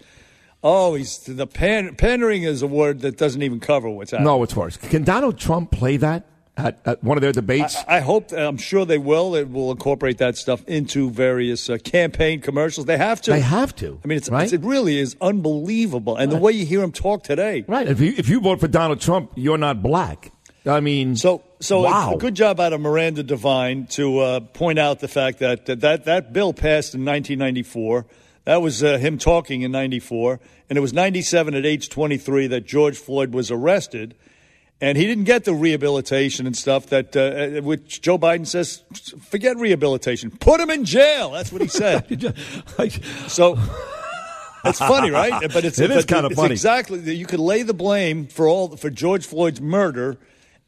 oh 0.63 0.95
he's 0.95 1.19
the 1.21 1.47
pan, 1.47 1.95
pandering 1.97 2.43
is 2.43 2.63
a 2.63 2.67
word 2.67 3.01
that 3.01 3.17
doesn't 3.17 3.43
even 3.43 3.61
cover 3.61 3.89
what's 3.89 4.11
happening. 4.11 4.27
no, 4.27 4.43
it's 4.43 4.55
worse. 4.55 4.77
Can 4.77 5.05
Donald 5.05 5.39
Trump 5.39 5.71
play 5.71 5.97
that 5.97 6.27
at, 6.57 6.81
at 6.85 7.03
one 7.03 7.17
of 7.17 7.23
their 7.23 7.33
debates? 7.33 7.77
I, 7.89 7.97
I 7.97 8.01
hope. 8.01 8.33
I'm 8.33 8.57
sure 8.57 8.85
they 8.85 8.99
will. 8.99 9.35
It 9.35 9.51
will 9.51 9.71
incorporate 9.71 10.19
that 10.19 10.37
stuff 10.37 10.65
into 10.67 11.11
various 11.11 11.71
uh, 11.71 11.79
campaign 11.79 12.41
commercials. 12.41 12.87
They 12.87 12.99
have 12.99 13.21
to. 13.23 13.31
They 13.31 13.41
have 13.41 13.75
to, 13.77 14.01
I 14.05 14.07
mean, 14.07 14.19
it's, 14.19 14.29
right? 14.29 14.45
it's, 14.45 14.53
it 14.53 14.63
really 14.63 14.99
is 14.99 15.17
unbelievable, 15.21 16.17
and 16.17 16.31
the 16.31 16.37
way 16.37 16.53
you 16.53 16.67
hear 16.67 16.83
him 16.83 16.93
talk 16.93 17.23
today. 17.23 17.65
right. 17.67 17.89
If 17.89 18.01
you 18.01 18.15
if 18.17 18.29
you 18.29 18.41
vote 18.41 18.61
for 18.61 18.69
Donald 18.69 19.01
Trump, 19.01 19.33
you're 19.35 19.59
not 19.59 19.83
black. 19.83 20.33
I 20.65 20.81
mean, 20.81 21.17
So, 21.17 21.43
so 21.61 21.83
wow. 21.83 22.15
a, 22.15 22.19
good 22.19 22.37
job 22.37 22.61
out 22.61 22.73
of 22.73 22.81
Miranda 22.81 23.25
Devine 23.25 23.87
to 23.87 24.19
uh, 24.21 24.41
point 24.41 24.79
out 24.79 25.01
the 25.01 25.09
fact 25.09 25.41
that 25.41 25.67
that, 25.67 25.81
that 25.81 26.05
that 26.05 26.33
bill 26.33 26.53
passed 26.53 26.95
in 26.95 27.05
1994. 27.05 28.07
That 28.45 28.63
was 28.63 28.83
uh, 28.83 28.99
him 28.99 29.19
talking 29.19 29.63
in 29.63 29.73
94. 29.73 30.41
And 30.69 30.77
it 30.77 30.81
was 30.81 30.93
97 30.93 31.55
at 31.55 31.67
age 31.67 31.89
23 31.89 32.49
that 32.49 32.67
George 32.67 32.99
Floyd 32.99 33.35
was 33.35 33.51
arrested. 33.51 34.15
And 34.83 34.99
he 34.99 35.07
didn't 35.07 35.25
get 35.25 35.45
the 35.45 35.55
rehabilitation 35.55 36.45
and 36.45 36.57
stuff 36.57 36.87
that, 36.87 37.17
uh, 37.17 37.21
uh, 37.61 37.63
which 37.63 38.03
Joe 38.03 38.19
Biden 38.19 38.49
says, 38.49 38.83
forget 39.21 39.57
rehabilitation. 39.57 40.33
Put 40.33 40.59
him 40.59 40.71
in 40.71 40.85
jail. 40.85 41.31
That's 41.31 41.53
what 41.53 41.63
he 41.63 41.69
said. 41.69 42.05
so 43.29 43.57
it's 44.65 44.81
funny, 44.81 45.13
right? 45.13 45.41
But 45.53 45.65
it's 45.65 45.79
It 45.79 45.93
is 45.93 46.05
but 46.05 46.15
kinda 46.15 46.35
funny. 46.35 46.55
Exactly. 46.55 47.15
You 47.15 47.27
could 47.27 47.39
lay 47.39 47.63
the 47.63 47.73
blame 47.73 48.27
for 48.27 48.49
all 48.49 48.77
for 48.77 48.91
George 48.91 49.25
Floyd's 49.25 49.61
murder 49.61 50.19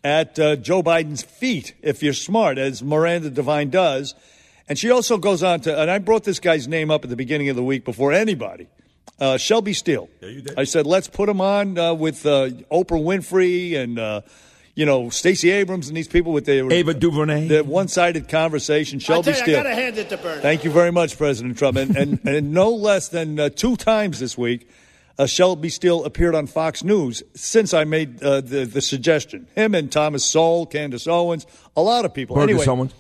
at 0.05 0.39
uh, 0.39 0.55
Joe 0.55 0.81
Biden's 0.81 1.25
feet 1.25 1.75
if 1.83 2.01
you're 2.01 2.13
smart, 2.13 2.57
as 2.57 2.85
Miranda 2.85 3.31
Devine 3.31 3.71
does. 3.71 4.15
And 4.69 4.79
she 4.79 4.93
also 4.93 5.19
goes 5.19 5.43
on 5.43 5.61
to, 5.63 5.77
and 5.77 5.91
I 5.91 5.99
brought 5.99 6.23
this 6.23 6.39
guy's 6.39 6.69
name 6.69 6.89
up 6.89 7.03
at 7.03 7.11
the 7.11 7.17
beginning 7.17 7.49
of 7.49 7.57
the 7.57 7.65
week 7.65 7.85
before 7.85 8.13
anybody. 8.13 8.69
Uh, 9.21 9.37
Shelby 9.37 9.73
Steele. 9.73 10.09
Yeah, 10.21 10.29
you 10.29 10.43
did. 10.43 10.59
I 10.59 10.65
said, 10.65 10.87
let's 10.87 11.09
put 11.09 11.29
him 11.29 11.41
on 11.41 11.79
uh, 11.79 11.95
with 11.95 12.27
uh, 12.27 12.49
Oprah 12.71 13.03
Winfrey 13.03 13.77
and, 13.77 13.99
uh, 13.99 14.23
you 14.75 14.85
know, 14.85 15.09
Stacey 15.09 15.51
Abrams 15.51 15.87
and 15.87 15.97
these 15.97 16.09
people 16.09 16.33
with 16.33 16.47
their 16.47 16.71
Ava 16.71 16.95
DuVernay, 16.95 17.47
their 17.47 17.63
one-sided 17.63 18.29
conversation. 18.29 18.97
I 18.97 19.03
Shelby 19.03 19.33
tell 19.33 19.35
you, 19.35 19.39
I 19.39 19.43
Steele. 19.43 19.63
gotta 19.63 19.75
hand 19.75 19.99
it 19.99 20.09
to 20.09 20.17
Bernie. 20.17 20.43
Thank 20.43 20.65
you 20.65 20.73
very 20.73 20.91
much, 20.91 21.17
President 21.17 21.57
Trump. 21.57 21.77
And, 21.77 21.97
and, 21.97 22.21
and 22.25 22.53
no 22.53 22.71
less 22.71 23.09
than 23.09 23.39
uh, 23.39 23.51
two 23.51 23.77
times 23.77 24.19
this 24.19 24.37
week, 24.37 24.69
uh, 25.19 25.27
Shelby 25.27 25.69
Steele 25.69 26.05
appeared 26.05 26.35
on 26.35 26.47
Fox 26.47 26.83
News 26.83 27.23
since 27.35 27.73
I 27.73 27.85
made 27.85 28.23
uh, 28.23 28.41
the, 28.41 28.65
the 28.65 28.81
suggestion. 28.81 29.47
Him 29.55 29.75
and 29.75 29.91
Thomas 29.93 30.25
Sowell, 30.25 30.67
Candace 30.67 31.07
Owens, 31.07 31.47
a 31.77 31.83
lot 31.83 32.05
of 32.05 32.13
people. 32.13 32.35
Burgess 32.35 32.63
anyway, 32.63 32.79
Owens. 32.79 32.95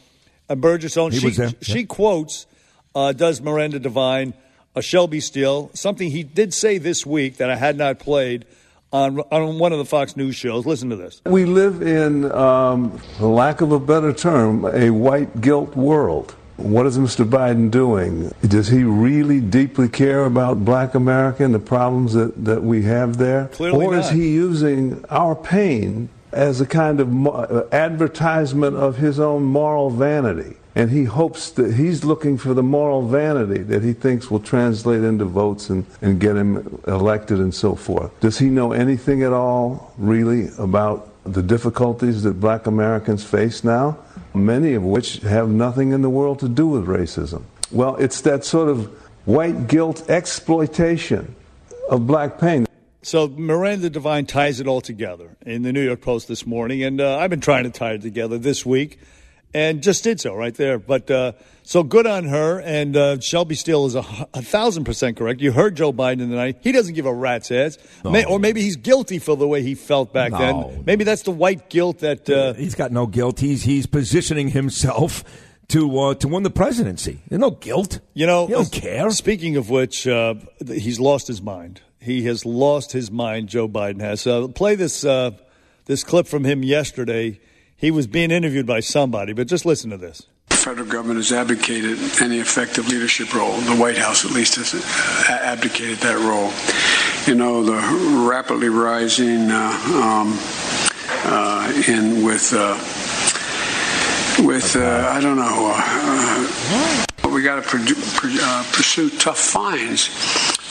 Uh, 0.48 0.54
Burgess 0.54 0.96
Owens. 0.96 1.14
He 1.14 1.20
she, 1.20 1.26
was 1.26 1.36
there, 1.36 1.50
she 1.60 1.80
yeah. 1.80 1.86
quotes, 1.86 2.46
uh, 2.94 3.12
does 3.12 3.40
Miranda 3.40 3.80
Devine, 3.80 4.32
uh, 4.74 4.80
Shelby 4.80 5.20
Steele, 5.20 5.70
something 5.74 6.10
he 6.10 6.22
did 6.22 6.52
say 6.52 6.78
this 6.78 7.06
week 7.06 7.36
that 7.36 7.50
I 7.50 7.56
had 7.56 7.76
not 7.76 7.98
played 7.98 8.44
on, 8.92 9.18
on 9.18 9.58
one 9.58 9.72
of 9.72 9.78
the 9.78 9.84
Fox 9.84 10.16
News 10.16 10.36
shows. 10.36 10.66
Listen 10.66 10.90
to 10.90 10.96
this. 10.96 11.20
We 11.26 11.44
live 11.44 11.82
in, 11.82 12.30
um, 12.32 12.96
for 13.18 13.26
lack 13.26 13.60
of 13.60 13.72
a 13.72 13.80
better 13.80 14.12
term, 14.12 14.64
a 14.64 14.90
white 14.90 15.40
guilt 15.40 15.76
world. 15.76 16.34
What 16.56 16.86
is 16.86 16.96
Mr. 16.98 17.28
Biden 17.28 17.68
doing? 17.68 18.32
Does 18.42 18.68
he 18.68 18.84
really 18.84 19.40
deeply 19.40 19.88
care 19.88 20.24
about 20.24 20.64
black 20.64 20.94
America 20.94 21.44
and 21.44 21.52
the 21.52 21.58
problems 21.58 22.12
that, 22.12 22.44
that 22.44 22.62
we 22.62 22.82
have 22.82 23.16
there? 23.16 23.48
Clearly 23.48 23.86
or 23.86 23.96
is 23.96 24.10
he 24.10 24.32
using 24.32 25.04
our 25.10 25.34
pain 25.34 26.08
as 26.34 26.60
a 26.60 26.66
kind 26.66 27.00
of 27.00 27.26
uh, 27.26 27.64
advertisement 27.72 28.76
of 28.76 28.96
his 28.96 29.18
own 29.18 29.44
moral 29.44 29.90
vanity? 29.90 30.56
And 30.76 30.90
he 30.90 31.04
hopes 31.04 31.50
that 31.52 31.74
he's 31.74 32.04
looking 32.04 32.36
for 32.36 32.52
the 32.52 32.62
moral 32.62 33.06
vanity 33.06 33.62
that 33.62 33.84
he 33.84 33.92
thinks 33.92 34.28
will 34.28 34.40
translate 34.40 35.04
into 35.04 35.24
votes 35.24 35.70
and, 35.70 35.86
and 36.02 36.18
get 36.18 36.36
him 36.36 36.80
elected 36.88 37.38
and 37.38 37.54
so 37.54 37.76
forth. 37.76 38.10
Does 38.20 38.38
he 38.38 38.46
know 38.50 38.72
anything 38.72 39.22
at 39.22 39.32
all, 39.32 39.92
really, 39.96 40.48
about 40.58 41.10
the 41.22 41.42
difficulties 41.42 42.24
that 42.24 42.40
black 42.40 42.66
Americans 42.66 43.22
face 43.22 43.62
now? 43.62 43.98
Many 44.34 44.74
of 44.74 44.82
which 44.82 45.18
have 45.18 45.48
nothing 45.48 45.92
in 45.92 46.02
the 46.02 46.10
world 46.10 46.40
to 46.40 46.48
do 46.48 46.66
with 46.66 46.86
racism. 46.86 47.44
Well, 47.70 47.94
it's 47.96 48.20
that 48.22 48.44
sort 48.44 48.68
of 48.68 48.86
white 49.26 49.68
guilt 49.68 50.10
exploitation 50.10 51.36
of 51.88 52.06
black 52.06 52.38
pain. 52.40 52.66
So 53.04 53.28
Miranda 53.28 53.90
Devine 53.90 54.24
ties 54.24 54.60
it 54.60 54.66
all 54.66 54.80
together 54.80 55.36
in 55.44 55.60
the 55.60 55.74
New 55.74 55.84
York 55.84 56.00
Post 56.00 56.26
this 56.26 56.46
morning, 56.46 56.82
and 56.82 57.02
uh, 57.02 57.18
I've 57.18 57.28
been 57.28 57.42
trying 57.42 57.64
to 57.64 57.70
tie 57.70 57.92
it 57.92 58.00
together 58.00 58.38
this 58.38 58.64
week, 58.64 58.98
and 59.52 59.82
just 59.82 60.02
did 60.04 60.20
so 60.20 60.34
right 60.34 60.54
there. 60.54 60.78
But 60.78 61.10
uh, 61.10 61.32
so 61.64 61.82
good 61.82 62.06
on 62.06 62.24
her, 62.24 62.60
and 62.62 62.96
uh, 62.96 63.20
Shelby 63.20 63.56
Steele 63.56 63.84
is 63.84 63.94
a, 63.94 64.06
a, 64.32 64.40
thousand 64.40 64.84
percent 64.84 65.18
correct. 65.18 65.42
You 65.42 65.52
heard 65.52 65.76
Joe 65.76 65.92
Biden 65.92 66.30
tonight; 66.30 66.56
he 66.62 66.72
doesn't 66.72 66.94
give 66.94 67.04
a 67.04 67.12
rat's 67.12 67.50
ass, 67.50 67.76
May, 68.04 68.24
or 68.24 68.38
maybe 68.38 68.62
he's 68.62 68.76
guilty 68.76 69.18
for 69.18 69.36
the 69.36 69.46
way 69.46 69.60
he 69.60 69.74
felt 69.74 70.14
back 70.14 70.32
No. 70.32 70.38
then. 70.38 70.84
Maybe 70.86 71.04
that's 71.04 71.22
the 71.22 71.30
white 71.30 71.68
guilt 71.68 71.98
that. 71.98 72.30
Uh, 72.30 72.54
he's 72.54 72.74
got 72.74 72.90
no 72.90 73.06
guilt. 73.06 73.38
He's 73.38 73.64
he's 73.64 73.84
positioning 73.84 74.48
himself 74.48 75.24
to 75.68 75.98
uh, 75.98 76.14
to 76.14 76.28
win 76.28 76.42
the 76.42 76.48
presidency. 76.50 77.20
There's 77.28 77.40
no 77.40 77.50
guilt. 77.50 78.00
You 78.14 78.26
know, 78.26 78.46
He 78.46 78.54
don't 78.54 78.72
care. 78.72 79.10
Speaking 79.10 79.56
of 79.58 79.68
which, 79.68 80.06
uh, 80.06 80.36
he's 80.66 80.98
lost 80.98 81.26
his 81.26 81.42
mind. 81.42 81.82
He 82.04 82.24
has 82.24 82.44
lost 82.44 82.92
his 82.92 83.10
mind. 83.10 83.48
Joe 83.48 83.66
Biden 83.66 84.02
has. 84.02 84.26
Uh, 84.26 84.48
play 84.48 84.74
this 84.74 85.06
uh, 85.06 85.30
this 85.86 86.04
clip 86.04 86.26
from 86.26 86.44
him 86.44 86.62
yesterday. 86.62 87.40
He 87.76 87.90
was 87.90 88.06
being 88.06 88.30
interviewed 88.30 88.66
by 88.66 88.80
somebody, 88.80 89.32
but 89.32 89.46
just 89.46 89.64
listen 89.64 89.88
to 89.88 89.96
this. 89.96 90.26
The 90.50 90.56
federal 90.56 90.86
government 90.86 91.16
has 91.16 91.32
abdicated 91.32 91.98
any 92.20 92.40
effective 92.40 92.88
leadership 92.88 93.34
role. 93.34 93.56
The 93.56 93.76
White 93.76 93.96
House, 93.96 94.26
at 94.26 94.32
least, 94.32 94.56
has 94.56 94.74
uh, 94.74 95.32
abdicated 95.32 95.98
that 95.98 96.18
role. 96.18 96.52
You 97.26 97.34
know, 97.34 97.64
the 97.64 98.28
rapidly 98.28 98.68
rising 98.68 99.50
uh, 99.50 99.70
um, 99.94 100.38
uh, 101.24 101.84
in 101.88 102.22
with 102.22 102.52
uh, 102.52 102.76
with 104.46 104.76
uh, 104.76 105.08
I 105.10 105.22
don't 105.22 105.36
know. 105.36 105.72
Uh, 105.74 107.30
we 107.32 107.42
got 107.42 107.56
to 107.56 107.62
pursue 107.62 109.10
tough 109.18 109.38
fines 109.38 110.08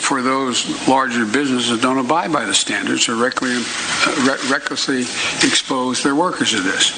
for 0.04 0.20
those 0.22 0.86
larger 0.86 1.24
businesses 1.24 1.70
that 1.70 1.80
don't 1.80 1.98
abide 1.98 2.32
by 2.32 2.44
the 2.44 2.54
standards 2.54 3.08
or 3.08 3.16
recklessly, 3.16 3.56
uh, 3.56 4.26
re- 4.30 4.50
recklessly 4.50 5.00
expose 5.46 6.02
their 6.02 6.14
workers 6.14 6.50
to 6.52 6.60
this. 6.60 6.92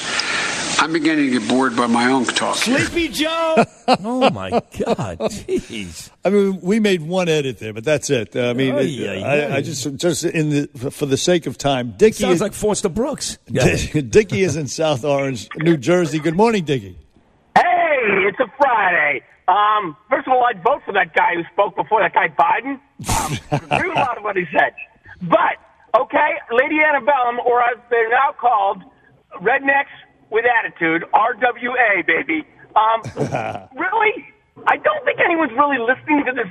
I'm 0.79 0.93
beginning 0.93 1.31
to 1.31 1.39
get 1.39 1.49
bored 1.49 1.75
by 1.75 1.87
my 1.87 2.11
own 2.11 2.25
talk. 2.25 2.57
here. 2.57 2.77
Sleepy 2.79 3.07
Joe. 3.07 3.63
oh 3.87 4.29
my 4.29 4.49
God, 4.51 5.17
jeez. 5.19 6.11
I 6.23 6.29
mean, 6.29 6.59
we 6.61 6.79
made 6.79 7.01
one 7.01 7.29
edit 7.29 7.57
there, 7.57 7.73
but 7.73 7.83
that's 7.83 8.09
it. 8.11 8.35
I 8.35 8.53
mean, 8.53 8.75
Ay, 8.75 8.81
it- 8.81 9.23
ay, 9.23 9.41
I. 9.41 9.55
I 9.55 9.61
just 9.61 9.95
just 9.95 10.23
in 10.23 10.49
the 10.49 10.67
for 10.91 11.05
the 11.07 11.17
sake 11.17 11.47
of 11.47 11.57
time, 11.57 11.95
Dickie 11.97 12.21
Sounds 12.23 12.35
is, 12.35 12.41
like 12.41 12.53
Foster 12.53 12.89
Brooks. 12.89 13.37
Dickie 13.47 14.41
is 14.43 14.55
in 14.55 14.67
South 14.67 15.03
Orange, 15.03 15.47
New 15.57 15.77
Jersey. 15.77 16.19
Good 16.19 16.35
morning, 16.35 16.63
Dickie. 16.65 16.97
Hey, 18.07 18.23
it's 18.23 18.39
a 18.39 18.47
Friday. 18.55 19.19
Um, 19.51 19.97
first 20.09 20.27
of 20.27 20.33
all, 20.33 20.47
I'd 20.47 20.63
vote 20.63 20.79
for 20.85 20.93
that 20.95 21.11
guy 21.13 21.35
who 21.35 21.43
spoke 21.51 21.75
before, 21.75 21.99
that 21.99 22.15
guy 22.15 22.31
Biden. 22.31 22.79
Um, 23.03 23.35
agree 23.51 23.89
with 23.91 23.99
a 23.99 24.07
lot 24.07 24.17
of 24.17 24.23
what 24.23 24.37
he 24.37 24.45
said. 24.47 24.71
But, 25.27 25.59
okay, 25.91 26.39
Lady 26.55 26.79
Antebellum, 26.79 27.43
or 27.43 27.59
as 27.67 27.75
they're 27.89 28.07
now 28.07 28.31
called, 28.31 28.79
Rednecks 29.43 29.91
with 30.31 30.45
Attitude, 30.47 31.03
RWA, 31.11 32.07
baby. 32.07 32.47
Um, 32.79 33.03
really? 33.75 34.15
I 34.71 34.79
don't 34.79 35.03
think 35.03 35.19
anyone's 35.19 35.51
really 35.59 35.83
listening 35.83 36.23
to 36.27 36.31
this, 36.31 36.47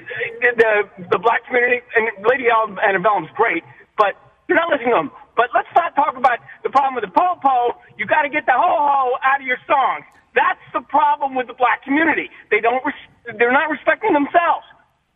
the, 0.61 1.09
the 1.09 1.19
black 1.19 1.47
community. 1.47 1.81
And 1.97 2.13
Lady 2.29 2.53
Antebellum's 2.53 3.33
great, 3.35 3.65
but 3.97 4.13
they're 4.47 4.61
not 4.61 4.69
listening 4.69 4.93
to 4.93 5.09
them. 5.09 5.11
But 5.41 5.49
let's 5.57 5.73
not 5.75 5.97
talk 5.97 6.21
about 6.21 6.37
the 6.65 6.69
problem 6.69 7.01
with 7.01 7.05
the 7.05 7.13
po-po. 7.17 7.81
You 7.97 8.05
got 8.05 8.29
to 8.29 8.29
get 8.29 8.45
the 8.45 8.53
ho-ho 8.53 9.17
out 9.25 9.41
of 9.41 9.47
your 9.47 9.61
songs. 9.65 10.05
That's 10.37 10.61
the 10.73 10.83
problem 10.83 11.35
with 11.35 11.49
the 11.49 11.55
black 11.55 11.83
community. 11.83 12.31
They 12.53 12.61
don't. 12.61 12.85
Res- 12.85 13.35
they're 13.39 13.51
not 13.53 13.69
respecting 13.71 14.13
themselves. 14.13 14.65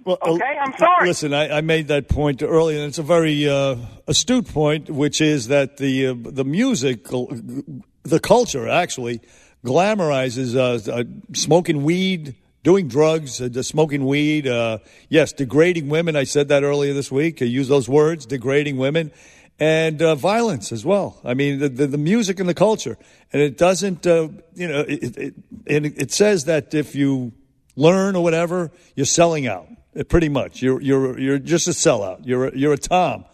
Well, 0.02 0.18
Okay, 0.22 0.56
I'm 0.58 0.72
sorry. 0.78 1.06
Listen, 1.06 1.34
I, 1.34 1.58
I 1.58 1.60
made 1.60 1.88
that 1.88 2.08
point 2.08 2.42
earlier, 2.42 2.78
and 2.78 2.88
it's 2.88 2.98
a 2.98 3.02
very 3.02 3.46
uh, 3.48 3.76
astute 4.08 4.48
point, 4.48 4.88
which 4.88 5.20
is 5.20 5.48
that 5.48 5.76
the 5.76 6.08
uh, 6.08 6.14
the 6.16 6.44
music, 6.44 7.04
the 7.04 8.20
culture, 8.20 8.66
actually 8.66 9.20
glamorizes 9.64 10.56
uh, 10.56 10.90
uh, 10.90 11.04
smoking 11.34 11.84
weed, 11.84 12.34
doing 12.62 12.88
drugs, 12.88 13.42
uh, 13.42 13.62
smoking 13.62 14.06
weed. 14.06 14.48
Uh, 14.48 14.78
yes, 15.10 15.32
degrading 15.34 15.90
women. 15.90 16.16
I 16.16 16.24
said 16.24 16.48
that 16.48 16.62
earlier 16.64 16.94
this 16.94 17.12
week. 17.12 17.42
I 17.42 17.44
use 17.44 17.68
those 17.68 17.88
words, 17.88 18.24
degrading 18.24 18.78
women, 18.78 19.12
and 19.60 20.00
uh, 20.00 20.14
violence 20.14 20.72
as 20.72 20.86
well. 20.86 21.20
I 21.22 21.34
mean, 21.34 21.58
the, 21.58 21.68
the 21.68 21.86
the 21.86 21.98
music 21.98 22.40
and 22.40 22.48
the 22.48 22.54
culture, 22.54 22.96
and 23.32 23.42
it 23.42 23.58
doesn't. 23.58 24.06
Uh, 24.06 24.30
you 24.54 24.66
know, 24.66 24.80
it, 24.88 25.16
it, 25.16 25.34
it, 25.66 26.10
says 26.10 26.46
that 26.46 26.72
if 26.72 26.94
you 26.94 27.32
learn 27.76 28.16
or 28.16 28.22
whatever, 28.24 28.72
you're 28.96 29.06
selling 29.06 29.46
out. 29.46 29.68
Uh, 29.96 30.02
Pretty 30.04 30.30
much, 30.30 30.62
you're 30.62 30.80
you're 30.80 31.18
you're 31.18 31.38
just 31.38 31.68
a 31.68 31.72
sellout. 31.72 32.22
You're 32.24 32.48
a, 32.48 32.56
you're 32.56 32.72
a 32.72 32.78
Tom, 32.78 33.26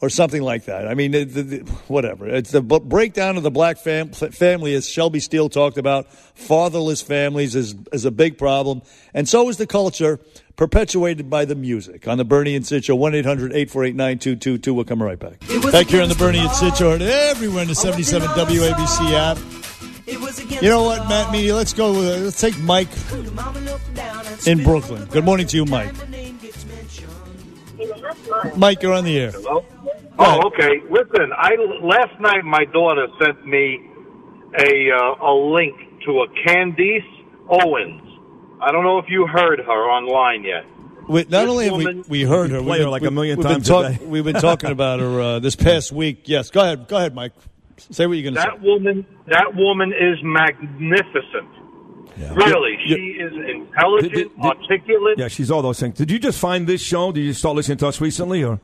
or 0.00 0.08
something 0.08 0.42
like 0.42 0.66
that. 0.66 0.86
I 0.86 0.94
mean, 0.94 1.10
the, 1.10 1.24
the, 1.24 1.58
whatever. 1.88 2.28
It's 2.28 2.52
the 2.52 2.62
breakdown 2.62 3.36
of 3.36 3.42
the 3.42 3.50
black 3.50 3.78
fam- 3.78 4.12
family, 4.12 4.74
as 4.74 4.88
Shelby 4.88 5.18
Steele 5.18 5.48
talked 5.48 5.76
about. 5.76 6.06
Fatherless 6.36 7.02
families 7.02 7.56
is 7.56 7.74
is 7.92 8.04
a 8.04 8.12
big 8.12 8.38
problem, 8.38 8.82
and 9.12 9.28
so 9.28 9.48
is 9.48 9.56
the 9.56 9.66
culture 9.66 10.20
perpetuated 10.58 11.30
by 11.30 11.46
the 11.46 11.54
music. 11.54 12.06
On 12.06 12.18
the 12.18 12.24
Bernie 12.24 12.54
and 12.54 12.66
Sid 12.66 12.84
Show, 12.84 12.96
one 12.96 13.14
800 13.14 13.52
We'll 14.66 14.84
come 14.84 15.02
right 15.02 15.18
back. 15.18 15.40
Back 15.72 15.86
here 15.86 16.02
on 16.02 16.10
the 16.10 16.16
Bernie 16.18 16.40
and 16.40 16.50
Sid 16.50 16.76
Show, 16.76 16.92
and 16.92 17.02
everywhere 17.02 17.62
in 17.62 17.68
the 17.68 17.74
seventy 17.74 18.02
seven 18.02 18.28
WABC 18.28 19.12
app. 19.12 19.38
You 20.62 20.68
know 20.68 20.82
what, 20.82 21.08
Matt 21.08 21.32
Media? 21.32 21.54
Let's 21.54 21.72
go. 21.72 21.92
With, 21.92 22.24
let's 22.24 22.40
take 22.40 22.58
Mike 22.60 22.88
in 24.46 24.62
Brooklyn. 24.62 25.06
Good 25.06 25.24
morning 25.24 25.46
to 25.46 25.56
you, 25.56 25.64
Mike. 25.64 25.94
Mike, 28.56 28.82
you're 28.82 28.94
on 28.94 29.04
the 29.04 29.18
air. 29.18 29.30
Hello? 29.30 29.64
Oh, 30.18 30.46
okay. 30.48 30.80
Listen, 30.90 31.32
I 31.36 31.54
last 31.82 32.20
night 32.20 32.44
my 32.44 32.64
daughter 32.64 33.06
sent 33.22 33.46
me 33.46 33.88
a 34.58 34.90
uh, 34.90 35.24
a 35.24 35.32
link 35.32 35.76
to 36.06 36.22
a 36.22 36.26
Candace 36.44 37.04
Owens. 37.48 38.07
I 38.60 38.72
don't 38.72 38.84
know 38.84 38.98
if 38.98 39.06
you 39.08 39.26
heard 39.26 39.60
her 39.60 39.90
online 39.90 40.44
yet. 40.44 40.64
We, 41.08 41.20
not 41.22 41.30
This 41.30 41.48
only 41.48 41.64
have 41.66 41.76
we, 41.76 41.84
woman- 41.86 42.04
we 42.08 42.22
heard 42.22 42.50
her, 42.50 42.60
play 42.60 42.78
we've 42.78 42.84
her 42.84 42.90
like 42.90 43.02
we- 43.02 43.08
a 43.08 43.10
million 43.10 43.38
we've 43.38 43.46
times 43.46 43.68
Been 43.68 43.84
a 43.84 43.90
day. 43.96 44.04
we've 44.04 44.24
been 44.24 44.34
talking 44.34 44.70
about 44.70 45.00
her 45.00 45.20
uh, 45.20 45.38
this 45.38 45.56
past 45.56 45.90
week. 45.92 46.22
Yes, 46.26 46.50
go 46.50 46.60
ahead. 46.60 46.86
Go 46.88 46.96
ahead, 46.98 47.14
Mike. 47.14 47.32
Say 47.78 48.06
what 48.06 48.14
you're 48.14 48.24
going 48.30 48.34
to 48.34 48.40
say. 48.40 48.46
That 48.48 48.60
woman, 48.60 49.06
that 49.28 49.54
woman 49.54 49.92
is 49.92 50.18
magnificent. 50.22 51.48
Really, 52.34 52.76
she 52.84 52.94
is 53.20 53.32
intelligent, 53.32 54.32
articulate. 54.42 55.18
Yeah, 55.18 55.28
she's 55.28 55.52
all 55.52 55.62
those 55.62 55.78
things. 55.78 55.94
Did 55.96 56.10
you 56.10 56.18
just 56.18 56.38
find 56.40 56.66
this 56.66 56.82
show? 56.82 57.12
Did 57.12 57.20
you 57.22 57.32
start 57.32 57.54
listening 57.54 57.78
to 57.78 57.86
us 57.86 58.00
recently, 58.00 58.42
or 58.42 58.58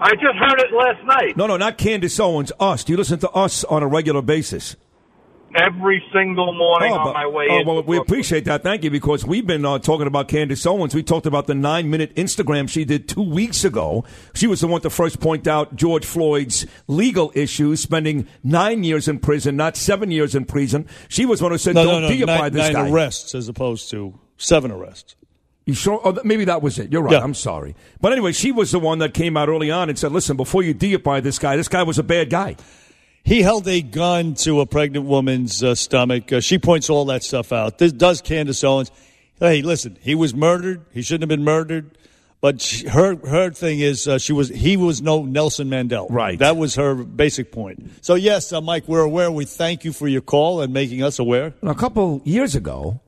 I 0.00 0.12
just 0.12 0.36
heard 0.38 0.60
it 0.60 0.72
last 0.72 1.04
night. 1.04 1.36
no? 1.36 1.48
No, 1.48 1.56
not 1.56 1.76
Candace 1.76 2.20
Owens. 2.20 2.52
Us. 2.60 2.84
Do 2.84 2.92
you 2.92 2.96
listen 2.96 3.18
to 3.18 3.30
us 3.30 3.64
on 3.64 3.82
a 3.82 3.86
regular 3.88 4.22
basis? 4.22 4.76
Every 5.56 6.02
single 6.12 6.52
morning 6.52 6.92
Oh, 6.92 6.98
on 6.98 7.14
my 7.14 7.26
way 7.26 7.46
oh, 7.50 7.62
well, 7.64 7.82
we 7.82 7.96
appreciate 7.96 8.44
that. 8.44 8.62
Thank 8.62 8.84
you, 8.84 8.90
because 8.90 9.24
we've 9.24 9.46
been 9.46 9.64
uh, 9.64 9.78
talking 9.78 10.06
about 10.06 10.28
Candace 10.28 10.64
Owens. 10.66 10.94
We 10.94 11.02
talked 11.02 11.26
about 11.26 11.46
the 11.46 11.54
nine 11.54 11.90
minute 11.90 12.14
Instagram 12.14 12.68
she 12.68 12.84
did 12.84 13.08
two 13.08 13.22
weeks 13.22 13.64
ago. 13.64 14.04
She 14.34 14.46
was 14.46 14.60
the 14.60 14.66
one 14.66 14.80
to 14.82 14.90
first 14.90 15.20
point 15.20 15.46
out 15.46 15.76
George 15.76 16.04
Floyd's 16.04 16.66
legal 16.86 17.32
issues, 17.34 17.80
spending 17.80 18.26
nine 18.44 18.84
years 18.84 19.08
in 19.08 19.18
prison, 19.18 19.56
not 19.56 19.76
seven 19.76 20.10
years 20.10 20.34
in 20.34 20.44
prison. 20.44 20.86
She 21.08 21.24
was 21.24 21.42
one 21.42 21.52
who 21.52 21.58
said, 21.58 21.74
no, 21.74 21.84
"Don't 21.84 22.02
no, 22.02 22.08
no, 22.08 22.14
deify 22.14 22.38
nine, 22.42 22.52
this 22.52 22.72
nine 22.72 22.72
guy." 22.72 22.90
arrests 22.90 23.34
as 23.34 23.48
opposed 23.48 23.90
to 23.90 24.18
seven 24.36 24.70
arrests. 24.70 25.16
You 25.64 25.74
sure? 25.74 26.00
Oh, 26.04 26.16
maybe 26.22 26.44
that 26.44 26.62
was 26.62 26.78
it. 26.78 26.92
You're 26.92 27.02
right. 27.02 27.12
Yeah. 27.14 27.24
I'm 27.24 27.34
sorry. 27.34 27.74
But 28.00 28.12
anyway, 28.12 28.30
she 28.30 28.52
was 28.52 28.70
the 28.70 28.78
one 28.78 29.00
that 29.00 29.14
came 29.14 29.36
out 29.36 29.48
early 29.48 29.68
on 29.70 29.88
and 29.88 29.98
said, 29.98 30.12
"Listen, 30.12 30.36
before 30.36 30.62
you 30.62 30.72
deify 30.74 31.18
this 31.18 31.40
guy, 31.40 31.56
this 31.56 31.66
guy 31.66 31.82
was 31.82 31.98
a 31.98 32.04
bad 32.04 32.30
guy." 32.30 32.54
He 33.26 33.42
held 33.42 33.66
a 33.66 33.82
gun 33.82 34.34
to 34.34 34.60
a 34.60 34.66
pregnant 34.66 35.04
woman's 35.04 35.60
uh, 35.60 35.74
stomach. 35.74 36.32
Uh, 36.32 36.38
she 36.38 36.60
points 36.60 36.88
all 36.88 37.06
that 37.06 37.24
stuff 37.24 37.52
out. 37.52 37.76
This 37.76 37.90
does 37.90 38.22
Candace 38.22 38.62
Owens. 38.62 38.92
Hey, 39.40 39.62
listen, 39.62 39.98
he 40.00 40.14
was 40.14 40.32
murdered. 40.32 40.84
He 40.92 41.02
shouldn't 41.02 41.22
have 41.22 41.36
been 41.36 41.42
murdered. 41.42 41.98
But 42.40 42.60
she, 42.60 42.86
her 42.86 43.16
her 43.16 43.50
thing 43.50 43.80
is 43.80 44.06
uh, 44.06 44.18
she 44.18 44.32
was 44.32 44.48
he 44.50 44.76
was 44.76 45.02
no 45.02 45.24
Nelson 45.24 45.68
Mandela. 45.68 46.06
Right. 46.08 46.38
That 46.38 46.56
was 46.56 46.76
her 46.76 46.94
basic 46.94 47.50
point. 47.50 47.90
So 48.00 48.14
yes, 48.14 48.52
uh, 48.52 48.60
Mike, 48.60 48.86
we're 48.86 49.00
aware. 49.00 49.28
We 49.28 49.44
thank 49.44 49.84
you 49.84 49.92
for 49.92 50.06
your 50.06 50.20
call 50.20 50.60
and 50.60 50.72
making 50.72 51.02
us 51.02 51.18
aware. 51.18 51.52
A 51.62 51.74
couple 51.74 52.22
years 52.24 52.54
ago, 52.54 53.00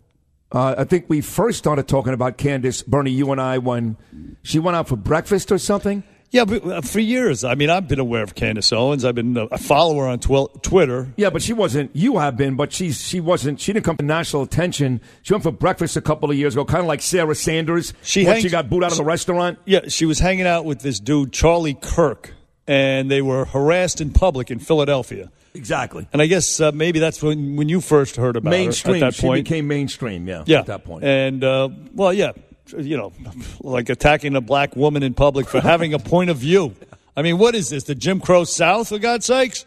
uh, 0.50 0.74
I 0.78 0.82
think 0.82 1.04
we 1.06 1.20
first 1.20 1.58
started 1.58 1.86
talking 1.86 2.12
about 2.12 2.38
Candace, 2.38 2.82
Bernie, 2.82 3.12
you 3.12 3.30
and 3.30 3.40
I, 3.40 3.58
when 3.58 3.96
she 4.42 4.58
went 4.58 4.76
out 4.76 4.88
for 4.88 4.96
breakfast 4.96 5.52
or 5.52 5.58
something. 5.58 6.02
Yeah, 6.30 6.44
but 6.44 6.62
uh, 6.64 6.80
for 6.82 7.00
years, 7.00 7.42
I 7.42 7.54
mean, 7.54 7.70
I've 7.70 7.88
been 7.88 7.98
aware 7.98 8.22
of 8.22 8.34
Candace 8.34 8.70
Owens. 8.72 9.04
I've 9.04 9.14
been 9.14 9.36
a 9.50 9.56
follower 9.56 10.06
on 10.06 10.18
twi- 10.18 10.48
Twitter. 10.62 11.12
Yeah, 11.16 11.30
but 11.30 11.40
she 11.40 11.54
wasn't. 11.54 11.90
You 11.94 12.18
have 12.18 12.36
been, 12.36 12.54
but 12.54 12.70
she's 12.72 13.00
she 13.00 13.20
wasn't. 13.20 13.60
She 13.60 13.72
didn't 13.72 13.86
come 13.86 13.96
to 13.96 14.04
national 14.04 14.42
attention. 14.42 15.00
She 15.22 15.32
went 15.32 15.42
for 15.42 15.52
breakfast 15.52 15.96
a 15.96 16.02
couple 16.02 16.30
of 16.30 16.36
years 16.36 16.54
ago, 16.54 16.64
kind 16.66 16.80
of 16.80 16.86
like 16.86 17.00
Sarah 17.00 17.34
Sanders. 17.34 17.94
She 18.02 18.24
when 18.24 18.32
hangs- 18.34 18.42
she 18.42 18.50
got 18.50 18.68
booed 18.68 18.84
out 18.84 18.92
of 18.92 18.98
the 18.98 19.04
restaurant. 19.04 19.58
Yeah, 19.64 19.88
she 19.88 20.04
was 20.04 20.18
hanging 20.18 20.46
out 20.46 20.66
with 20.66 20.80
this 20.80 21.00
dude 21.00 21.32
Charlie 21.32 21.74
Kirk, 21.80 22.34
and 22.66 23.10
they 23.10 23.22
were 23.22 23.46
harassed 23.46 24.00
in 24.02 24.10
public 24.10 24.50
in 24.50 24.58
Philadelphia. 24.58 25.30
Exactly. 25.54 26.06
And 26.12 26.20
I 26.20 26.26
guess 26.26 26.60
uh, 26.60 26.72
maybe 26.72 26.98
that's 26.98 27.22
when 27.22 27.56
when 27.56 27.70
you 27.70 27.80
first 27.80 28.16
heard 28.16 28.36
about 28.36 28.50
Mainstream. 28.50 29.00
her 29.00 29.06
at 29.06 29.14
that 29.14 29.20
she 29.20 29.30
became 29.32 29.66
mainstream. 29.66 30.28
Yeah. 30.28 30.44
yeah, 30.46 30.58
At 30.60 30.66
that 30.66 30.84
point. 30.84 31.04
And 31.04 31.42
uh, 31.42 31.70
well, 31.94 32.12
yeah, 32.12 32.32
you 32.76 32.96
know, 32.96 33.12
like 33.60 33.88
attacking 33.88 34.36
a 34.36 34.40
black 34.40 34.76
woman 34.76 35.02
in 35.02 35.14
public 35.14 35.48
for 35.48 35.60
having 35.60 35.94
a 35.94 35.98
point 35.98 36.30
of 36.30 36.36
view. 36.36 36.74
I 37.16 37.22
mean, 37.22 37.38
what 37.38 37.54
is 37.54 37.70
this? 37.70 37.84
The 37.84 37.94
Jim 37.94 38.20
Crow 38.20 38.44
South, 38.44 38.88
for 38.88 38.98
God's 38.98 39.26
sakes? 39.26 39.66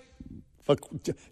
Fuck. 0.63 0.79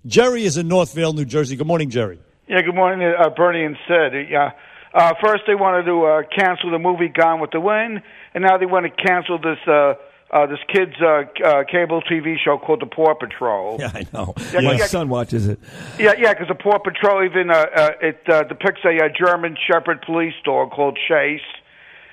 Jerry 0.06 0.44
is 0.44 0.58
in 0.58 0.68
Northvale, 0.68 1.14
New 1.14 1.26
Jersey. 1.26 1.56
Good 1.56 1.68
morning, 1.68 1.90
Jerry. 1.90 2.20
Yeah, 2.48 2.62
good 2.62 2.76
morning, 2.76 3.08
uh, 3.08 3.30
Bernie 3.30 3.64
and 3.64 3.78
Sid. 3.88 4.28
Yeah, 4.30 4.52
uh, 4.94 5.14
first 5.24 5.44
they 5.48 5.56
wanted 5.56 5.84
to 5.84 6.04
uh, 6.06 6.22
cancel 6.36 6.72
the 6.72 6.80
movie 6.80 7.08
Gone 7.08 7.40
with 7.40 7.52
the 7.52 7.60
Wind, 7.60 8.02
and 8.34 8.44
now 8.44 8.58
they 8.58 8.66
want 8.66 8.86
to 8.86 9.04
cancel 9.04 9.38
this 9.38 9.60
uh, 9.68 9.94
uh, 10.32 10.46
this 10.46 10.60
kids 10.72 10.94
uh, 11.02 11.24
uh, 11.44 11.64
cable 11.72 12.02
TV 12.02 12.36
show 12.44 12.58
called 12.58 12.82
The 12.82 12.86
Paw 12.86 13.14
Patrol. 13.16 13.78
Yeah, 13.80 13.92
I 13.94 14.06
know. 14.14 14.34
Yeah, 14.54 14.60
My 14.62 14.74
yeah. 14.74 14.86
son 14.88 15.10
watches 15.10 15.48
it. 15.48 15.60
Yeah, 15.98 16.14
yeah, 16.18 16.34
because 16.34 16.48
the 16.50 16.56
Paw 16.56 16.80
Patrol 16.80 17.24
even 17.24 17.50
uh, 17.50 17.66
uh, 17.74 17.90
it 18.02 18.22
uh, 18.28 18.44
depicts 18.44 18.82
a, 18.84 18.90
uh 19.06 19.10
German 19.10 19.56
Shepherd 19.68 20.02
police 20.02 20.34
dog 20.44 20.72
called 20.72 20.98
Chase. 21.08 21.42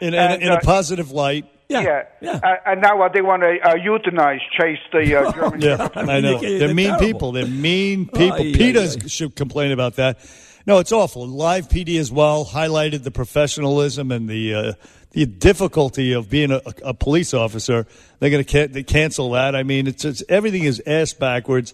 In, 0.00 0.08
in, 0.08 0.14
And, 0.14 0.42
in 0.42 0.48
a 0.48 0.54
uh, 0.54 0.60
positive 0.60 1.10
light. 1.10 1.46
Yeah, 1.68 2.04
Uh, 2.22 2.54
and 2.64 2.80
now 2.80 3.02
uh, 3.02 3.08
they 3.08 3.22
want 3.22 3.42
to 3.42 3.58
uh, 3.60 3.74
euthanize 3.74 4.38
Chase, 4.58 4.78
the 4.92 5.16
uh, 5.16 5.32
German 5.34 5.60
Yeah, 5.60 5.76
Shepherd. 5.78 5.96
I 6.08 6.20
know. 6.20 6.38
They're 6.38 6.74
mean 6.74 6.96
people. 6.98 7.32
They're 7.32 7.46
mean 7.46 8.06
people. 8.06 8.38
Oh, 8.38 8.42
yeah, 8.42 8.56
PETA 8.56 9.08
should 9.08 9.34
complain 9.34 9.72
about 9.72 9.96
that. 9.96 10.18
No, 10.66 10.78
it's 10.78 10.92
awful. 10.92 11.26
Live 11.26 11.68
PD 11.68 11.98
as 11.98 12.10
well 12.12 12.44
highlighted 12.44 13.02
the 13.04 13.10
professionalism 13.10 14.10
and 14.12 14.28
the 14.28 14.54
uh, 14.54 14.72
the 15.12 15.24
difficulty 15.24 16.12
of 16.12 16.28
being 16.28 16.50
a, 16.50 16.60
a 16.84 16.92
police 16.92 17.32
officer. 17.34 17.86
They're 18.18 18.30
going 18.30 18.44
to 18.44 18.52
ca- 18.52 18.72
they 18.72 18.82
cancel 18.82 19.30
that. 19.30 19.54
I 19.56 19.62
mean, 19.62 19.86
it's, 19.86 20.04
it's 20.04 20.22
everything 20.28 20.64
is 20.64 20.82
ass 20.86 21.14
backwards. 21.14 21.72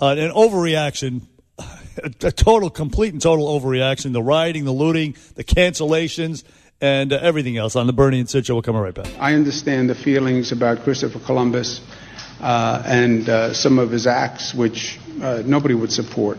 Uh, 0.00 0.16
an 0.18 0.30
overreaction, 0.32 1.22
a, 1.58 1.66
a 2.26 2.32
total, 2.32 2.70
complete 2.70 3.12
and 3.12 3.22
total 3.22 3.58
overreaction. 3.58 4.12
The 4.12 4.22
rioting, 4.22 4.64
the 4.64 4.72
looting, 4.72 5.16
the 5.36 5.44
cancellations, 5.44 6.42
and 6.80 7.12
uh, 7.12 7.18
everything 7.20 7.56
else 7.56 7.76
on 7.76 7.86
the 7.86 7.92
Bernie 7.92 8.20
and 8.20 8.28
Sid 8.28 8.46
show. 8.46 8.54
We'll 8.54 8.62
come 8.62 8.76
right 8.76 8.94
back. 8.94 9.08
I 9.18 9.34
understand 9.34 9.88
the 9.88 9.94
feelings 9.94 10.52
about 10.52 10.82
Christopher 10.82 11.18
Columbus 11.20 11.80
uh, 12.40 12.82
and 12.84 13.28
uh, 13.28 13.54
some 13.54 13.78
of 13.78 13.90
his 13.90 14.06
acts, 14.06 14.54
which 14.54 14.98
uh, 15.22 15.42
nobody 15.46 15.74
would 15.74 15.92
support. 15.92 16.38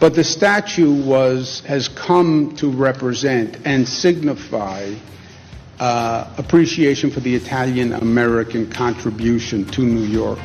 But 0.00 0.14
the 0.14 0.24
statue 0.24 0.92
was 1.04 1.60
has 1.60 1.88
come 1.88 2.54
to 2.56 2.70
represent 2.70 3.58
and 3.64 3.86
signify 3.86 4.94
uh, 5.80 6.32
appreciation 6.38 7.10
for 7.10 7.20
the 7.20 7.34
Italian 7.34 7.92
American 7.92 8.70
contribution 8.70 9.64
to 9.66 9.82
New 9.82 10.06
York. 10.06 10.38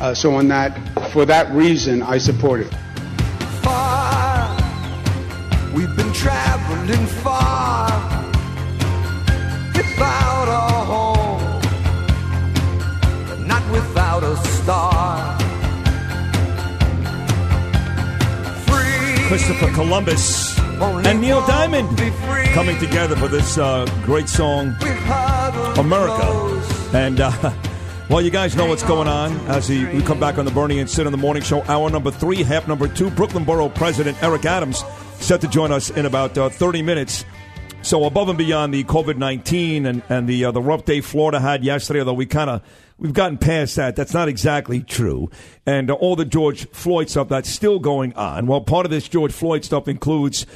Uh, 0.00 0.14
so, 0.14 0.34
on 0.34 0.48
that, 0.48 1.10
for 1.12 1.24
that 1.24 1.50
reason, 1.52 2.02
I 2.02 2.18
support 2.18 2.60
it. 2.60 2.72
far. 3.62 4.56
We've 5.74 5.96
been 5.96 6.12
traveling 6.12 7.06
far 7.06 8.15
Christopher 19.26 19.72
Columbus 19.72 20.56
and 20.58 21.20
Neil 21.20 21.44
Diamond 21.48 21.98
coming 22.54 22.78
together 22.78 23.16
for 23.16 23.26
this 23.26 23.58
uh, 23.58 23.84
great 24.04 24.28
song, 24.28 24.68
America. 25.76 26.62
And 26.94 27.20
uh, 27.20 27.52
well, 28.08 28.22
you 28.22 28.30
guys 28.30 28.54
know 28.54 28.66
what's 28.66 28.84
going 28.84 29.08
on 29.08 29.32
as 29.48 29.68
we, 29.68 30.00
come 30.02 30.20
back 30.20 30.38
on 30.38 30.44
the 30.44 30.52
Bernie 30.52 30.78
and 30.78 30.88
Sid 30.88 31.06
in 31.06 31.12
the 31.12 31.18
Morning 31.18 31.42
Show, 31.42 31.62
hour 31.64 31.90
number 31.90 32.12
three, 32.12 32.44
half 32.44 32.68
number 32.68 32.86
two. 32.86 33.10
Brooklyn 33.10 33.42
Borough 33.42 33.68
President 33.68 34.16
Eric 34.22 34.44
Adams 34.44 34.84
set 35.14 35.40
to 35.40 35.48
join 35.48 35.72
us 35.72 35.90
in 35.90 36.06
about 36.06 36.38
uh, 36.38 36.48
30 36.48 36.82
minutes. 36.82 37.24
So 37.82 38.04
above 38.04 38.28
and 38.28 38.38
beyond 38.38 38.72
the 38.74 38.84
COVID 38.84 39.16
nineteen 39.16 39.86
and 39.86 40.02
and 40.08 40.28
the 40.28 40.46
uh, 40.46 40.50
the 40.50 40.62
rough 40.62 40.84
day 40.84 41.00
Florida 41.00 41.38
had 41.38 41.62
yesterday, 41.64 42.00
although 42.00 42.14
we 42.14 42.26
kind 42.26 42.50
of 42.50 42.62
we've 42.98 43.12
gotten 43.12 43.38
past 43.38 43.76
that. 43.76 43.96
That's 43.96 44.14
not 44.14 44.28
exactly 44.28 44.80
true, 44.80 45.30
and 45.64 45.90
all 45.90 46.16
the 46.16 46.24
George 46.24 46.68
Floyd 46.70 47.10
stuff 47.10 47.28
that's 47.28 47.48
still 47.48 47.78
going 47.78 48.14
on. 48.14 48.46
Well, 48.46 48.60
part 48.60 48.86
of 48.86 48.90
this 48.90 49.08
George 49.08 49.32
Floyd 49.32 49.64
stuff 49.64 49.88
includes. 49.88 50.46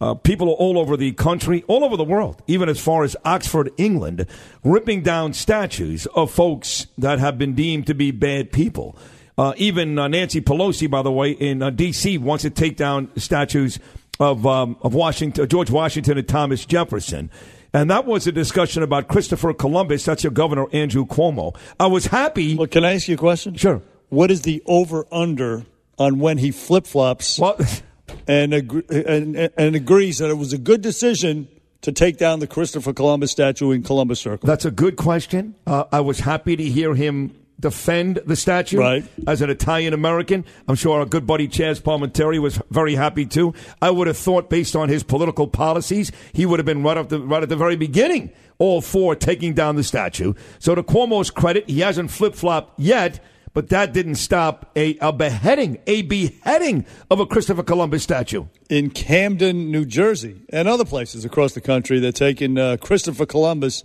Uh, 0.00 0.14
people 0.14 0.50
all 0.50 0.78
over 0.78 0.96
the 0.96 1.10
country, 1.10 1.64
all 1.66 1.82
over 1.82 1.96
the 1.96 2.04
world, 2.04 2.40
even 2.46 2.68
as 2.68 2.78
far 2.78 3.02
as 3.02 3.16
Oxford, 3.24 3.68
England, 3.78 4.26
ripping 4.62 5.02
down 5.02 5.32
statues 5.32 6.06
of 6.14 6.30
folks 6.30 6.86
that 6.96 7.18
have 7.18 7.36
been 7.36 7.56
deemed 7.56 7.84
to 7.88 7.94
be 7.94 8.12
bad 8.12 8.52
people. 8.52 8.96
Uh, 9.36 9.54
even 9.56 9.98
uh, 9.98 10.06
Nancy 10.06 10.40
Pelosi, 10.40 10.88
by 10.88 11.02
the 11.02 11.10
way, 11.10 11.32
in 11.32 11.62
uh, 11.62 11.70
D.C., 11.70 12.16
wants 12.18 12.42
to 12.42 12.50
take 12.50 12.76
down 12.76 13.10
statues 13.16 13.80
of 14.20 14.46
um, 14.46 14.76
of 14.82 14.94
Washington, 14.94 15.48
George 15.48 15.70
Washington 15.70 16.18
and 16.18 16.28
Thomas 16.28 16.64
Jefferson. 16.64 17.30
And 17.78 17.88
that 17.92 18.06
was 18.06 18.26
a 18.26 18.32
discussion 18.32 18.82
about 18.82 19.06
Christopher 19.06 19.54
Columbus. 19.54 20.04
That's 20.04 20.24
your 20.24 20.32
governor, 20.32 20.66
Andrew 20.72 21.06
Cuomo. 21.06 21.56
I 21.78 21.86
was 21.86 22.06
happy. 22.06 22.56
Well, 22.56 22.66
can 22.66 22.84
I 22.84 22.94
ask 22.94 23.06
you 23.06 23.14
a 23.14 23.18
question? 23.18 23.54
Sure. 23.54 23.80
What 24.08 24.32
is 24.32 24.42
the 24.42 24.60
over 24.66 25.06
under 25.12 25.64
on 25.96 26.18
when 26.18 26.38
he 26.38 26.50
flip 26.50 26.88
flops 26.88 27.40
and, 28.26 28.52
agree, 28.52 28.82
and 28.90 29.36
and 29.56 29.76
agrees 29.76 30.18
that 30.18 30.28
it 30.28 30.38
was 30.38 30.52
a 30.52 30.58
good 30.58 30.80
decision 30.80 31.46
to 31.82 31.92
take 31.92 32.16
down 32.18 32.40
the 32.40 32.48
Christopher 32.48 32.92
Columbus 32.92 33.30
statue 33.30 33.70
in 33.70 33.84
Columbus 33.84 34.18
Circle? 34.18 34.44
That's 34.44 34.64
a 34.64 34.72
good 34.72 34.96
question. 34.96 35.54
Uh, 35.64 35.84
I 35.92 36.00
was 36.00 36.18
happy 36.18 36.56
to 36.56 36.64
hear 36.64 36.96
him 36.96 37.32
defend 37.60 38.20
the 38.26 38.36
statue 38.36 38.78
Right. 38.78 39.04
as 39.26 39.42
an 39.42 39.50
Italian 39.50 39.92
American. 39.94 40.44
I'm 40.68 40.76
sure 40.76 41.00
our 41.00 41.06
good 41.06 41.26
buddy 41.26 41.48
Chaz 41.48 41.80
Palminteri 41.80 42.38
was 42.38 42.60
very 42.70 42.94
happy 42.94 43.26
too. 43.26 43.54
I 43.82 43.90
would 43.90 44.06
have 44.06 44.16
thought, 44.16 44.48
based 44.48 44.76
on 44.76 44.88
his 44.88 45.02
political 45.02 45.48
policies, 45.48 46.12
he 46.32 46.46
would 46.46 46.58
have 46.58 46.66
been 46.66 46.82
right 46.82 46.96
up 46.96 47.08
the 47.08 47.20
right 47.20 47.42
at 47.42 47.48
the 47.48 47.56
very 47.56 47.76
beginning, 47.76 48.30
all 48.58 48.80
for 48.80 49.14
taking 49.16 49.54
down 49.54 49.76
the 49.76 49.82
statue. 49.82 50.34
So 50.58 50.74
to 50.74 50.82
Cuomo's 50.82 51.30
credit, 51.30 51.68
he 51.68 51.80
hasn't 51.80 52.10
flip 52.10 52.34
flopped 52.34 52.78
yet. 52.78 53.20
But 53.54 53.70
that 53.70 53.92
didn't 53.92 54.16
stop 54.16 54.70
a, 54.76 54.96
a 55.00 55.12
beheading, 55.12 55.78
a 55.88 56.02
beheading 56.02 56.84
of 57.10 57.18
a 57.18 57.26
Christopher 57.26 57.64
Columbus 57.64 58.04
statue. 58.04 58.44
in 58.68 58.90
Camden, 58.90 59.72
New 59.72 59.84
Jersey, 59.84 60.42
and 60.50 60.68
other 60.68 60.84
places 60.84 61.24
across 61.24 61.54
the 61.54 61.60
country. 61.60 61.98
They're 61.98 62.12
taking 62.12 62.56
uh, 62.56 62.76
Christopher 62.80 63.26
Columbus. 63.26 63.82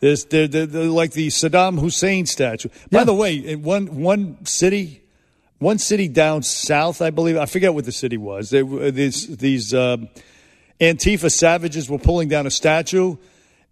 This, 0.00 0.24
they're, 0.24 0.48
they're, 0.48 0.66
they're 0.66 0.84
like 0.84 1.12
the 1.12 1.28
Saddam 1.28 1.80
Hussein 1.80 2.26
statue. 2.26 2.68
By 2.90 3.04
the 3.04 3.14
way, 3.14 3.34
in 3.36 3.62
one 3.62 4.00
one 4.00 4.44
city, 4.44 5.02
one 5.58 5.78
city 5.78 6.08
down 6.08 6.42
south, 6.42 7.00
I 7.00 7.10
believe. 7.10 7.36
I 7.36 7.46
forget 7.46 7.72
what 7.74 7.84
the 7.84 7.92
city 7.92 8.16
was. 8.18 8.50
They, 8.50 8.62
these 8.90 9.36
these 9.38 9.72
um, 9.74 10.08
Antifa 10.80 11.30
savages 11.30 11.88
were 11.88 11.98
pulling 11.98 12.28
down 12.28 12.46
a 12.46 12.50
statue, 12.50 13.16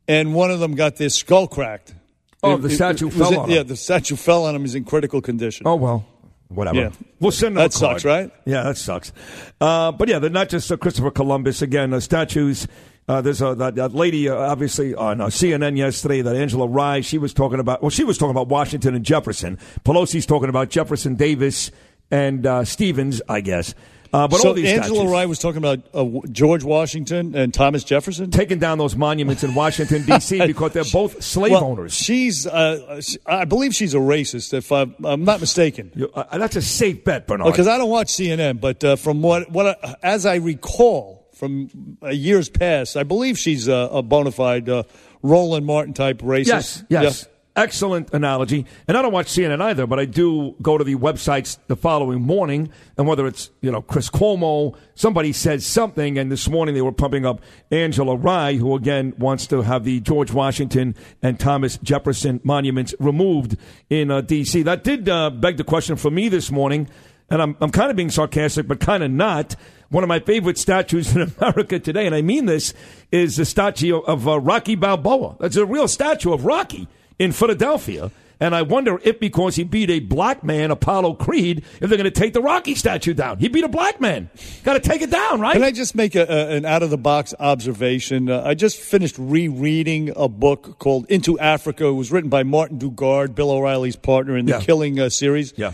and 0.09 0.34
one 0.34 0.50
of 0.50 0.60
them 0.60 0.74
got 0.74 0.96
their 0.96 1.10
skull 1.10 1.46
cracked. 1.46 1.94
Oh, 2.42 2.56
the 2.56 2.70
statue 2.70 3.06
was 3.06 3.14
fell 3.16 3.32
in- 3.32 3.38
on 3.38 3.50
Yeah, 3.50 3.60
him. 3.60 3.66
the 3.68 3.76
statue 3.76 4.16
fell 4.16 4.44
on 4.46 4.54
him. 4.54 4.62
He's 4.62 4.74
in 4.74 4.84
critical 4.84 5.20
condition. 5.20 5.66
Oh 5.66 5.76
well, 5.76 6.06
whatever. 6.48 6.78
Yeah. 6.78 6.90
We'll 7.20 7.32
send 7.32 7.56
them 7.56 7.62
That 7.64 7.72
sucks, 7.72 8.04
right? 8.04 8.30
Yeah, 8.44 8.62
that 8.64 8.76
sucks. 8.76 9.12
Uh, 9.60 9.92
but 9.92 10.09
yeah, 10.09 10.18
they're 10.18 10.28
not 10.30 10.48
just 10.50 10.70
uh, 10.70 10.76
Christopher 10.76 11.10
Columbus. 11.10 11.62
Again, 11.62 11.92
uh, 11.94 12.00
statues. 12.00 12.66
Uh, 13.06 13.20
there's 13.20 13.43
a, 13.43 13.55
that, 13.55 13.74
that 13.74 13.94
lady, 13.94 14.28
uh, 14.28 14.35
obviously, 14.35 14.94
on 14.94 15.20
uh, 15.20 15.26
CNN 15.26 15.76
yesterday, 15.76 16.22
that 16.22 16.36
Angela 16.36 16.66
Rye, 16.66 17.02
she 17.02 17.18
was 17.18 17.35
talking 17.35 17.60
about, 17.60 17.82
well, 17.82 17.90
she 17.90 18.05
was 18.05 18.16
talking 18.16 18.31
about 18.31 18.48
Washington 18.48 18.94
and 18.94 19.05
Jefferson. 19.05 19.59
Pelosi's 19.85 20.24
talking 20.24 20.48
about 20.48 20.70
Jefferson 20.70 21.14
Davis 21.14 21.70
and 22.10 22.47
uh, 22.47 22.64
Stevens, 22.64 23.20
I 23.28 23.43
guess. 23.43 23.74
Uh, 24.14 24.28
but 24.28 24.39
so 24.39 24.48
all 24.48 24.55
these 24.55 24.70
Angela 24.70 24.94
statues. 24.94 25.10
Wright 25.12 25.28
was 25.28 25.40
talking 25.40 25.59
about 25.59 25.81
uh, 25.93 26.06
George 26.31 26.62
Washington 26.62 27.35
and 27.35 27.52
Thomas 27.52 27.82
Jefferson 27.82 28.31
taking 28.31 28.60
down 28.60 28.78
those 28.78 28.94
monuments 28.94 29.43
in 29.43 29.56
Washington 29.56 30.05
D.C. 30.06 30.39
because 30.47 30.72
they're 30.72 30.85
both 30.85 31.20
slave 31.22 31.51
Well, 31.51 31.64
owners. 31.64 31.93
She's, 31.94 32.47
uh, 32.47 33.02
I 33.26 33.44
believe 33.44 33.74
she's 33.74 33.93
a 33.93 33.98
racist, 33.98 34.55
if 34.55 34.70
I'm, 34.70 34.94
I'm 35.05 35.24
not 35.24 35.40
mistaken. 35.40 36.09
Uh, 36.14 36.39
that's 36.39 36.55
a 36.55 36.62
safe 36.62 37.05
bet, 37.05 37.26
Bernard. 37.26 37.52
Because 37.52 37.66
I 37.66 37.76
don't 37.76 37.90
watch 37.90 38.06
CNN, 38.06 38.60
but 38.60 38.85
uh, 38.85 38.97
from 38.97 39.20
what, 39.20 39.51
what 39.51 39.66
I, 39.82 39.97
as 40.02 40.26
I 40.26 40.36
recall 40.36 41.13
from 41.35 41.98
uh, 42.02 42.09
years 42.09 42.48
past, 42.48 42.97
I 42.97 43.02
believe 43.02 43.39
she's 43.39 43.69
a, 43.69 43.89
a 43.93 44.02
bona 44.02 44.31
fide 44.31 44.69
uh, 44.69 44.85
Roland 45.23 45.66
Martin 45.66 45.94
type 45.94 46.19
racist. 46.19 46.47
Yes, 46.47 46.85
yes. 46.89 47.28
Excellent 47.56 48.12
analogy. 48.12 48.66
And 48.89 48.97
I 48.97 49.02
don't 49.02 49.12
watch 49.12 49.28
CNN 49.28 49.61
either, 49.61 49.86
but 49.86 50.01
I 50.01 50.06
do 50.06 50.56
go 50.61 50.77
to 50.77 50.82
the 50.82 50.97
websites 50.97 51.56
the 51.69 51.77
following 51.77 52.20
morning, 52.20 52.69
and 52.98 53.06
whether 53.06 53.28
it's, 53.28 53.51
you 53.61 53.70
know, 53.70 53.81
Chris 53.81 54.11
Cuomo, 54.11 54.77
somebody 54.97 55.32
says 55.32 55.65
something, 55.65 56.19
and 56.19 56.32
this 56.32 56.48
morning 56.48 56.74
they 56.74 56.82
were 56.82 56.90
pumping 56.90 57.24
up 57.24 57.40
Angela 57.70 58.16
Rye, 58.16 58.55
who 58.55 58.74
again 58.74 59.15
wants 59.19 59.47
to 59.48 59.62
have 59.62 59.85
the 59.85 60.01
George 60.01 60.32
Washington 60.32 60.97
and 61.23 61.39
Thomas 61.39 61.78
Jefferson 61.78 62.40
monuments 62.43 62.93
removed 62.98 63.56
in 63.89 64.11
uh, 64.11 64.20
D.C. 64.20 64.65
That 64.65 64.82
did 64.82 65.09
uh, 65.09 65.31
beg 65.31 65.56
the 65.56 65.65
question 65.65 65.94
for 65.94 66.11
me 66.11 66.28
this 66.28 66.51
morning, 66.51 66.89
and 67.31 67.40
I'm, 67.40 67.56
I'm 67.61 67.70
kind 67.70 67.89
of 67.89 67.97
being 67.97 68.11
sarcastic, 68.11 68.66
but 68.66 68.81
kind 68.81 69.05
of 69.05 69.12
not. 69.12 69.55
One 69.90 70.02
of 70.02 70.09
my 70.09 70.20
favorite 70.20 70.59
statues 70.59 71.15
in 71.15 71.23
America 71.40 71.78
today, 71.78 72.06
and 72.06 72.15
I 72.15 72.23
mean 72.23 72.47
this, 72.47 72.74
is 73.12 73.36
the 73.36 73.44
statue 73.44 73.98
of 74.01 74.27
uh, 74.28 74.40
Rocky 74.40 74.74
Balboa. 74.74 75.36
That's 75.40 75.56
a 75.56 75.66
real 75.66 75.89
statue 75.89 76.32
of 76.32 76.44
Rocky 76.44 76.89
in 77.19 77.32
Philadelphia. 77.32 78.11
And 78.40 78.52
I 78.52 78.62
wonder 78.62 78.98
if 79.05 79.20
because 79.20 79.55
he 79.55 79.62
beat 79.62 79.89
a 79.90 80.01
black 80.01 80.43
man, 80.43 80.73
Apollo 80.73 81.15
Creed, 81.15 81.59
if 81.81 81.89
they're 81.89 81.97
going 81.97 82.02
to 82.02 82.11
take 82.11 82.32
the 82.32 82.43
Rocky 82.43 82.74
statue 82.74 83.15
down. 83.15 83.39
He 83.39 83.47
beat 83.48 83.62
a 83.62 83.69
black 83.69 84.01
man. 84.01 84.28
Got 84.65 84.73
to 84.74 84.81
take 84.81 85.02
it 85.02 85.11
down, 85.11 85.40
right? 85.40 85.52
Can 85.52 85.62
I 85.62 85.70
just 85.70 85.94
make 85.94 86.16
a, 86.16 86.23
a, 86.23 86.56
an 86.56 86.65
out 86.65 86.82
of 86.82 86.90
the 86.90 86.98
box 86.98 87.32
observation? 87.39 88.28
Uh, 88.28 88.43
I 88.44 88.55
just 88.55 88.78
finished 88.81 89.15
rereading 89.19 90.12
a 90.16 90.28
book 90.28 90.81
called 90.81 91.06
Into 91.09 91.39
Africa. 91.39 91.86
It 91.86 91.93
was 91.93 92.11
written 92.11 92.28
by 92.28 92.43
Martin 92.43 92.78
Dugard, 92.78 93.36
Bill 93.36 93.52
O'Reilly's 93.52 93.97
partner 93.97 94.36
in 94.36 94.47
the 94.47 94.52
Yeah. 94.52 94.61
Killing 94.61 94.98
uh, 94.98 95.11
series. 95.11 95.55
Yeah. 95.56 95.73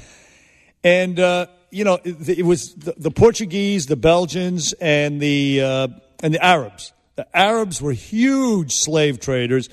And, 0.85 1.19
uh, 1.19 1.47
you 1.71 1.85
know, 1.85 1.99
it, 2.05 2.45
was 2.45 2.75
the, 2.75 2.95
the 2.97 3.11
Portuguese, 3.11 3.87
the 3.87 3.97
Belgians, 3.97 4.73
and 4.75 5.21
the, 5.21 5.61
uh, 5.63 5.89
and 6.23 6.35
the 6.35 6.45
Arabs. 6.45 6.93
The 7.17 7.27
Arabs 7.37 7.81
were 7.81 7.93
huge 7.93 8.73
slave 8.73 9.21
traders, 9.21 9.69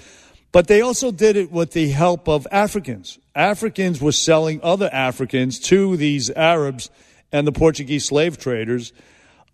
but 0.52 0.68
they 0.68 0.82
also 0.82 1.11
did 1.11 1.36
it 1.36 1.52
with 1.52 1.72
the 1.72 1.90
help 1.90 2.28
of 2.28 2.48
Africans. 2.52 3.19
Africans 3.36 4.02
were 4.02 4.11
selling 4.11 4.60
other 4.64 4.90
Africans 4.91 5.60
to 5.60 5.98
these 5.98 6.30
Arabs 6.32 6.90
and 7.32 7.45
the 7.45 7.52
Portuguese 7.52 8.06
slave 8.06 8.38
traders. 8.38 8.94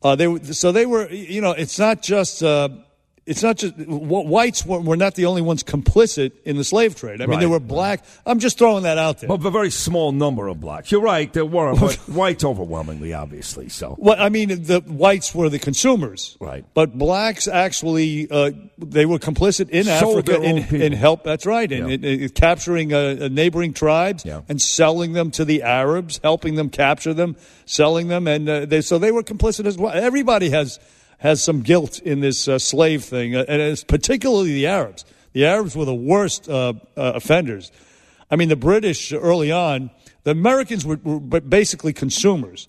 Uh, 0.01 0.15
they 0.15 0.39
so 0.43 0.71
they 0.71 0.85
were, 0.85 1.09
you 1.09 1.41
know, 1.41 1.51
it's 1.51 1.79
not 1.79 2.01
just. 2.01 2.43
Uh, 2.43 2.69
it's 3.25 3.41
not 3.41 3.55
just 3.57 3.73
whites 3.77 4.65
were, 4.65 4.97
not 4.97 5.15
the 5.15 5.25
only 5.27 5.41
ones 5.41 5.63
complicit 5.63 6.33
in 6.43 6.57
the 6.57 6.63
slave 6.63 6.95
trade. 6.95 7.21
I 7.21 7.25
mean, 7.25 7.39
there 7.39 7.47
were 7.49 7.59
black. 7.59 8.03
I'm 8.25 8.39
just 8.39 8.57
throwing 8.57 8.83
that 8.83 8.97
out 8.97 9.19
there. 9.19 9.29
But 9.29 9.45
a 9.45 9.49
very 9.49 9.69
small 9.69 10.11
number 10.11 10.47
of 10.49 10.59
blacks. 10.59 10.91
You're 10.91 11.01
right, 11.01 11.31
there 11.31 11.45
were, 11.45 11.73
but 11.79 11.95
whites 12.09 12.43
overwhelmingly, 12.43 13.13
obviously. 13.13 13.69
So 13.69 13.95
Well, 13.97 14.17
I 14.19 14.27
mean, 14.29 14.49
the 14.63 14.81
whites 14.81 15.33
were 15.33 15.49
the 15.49 15.59
consumers, 15.59 16.37
Right. 16.41 16.65
But 16.73 16.97
blacks 16.97 17.47
actually 17.47 18.27
uh, 18.29 18.51
they 18.77 19.05
were 19.05 19.19
complicit 19.19 19.69
in 19.69 19.85
Sold 19.85 20.29
Africa 20.29 20.41
in, 20.43 20.57
in 20.81 20.91
help. 20.91 21.23
That's 21.23 21.45
right, 21.45 21.71
in, 21.71 21.87
Yeah. 21.87 21.93
in, 21.93 22.03
in 22.03 22.29
capturing 22.29 22.93
uh, 22.93 23.17
uh, 23.21 23.27
neighboring 23.29 23.73
tribes 23.73 24.25
Yeah. 24.25 24.41
and 24.49 24.61
selling 24.61 25.13
them 25.13 25.31
to 25.31 25.45
the 25.45 25.63
Arabs, 25.63 26.19
helping 26.23 26.55
them 26.55 26.69
capture 26.69 27.13
them, 27.13 27.37
selling 27.65 28.09
them, 28.09 28.27
and 28.27 28.49
uh, 28.49 28.65
they, 28.65 28.81
so 28.81 28.97
they 28.97 29.11
were 29.11 29.23
complicit 29.23 29.65
as 29.65 29.77
well. 29.77 29.93
Everybody 29.93 30.49
has 30.49 30.79
has 31.23 31.41
some 31.41 31.61
guilt 31.61 31.99
in 31.99 32.19
this 32.19 32.49
uh, 32.49 32.59
slave 32.59 33.01
thing, 33.05 33.33
uh, 33.33 33.45
and 33.47 33.61
it's 33.61 33.81
particularly 33.81 34.51
the 34.51 34.67
Arabs. 34.67 35.05
The 35.31 35.45
Arabs 35.45 35.73
were 35.73 35.85
the 35.85 35.95
worst 35.95 36.49
uh, 36.49 36.73
uh, 36.97 37.13
offenders. 37.15 37.71
I 38.29 38.35
mean, 38.35 38.49
the 38.49 38.57
British 38.57 39.13
early 39.13 39.49
on, 39.49 39.89
the 40.25 40.31
Americans 40.31 40.85
were, 40.85 40.97
were 40.97 41.39
basically 41.39 41.93
consumers. 41.93 42.67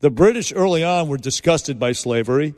The 0.00 0.10
British 0.10 0.52
early 0.54 0.84
on 0.84 1.08
were 1.08 1.16
disgusted 1.16 1.78
by 1.78 1.92
slavery. 1.92 2.54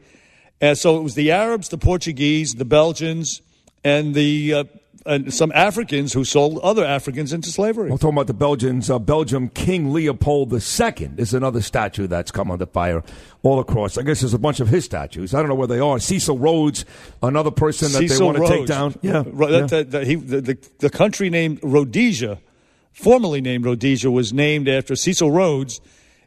And 0.61 0.77
so 0.77 0.99
it 0.99 1.03
was 1.05 1.15
the 1.15 1.31
Arabs, 1.31 1.69
the 1.69 1.79
Portuguese, 1.79 2.57
the 2.57 2.65
Belgians, 2.65 3.41
and 3.85 4.17
the 4.17 4.55
uh, 4.55 4.65
and 5.07 5.33
some 5.33 5.53
Africans 5.55 6.13
who 6.13 6.25
sold 6.25 6.59
other 6.59 6.85
Africans 6.85 7.33
into 7.33 7.51
slavery. 7.51 7.91
I'm 7.91 7.99
talking 7.99 8.17
about 8.17 8.27
the 8.27 8.35
Belgians. 8.35 8.91
Uh, 8.91 8.99
Belgium 8.99 9.49
King 9.49 9.93
Leopold 9.93 10.53
II 10.53 11.11
is 11.17 11.33
another 11.35 11.61
statue 11.63 12.07
that's 12.07 12.31
come 12.31 12.51
under 12.51 12.67
fire 12.67 13.03
all 13.43 13.59
across. 13.61 13.97
I 13.97 14.03
guess 14.03 14.21
there's 14.21 14.35
a 14.35 14.39
bunch 14.39 14.61
of 14.61 14.69
his 14.69 14.85
statues. 14.85 15.35
I 15.35 15.39
don't 15.41 15.49
know 15.49 15.55
where 15.55 15.67
they 15.69 15.79
are. 15.81 15.99
Cecil 15.99 16.39
Rhodes, 16.39 16.85
another 17.23 17.51
person 17.51 17.93
that 17.93 17.99
they 18.01 18.09
Cecil 18.09 18.27
want 18.27 18.39
to 18.39 18.47
take 18.49 18.67
down. 18.67 18.95
Yeah, 19.03 19.23
Ro- 19.27 19.49
yeah. 19.49 19.61
that- 19.61 19.69
that- 19.71 19.91
that 19.93 20.07
he- 20.07 20.15
the, 20.17 20.41
the, 20.41 20.59
the 20.81 20.91
country 20.91 21.31
named 21.31 21.61
Rhodesia, 21.63 22.39
formerly 22.93 23.41
named 23.41 23.65
Rhodesia, 23.65 24.11
was 24.11 24.33
named 24.33 24.69
after 24.69 24.95
Cecil 24.97 25.31
Rhodes. 25.31 25.81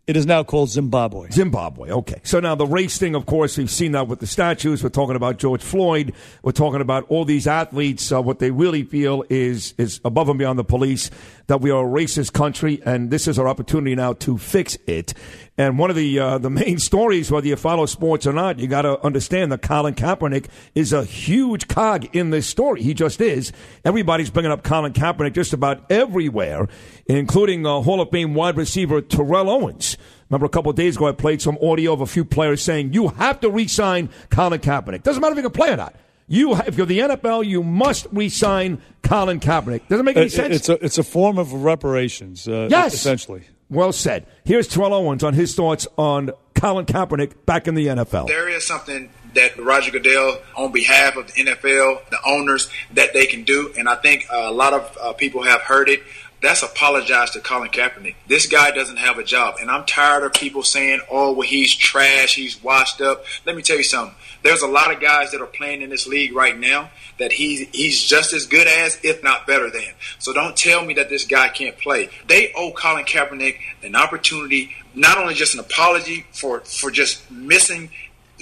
It 0.07 0.17
is 0.17 0.25
now 0.25 0.43
called 0.43 0.69
Zimbabwe. 0.69 1.29
Zimbabwe. 1.29 1.91
Okay. 1.91 2.21
So 2.23 2.39
now 2.39 2.55
the 2.55 2.65
race 2.65 2.97
thing, 2.97 3.13
of 3.13 3.27
course, 3.27 3.57
we've 3.57 3.69
seen 3.69 3.91
that 3.91 4.07
with 4.07 4.19
the 4.19 4.27
statues. 4.27 4.83
We're 4.83 4.89
talking 4.89 5.15
about 5.15 5.37
George 5.37 5.61
Floyd. 5.61 6.13
We're 6.41 6.53
talking 6.53 6.81
about 6.81 7.05
all 7.07 7.23
these 7.23 7.45
athletes. 7.45 8.11
Uh, 8.11 8.21
what 8.21 8.39
they 8.39 8.49
really 8.49 8.83
feel 8.83 9.23
is 9.29 9.75
is 9.77 10.01
above 10.03 10.27
and 10.27 10.39
beyond 10.39 10.57
the 10.57 10.63
police 10.63 11.11
that 11.51 11.59
we 11.59 11.69
are 11.69 11.85
a 11.85 11.89
racist 11.89 12.31
country, 12.31 12.81
and 12.85 13.11
this 13.11 13.27
is 13.27 13.37
our 13.37 13.45
opportunity 13.45 13.93
now 13.93 14.13
to 14.13 14.37
fix 14.37 14.77
it. 14.87 15.13
And 15.57 15.77
one 15.77 15.89
of 15.89 15.97
the 15.97 16.17
uh, 16.17 16.37
the 16.37 16.49
main 16.49 16.79
stories, 16.79 17.29
whether 17.29 17.45
you 17.45 17.57
follow 17.57 17.85
sports 17.85 18.25
or 18.25 18.31
not, 18.31 18.57
you 18.57 18.67
got 18.67 18.83
to 18.83 19.03
understand 19.05 19.51
that 19.51 19.61
Colin 19.61 19.93
Kaepernick 19.93 20.45
is 20.75 20.93
a 20.93 21.03
huge 21.03 21.67
cog 21.67 22.15
in 22.15 22.29
this 22.29 22.47
story. 22.47 22.81
He 22.81 22.93
just 22.93 23.19
is. 23.19 23.51
Everybody's 23.83 24.29
bringing 24.29 24.53
up 24.53 24.63
Colin 24.63 24.93
Kaepernick 24.93 25.33
just 25.33 25.51
about 25.51 25.91
everywhere, 25.91 26.69
including 27.05 27.65
uh, 27.65 27.81
Hall 27.81 27.99
of 27.99 28.09
Fame 28.11 28.33
wide 28.33 28.55
receiver 28.55 29.01
Terrell 29.01 29.49
Owens. 29.49 29.97
Remember 30.29 30.45
a 30.45 30.49
couple 30.49 30.69
of 30.69 30.77
days 30.77 30.95
ago, 30.95 31.07
I 31.09 31.11
played 31.11 31.41
some 31.41 31.57
audio 31.61 31.91
of 31.91 31.99
a 31.99 32.05
few 32.05 32.23
players 32.23 32.61
saying 32.61 32.93
you 32.93 33.09
have 33.09 33.41
to 33.41 33.49
re-sign 33.49 34.09
Colin 34.29 34.61
Kaepernick. 34.61 35.03
Doesn't 35.03 35.19
matter 35.19 35.33
if 35.33 35.37
you 35.37 35.43
can 35.43 35.51
play 35.51 35.71
or 35.71 35.75
not. 35.75 35.95
You, 36.31 36.55
if 36.55 36.77
you're 36.77 36.85
the 36.85 36.99
NFL, 36.99 37.45
you 37.45 37.61
must 37.61 38.07
re-sign 38.11 38.81
Colin 39.03 39.39
Kaepernick. 39.41 39.81
Doesn't 39.89 40.05
make 40.05 40.15
any 40.15 40.27
It- 40.27 40.31
sense. 40.31 40.55
It's 40.55 40.69
a, 40.69 40.83
it's 40.85 40.97
a 40.97 41.03
form 41.03 41.37
of 41.37 41.51
reparations, 41.53 42.47
uh, 42.47 42.67
Yes. 42.71 42.93
essentially. 42.93 43.43
Well 43.69 43.91
said. 43.91 44.25
Here's 44.45 44.67
Terrell 44.67 44.93
Owens 44.93 45.23
on 45.23 45.33
his 45.33 45.55
thoughts 45.55 45.87
on 45.97 46.31
Colin 46.55 46.85
Kaepernick 46.85 47.45
back 47.45 47.67
in 47.67 47.75
the 47.75 47.87
NFL. 47.87 48.27
There 48.27 48.47
is 48.49 48.65
something 48.65 49.09
that 49.33 49.57
Roger 49.57 49.91
Goodell, 49.91 50.39
on 50.57 50.71
behalf 50.73 51.15
of 51.15 51.27
the 51.33 51.41
NFL, 51.43 52.01
the 52.09 52.17
owners, 52.25 52.69
that 52.93 53.13
they 53.13 53.25
can 53.25 53.43
do, 53.43 53.73
and 53.77 53.87
I 53.87 53.95
think 53.95 54.25
uh, 54.31 54.35
a 54.47 54.51
lot 54.51 54.73
of 54.73 54.97
uh, 55.01 55.13
people 55.13 55.43
have 55.43 55.61
heard 55.61 55.87
it. 55.89 56.01
That's 56.41 56.63
apologize 56.63 57.29
to 57.31 57.39
Colin 57.39 57.69
Kaepernick. 57.69 58.15
This 58.27 58.47
guy 58.47 58.71
doesn't 58.71 58.97
have 58.97 59.19
a 59.19 59.23
job, 59.23 59.55
and 59.61 59.69
I'm 59.69 59.85
tired 59.85 60.23
of 60.23 60.33
people 60.33 60.63
saying, 60.63 61.01
"Oh, 61.09 61.33
well, 61.33 61.47
he's 61.47 61.75
trash, 61.75 62.33
he's 62.33 62.61
washed 62.63 62.99
up." 62.99 63.25
Let 63.45 63.55
me 63.55 63.61
tell 63.61 63.77
you 63.77 63.83
something. 63.83 64.15
There's 64.41 64.63
a 64.63 64.67
lot 64.67 64.91
of 64.91 64.99
guys 64.99 65.31
that 65.31 65.41
are 65.41 65.45
playing 65.45 65.83
in 65.83 65.91
this 65.91 66.07
league 66.07 66.33
right 66.33 66.57
now 66.57 66.89
that 67.19 67.33
he's 67.33 67.69
he's 67.71 68.03
just 68.03 68.33
as 68.33 68.47
good 68.47 68.65
as, 68.65 68.97
if 69.03 69.23
not 69.23 69.45
better 69.45 69.69
than. 69.69 69.93
So 70.17 70.33
don't 70.33 70.57
tell 70.57 70.83
me 70.83 70.95
that 70.95 71.09
this 71.09 71.25
guy 71.25 71.49
can't 71.49 71.77
play. 71.77 72.09
They 72.27 72.51
owe 72.53 72.71
Colin 72.71 73.05
Kaepernick 73.05 73.59
an 73.83 73.95
opportunity, 73.95 74.71
not 74.95 75.19
only 75.19 75.35
just 75.35 75.53
an 75.53 75.59
apology 75.59 76.25
for 76.31 76.61
for 76.61 76.89
just 76.89 77.29
missing 77.29 77.91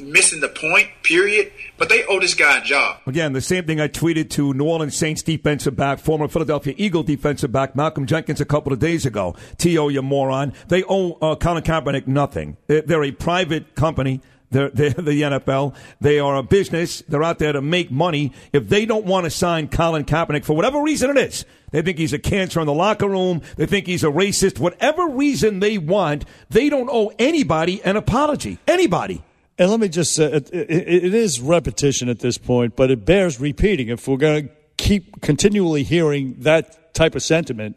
missing 0.02 0.40
the 0.40 0.50
point, 0.50 0.90
period, 1.04 1.52
but 1.78 1.90
they 1.90 2.04
owe 2.06 2.20
this 2.20 2.34
guy 2.34 2.60
a 2.60 2.62
job. 2.62 3.00
Again, 3.08 3.34
the 3.34 3.42
same 3.42 3.66
thing 3.66 3.80
I 3.80 3.88
tweeted 3.88 4.30
to 4.32 4.54
New 4.54 4.66
Orleans 4.66 4.96
Saints 4.96 5.22
defensive 5.22 5.76
back, 5.76 6.00
former 6.00 6.28
Philadelphia 6.28 6.74
Eagle 6.78 7.04
defensive 7.04 7.52
back 7.52 7.76
Malcolm 7.76 8.06
Jenkins 8.06 8.42
a 8.42 8.46
couple 8.46 8.74
of 8.74 8.80
days 8.80 9.06
ago. 9.06 9.36
T.O., 9.58 9.90
you 9.90 10.02
moron. 10.02 10.54
They 10.68 10.84
owe 10.84 11.14
uh, 11.22 11.36
Colin 11.36 11.64
Kaepernick 11.64 12.08
nothing. 12.08 12.58
They're, 12.68 13.04
a 13.04 13.12
private 13.12 13.76
company. 13.76 14.22
They're, 14.52 14.70
they're 14.74 14.92
the 14.92 15.22
NFL. 15.22 15.76
They 16.02 16.20
are 16.20 16.36
a 16.36 16.44
business. 16.44 17.02
They're 17.08 17.24
out 17.24 17.40
there 17.40 17.54
to 17.54 17.62
make 17.62 17.92
money. 17.92 18.34
If 18.52 18.70
they 18.70 18.86
don't 18.86 19.06
want 19.06 19.26
to 19.26 19.30
sign 19.30 19.70
Colin 19.70 20.06
Kaepernick 20.06 20.46
for 20.46 20.56
whatever 20.56 20.82
reason 20.82 21.10
it 21.10 21.18
is, 21.18 21.46
they 21.72 21.82
think 21.82 21.98
he's 21.98 22.14
a 22.14 22.20
cancer 22.20 22.60
in 22.60 22.66
the 22.66 22.74
locker 22.74 23.08
room. 23.08 23.42
They 23.56 23.66
think 23.66 23.86
he's 23.86 24.04
a 24.04 24.08
racist. 24.08 24.60
Whatever 24.60 25.08
reason 25.08 25.60
they 25.60 25.78
want, 25.78 26.26
they 26.50 26.70
don't 26.70 26.90
owe 26.92 27.12
anybody 27.20 27.82
an 27.84 27.96
apology. 27.96 28.58
Anybody. 28.68 29.24
And 29.60 29.69
let 29.69 29.80
me 29.80 29.90
just 29.90 30.15
say, 30.15 30.26
it, 30.26 30.49
it, 30.52 30.69
it 30.72 31.14
is 31.14 31.40
repetition 31.40 32.10
at 32.10 32.19
this 32.19 32.40
point, 32.40 32.76
but 32.76 32.90
it 32.90 33.06
bears 33.06 33.40
repeating. 33.40 33.90
If 33.90 34.07
we're 34.07 34.18
going 34.18 34.48
to 34.48 34.53
keep 34.77 35.22
continually 35.22 35.84
hearing 35.84 36.38
that 36.40 36.95
type 36.95 37.14
of 37.14 37.22
sentiment, 37.22 37.76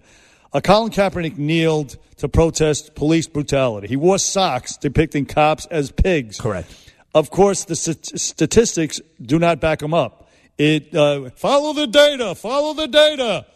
Uh, 0.54 0.60
Colin 0.60 0.92
Kaepernick 0.92 1.38
kneeled 1.38 1.96
to 2.18 2.28
protest 2.28 2.94
police 2.94 3.26
brutality. 3.26 3.88
He 3.88 3.96
wore 3.96 4.18
socks 4.18 4.76
depicting 4.76 5.24
cops 5.24 5.66
as 5.70 5.90
pigs. 5.90 6.38
Correct. 6.38 6.68
Of 7.14 7.30
course, 7.30 7.64
the 7.64 7.74
st- 7.74 8.20
statistics 8.20 9.00
do 9.18 9.38
not 9.38 9.60
back 9.60 9.80
him 9.80 9.94
up. 9.94 10.28
It 10.58 10.94
uh, 10.94 11.30
follow 11.36 11.72
the 11.72 11.86
data. 11.86 12.34
Follow 12.34 12.74
the 12.74 12.86
data. 12.86 13.46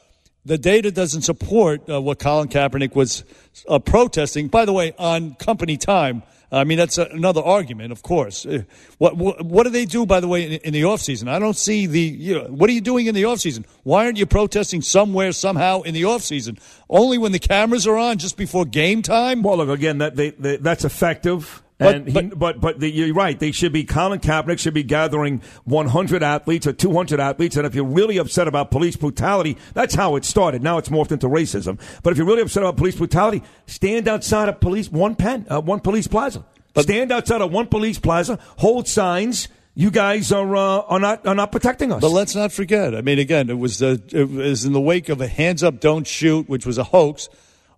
The 0.46 0.56
data 0.56 0.90
doesn't 0.90 1.22
support 1.22 1.88
uh, 1.88 2.00
what 2.00 2.18
Colin 2.18 2.48
Kaepernick 2.48 2.94
was 2.94 3.24
uh, 3.68 3.78
protesting. 3.78 4.48
By 4.48 4.64
the 4.64 4.72
way, 4.72 4.94
on 4.98 5.34
company 5.34 5.76
time. 5.76 6.22
I 6.56 6.64
mean, 6.64 6.78
that's 6.78 6.98
another 6.98 7.42
argument, 7.42 7.92
of 7.92 8.02
course. 8.02 8.46
Uh, 8.46 8.62
What, 8.98 9.16
what 9.16 9.44
what 9.44 9.64
do 9.64 9.70
they 9.70 9.84
do, 9.84 10.06
by 10.06 10.20
the 10.20 10.28
way, 10.28 10.44
in, 10.44 10.52
in 10.52 10.72
the 10.72 10.84
off 10.84 11.00
season? 11.02 11.28
I 11.28 11.38
don't 11.38 11.56
see 11.56 11.86
the. 11.86 12.00
You 12.00 12.34
know, 12.34 12.44
what 12.48 12.70
are 12.70 12.72
you 12.72 12.80
doing 12.80 13.06
in 13.06 13.14
the 13.14 13.24
off 13.26 13.40
season? 13.40 13.66
Why 13.82 14.06
aren't 14.06 14.16
you 14.18 14.26
protesting 14.26 14.82
somewhere 14.82 15.32
somehow 15.32 15.82
in 15.82 15.92
the 15.92 16.04
off 16.04 16.22
season? 16.22 16.58
Only 16.88 17.18
when 17.18 17.32
the 17.32 17.38
cameras 17.38 17.86
are 17.86 17.98
on, 17.98 18.18
just 18.18 18.36
before 18.36 18.64
game 18.64 19.02
time. 19.02 19.42
Well, 19.42 19.58
look 19.58 19.68
again. 19.68 19.98
That 19.98 20.16
they, 20.16 20.30
they, 20.30 20.56
that's 20.56 20.84
effective. 20.84 21.62
But- 21.78 21.94
and 21.94 22.08
he, 22.08 22.22
but 22.22 22.60
but, 22.60 22.80
the, 22.80 22.90
you're 22.90 23.12
right. 23.12 23.38
They 23.38 23.52
should 23.52 23.72
be. 23.72 23.84
Colin 23.84 24.18
Kaepernick 24.18 24.58
should 24.58 24.72
be 24.72 24.82
gathering 24.82 25.42
100 25.64 26.22
athletes 26.22 26.66
or 26.66 26.72
200 26.72 27.20
athletes. 27.20 27.56
And 27.56 27.66
if 27.66 27.74
you're 27.74 27.84
really 27.84 28.16
upset 28.16 28.48
about 28.48 28.70
police 28.70 28.96
brutality, 28.96 29.58
that's 29.74 29.94
how 29.94 30.16
it 30.16 30.24
started. 30.24 30.62
Now 30.62 30.78
it's 30.78 30.88
morphed 30.88 31.12
into 31.12 31.28
racism. 31.28 31.78
But 32.02 32.12
if 32.12 32.16
you're 32.16 32.26
really 32.26 32.40
upset 32.42 32.62
about 32.62 32.78
police 32.78 32.96
brutality, 32.96 33.42
stand 33.66 34.08
outside 34.08 34.48
of 34.48 34.58
police 34.60 34.90
one 34.90 35.16
pen, 35.16 35.46
uh, 35.50 35.60
one 35.60 35.80
police 35.80 36.06
plaza. 36.06 36.46
stand 36.78 37.12
outside 37.12 37.42
of 37.42 37.52
one 37.52 37.66
police 37.66 37.98
plaza. 37.98 38.38
Hold 38.58 38.88
signs. 38.88 39.48
You 39.74 39.90
guys 39.90 40.32
are 40.32 40.56
uh, 40.56 40.80
are 40.80 40.98
not 40.98 41.26
are 41.26 41.34
not 41.34 41.52
protecting 41.52 41.92
us. 41.92 42.00
But 42.00 42.08
let's 42.08 42.34
not 42.34 42.52
forget. 42.52 42.94
I 42.94 43.02
mean, 43.02 43.18
again, 43.18 43.50
it 43.50 43.58
was 43.58 43.80
the 43.80 44.02
it 44.12 44.30
was 44.30 44.64
in 44.64 44.72
the 44.72 44.80
wake 44.80 45.10
of 45.10 45.20
a 45.20 45.26
hands 45.26 45.62
up, 45.62 45.80
don't 45.80 46.06
shoot, 46.06 46.48
which 46.48 46.64
was 46.64 46.78
a 46.78 46.84
hoax. 46.84 47.28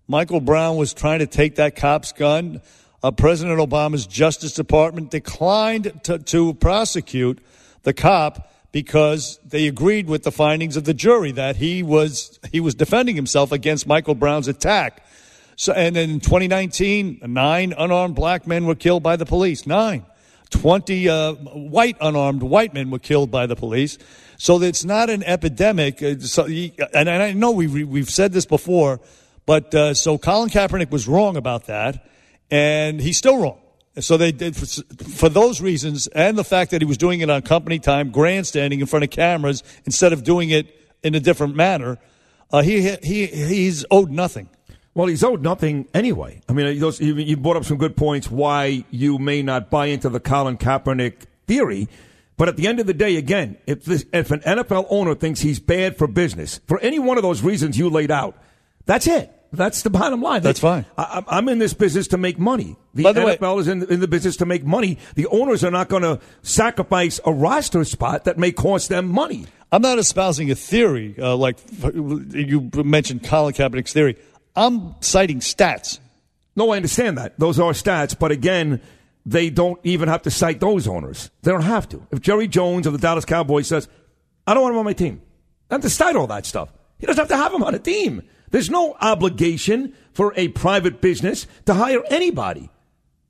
Michael 0.07 0.39
Brown 0.39 0.77
was 0.77 0.93
trying 0.93 1.19
to 1.19 1.27
take 1.27 1.55
that 1.55 1.75
cop's 1.75 2.13
gun. 2.13 2.61
Uh, 3.01 3.11
President 3.11 3.59
Obama's 3.59 4.05
Justice 4.05 4.53
Department 4.53 5.09
declined 5.09 6.01
to, 6.03 6.19
to 6.19 6.53
prosecute 6.55 7.39
the 7.83 7.93
cop 7.93 8.51
because 8.71 9.39
they 9.45 9.67
agreed 9.67 10.07
with 10.07 10.23
the 10.23 10.31
findings 10.31 10.75
of 10.77 10.83
the 10.83 10.93
jury 10.93 11.31
that 11.31 11.55
he 11.55 11.81
was 11.81 12.39
he 12.51 12.59
was 12.59 12.75
defending 12.75 13.15
himself 13.15 13.51
against 13.51 13.87
Michael 13.87 14.15
Brown's 14.15 14.47
attack. 14.47 15.03
So, 15.55 15.73
and 15.73 15.97
in 15.97 16.19
2019, 16.19 17.19
nine 17.23 17.73
unarmed 17.77 18.15
black 18.15 18.47
men 18.47 18.65
were 18.65 18.75
killed 18.75 19.03
by 19.03 19.15
the 19.15 19.25
police. 19.25 19.65
Nine. 19.65 20.05
20 20.51 21.09
uh, 21.09 21.33
white 21.33 21.97
unarmed 22.01 22.41
white 22.41 22.73
men 22.73 22.89
were 22.89 22.99
killed 22.99 23.29
by 23.29 23.45
the 23.45 23.55
police. 23.55 23.97
So 24.37 24.61
it's 24.61 24.83
not 24.83 25.09
an 25.09 25.23
epidemic. 25.23 26.01
Uh, 26.01 26.15
So, 26.19 26.45
and, 26.93 27.09
I 27.09 27.33
know 27.33 27.51
we, 27.51 27.83
we've 27.83 28.09
said 28.09 28.31
this 28.31 28.45
before, 28.45 28.99
but 29.45 29.75
uh, 29.75 29.93
so 29.93 30.17
Colin 30.17 30.49
Kaepernick 30.49 30.91
was 30.91 31.07
wrong 31.07 31.37
about 31.37 31.67
that, 31.67 32.05
and 32.51 32.99
he's 33.01 33.17
still 33.17 33.39
wrong. 33.39 33.59
So 33.99 34.17
they 34.17 34.31
did 34.31 34.55
for, 34.55 34.65
for 35.03 35.29
those 35.29 35.61
reasons, 35.61 36.07
and 36.07 36.37
the 36.37 36.43
fact 36.43 36.71
that 36.71 36.81
he 36.81 36.85
was 36.85 36.97
doing 36.97 37.21
it 37.21 37.29
on 37.29 37.41
company 37.41 37.79
time, 37.79 38.11
grandstanding 38.11 38.79
in 38.79 38.85
front 38.85 39.03
of 39.03 39.09
cameras 39.09 39.63
instead 39.85 40.13
of 40.13 40.23
doing 40.23 40.49
it 40.49 40.67
in 41.03 41.15
a 41.15 41.19
different 41.19 41.55
manner. 41.55 41.97
Uh, 42.51 42.61
he 42.61 42.95
he 43.03 43.25
he's 43.27 43.85
owed 43.91 44.09
nothing. 44.09 44.49
Well, 44.95 45.07
he's 45.07 45.23
owed 45.23 45.41
nothing 45.41 45.87
anyway. 45.93 46.41
I 46.49 46.53
mean, 46.53 46.79
those, 46.79 46.99
you, 46.99 47.15
you 47.15 47.37
brought 47.37 47.57
up 47.57 47.63
some 47.63 47.77
good 47.77 47.95
points 47.95 48.29
why 48.29 48.83
you 48.89 49.17
may 49.17 49.41
not 49.41 49.69
buy 49.69 49.85
into 49.87 50.09
the 50.09 50.19
Colin 50.19 50.57
Kaepernick 50.57 51.25
theory. 51.47 51.87
But 52.37 52.47
at 52.47 52.57
the 52.57 52.67
end 52.67 52.79
of 52.79 52.87
the 52.87 52.93
day, 52.93 53.17
again, 53.17 53.57
if, 53.67 53.83
this, 53.85 54.05
if 54.13 54.31
an 54.31 54.39
NFL 54.39 54.87
owner 54.89 55.13
thinks 55.13 55.41
he's 55.41 55.59
bad 55.59 55.97
for 55.97 56.07
business, 56.07 56.59
for 56.67 56.79
any 56.79 56.97
one 56.97 57.17
of 57.17 57.23
those 57.23 57.43
reasons 57.43 57.77
you 57.77 57.89
laid 57.89 58.11
out, 58.11 58.35
that's 58.85 59.07
it. 59.07 59.31
That's 59.51 59.81
the 59.81 59.89
bottom 59.89 60.21
line. 60.21 60.41
That's 60.43 60.59
fine. 60.59 60.85
I, 60.97 61.23
I'm 61.27 61.49
in 61.49 61.57
this 61.59 61.73
business 61.73 62.07
to 62.09 62.17
make 62.17 62.37
money. 62.37 62.75
The 62.93 63.11
the 63.11 63.25
way- 63.25 63.37
NFL 63.37 63.59
is 63.61 63.67
in, 63.67 63.83
in 63.91 63.99
the 63.99 64.07
business 64.07 64.37
to 64.37 64.45
make 64.45 64.63
money. 64.63 64.99
The 65.15 65.25
owners 65.27 65.63
are 65.63 65.71
not 65.71 65.89
going 65.89 66.03
to 66.03 66.19
sacrifice 66.43 67.19
a 67.25 67.31
roster 67.31 67.83
spot 67.83 68.25
that 68.25 68.37
may 68.37 68.51
cost 68.51 68.89
them 68.89 69.07
money. 69.07 69.45
I'm 69.71 69.81
not 69.81 69.99
espousing 69.99 70.49
a 70.51 70.55
theory 70.55 71.15
uh, 71.17 71.35
like 71.35 71.57
you 71.83 72.69
mentioned 72.75 73.23
Colin 73.23 73.53
Kaepernick's 73.53 73.93
theory. 73.93 74.17
I'm 74.55 74.95
citing 75.01 75.39
stats. 75.39 75.99
No, 76.55 76.71
I 76.71 76.77
understand 76.77 77.17
that. 77.17 77.37
Those 77.39 77.59
are 77.59 77.71
stats, 77.71 78.17
but 78.17 78.31
again, 78.31 78.81
they 79.25 79.49
don't 79.49 79.79
even 79.83 80.09
have 80.09 80.23
to 80.23 80.31
cite 80.31 80.59
those 80.59 80.87
owners. 80.87 81.29
They 81.43 81.51
don't 81.51 81.61
have 81.61 81.87
to. 81.89 82.05
If 82.11 82.19
Jerry 82.21 82.47
Jones 82.47 82.87
of 82.87 82.93
the 82.93 82.99
Dallas 82.99 83.25
Cowboys 83.25 83.67
says, 83.67 83.87
I 84.47 84.53
don't 84.53 84.63
want 84.63 84.73
him 84.73 84.79
on 84.79 84.85
my 84.85 84.93
team, 84.93 85.21
I 85.69 85.75
have 85.75 85.81
to 85.81 85.89
cite 85.89 86.15
all 86.15 86.27
that 86.27 86.45
stuff. 86.45 86.73
He 86.97 87.05
doesn't 87.05 87.21
have 87.21 87.29
to 87.29 87.37
have 87.37 87.53
him 87.53 87.63
on 87.63 87.75
a 87.75 87.79
team. 87.79 88.23
There's 88.51 88.69
no 88.69 88.95
obligation 88.99 89.93
for 90.13 90.33
a 90.35 90.49
private 90.49 91.01
business 91.01 91.47
to 91.65 91.73
hire 91.73 92.03
anybody. 92.09 92.69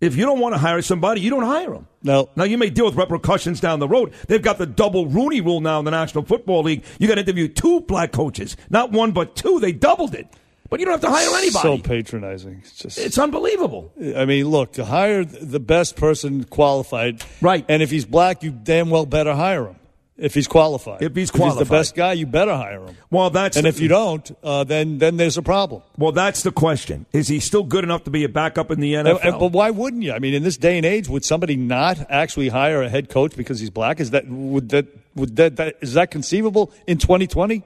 If 0.02 0.16
you 0.16 0.26
don't 0.26 0.40
want 0.40 0.56
to 0.56 0.60
hire 0.60 0.82
somebody, 0.82 1.20
you 1.20 1.30
don't 1.30 1.44
hire 1.44 1.72
them. 1.72 1.88
No. 2.04 2.30
Now 2.36 2.46
you 2.46 2.58
may 2.58 2.70
deal 2.70 2.86
with 2.86 2.96
repercussions 2.96 3.60
down 3.60 3.80
the 3.80 3.88
road. 3.88 4.14
They've 4.28 4.42
got 4.42 4.58
the 4.58 4.66
double 4.66 5.08
Rooney 5.08 5.42
rule 5.42 5.60
now 5.60 5.80
in 5.80 5.86
the 5.86 5.92
National 5.92 6.24
Football 6.24 6.64
League. 6.64 6.86
You 7.00 7.08
got 7.08 7.16
to 7.16 7.22
interview 7.22 7.50
two 7.50 7.82
black 7.82 8.14
coaches, 8.14 8.56
not 8.70 8.92
one 8.92 9.12
but 9.12 9.36
two. 9.36 9.60
They 9.60 9.74
doubled 9.74 10.16
it. 10.16 10.28
But 10.70 10.80
you 10.80 10.86
don't 10.86 10.94
have 10.94 11.02
to 11.02 11.10
hire 11.10 11.28
anybody. 11.38 11.50
So 11.50 11.78
patronizing. 11.80 12.60
It's 12.60 12.78
just. 12.78 12.98
it's 13.00 13.18
unbelievable. 13.18 13.92
I 14.16 14.26
mean, 14.26 14.48
look, 14.48 14.74
to 14.74 14.86
hire 14.86 15.26
the 15.26 15.60
best 15.60 15.96
person 15.96 16.44
qualified. 16.44 17.24
Right. 17.42 17.66
And 17.68 17.82
if 17.82 17.90
he's 17.90 18.06
black, 18.06 18.44
you 18.44 18.52
damn 18.52 18.90
well 18.92 19.08
better 19.08 19.34
hire 19.34 19.66
him. 19.66 19.76
If 20.20 20.34
he's 20.34 20.48
qualified. 20.48 21.02
If 21.02 21.16
he's 21.16 21.32
qualified, 21.32 21.62
if 21.62 21.68
he's 21.68 21.70
the 21.70 21.74
best 21.74 21.96
guy, 21.96 22.14
you 22.14 22.26
better 22.26 22.54
hire 22.54 22.84
him. 22.84 22.98
Well, 23.10 23.30
that's 23.30 23.56
And 23.56 23.66
if 23.66 23.80
you 23.80 23.88
don't, 23.88 24.30
uh, 24.44 24.66
then 24.66 24.98
then 24.98 25.18
there's 25.18 25.38
a 25.38 25.42
problem. 25.42 25.82
Well, 25.98 26.12
that's 26.12 26.44
the 26.44 26.52
question. 26.52 27.06
Is 27.14 27.30
he 27.30 27.40
still 27.40 27.64
good 27.64 27.84
enough 27.84 28.04
to 28.04 28.12
be 28.12 28.24
a 28.26 28.30
backup 28.30 28.70
in 28.70 28.80
the 28.82 28.94
NFL? 28.96 29.20
and- 29.24 29.40
but 29.40 29.52
why 29.54 29.70
wouldn't 29.70 30.04
you? 30.04 30.12
I 30.12 30.20
mean, 30.20 30.34
in 30.34 30.44
this 30.44 30.58
day 30.58 30.78
and 30.78 30.86
age, 30.86 31.08
would 31.08 31.24
somebody 31.24 31.56
not 31.56 32.06
actually 32.10 32.50
hire 32.50 32.82
a 32.82 32.90
head 32.90 33.10
coach 33.10 33.36
because 33.38 33.60
he's 33.60 33.70
black? 33.70 34.00
Is 34.00 34.12
that 34.12 34.28
would 34.28 34.70
that 34.70 34.88
would 35.16 35.36
that, 35.38 35.56
that 35.56 35.76
is 35.82 35.94
that 35.94 36.12
conceivable 36.12 36.72
in 36.86 36.98
2020? 36.98 37.64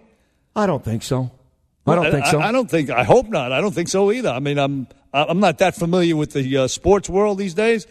I 0.55 0.67
don't 0.67 0.85
think 0.85 1.01
so. 1.01 1.31
I 1.85 1.95
don't 1.95 2.11
think 2.11 2.25
so. 2.27 2.39
I, 2.39 2.51
don't 2.51 2.69
think. 2.69 2.89
I 2.89 3.03
hope 3.03 3.27
not. 3.27 3.51
I 3.51 3.59
don't 3.59 3.73
think 3.73 3.89
so 3.89 4.11
either. 4.11 4.29
I 4.29 4.39
mean, 4.39 4.57
I'm 4.57 4.87
I'm 5.13 5.39
not 5.39 5.57
that 5.57 5.75
familiar 5.75 6.15
with 6.15 6.31
the 6.31 6.57
uh, 6.57 6.67
sports 6.67 7.09
world 7.09 7.37
these 7.37 7.53
days. 7.53 7.87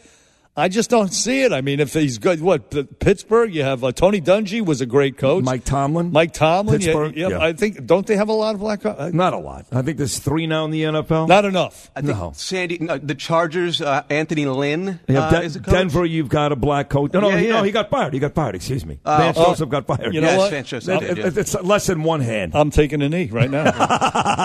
I 0.55 0.69
just 0.69 0.91
don't 0.91 1.09
see 1.15 1.45
it. 1.45 1.53
I 1.53 1.63
mean, 1.63 1.81
if 1.81 1.95
he's 1.95 2.19
good, 2.19 2.43
what 2.43 2.71
P- 2.71 2.83
Pittsburgh? 2.83 3.55
You 3.55 3.63
have 3.63 3.83
uh, 3.83 3.91
Tony 3.91 4.21
Dungy 4.21 4.63
was 4.63 4.83
a 4.83 4.87
great 4.87 5.17
coach. 5.17 5.43
Mike 5.45 5.65
Tomlin. 5.65 6.13
Mike 6.13 6.35
Tomlin. 6.35 6.79
yeah, 6.79 6.87
Pittsburgh, 6.89 7.17
yeah, 7.17 7.29
yeah. 7.29 7.39
I 7.41 7.55
think. 7.55 7.87
Don't 7.87 8.07
they 8.07 8.17
have 8.17 8.29
a 8.29 8.35
lot 8.35 8.55
of 8.55 8.61
black? 8.61 8.83
co- 8.83 8.91
uh, 8.91 9.11
Not 9.15 9.33
a 9.33 9.39
lot. 9.39 9.65
I 9.73 9.81
think 9.81 9.97
there's 9.97 10.19
three 10.19 10.47
now 10.47 10.67
in 10.67 10.71
the 10.71 10.83
NFL. 10.83 11.27
Not 11.27 11.47
enough. 11.47 11.91
I 11.97 12.03
think 12.03 12.19
No. 12.19 12.33
Sandy, 12.37 12.77
no, 12.81 12.99
the 12.99 13.15
Chargers, 13.15 13.81
uh, 13.81 14.03
Anthony 14.11 14.45
Lynn 14.45 15.01
You 15.09 15.15
have 15.15 15.25
uh, 15.25 15.31
Den- 15.31 15.45
is 15.45 15.57
a 15.57 15.61
coach. 15.61 15.73
Denver, 15.73 16.05
you've 16.05 16.29
got 16.29 16.53
a 16.53 16.57
black 16.57 16.91
coach. 16.91 17.15
No, 17.15 17.21
no, 17.21 17.31
Yeah, 17.31 17.39
he, 17.39 17.47
yeah. 17.47 17.53
no, 17.55 17.63
he 17.63 17.71
got 17.73 17.89
fired. 17.89 18.13
He 18.13 18.19
got 18.21 18.35
fired. 18.35 18.55
Excuse 18.55 18.85
me. 18.85 18.99
Oh. 19.07 19.17
Vance. 19.17 19.39
Joseph 19.39 19.71
got 19.71 19.87
fired. 19.87 20.13
You 20.13 20.21
know 20.21 20.27
Yes, 20.27 20.39
what? 20.39 20.51
Vance 20.51 20.69
did, 20.69 20.85
yeah. 20.87 21.27
it- 21.29 21.39
It's 21.39 21.55
less 21.63 21.87
than 21.87 22.03
one 22.03 22.21
hand. 22.21 22.53
I'm 22.55 22.69
taking 22.69 23.01
a 23.01 23.09
knee 23.09 23.31
right 23.33 23.51
now. 23.51 23.65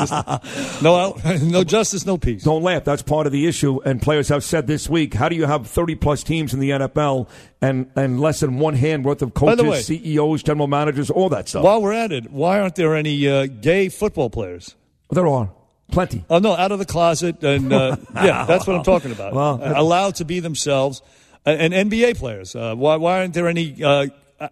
Just- 0.06 0.82
no, 0.82 1.18
no 1.44 1.66
justice, 1.66 2.06
no 2.06 2.18
peace. 2.18 2.44
Don't 2.44 2.64
laugh. 2.64 2.86
That's 2.86 3.02
part 3.02 3.26
of 3.28 3.34
the 3.34 3.46
issue. 3.46 3.82
And 3.84 4.02
players 4.02 4.30
have 4.30 4.46
said 4.46 4.68
this 4.68 4.88
week, 4.90 5.14
how 5.14 5.28
do 5.28 5.36
you 5.36 5.46
have 5.46 5.68
30 5.68 5.97
plus 5.98 6.24
teams 6.24 6.54
in 6.54 6.60
the 6.60 6.70
NFL 6.72 7.28
and, 7.62 7.92
and 7.96 8.20
less 8.22 8.40
than 8.40 8.60
one 8.60 8.76
hand 8.76 9.04
worth 9.06 9.22
of 9.22 9.34
coaches, 9.34 9.66
way- 9.66 9.82
CEOs, 9.82 10.44
general 10.44 10.68
managers, 10.68 11.10
all 11.10 11.30
that 11.30 11.50
stuff? 11.50 11.64
While 11.64 11.82
we're 11.82 11.94
at 11.94 12.12
it, 12.12 12.32
why 12.32 12.60
aren't 12.60 12.76
there 12.76 12.96
any 12.96 13.28
uh, 13.28 13.48
gay 13.48 13.90
football 13.90 14.30
players? 14.30 14.76
there 15.12 15.28
are. 15.28 15.50
Plenty. 15.92 16.26
Oh 16.30 16.40
no, 16.40 16.54
out 16.54 16.74
of 16.74 16.80
the 16.80 16.86
closet, 16.86 17.42
and 17.44 17.72
uh, 17.72 17.96
yeah, 18.16 18.44
that's 18.46 18.68
what 18.68 18.76
I'm 18.76 18.84
talking 18.84 19.12
about. 19.14 19.34
Well, 19.34 19.62
Uh, 19.64 19.74
allowed 19.76 20.16
to 20.16 20.26
be 20.26 20.42
themselves, 20.42 21.02
and, 21.46 21.74
and 21.74 21.90
NBA 21.92 22.18
players. 22.18 22.56
Uh, 22.56 22.76
why, 22.76 22.98
why 22.98 23.20
aren't 23.20 23.34
there 23.34 23.48
any 23.48 23.82
uh, 23.82 24.08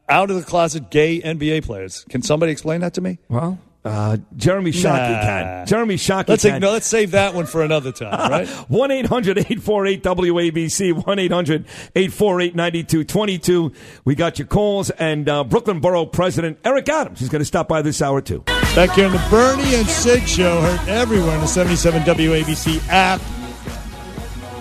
out 0.08 0.30
of 0.32 0.38
the 0.38 0.44
closet 0.44 0.90
gay 0.90 1.20
NBA 1.22 1.66
players? 1.66 2.06
Can 2.10 2.22
somebody 2.22 2.54
explain 2.54 2.80
that 2.82 2.94
to 2.94 3.02
me? 3.02 3.18
Well, 3.28 3.60
uh, 3.86 4.18
Jeremy 4.36 4.72
Shockey 4.72 5.12
Nah. 5.12 5.22
can. 5.22 5.68
Jeremy 5.68 5.96
Shockey 5.96 6.28
Let's 6.30 6.44
can. 6.44 6.56
ignore, 6.56 6.72
let's 6.72 6.88
save 6.88 7.12
that 7.12 7.34
one 7.36 7.46
for 7.46 7.62
another 7.62 7.92
time, 7.92 8.32
right? 8.32 8.48
1 8.48 8.92
800 8.92 9.38
848 9.38 10.04
WABC, 10.04 11.06
1 11.06 11.20
800 11.20 11.66
848 11.96 12.56
9222. 12.56 13.72
We 14.04 14.16
got 14.16 14.40
your 14.40 14.48
calls, 14.48 14.90
and 14.90 15.30
uh, 15.30 15.44
Brooklyn 15.44 15.80
Borough 15.80 16.06
President 16.08 16.58
Eric 16.66 16.90
Adams 16.90 17.22
is 17.22 17.30
going 17.30 17.42
to 17.42 17.46
stop 17.46 17.68
by 17.68 17.82
this 17.84 18.02
hour, 18.02 18.22
too. 18.22 18.40
Back 18.76 18.92
here 18.92 19.06
on 19.06 19.12
the 19.14 19.28
Bernie 19.30 19.76
and 19.76 19.88
Sid 19.88 20.28
show, 20.28 20.60
heard 20.62 20.90
everywhere 20.90 21.32
on 21.36 21.42
the 21.42 21.48
77 21.48 22.02
WABC 22.04 22.86
app. 22.90 23.22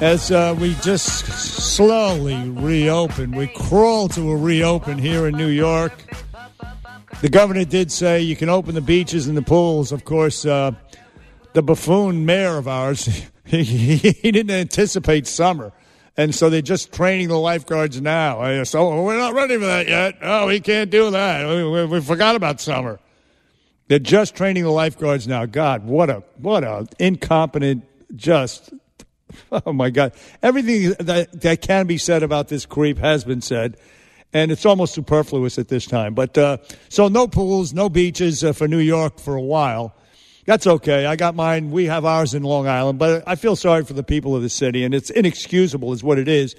As 0.01 0.31
uh, 0.31 0.55
we 0.61 0.75
just 0.83 1.25
slowly 1.27 2.51
reopen, 2.51 3.31
we 3.33 3.47
crawl 3.47 4.09
to 4.09 4.33
a 4.33 4.37
reopen 4.37 4.99
here 4.99 5.27
in 5.29 5.37
New 5.37 5.49
York. 5.49 5.93
The 7.25 7.31
governor 7.31 7.65
did 7.65 7.91
say 7.91 8.21
you 8.21 8.37
can 8.37 8.51
open 8.51 8.75
the 8.75 8.83
beaches 8.83 9.29
and 9.29 9.35
the 9.35 9.41
pools. 9.41 9.93
Of 9.93 10.05
course, 10.05 10.45
uh, 10.45 10.73
the 11.55 11.63
buffoon 11.63 12.27
mayor 12.27 12.59
of 12.59 12.69
ours, 12.69 13.07
he, 13.47 13.97
didn't 13.97 14.51
anticipate 14.51 15.27
summer. 15.27 15.73
And 16.19 16.35
so 16.35 16.51
they're 16.51 16.61
just 16.61 16.93
training 16.93 17.29
the 17.29 17.39
lifeguards 17.39 17.99
now. 17.99 18.63
So 18.65 19.03
we're 19.03 19.17
not 19.17 19.33
ready 19.33 19.55
for 19.55 19.65
that 19.65 19.89
yet. 19.89 20.19
Oh, 20.21 20.49
we 20.49 20.61
can't 20.61 20.91
do 20.91 21.13
that. 21.13 21.49
We, 21.49 21.67
we, 21.67 21.87
we 21.87 22.01
forgot 22.03 22.37
about 22.37 22.61
summer. 22.61 23.01
They're 23.89 23.99
just 23.99 24.35
training 24.35 24.65
the 24.65 24.71
lifeguards 24.71 25.27
now. 25.27 25.47
God, 25.47 25.87
what 25.87 26.11
a 26.11 26.25
what 26.37 26.63
a 26.63 26.87
incompetent, 26.99 27.85
just 28.15 28.71
oh 29.51 29.73
my 29.73 29.89
God. 29.89 30.13
Everything 30.43 30.91
that 31.01 31.41
that 31.41 31.63
can 31.63 31.87
be 31.87 31.97
said 31.97 32.23
about 32.23 32.49
this 32.49 32.67
creep 32.67 32.99
has 32.99 33.25
been 33.25 33.41
said, 33.41 33.79
and 34.35 34.51
it's 34.51 34.67
almost 34.67 34.93
superfluous 34.93 35.59
at 35.59 35.69
this 35.69 35.87
time. 35.87 36.13
But 36.13 36.37
uh, 36.37 36.59
so 36.89 37.09
no 37.09 37.27
pools, 37.29 37.73
no 37.73 37.89
beaches 37.89 38.45
uh, 38.45 38.53
for 38.53 38.69
New 38.69 38.81
York 38.81 39.19
for 39.21 39.37
a 39.37 39.41
while. 39.41 39.95
That's 40.45 40.67
okay. 40.67 41.07
I 41.07 41.17
got 41.17 41.35
mine. 41.35 41.71
We 41.71 41.87
have 41.87 42.05
ours 42.05 42.35
in 42.35 42.43
Long 42.43 42.67
Island, 42.67 42.99
but 42.99 43.23
I 43.27 43.37
feel 43.37 43.57
sorry 43.57 43.85
for 43.85 43.95
the 43.95 44.03
people 44.03 44.37
of 44.37 44.43
the 44.43 44.51
city, 44.51 44.85
and 44.85 44.93
it's 44.93 45.09
inexcusable, 45.09 45.95
is 45.95 46.05
what 46.05 46.19
it 46.19 46.29
is. 46.29 46.55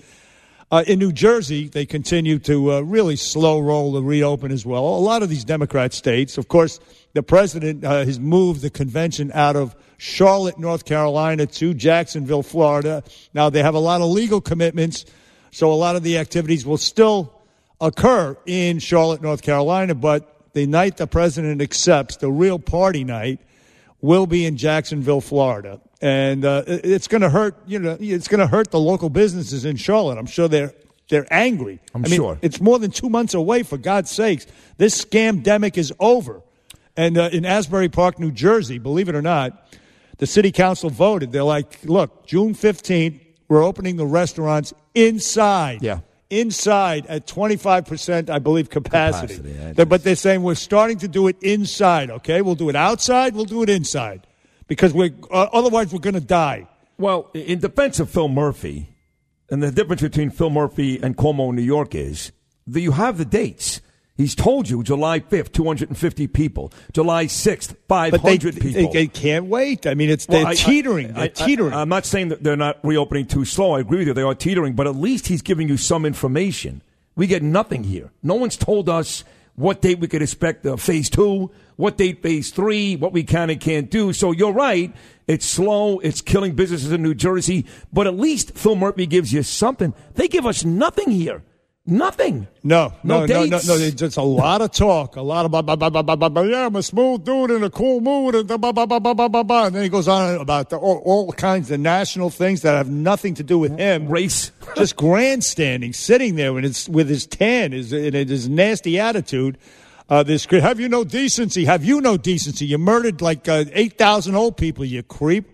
Uh, 0.71 0.83
in 0.87 0.97
New 0.97 1.11
Jersey, 1.11 1.67
they 1.67 1.85
continue 1.85 2.39
to 2.39 2.73
uh, 2.73 2.79
really 2.79 3.15
slow 3.15 3.59
roll 3.59 3.91
the 3.91 4.01
reopen 4.01 4.51
as 4.51 4.65
well. 4.65 4.83
A 4.83 4.97
lot 4.97 5.21
of 5.21 5.29
these 5.29 5.43
Democrat 5.43 5.93
states, 5.93 6.39
of 6.39 6.47
course, 6.47 6.79
the 7.13 7.21
president 7.21 7.83
uh, 7.83 8.03
has 8.03 8.19
moved 8.19 8.61
the 8.61 8.71
convention 8.71 9.31
out 9.35 9.55
of 9.55 9.75
Charlotte, 9.97 10.57
North 10.57 10.85
Carolina, 10.85 11.45
to 11.45 11.75
Jacksonville, 11.75 12.41
Florida. 12.41 13.03
Now 13.35 13.51
they 13.51 13.61
have 13.61 13.75
a 13.75 13.79
lot 13.79 14.01
of 14.01 14.09
legal 14.09 14.41
commitments, 14.41 15.05
so 15.51 15.71
a 15.71 15.75
lot 15.75 15.95
of 15.95 16.01
the 16.01 16.17
activities 16.17 16.65
will 16.65 16.77
still 16.77 17.34
occur 17.79 18.37
in 18.45 18.79
Charlotte, 18.79 19.21
North 19.21 19.41
Carolina. 19.41 19.95
But 19.95 20.53
the 20.53 20.65
night 20.65 20.97
the 20.97 21.07
president 21.07 21.61
accepts, 21.61 22.17
the 22.17 22.31
real 22.31 22.59
party 22.59 23.03
night, 23.03 23.39
will 24.01 24.27
be 24.27 24.45
in 24.45 24.57
Jacksonville, 24.57 25.21
Florida 25.21 25.79
and 26.01 26.45
uh, 26.45 26.63
it's 26.67 27.07
going 27.07 27.21
to 27.21 27.29
hurt. 27.29 27.55
You 27.65 27.79
know, 27.79 27.97
it's 27.99 28.27
going 28.27 28.39
to 28.39 28.47
hurt 28.47 28.69
the 28.69 28.79
local 28.79 29.09
businesses 29.09 29.65
in 29.65 29.75
Charlotte. 29.75 30.19
I'm 30.19 30.25
sure 30.25 30.47
they're 30.47 30.73
they're 31.09 31.27
angry. 31.31 31.79
I'm 31.93 32.05
I 32.05 32.09
mean, 32.09 32.17
sure. 32.17 32.37
it's 32.41 32.61
more 32.61 32.79
than 32.79 32.91
two 32.91 33.09
months 33.09 33.33
away. 33.33 33.63
For 33.63 33.77
God's 33.77 34.11
sakes, 34.11 34.45
this 34.77 35.03
scamdemic 35.03 35.77
is 35.77 35.91
over. 35.99 36.41
And 36.97 37.17
uh, 37.17 37.29
in 37.31 37.45
Asbury 37.45 37.89
Park, 37.89 38.19
New 38.19 38.31
Jersey, 38.31 38.77
believe 38.77 39.09
it 39.09 39.15
or 39.15 39.21
not, 39.21 39.67
the 40.17 40.27
city 40.27 40.51
council 40.51 40.89
voted. 40.89 41.31
They're 41.31 41.43
like, 41.43 41.79
look, 41.83 42.25
June 42.25 42.53
15th, 42.53 43.19
we're 43.47 43.63
opening 43.63 43.97
the 43.97 44.05
restaurants 44.05 44.73
inside. 44.93 45.81
Yeah. 45.81 45.99
Inside 46.29 47.05
at 47.05 47.27
25%, 47.27 48.29
I 48.29 48.39
believe, 48.39 48.69
capacity. 48.69 49.35
Capacity, 49.35 49.73
They're- 49.73 49.85
but 49.85 50.03
they're 50.03 50.15
saying 50.15 50.41
we're 50.41 50.55
starting 50.55 50.97
to 50.99 51.07
do 51.07 51.27
it 51.27 51.35
inside, 51.41 52.09
okay? 52.09 52.41
We'll 52.41 52.55
do 52.55 52.69
it 52.69 52.75
outside, 52.75 53.35
we'll 53.35 53.45
do 53.45 53.61
it 53.61 53.69
inside. 53.69 54.25
Because 54.67 54.93
we're, 54.93 55.11
uh, 55.29 55.47
otherwise, 55.53 55.93
we're 55.93 55.99
going 55.99 56.15
to 56.15 56.19
die. 56.19 56.67
Well, 56.97 57.29
in 57.35 57.59
defense 57.59 57.99
of 57.99 58.09
Phil 58.09 58.27
Murphy, 58.27 58.89
and 59.51 59.61
the 59.61 59.71
difference 59.71 60.01
between 60.01 60.31
Phil 60.31 60.49
Murphy 60.49 60.99
and 61.01 61.15
Cuomo 61.15 61.49
in 61.49 61.55
New 61.55 61.61
York 61.61 61.93
is 61.93 62.31
that 62.65 62.81
you 62.81 62.93
have 62.93 63.19
the 63.19 63.25
dates. 63.25 63.81
He's 64.17 64.33
told 64.33 64.69
you 64.69 64.81
July 64.81 65.19
5th, 65.19 65.51
250 65.51 66.27
people. 66.27 66.71
July 66.93 67.25
6th, 67.25 67.75
500 67.89 68.11
But 68.11 68.23
they, 68.23 68.37
people. 68.37 68.71
they, 68.71 68.87
they 68.87 69.07
can't 69.07 69.45
wait. 69.47 69.85
I 69.85 69.93
mean, 69.93 70.09
it's 70.09 70.25
they're 70.25 70.43
Well, 70.43 70.51
I- 70.51 70.55
teetering. 70.55 71.09
I, 71.11 71.13
they're 71.13 71.23
I, 71.23 71.27
teetering. 71.27 71.73
I, 71.73 71.81
am 71.81 71.89
not 71.89 72.05
saying 72.05 72.29
that 72.29 72.41
they're 72.41 72.55
not 72.55 72.79
reopening 72.83 73.25
too 73.25 73.43
slow. 73.43 73.73
I 73.73 73.81
agree 73.81 73.99
with 73.99 74.07
you. 74.07 74.13
They 74.13 74.21
are 74.21 74.33
teetering, 74.35 74.73
but 74.73 74.87
at 74.87 74.95
least 74.95 75.27
he's 75.27 75.41
giving 75.41 75.67
you 75.67 75.75
some 75.75 76.05
information. 76.05 76.81
We 77.17 77.27
get 77.27 77.43
nothing 77.43 77.83
here. 77.83 78.11
No 78.23 78.35
one's 78.35 78.55
told 78.55 78.87
us 78.87 79.25
what 79.55 79.81
date 79.81 79.99
we 79.99 80.07
could 80.07 80.21
expect 80.21 80.65
uh, 80.65 80.75
phase 80.77 81.09
two, 81.09 81.51
what 81.75 81.97
date 81.97 82.21
phase 82.21 82.51
three, 82.51 82.95
what 82.95 83.11
we 83.13 83.23
can 83.23 83.49
and 83.49 83.59
can't 83.59 83.89
do. 83.91 84.13
So 84.13 84.31
you're 84.31 84.51
right. 84.53 84.93
It's 85.27 85.45
slow. 85.45 85.99
It's 85.99 86.21
killing 86.21 86.55
businesses 86.55 86.91
in 86.91 87.01
New 87.03 87.15
Jersey. 87.15 87.65
But 87.91 88.07
at 88.07 88.15
least 88.15 88.57
Phil 88.57 88.75
Murphy 88.75 89.07
gives 89.07 89.33
you 89.33 89.43
something. 89.43 89.93
They 90.13 90.27
give 90.29 90.45
us 90.45 90.63
nothing 90.63 91.11
here. 91.11 91.43
Nothing. 91.87 92.47
No, 92.63 92.93
No 93.03 93.27
no, 93.27 93.45
no, 93.45 93.59
no. 93.63 93.89
Just 93.91 94.17
a 94.17 94.23
lot 94.23 94.61
of 94.61 94.71
talk, 94.71 95.17
a 95.17 95.21
lot 95.21 95.45
of 95.45 95.51
blah, 95.51 95.61
blah, 95.61 95.75
blah, 95.75 95.91
blah, 95.91 96.01
blah, 96.01 96.15
blah, 96.15 96.29
blah. 96.29 96.41
Yeah, 96.41 96.65
I'm 96.65 96.75
a 96.75 96.81
smooth 96.81 97.23
dude 97.23 97.51
in 97.51 97.63
a 97.63 97.69
cool 97.69 98.01
mood, 98.01 98.33
and 98.33 98.47
blah, 98.47 98.57
blah, 98.57 98.71
blah, 98.71 98.85
blah, 98.87 99.13
blah, 99.13 99.27
blah, 99.27 99.43
blah. 99.43 99.65
And 99.67 99.75
then 99.75 99.83
he 99.83 99.89
goes 99.89 100.07
on 100.07 100.41
about 100.41 100.71
the, 100.71 100.77
all, 100.77 100.97
all 101.05 101.31
kinds 101.33 101.69
of 101.69 101.79
national 101.79 102.31
things 102.31 102.63
that 102.63 102.75
have 102.75 102.89
nothing 102.89 103.35
to 103.35 103.43
do 103.43 103.59
with 103.59 103.77
him. 103.77 104.07
Race. 104.07 104.51
just 104.75 104.95
grandstanding, 104.95 105.93
sitting 105.93 106.35
there 106.35 106.53
with 106.53 106.63
his, 106.63 106.89
with 106.89 107.07
his 107.07 107.27
tan, 107.27 107.71
his, 107.71 107.91
his 107.91 108.49
nasty 108.49 108.99
attitude. 108.99 109.59
Uh, 110.09 110.23
this 110.23 110.45
have 110.45 110.79
you 110.79 110.89
no 110.89 111.03
decency? 111.03 111.65
Have 111.65 111.83
you 111.83 112.01
no 112.01 112.17
decency? 112.17 112.65
You 112.65 112.77
murdered 112.77 113.21
like 113.21 113.47
uh, 113.47 113.65
eight 113.73 113.97
thousand 113.97 114.35
old 114.35 114.55
people. 114.55 114.85
You 114.85 115.01
creep. 115.01 115.49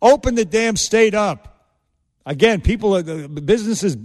Open 0.00 0.36
the 0.36 0.44
damn 0.44 0.76
state 0.76 1.14
up. 1.14 1.72
Again, 2.24 2.60
people, 2.60 2.96
are, 2.96 3.02
businesses. 3.28 3.96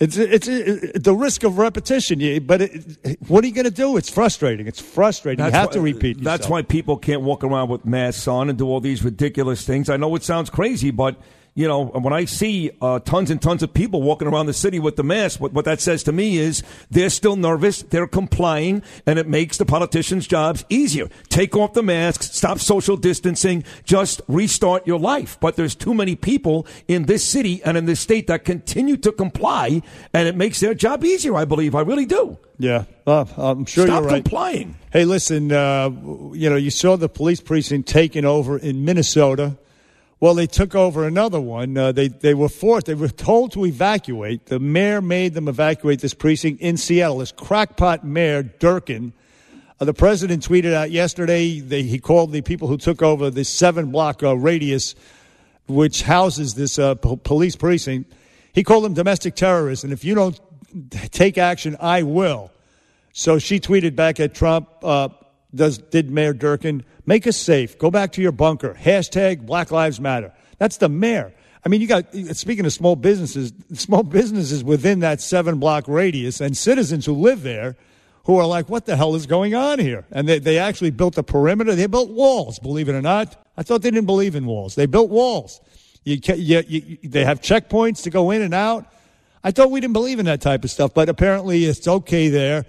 It's 0.00 0.16
it's, 0.16 0.46
it's 0.46 0.98
the 1.00 1.14
risk 1.14 1.42
of 1.42 1.58
repetition, 1.58 2.20
you- 2.20 2.40
but 2.40 2.62
it, 2.62 3.18
what 3.26 3.42
are 3.42 3.46
you 3.48 3.52
going 3.52 3.64
to 3.64 3.70
do? 3.70 3.96
It's 3.96 4.08
frustrating. 4.08 4.66
It's 4.68 4.80
frustrating. 4.80 5.44
you 5.44 5.50
have 5.50 5.66
why, 5.68 5.72
to 5.72 5.80
repeat. 5.80 6.22
That's 6.22 6.42
yourself. 6.42 6.50
why 6.50 6.62
people 6.62 6.96
can't 6.96 7.22
walk 7.22 7.42
around 7.42 7.68
with 7.68 7.84
masks 7.84 8.28
on 8.28 8.48
and 8.48 8.56
do 8.56 8.66
all 8.66 8.80
these 8.80 9.02
ridiculous 9.02 9.66
things. 9.66 9.90
I 9.90 9.96
know 9.96 10.14
it 10.14 10.22
sounds 10.22 10.50
crazy, 10.50 10.92
but 10.92 11.16
you 11.58 11.66
know 11.66 11.86
when 11.86 12.12
I 12.12 12.24
see 12.24 12.70
uh, 12.80 13.00
tons 13.00 13.32
and 13.32 13.42
tons 13.42 13.64
of 13.64 13.74
people 13.74 14.00
walking 14.00 14.28
around 14.28 14.46
the 14.46 14.52
city 14.52 14.78
with 14.78 14.94
the 14.94 15.02
mask, 15.02 15.40
what, 15.40 15.52
what 15.52 15.64
that 15.64 15.80
says 15.80 16.04
to 16.04 16.12
me 16.12 16.38
is 16.38 16.62
they're 16.88 17.10
still 17.10 17.34
nervous, 17.34 17.82
they're 17.82 18.06
complying, 18.06 18.80
and 19.06 19.18
it 19.18 19.26
makes 19.26 19.56
the 19.58 19.66
politicians' 19.66 20.28
jobs 20.28 20.64
easier. 20.68 21.08
Take 21.30 21.56
off 21.56 21.72
the 21.72 21.82
masks, 21.82 22.30
stop 22.30 22.60
social 22.60 22.96
distancing, 22.96 23.64
just 23.82 24.22
restart 24.28 24.86
your 24.86 25.00
life. 25.00 25.36
But 25.40 25.56
there's 25.56 25.74
too 25.74 25.94
many 25.94 26.14
people 26.14 26.64
in 26.86 27.06
this 27.06 27.28
city 27.28 27.60
and 27.64 27.76
in 27.76 27.86
this 27.86 27.98
state 27.98 28.28
that 28.28 28.44
continue 28.44 28.96
to 28.98 29.10
comply, 29.10 29.82
and 30.14 30.28
it 30.28 30.36
makes 30.36 30.60
their 30.60 30.74
job 30.74 31.04
easier. 31.04 31.34
I 31.34 31.44
believe. 31.44 31.74
I 31.74 31.80
really 31.80 32.06
do. 32.06 32.38
Yeah, 32.60 32.84
uh, 33.04 33.24
I'm 33.36 33.64
sure 33.64 33.86
Stop 33.86 34.02
you're 34.02 34.10
right. 34.10 34.22
complying. 34.22 34.76
Hey, 34.92 35.04
listen, 35.04 35.50
uh, 35.50 35.90
you 36.34 36.48
know, 36.48 36.56
you 36.56 36.70
saw 36.70 36.96
the 36.96 37.08
police 37.08 37.40
precinct 37.40 37.88
taken 37.88 38.24
over 38.24 38.56
in 38.56 38.84
Minnesota. 38.84 39.56
Well, 40.20 40.34
they 40.34 40.48
took 40.48 40.74
over 40.74 41.06
another 41.06 41.40
one. 41.40 41.76
Uh, 41.76 41.92
they 41.92 42.08
they 42.08 42.34
were 42.34 42.48
forced. 42.48 42.86
They 42.86 42.94
were 42.94 43.08
told 43.08 43.52
to 43.52 43.64
evacuate. 43.64 44.46
The 44.46 44.58
mayor 44.58 45.00
made 45.00 45.34
them 45.34 45.46
evacuate 45.46 46.00
this 46.00 46.12
precinct 46.12 46.60
in 46.60 46.76
Seattle. 46.76 47.18
This 47.18 47.30
crackpot 47.30 48.04
mayor 48.04 48.42
Durkan. 48.42 49.12
Uh, 49.80 49.84
the 49.84 49.94
president 49.94 50.46
tweeted 50.46 50.72
out 50.72 50.90
yesterday. 50.90 51.60
They, 51.60 51.82
he 51.84 52.00
called 52.00 52.32
the 52.32 52.42
people 52.42 52.66
who 52.66 52.78
took 52.78 53.00
over 53.00 53.30
this 53.30 53.48
seven 53.48 53.92
block 53.92 54.24
uh, 54.24 54.36
radius, 54.36 54.96
which 55.68 56.02
houses 56.02 56.54
this 56.54 56.80
uh, 56.80 56.96
po- 56.96 57.16
police 57.16 57.54
precinct. 57.54 58.12
He 58.52 58.64
called 58.64 58.82
them 58.82 58.94
domestic 58.94 59.36
terrorists. 59.36 59.84
And 59.84 59.92
if 59.92 60.04
you 60.04 60.16
don't 60.16 60.40
take 61.12 61.38
action, 61.38 61.76
I 61.78 62.02
will. 62.02 62.50
So 63.12 63.38
she 63.38 63.60
tweeted 63.60 63.94
back 63.94 64.18
at 64.18 64.34
Trump, 64.34 64.68
uh, 64.82 65.10
does, 65.54 65.78
did 65.78 66.10
Mayor 66.10 66.34
Durkan, 66.34 66.84
make 67.06 67.26
us 67.26 67.36
safe. 67.36 67.78
Go 67.78 67.90
back 67.90 68.12
to 68.12 68.22
your 68.22 68.32
bunker. 68.32 68.74
Hashtag 68.74 69.46
Black 69.46 69.70
Lives 69.70 70.00
Matter. 70.00 70.32
That's 70.58 70.76
the 70.76 70.88
mayor. 70.88 71.32
I 71.64 71.68
mean, 71.68 71.80
you 71.80 71.86
got, 71.86 72.14
speaking 72.32 72.66
of 72.66 72.72
small 72.72 72.96
businesses, 72.96 73.52
small 73.72 74.02
businesses 74.02 74.62
within 74.62 75.00
that 75.00 75.20
seven 75.20 75.58
block 75.58 75.88
radius 75.88 76.40
and 76.40 76.56
citizens 76.56 77.06
who 77.06 77.14
live 77.14 77.42
there 77.42 77.76
who 78.24 78.36
are 78.36 78.46
like, 78.46 78.68
what 78.68 78.84
the 78.84 78.94
hell 78.94 79.14
is 79.14 79.26
going 79.26 79.54
on 79.54 79.78
here? 79.78 80.04
And 80.10 80.28
they, 80.28 80.38
they 80.38 80.58
actually 80.58 80.90
built 80.90 81.16
a 81.16 81.22
perimeter. 81.22 81.74
They 81.74 81.86
built 81.86 82.10
walls, 82.10 82.58
believe 82.58 82.88
it 82.90 82.94
or 82.94 83.00
not. 83.00 83.42
I 83.56 83.62
thought 83.62 83.80
they 83.80 83.90
didn't 83.90 84.06
believe 84.06 84.34
in 84.34 84.44
walls. 84.44 84.74
They 84.74 84.84
built 84.84 85.08
walls. 85.08 85.62
You, 86.04 86.18
you, 86.34 86.62
you, 86.68 86.98
they 87.04 87.24
have 87.24 87.40
checkpoints 87.40 88.02
to 88.02 88.10
go 88.10 88.30
in 88.30 88.42
and 88.42 88.52
out. 88.52 88.86
I 89.42 89.50
thought 89.50 89.70
we 89.70 89.80
didn't 89.80 89.94
believe 89.94 90.18
in 90.18 90.26
that 90.26 90.42
type 90.42 90.62
of 90.62 90.70
stuff, 90.70 90.92
but 90.92 91.08
apparently 91.08 91.64
it's 91.64 91.88
okay 91.88 92.28
there. 92.28 92.66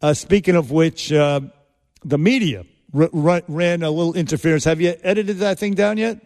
Uh, 0.00 0.14
speaking 0.14 0.54
of 0.54 0.70
which, 0.70 1.12
uh, 1.12 1.40
the 2.04 2.18
media 2.18 2.64
r- 2.94 3.10
r- 3.12 3.42
ran 3.48 3.82
a 3.82 3.90
little 3.90 4.14
interference. 4.14 4.64
Have 4.64 4.80
you 4.80 4.94
edited 5.02 5.38
that 5.38 5.58
thing 5.58 5.74
down 5.74 5.98
yet? 5.98 6.18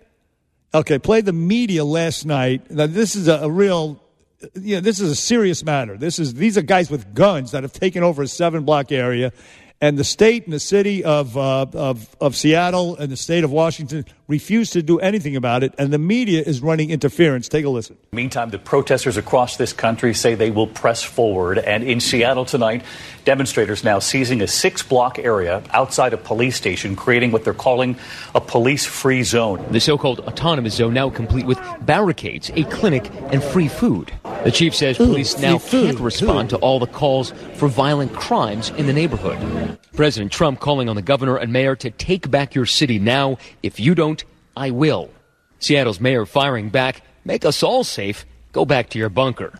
Okay, 0.74 0.98
play 0.98 1.20
the 1.20 1.32
media 1.32 1.84
last 1.84 2.26
night. 2.26 2.70
Now 2.70 2.86
this 2.86 3.14
is 3.14 3.28
a, 3.28 3.34
a 3.42 3.50
real, 3.50 4.02
you 4.54 4.76
know, 4.76 4.80
this 4.80 4.98
is 4.98 5.10
a 5.10 5.14
serious 5.16 5.64
matter. 5.64 5.96
This 5.96 6.18
is 6.18 6.34
these 6.34 6.58
are 6.58 6.62
guys 6.62 6.90
with 6.90 7.14
guns 7.14 7.52
that 7.52 7.62
have 7.62 7.72
taken 7.72 8.02
over 8.02 8.22
a 8.22 8.26
seven 8.26 8.64
block 8.64 8.90
area, 8.90 9.32
and 9.80 9.96
the 9.96 10.04
state 10.04 10.44
and 10.44 10.52
the 10.52 10.58
city 10.60 11.04
of 11.04 11.36
uh, 11.36 11.66
of 11.74 12.16
of 12.20 12.34
Seattle 12.34 12.96
and 12.96 13.12
the 13.12 13.16
state 13.16 13.44
of 13.44 13.52
Washington 13.52 14.04
refuse 14.26 14.70
to 14.70 14.82
do 14.82 14.98
anything 15.00 15.36
about 15.36 15.62
it, 15.62 15.74
and 15.78 15.92
the 15.92 15.98
media 15.98 16.42
is 16.42 16.62
running 16.62 16.90
interference. 16.90 17.48
Take 17.48 17.64
a 17.64 17.68
listen. 17.68 17.96
Meantime, 18.12 18.50
the 18.50 18.58
protesters 18.58 19.16
across 19.16 19.56
this 19.56 19.72
country 19.72 20.14
say 20.14 20.34
they 20.34 20.50
will 20.50 20.66
press 20.66 21.02
forward. 21.02 21.58
And 21.58 21.84
in 21.84 22.00
Seattle 22.00 22.44
tonight, 22.44 22.82
demonstrators 23.24 23.84
now 23.84 23.98
seizing 23.98 24.40
a 24.40 24.46
six 24.46 24.82
block 24.82 25.18
area 25.18 25.62
outside 25.70 26.12
a 26.12 26.16
police 26.16 26.56
station, 26.56 26.96
creating 26.96 27.32
what 27.32 27.44
they're 27.44 27.54
calling 27.54 27.96
a 28.34 28.40
police 28.40 28.84
free 28.84 29.22
zone. 29.22 29.64
The 29.70 29.80
so 29.80 29.98
called 29.98 30.20
autonomous 30.20 30.74
zone 30.74 30.94
now 30.94 31.10
complete 31.10 31.46
with 31.46 31.60
barricades, 31.82 32.50
a 32.54 32.64
clinic, 32.64 33.10
and 33.30 33.42
free 33.42 33.68
food. 33.68 34.12
The 34.44 34.50
chief 34.50 34.74
says 34.74 34.98
police 34.98 35.38
now 35.38 35.58
can't 35.58 35.98
respond 35.98 36.50
to 36.50 36.56
all 36.58 36.78
the 36.78 36.86
calls 36.86 37.32
for 37.54 37.66
violent 37.66 38.12
crimes 38.12 38.70
in 38.70 38.86
the 38.86 38.92
neighborhood. 38.92 39.78
President 39.94 40.32
Trump 40.32 40.60
calling 40.60 40.88
on 40.88 40.96
the 40.96 41.02
governor 41.02 41.36
and 41.36 41.52
mayor 41.52 41.76
to 41.76 41.90
take 41.90 42.30
back 42.30 42.54
your 42.54 42.66
city 42.66 42.98
now. 42.98 43.38
If 43.62 43.80
you 43.80 43.94
don't, 43.94 44.13
I 44.56 44.70
will. 44.70 45.10
Seattle's 45.58 46.00
mayor 46.00 46.26
firing 46.26 46.68
back, 46.68 47.02
make 47.24 47.44
us 47.44 47.62
all 47.62 47.84
safe, 47.84 48.26
go 48.52 48.64
back 48.64 48.90
to 48.90 48.98
your 48.98 49.08
bunker. 49.08 49.52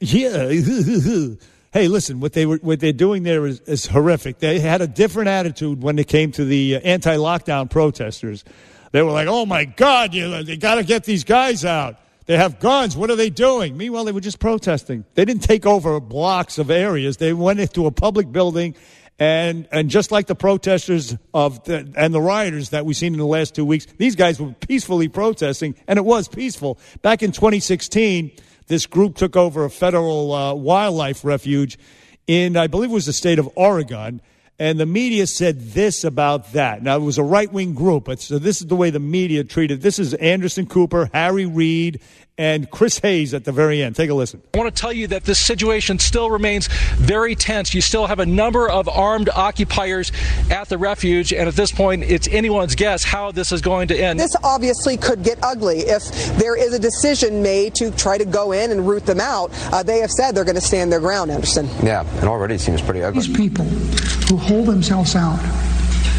Yeah, 0.00 0.50
Hey, 1.72 1.88
listen, 1.88 2.20
what 2.20 2.34
they 2.34 2.44
were 2.44 2.58
what 2.58 2.80
they're 2.80 2.92
doing 2.92 3.22
there 3.22 3.46
is, 3.46 3.60
is 3.60 3.86
horrific. 3.86 4.40
They 4.40 4.60
had 4.60 4.82
a 4.82 4.86
different 4.86 5.30
attitude 5.30 5.82
when 5.82 5.98
it 5.98 6.06
came 6.06 6.30
to 6.32 6.44
the 6.44 6.76
uh, 6.76 6.80
anti-lockdown 6.80 7.70
protesters. 7.70 8.44
They 8.92 9.00
were 9.00 9.10
like, 9.10 9.26
"Oh 9.26 9.46
my 9.46 9.64
God, 9.64 10.12
you, 10.12 10.42
they 10.42 10.58
got 10.58 10.74
to 10.74 10.84
get 10.84 11.04
these 11.04 11.24
guys 11.24 11.64
out. 11.64 11.96
They 12.26 12.36
have 12.36 12.60
guns. 12.60 12.94
What 12.94 13.08
are 13.08 13.16
they 13.16 13.30
doing?" 13.30 13.78
Meanwhile, 13.78 14.04
they 14.04 14.12
were 14.12 14.20
just 14.20 14.38
protesting. 14.38 15.06
They 15.14 15.24
didn't 15.24 15.44
take 15.44 15.64
over 15.64 15.98
blocks 15.98 16.58
of 16.58 16.70
areas. 16.70 17.16
They 17.16 17.32
went 17.32 17.58
into 17.58 17.86
a 17.86 17.90
public 17.90 18.30
building, 18.30 18.74
and 19.18 19.68
and 19.70 19.88
just 19.90 20.10
like 20.10 20.26
the 20.26 20.34
protesters 20.34 21.16
of 21.32 21.62
the, 21.64 21.92
and 21.96 22.12
the 22.12 22.20
rioters 22.20 22.70
that 22.70 22.84
we've 22.84 22.96
seen 22.96 23.12
in 23.12 23.18
the 23.18 23.26
last 23.26 23.54
two 23.54 23.64
weeks, 23.64 23.86
these 23.98 24.16
guys 24.16 24.40
were 24.40 24.52
peacefully 24.52 25.08
protesting, 25.08 25.74
and 25.86 25.98
it 25.98 26.04
was 26.04 26.28
peaceful. 26.28 26.78
Back 27.02 27.22
in 27.22 27.32
2016, 27.32 28.32
this 28.66 28.86
group 28.86 29.16
took 29.16 29.36
over 29.36 29.64
a 29.64 29.70
federal 29.70 30.32
uh, 30.32 30.54
wildlife 30.54 31.24
refuge 31.24 31.78
in, 32.26 32.56
I 32.56 32.66
believe, 32.66 32.90
it 32.90 32.94
was 32.94 33.06
the 33.06 33.12
state 33.12 33.38
of 33.38 33.50
Oregon. 33.54 34.20
And 34.58 34.78
the 34.78 34.86
media 34.86 35.26
said 35.26 35.60
this 35.72 36.04
about 36.04 36.52
that. 36.52 36.82
Now, 36.82 36.96
it 36.96 37.00
was 37.00 37.18
a 37.18 37.22
right 37.24 37.52
wing 37.52 37.74
group, 37.74 38.04
but 38.04 38.20
so 38.20 38.38
this 38.38 38.60
is 38.60 38.68
the 38.68 38.76
way 38.76 38.90
the 38.90 39.00
media 39.00 39.42
treated. 39.42 39.80
This 39.80 39.98
is 39.98 40.14
Anderson 40.14 40.66
Cooper, 40.66 41.10
Harry 41.12 41.46
Reid, 41.46 42.00
and 42.38 42.70
Chris 42.70 42.98
Hayes 43.00 43.34
at 43.34 43.44
the 43.44 43.52
very 43.52 43.82
end. 43.82 43.94
Take 43.94 44.10
a 44.10 44.14
listen. 44.14 44.42
I 44.54 44.58
want 44.58 44.74
to 44.74 44.80
tell 44.80 44.92
you 44.92 45.06
that 45.08 45.24
this 45.24 45.38
situation 45.38 45.98
still 45.98 46.30
remains 46.30 46.68
very 46.96 47.34
tense. 47.34 47.74
You 47.74 47.80
still 47.80 48.06
have 48.06 48.20
a 48.20 48.26
number 48.26 48.68
of 48.68 48.88
armed 48.88 49.28
occupiers 49.28 50.12
at 50.50 50.68
the 50.68 50.78
refuge, 50.78 51.32
and 51.32 51.46
at 51.48 51.54
this 51.54 51.70
point, 51.70 52.04
it's 52.04 52.28
anyone's 52.28 52.74
guess 52.74 53.04
how 53.04 53.32
this 53.32 53.52
is 53.52 53.60
going 53.60 53.88
to 53.88 53.98
end. 53.98 54.18
This 54.18 54.36
obviously 54.42 54.96
could 54.96 55.22
get 55.22 55.38
ugly 55.42 55.80
if 55.80 56.02
there 56.38 56.56
is 56.56 56.72
a 56.72 56.78
decision 56.78 57.42
made 57.42 57.74
to 57.76 57.90
try 57.90 58.16
to 58.16 58.24
go 58.24 58.52
in 58.52 58.70
and 58.70 58.88
root 58.88 59.04
them 59.04 59.20
out. 59.20 59.50
Uh, 59.72 59.82
they 59.82 59.98
have 59.98 60.10
said 60.10 60.32
they're 60.32 60.44
going 60.44 60.54
to 60.54 60.60
stand 60.60 60.90
their 60.90 61.00
ground, 61.00 61.30
Anderson. 61.30 61.66
Yeah, 61.82 62.06
and 62.18 62.28
already 62.28 62.54
it 62.54 62.60
seems 62.60 62.80
pretty 62.80 63.02
ugly. 63.02 63.20
These 63.20 63.36
people 63.36 63.64
who 63.64 64.36
hold 64.36 64.66
themselves 64.66 65.14
out 65.16 65.38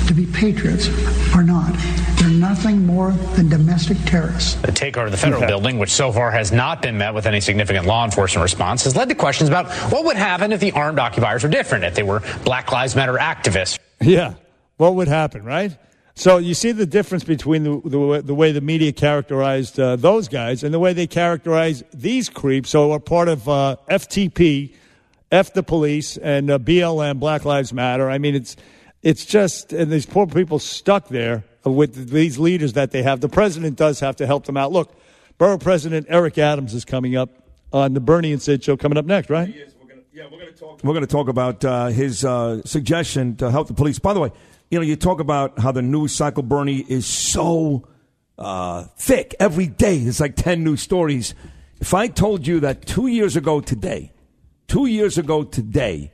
to 0.07 0.13
be 0.13 0.25
patriots 0.27 0.89
are 1.35 1.43
not. 1.43 1.73
They're 2.23 2.31
nothing 2.31 2.85
more 2.85 3.11
than 3.11 3.49
domestic 3.49 3.97
terrorists. 4.05 4.53
The 4.55 4.71
takeover 4.71 5.07
of 5.07 5.11
the 5.11 5.17
federal 5.17 5.45
building, 5.45 5.77
which 5.77 5.91
so 5.91 6.09
far 6.09 6.31
has 6.31 6.53
not 6.53 6.81
been 6.81 6.97
met 6.97 7.13
with 7.13 7.25
any 7.25 7.41
significant 7.41 7.85
law 7.85 8.05
enforcement 8.05 8.43
response, 8.43 8.85
has 8.85 8.95
led 8.95 9.09
to 9.09 9.15
questions 9.15 9.49
about 9.49 9.69
what 9.91 10.05
would 10.05 10.15
happen 10.15 10.53
if 10.53 10.61
the 10.61 10.71
armed 10.71 10.99
occupiers 10.99 11.43
were 11.43 11.49
different, 11.49 11.83
if 11.83 11.95
they 11.95 12.03
were 12.03 12.21
Black 12.45 12.71
Lives 12.71 12.95
Matter 12.95 13.15
activists. 13.15 13.77
Yeah, 13.99 14.35
what 14.77 14.95
would 14.95 15.09
happen, 15.09 15.43
right? 15.43 15.77
So 16.15 16.37
you 16.37 16.53
see 16.53 16.71
the 16.71 16.85
difference 16.85 17.25
between 17.25 17.63
the, 17.63 17.81
the, 17.83 18.21
the 18.23 18.35
way 18.35 18.53
the 18.53 18.61
media 18.61 18.93
characterized 18.93 19.77
uh, 19.77 19.97
those 19.97 20.29
guys 20.29 20.63
and 20.63 20.73
the 20.73 20.79
way 20.79 20.93
they 20.93 21.07
characterize 21.07 21.83
these 21.93 22.29
creeps. 22.29 22.69
So 22.69 22.93
are 22.93 23.01
part 23.01 23.27
of 23.27 23.49
uh, 23.49 23.75
FTP, 23.89 24.73
F 25.29 25.53
the 25.53 25.63
police, 25.63 26.15
and 26.15 26.49
uh, 26.49 26.57
BLM, 26.57 27.19
Black 27.19 27.43
Lives 27.43 27.73
Matter. 27.73 28.09
I 28.09 28.17
mean, 28.17 28.33
it's 28.33 28.55
it's 29.01 29.25
just 29.25 29.73
and 29.73 29.91
these 29.91 30.05
poor 30.05 30.25
people 30.25 30.57
stuck 30.57 31.09
there 31.09 31.43
with 31.65 32.09
these 32.09 32.39
leaders 32.39 32.73
that 32.73 32.91
they 32.91 33.03
have. 33.03 33.21
The 33.21 33.29
president 33.29 33.77
does 33.77 33.99
have 33.99 34.15
to 34.17 34.27
help 34.27 34.45
them 34.45 34.57
out. 34.57 34.71
Look, 34.71 34.95
Borough 35.37 35.57
President 35.57 36.07
Eric 36.09 36.37
Adams 36.37 36.73
is 36.73 36.85
coming 36.85 37.15
up 37.15 37.29
on 37.71 37.93
the 37.93 37.99
Bernie 37.99 38.31
and 38.31 38.41
Sid 38.41 38.63
show 38.63 38.77
coming 38.77 38.97
up 38.97 39.05
next, 39.05 39.29
right? 39.29 39.47
We're 39.47 39.87
gonna, 39.87 40.01
Yeah, 40.11 40.25
we're 40.25 40.39
going 40.39 40.53
to 40.53 40.59
talk 40.59 40.83
We're 40.83 40.93
going 40.93 41.05
to 41.05 41.11
talk 41.11 41.27
about 41.27 41.65
uh, 41.65 41.87
his 41.87 42.23
uh, 42.23 42.61
suggestion 42.63 43.35
to 43.37 43.49
help 43.49 43.67
the 43.67 43.73
police. 43.73 43.99
By 43.99 44.13
the 44.13 44.19
way, 44.19 44.31
you 44.69 44.79
know, 44.79 44.85
you 44.85 44.95
talk 44.95 45.19
about 45.19 45.59
how 45.59 45.71
the 45.71 45.81
news 45.81 46.15
cycle, 46.15 46.43
Bernie, 46.43 46.85
is 46.87 47.05
so 47.05 47.87
uh, 48.37 48.83
thick 48.97 49.35
every 49.39 49.67
day. 49.67 49.97
It's 49.97 50.19
like 50.19 50.35
10 50.35 50.63
new 50.63 50.77
stories. 50.77 51.33
If 51.79 51.93
I 51.93 52.07
told 52.07 52.47
you 52.47 52.59
that 52.61 52.85
two 52.85 53.07
years 53.07 53.35
ago 53.35 53.59
today, 53.59 54.13
two 54.67 54.85
years 54.85 55.17
ago 55.17 55.43
today, 55.43 56.11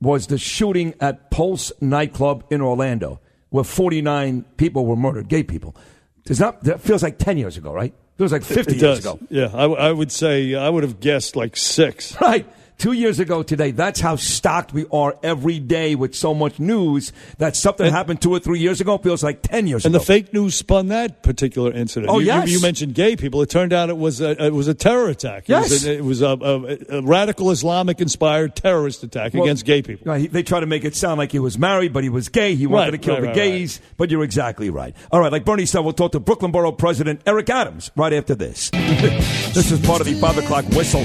was 0.00 0.28
the 0.28 0.38
shooting 0.38 0.94
at 1.00 1.30
Pulse 1.30 1.72
nightclub 1.80 2.44
in 2.50 2.62
Orlando, 2.62 3.20
where 3.50 3.64
49 3.64 4.44
people 4.56 4.86
were 4.86 4.96
murdered, 4.96 5.28
gay 5.28 5.42
people. 5.42 5.76
Does 6.24 6.40
not, 6.40 6.62
that 6.64 6.80
feels 6.80 7.02
like 7.02 7.18
10 7.18 7.38
years 7.38 7.56
ago, 7.56 7.72
right? 7.72 7.92
It 8.18 8.22
was 8.22 8.32
like 8.32 8.42
50 8.44 8.60
It 8.76 8.80
years 8.80 8.80
does. 8.80 8.98
ago. 9.00 9.18
Yeah, 9.30 9.46
I, 9.46 9.62
w- 9.62 9.76
I 9.80 9.90
would 9.90 10.12
say 10.12 10.54
I 10.54 10.68
would 10.68 10.82
have 10.82 11.00
guessed 11.00 11.36
like 11.36 11.56
six. 11.56 12.16
Right. 12.20 12.46
Two 12.80 12.92
years 12.92 13.20
ago 13.20 13.42
today. 13.42 13.72
That's 13.72 14.00
how 14.00 14.16
stocked 14.16 14.72
we 14.72 14.86
are 14.90 15.14
every 15.22 15.58
day 15.58 15.94
with 15.94 16.14
so 16.14 16.32
much 16.32 16.58
news 16.58 17.12
that 17.36 17.54
something 17.54 17.92
happened 17.92 18.22
two 18.22 18.32
or 18.32 18.38
three 18.38 18.58
years 18.58 18.80
ago 18.80 18.96
feels 18.96 19.22
like 19.22 19.42
10 19.42 19.66
years 19.66 19.84
And 19.84 19.94
ago. 19.94 19.98
And 19.98 20.02
the 20.02 20.06
fake 20.06 20.32
news 20.32 20.54
spun 20.54 20.88
that 20.88 21.22
particular 21.22 21.72
incident. 21.72 22.10
Oh, 22.10 22.20
you, 22.20 22.20
you- 22.20 22.32
yes. 22.32 22.50
You, 22.50 22.60
mentioned 22.62 22.94
gay 22.94 23.16
people. 23.16 23.42
It 23.42 23.50
turned 23.50 23.74
out 23.74 23.90
it 23.90 23.98
was 23.98 24.22
a, 24.22 24.46
it 24.46 24.54
was 24.54 24.66
a 24.66 24.72
terror 24.72 25.10
attack. 25.10 25.42
It 25.42 25.48
Yes. 25.50 25.70
was, 25.70 25.86
a, 25.86 25.92
it 25.98 26.04
was 26.04 26.22
a, 26.22 26.28
a, 26.28 26.98
a 27.00 27.02
radical 27.02 27.50
Islamic 27.50 28.00
inspired 28.00 28.56
terrorist 28.56 29.02
attack 29.02 29.34
Well, 29.34 29.42
against 29.42 29.66
gay 29.66 29.82
people. 29.82 30.10
Right, 30.10 30.32
they 30.32 30.42
try 30.42 30.60
to 30.60 30.66
make 30.66 30.84
it 30.86 30.96
sound 30.96 31.18
like 31.18 31.32
he 31.32 31.38
was 31.38 31.58
married, 31.58 31.92
but 31.92 32.02
he 32.02 32.08
was 32.08 32.30
gay. 32.30 32.54
He 32.54 32.66
wanted 32.66 32.84
Right, 32.84 32.90
to 32.92 32.98
kill 32.98 33.14
right, 33.16 33.20
the 33.20 33.26
right, 33.26 33.34
gays, 33.36 33.80
but 33.98 34.10
you're 34.10 34.24
exactly 34.24 34.70
right. 34.70 34.96
All 35.12 35.20
right, 35.20 35.30
like 35.30 35.44
Bernie 35.44 35.66
said, 35.66 35.80
we'll 35.80 35.92
talk 35.92 36.12
to 36.12 36.20
Brooklyn 36.20 36.50
Borough 36.50 36.72
President 36.72 37.20
Eric 37.26 37.50
Adams 37.50 37.90
right 37.94 38.14
after 38.14 38.34
this. 38.34 38.70
this 38.72 39.70
is 39.70 39.84
part 39.86 40.00
of 40.00 40.06
the 40.06 40.14
5 40.14 40.38
o'clock 40.38 40.64
whistle. 40.70 41.04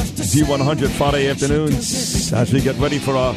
Z100 0.00 0.88
Friday 0.90 1.28
afternoons 1.28 2.32
as 2.32 2.52
we 2.52 2.60
get 2.60 2.76
ready 2.76 2.98
for 2.98 3.14
a 3.14 3.32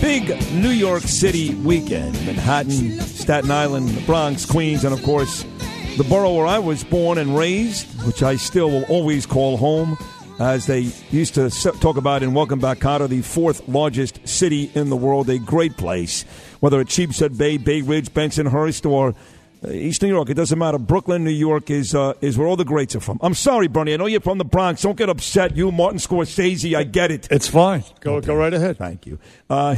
big 0.00 0.28
New 0.52 0.70
York 0.70 1.02
City 1.02 1.54
weekend. 1.56 2.14
Manhattan, 2.26 3.00
Staten 3.00 3.50
Island, 3.50 4.06
Bronx, 4.06 4.46
Queens, 4.46 4.84
and 4.84 4.94
of 4.94 5.02
course, 5.02 5.44
the 5.96 6.04
borough 6.08 6.34
where 6.34 6.46
I 6.46 6.58
was 6.58 6.84
born 6.84 7.18
and 7.18 7.36
raised, 7.36 7.86
which 8.06 8.22
I 8.22 8.36
still 8.36 8.70
will 8.70 8.84
always 8.84 9.26
call 9.26 9.56
home, 9.56 9.98
as 10.38 10.66
they 10.66 10.92
used 11.10 11.34
to 11.34 11.50
talk 11.50 11.96
about 11.96 12.22
in 12.22 12.32
Welcome 12.32 12.60
Back 12.60 12.78
Kotter, 12.78 13.08
the 13.08 13.22
fourth 13.22 13.68
largest 13.68 14.26
city 14.26 14.70
in 14.74 14.88
the 14.88 14.96
world, 14.96 15.28
a 15.28 15.38
great 15.38 15.76
place. 15.76 16.22
Whether 16.60 16.80
it's 16.80 16.94
Sheepshead 16.94 17.36
Bay, 17.36 17.56
Bay 17.56 17.82
Ridge, 17.82 18.10
Bensonhurst, 18.10 18.88
or 18.88 19.14
East 19.66 20.02
New 20.02 20.08
York, 20.08 20.30
it 20.30 20.34
doesn't 20.34 20.58
matter. 20.58 20.78
Brooklyn, 20.78 21.24
New 21.24 21.30
York 21.30 21.70
is 21.70 21.94
uh, 21.94 22.14
is 22.20 22.36
where 22.38 22.46
all 22.46 22.56
the 22.56 22.64
greats 22.64 22.94
are 22.94 23.00
from. 23.00 23.18
I'm 23.22 23.34
sorry, 23.34 23.66
Bernie. 23.68 23.94
I 23.94 23.96
know 23.96 24.06
you're 24.06 24.20
from 24.20 24.38
the 24.38 24.44
Bronx. 24.44 24.82
Don't 24.82 24.96
get 24.96 25.08
upset. 25.08 25.56
You, 25.56 25.72
Martin 25.72 25.98
Scorsese, 25.98 26.76
I 26.76 26.84
get 26.84 27.10
it. 27.10 27.28
It's 27.30 27.48
fine. 27.48 27.84
Go 28.00 28.20
go 28.20 28.34
right 28.34 28.52
ahead. 28.54 28.78
Thank 28.78 29.06
you. 29.06 29.18
Uh, 29.50 29.74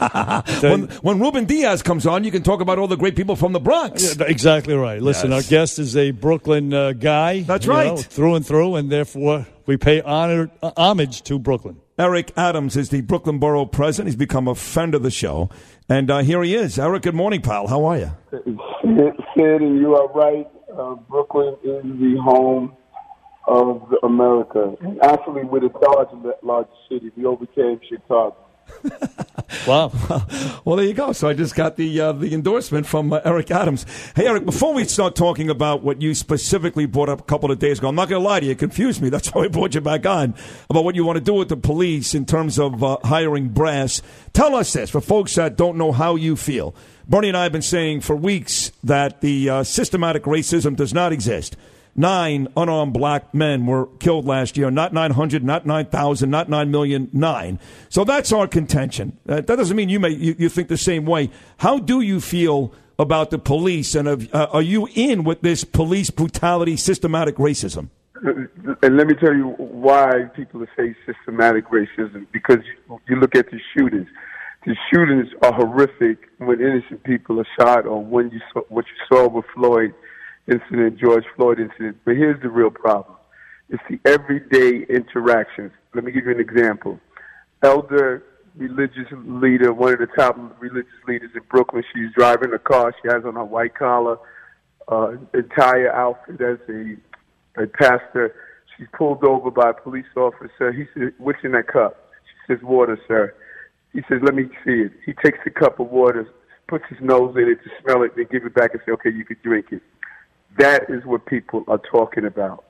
when, 0.60 0.84
when 1.02 1.20
Ruben 1.20 1.44
Diaz 1.44 1.82
comes 1.82 2.06
on, 2.06 2.24
you 2.24 2.30
can 2.30 2.42
talk 2.42 2.60
about 2.60 2.78
all 2.78 2.88
the 2.88 2.96
great 2.96 3.16
people 3.16 3.36
from 3.36 3.52
the 3.52 3.60
Bronx. 3.60 4.16
Yeah, 4.16 4.24
exactly 4.26 4.74
right. 4.74 5.00
Listen, 5.00 5.30
Yes. 5.30 5.44
our 5.44 5.50
guest 5.50 5.78
is 5.78 5.96
a 5.96 6.10
Brooklyn 6.10 6.72
uh, 6.72 6.92
guy. 6.92 7.40
That's 7.42 7.66
right. 7.66 7.88
know, 7.88 7.96
through 7.98 8.36
and 8.36 8.46
through, 8.46 8.76
and 8.76 8.90
therefore 8.90 9.46
we 9.66 9.76
pay 9.76 10.00
honor 10.00 10.50
uh, 10.62 10.70
homage 10.76 11.22
to 11.24 11.38
Brooklyn. 11.38 11.80
Eric 12.00 12.32
Adams 12.34 12.78
is 12.78 12.88
the 12.88 13.02
Brooklyn 13.02 13.38
Borough 13.38 13.66
president. 13.66 14.08
He's 14.08 14.16
become 14.16 14.48
a 14.48 14.54
friend 14.54 14.94
of 14.94 15.02
the 15.02 15.10
show. 15.10 15.50
And 15.86 16.10
uh, 16.10 16.20
here 16.20 16.42
he 16.42 16.54
is. 16.54 16.78
Eric, 16.78 17.02
good 17.02 17.14
morning, 17.14 17.42
pal. 17.42 17.66
How 17.66 17.84
are 17.84 17.98
you? 17.98 18.10
Sid, 18.30 19.60
and 19.60 19.78
you 19.78 19.94
are 19.94 20.08
right. 20.14 20.48
Uh, 20.74 20.94
Brooklyn 20.94 21.58
is 21.62 21.82
the 21.82 22.18
home 22.24 22.74
of 23.46 23.92
America. 24.02 24.76
Actually, 25.02 25.44
we're 25.44 25.60
the 25.60 25.68
third 25.68 26.32
largest 26.42 26.74
city. 26.88 27.12
We 27.18 27.26
overcame 27.26 27.78
Chicago. 27.86 28.34
Wow. 29.66 29.92
well, 30.64 30.76
there 30.76 30.86
you 30.86 30.94
go. 30.94 31.12
So 31.12 31.28
I 31.28 31.34
just 31.34 31.54
got 31.54 31.76
the 31.76 32.00
uh, 32.00 32.12
the 32.12 32.32
endorsement 32.34 32.86
from 32.86 33.12
uh, 33.12 33.20
Eric 33.24 33.50
Adams. 33.50 33.84
Hey, 34.14 34.26
Eric, 34.26 34.44
before 34.44 34.72
we 34.72 34.84
start 34.84 35.14
talking 35.14 35.50
about 35.50 35.82
what 35.82 36.00
you 36.00 36.14
specifically 36.14 36.86
brought 36.86 37.08
up 37.08 37.20
a 37.20 37.24
couple 37.24 37.50
of 37.50 37.58
days 37.58 37.78
ago, 37.78 37.88
I'm 37.88 37.94
not 37.94 38.08
going 38.08 38.22
to 38.22 38.28
lie 38.28 38.40
to 38.40 38.46
you, 38.46 38.52
it 38.52 38.58
confused 38.58 39.02
me. 39.02 39.08
That's 39.10 39.28
why 39.34 39.44
I 39.44 39.48
brought 39.48 39.74
you 39.74 39.80
back 39.80 40.06
on 40.06 40.34
about 40.68 40.84
what 40.84 40.94
you 40.94 41.04
want 41.04 41.18
to 41.18 41.24
do 41.24 41.34
with 41.34 41.48
the 41.48 41.56
police 41.56 42.14
in 42.14 42.26
terms 42.26 42.58
of 42.58 42.82
uh, 42.82 42.98
hiring 43.04 43.48
brass. 43.48 44.02
Tell 44.32 44.54
us 44.54 44.72
this 44.72 44.90
for 44.90 45.00
folks 45.00 45.34
that 45.34 45.56
don't 45.56 45.76
know 45.76 45.92
how 45.92 46.16
you 46.16 46.36
feel. 46.36 46.74
Bernie 47.08 47.28
and 47.28 47.36
I 47.36 47.42
have 47.42 47.52
been 47.52 47.62
saying 47.62 48.02
for 48.02 48.14
weeks 48.14 48.70
that 48.84 49.20
the 49.20 49.50
uh, 49.50 49.64
systematic 49.64 50.24
racism 50.24 50.76
does 50.76 50.94
not 50.94 51.12
exist. 51.12 51.56
Nine 51.96 52.48
unarmed 52.56 52.92
black 52.92 53.34
men 53.34 53.66
were 53.66 53.86
killed 53.98 54.24
last 54.24 54.56
year. 54.56 54.70
Not 54.70 54.92
900, 54.92 55.42
not 55.44 55.66
9,000, 55.66 56.30
not 56.30 56.48
9 56.48 56.70
million, 56.70 57.08
nine. 57.12 57.58
So 57.88 58.04
that's 58.04 58.32
our 58.32 58.46
contention. 58.46 59.18
Uh, 59.28 59.36
that 59.36 59.56
doesn't 59.56 59.76
mean 59.76 59.88
you, 59.88 60.00
may, 60.00 60.10
you, 60.10 60.34
you 60.38 60.48
think 60.48 60.68
the 60.68 60.76
same 60.76 61.04
way. 61.04 61.30
How 61.58 61.78
do 61.78 62.00
you 62.00 62.20
feel 62.20 62.72
about 62.98 63.30
the 63.30 63.38
police? 63.38 63.94
And 63.94 64.28
uh, 64.32 64.46
are 64.52 64.62
you 64.62 64.88
in 64.94 65.24
with 65.24 65.40
this 65.40 65.64
police 65.64 66.10
brutality, 66.10 66.76
systematic 66.76 67.36
racism? 67.36 67.88
And 68.82 68.96
let 68.96 69.06
me 69.06 69.14
tell 69.14 69.34
you 69.34 69.48
why 69.58 70.24
people 70.36 70.64
say 70.76 70.94
systematic 71.06 71.66
racism. 71.68 72.26
Because 72.32 72.58
you 73.08 73.16
look 73.16 73.34
at 73.34 73.50
the 73.50 73.58
shootings. 73.76 74.08
The 74.66 74.76
shootings 74.92 75.28
are 75.42 75.54
horrific 75.54 76.28
when 76.36 76.60
innocent 76.60 77.02
people 77.04 77.40
are 77.40 77.46
shot, 77.58 77.86
or 77.86 78.04
when 78.04 78.30
you 78.30 78.40
saw, 78.52 78.60
what 78.68 78.84
you 78.86 79.16
saw 79.16 79.26
with 79.26 79.46
Floyd 79.54 79.94
incident, 80.50 80.98
George 80.98 81.24
Floyd 81.36 81.60
incident. 81.60 81.98
But 82.04 82.16
here's 82.16 82.40
the 82.42 82.48
real 82.48 82.70
problem: 82.70 83.16
it's 83.68 83.82
the 83.88 84.00
everyday 84.04 84.84
interactions. 84.92 85.72
Let 85.94 86.04
me 86.04 86.12
give 86.12 86.24
you 86.26 86.32
an 86.32 86.40
example. 86.40 87.00
Elder 87.62 88.24
religious 88.56 89.06
leader, 89.12 89.72
one 89.72 89.92
of 89.92 90.00
the 90.00 90.08
top 90.08 90.36
religious 90.60 90.90
leaders 91.06 91.30
in 91.34 91.42
Brooklyn. 91.48 91.84
She's 91.94 92.12
driving 92.14 92.52
a 92.52 92.58
car. 92.58 92.94
She 93.00 93.08
has 93.08 93.24
on 93.24 93.34
her 93.34 93.44
white 93.44 93.74
collar, 93.74 94.18
uh, 94.88 95.12
entire 95.32 95.92
outfit 95.92 96.40
as 96.40 96.58
a, 96.68 97.62
a 97.62 97.66
pastor. 97.66 98.34
She's 98.76 98.88
pulled 98.96 99.24
over 99.24 99.50
by 99.50 99.70
a 99.70 99.74
police 99.74 100.06
officer. 100.16 100.72
He 100.72 100.84
said, 100.94 101.12
"What's 101.18 101.38
in 101.44 101.52
that 101.52 101.68
cup?" 101.68 101.96
She 102.24 102.54
There's 102.54 102.62
water, 102.62 102.98
sir. 103.06 103.34
He 103.92 104.02
says, 104.08 104.20
let 104.22 104.34
me 104.34 104.44
see 104.64 104.82
it. 104.82 104.92
He 105.04 105.12
takes 105.12 105.38
the 105.44 105.50
cup 105.50 105.80
of 105.80 105.90
water, 105.90 106.28
puts 106.68 106.84
his 106.88 106.98
nose 107.00 107.34
in 107.36 107.48
it 107.48 107.58
to 107.64 107.70
smell 107.82 108.02
it, 108.02 108.14
then 108.16 108.26
give 108.30 108.44
it 108.44 108.54
back 108.54 108.72
and 108.72 108.80
say, 108.86 108.92
okay, 108.92 109.10
you 109.10 109.24
can 109.24 109.36
drink 109.42 109.66
it. 109.72 109.82
That 110.58 110.90
is 110.90 111.04
what 111.04 111.26
people 111.26 111.64
are 111.68 111.80
talking 111.90 112.24
about. 112.24 112.64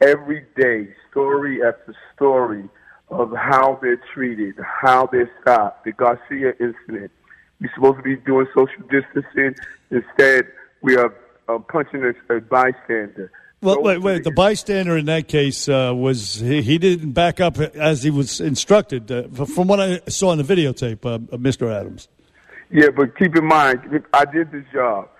Every 0.00 0.44
day, 0.56 0.88
story 1.10 1.60
after 1.64 1.94
story 2.14 2.68
of 3.08 3.32
how 3.36 3.78
they're 3.82 4.00
treated, 4.14 4.56
how 4.58 5.06
they're 5.06 5.30
stopped. 5.40 5.84
The 5.84 5.92
Garcia 5.92 6.54
incident. 6.60 7.10
We're 7.60 7.70
supposed 7.74 7.98
to 7.98 8.02
be 8.02 8.16
doing 8.16 8.46
social 8.54 8.82
distancing. 8.90 9.54
Instead, 9.90 10.46
we 10.80 10.96
are 10.96 11.14
uh, 11.48 11.58
punching 11.58 12.02
a, 12.02 12.34
a 12.34 12.40
bystander. 12.40 13.30
Well, 13.60 13.80
wait, 13.80 13.98
wait. 13.98 14.24
The 14.24 14.32
bystander 14.32 14.96
in 14.96 15.06
that 15.06 15.28
case 15.28 15.68
uh, 15.68 15.92
was 15.94 16.34
he, 16.34 16.62
he 16.62 16.78
didn't 16.78 17.12
back 17.12 17.40
up 17.40 17.58
as 17.60 18.02
he 18.02 18.10
was 18.10 18.40
instructed. 18.40 19.10
Uh, 19.10 19.28
from 19.44 19.68
what 19.68 19.78
I 19.78 20.00
saw 20.08 20.32
in 20.32 20.38
the 20.38 20.44
videotape, 20.44 21.06
uh, 21.06 21.18
Mr. 21.36 21.72
Adams. 21.72 22.08
Yeah, 22.72 22.88
but 22.88 23.16
keep 23.16 23.36
in 23.36 23.46
mind, 23.46 24.02
I 24.14 24.24
did 24.24 24.50
this 24.50 24.64
job, 24.72 25.10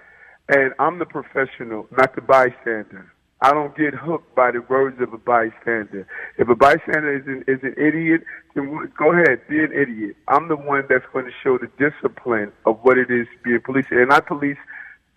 and 0.53 0.75
I'm 0.79 0.99
the 0.99 1.07
professional, 1.07 1.87
not 1.97 2.15
the 2.15 2.21
bystander. 2.21 3.11
I 3.41 3.53
don't 3.53 3.77
get 3.77 3.95
hooked 3.95 4.35
by 4.37 4.51
the 4.53 4.61
words 4.61 5.01
of 5.01 5.13
a 5.13 5.19
bystander. 5.19 6.07
If 6.39 6.49
a 6.49 6.55
bystander 6.55 7.17
is 7.17 7.27
an, 7.27 7.45
is 7.49 7.61
an 7.63 7.75
idiot, 7.77 8.23
then 8.55 8.93
go 8.97 9.13
ahead, 9.13 9.41
be 9.49 9.59
an 9.59 9.73
idiot. 9.73 10.15
I'm 10.29 10.49
the 10.49 10.57
one 10.57 10.85
that's 10.89 11.05
going 11.13 11.25
to 11.25 11.33
show 11.43 11.59
the 11.59 11.71
discipline 11.79 12.53
of 12.67 12.79
what 12.83 12.99
it 12.99 13.11
is 13.11 13.27
to 13.27 13.43
be 13.43 13.57
a 13.57 13.61
police. 13.61 13.87
And 13.91 14.13
I 14.13 14.21
police 14.21 14.59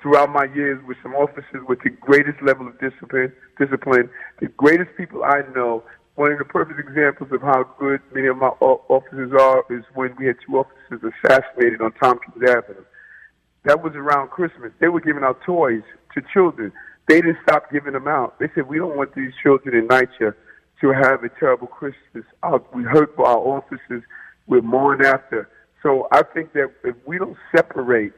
throughout 0.01 0.31
my 0.31 0.45
years 0.55 0.81
with 0.87 0.97
some 1.03 1.13
officers 1.15 1.67
with 1.67 1.79
the 1.83 1.89
greatest 1.89 2.41
level 2.41 2.67
of 2.67 2.79
discipline. 2.79 3.33
Discipline, 3.59 4.09
the 4.39 4.47
greatest 4.47 4.95
people 4.97 5.23
I 5.23 5.41
know. 5.53 5.83
One 6.15 6.31
of 6.31 6.39
the 6.39 6.45
perfect 6.45 6.79
examples 6.79 7.29
of 7.33 7.41
how 7.41 7.63
good 7.77 7.99
many 8.13 8.27
of 8.27 8.37
my 8.37 8.47
officers 8.47 9.33
are 9.33 9.65
is 9.69 9.83
when 9.95 10.15
we 10.17 10.27
had 10.27 10.37
two 10.47 10.59
officers 10.59 11.11
assassinated 11.25 11.81
on 11.81 11.91
Tompkins 11.91 12.41
Avenue. 12.41 12.85
That 13.65 13.83
was 13.83 13.93
around 13.95 14.29
Christmas. 14.29 14.71
They 14.79 14.87
were 14.87 15.01
giving 15.01 15.23
out 15.23 15.41
toys 15.45 15.81
to 16.13 16.21
children. 16.33 16.71
They 17.07 17.21
didn't 17.21 17.39
stop 17.43 17.71
giving 17.71 17.93
them 17.93 18.07
out. 18.07 18.39
They 18.39 18.47
said, 18.55 18.67
we 18.67 18.77
don't 18.77 18.95
want 18.95 19.13
these 19.15 19.31
children 19.41 19.75
in 19.75 19.87
NYCHA 19.87 20.33
to 20.81 20.89
have 20.91 21.23
a 21.23 21.29
terrible 21.39 21.67
Christmas. 21.67 22.23
Uh, 22.43 22.59
we 22.73 22.83
hurt 22.83 23.15
for 23.15 23.25
our 23.27 23.37
officers. 23.37 24.03
We're 24.47 24.61
mourning 24.61 25.05
after. 25.05 25.49
So 25.81 26.07
I 26.11 26.21
think 26.33 26.53
that 26.53 26.71
if 26.83 26.95
we 27.05 27.17
don't 27.17 27.37
separate 27.55 28.13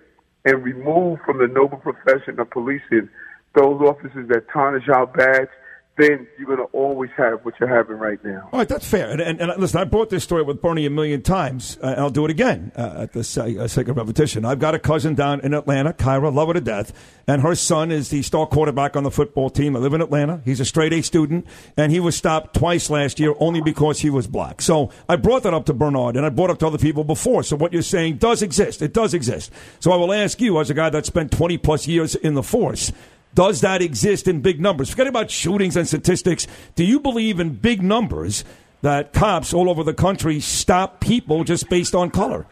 and 0.45 0.63
remove 0.63 1.19
from 1.25 1.39
the 1.39 1.47
noble 1.47 1.77
profession 1.77 2.39
of 2.39 2.49
policing 2.49 3.09
those 3.55 3.81
officers 3.81 4.27
that 4.29 4.49
tarnish 4.51 4.87
our 4.89 5.07
badge, 5.07 5.49
then 5.97 6.27
you're 6.37 6.47
going 6.47 6.59
to 6.59 6.77
always 6.77 7.09
have 7.17 7.43
what 7.43 7.55
you're 7.59 7.67
having 7.69 7.97
right 7.97 8.23
now. 8.23 8.49
All 8.51 8.59
right, 8.59 8.69
that's 8.69 8.87
fair. 8.87 9.09
And, 9.09 9.19
and, 9.19 9.41
and 9.41 9.57
listen, 9.57 9.81
I 9.81 9.83
brought 9.83 10.09
this 10.09 10.23
story 10.23 10.43
with 10.43 10.61
Bernie 10.61 10.85
a 10.85 10.91
million 10.91 11.23
times, 11.23 11.77
uh, 11.81 11.87
and 11.87 11.99
I'll 11.99 12.11
do 12.11 12.23
it 12.25 12.31
again 12.31 12.71
uh, 12.75 13.01
at 13.01 13.13
the 13.13 13.19
uh, 13.19 13.67
second 13.67 13.95
repetition. 13.95 14.45
I've 14.45 14.59
got 14.59 14.75
a 14.75 14.79
cousin 14.79 15.15
down 15.15 15.39
in 15.41 15.55
Atlanta, 15.55 15.93
Kyra, 15.93 16.33
love 16.33 16.49
her 16.49 16.53
to 16.53 16.61
death, 16.61 16.93
and 17.27 17.41
her 17.41 17.55
son 17.55 17.91
is 17.91 18.09
the 18.09 18.21
star 18.21 18.45
quarterback 18.45 18.95
on 18.95 19.03
the 19.03 19.11
football 19.11 19.49
team. 19.49 19.75
I 19.75 19.79
live 19.79 19.93
in 19.93 20.01
Atlanta. 20.01 20.41
He's 20.45 20.59
a 20.59 20.65
straight 20.65 20.93
A 20.93 21.01
student, 21.01 21.47
and 21.75 21.91
he 21.91 21.99
was 21.99 22.15
stopped 22.15 22.55
twice 22.55 22.91
last 22.91 23.19
year 23.19 23.33
only 23.39 23.61
because 23.61 23.99
he 23.99 24.11
was 24.11 24.27
black. 24.27 24.61
So 24.61 24.91
I 25.09 25.15
brought 25.15 25.43
that 25.43 25.53
up 25.55 25.65
to 25.65 25.73
Bernard, 25.73 26.15
and 26.15 26.25
I 26.25 26.29
brought 26.29 26.51
up 26.51 26.59
to 26.59 26.67
other 26.67 26.77
people 26.77 27.03
before. 27.03 27.41
So 27.41 27.55
what 27.55 27.73
you're 27.73 27.81
saying 27.81 28.17
does 28.17 28.43
exist. 28.43 28.83
It 28.83 28.93
does 28.93 29.15
exist. 29.15 29.51
So 29.79 29.91
I 29.91 29.95
will 29.95 30.13
ask 30.13 30.39
you, 30.41 30.59
as 30.59 30.69
a 30.69 30.75
guy 30.75 30.91
that 30.91 31.07
spent 31.07 31.31
20 31.31 31.57
plus 31.57 31.87
years 31.87 32.13
in 32.13 32.35
the 32.35 32.43
force, 32.43 32.91
does 33.37 33.61
that 33.61 33.83
exist 33.83 34.27
in 34.27 34.41
big 34.41 34.59
numbers? 34.59 34.89
Forget 34.89 35.05
about 35.05 35.29
shootings 35.29 35.77
and 35.77 35.87
statistics. 35.87 36.47
Do 36.73 36.83
you 36.83 36.99
believe 36.99 37.39
in 37.39 37.51
big 37.51 37.83
numbers 37.83 38.43
that 38.81 39.13
cops 39.13 39.53
all 39.53 39.69
over 39.69 39.83
the 39.83 39.93
country 39.93 40.39
stop 40.39 40.99
people 40.99 41.43
just 41.43 41.69
based 41.69 41.93
on 41.93 42.09
color? 42.09 42.47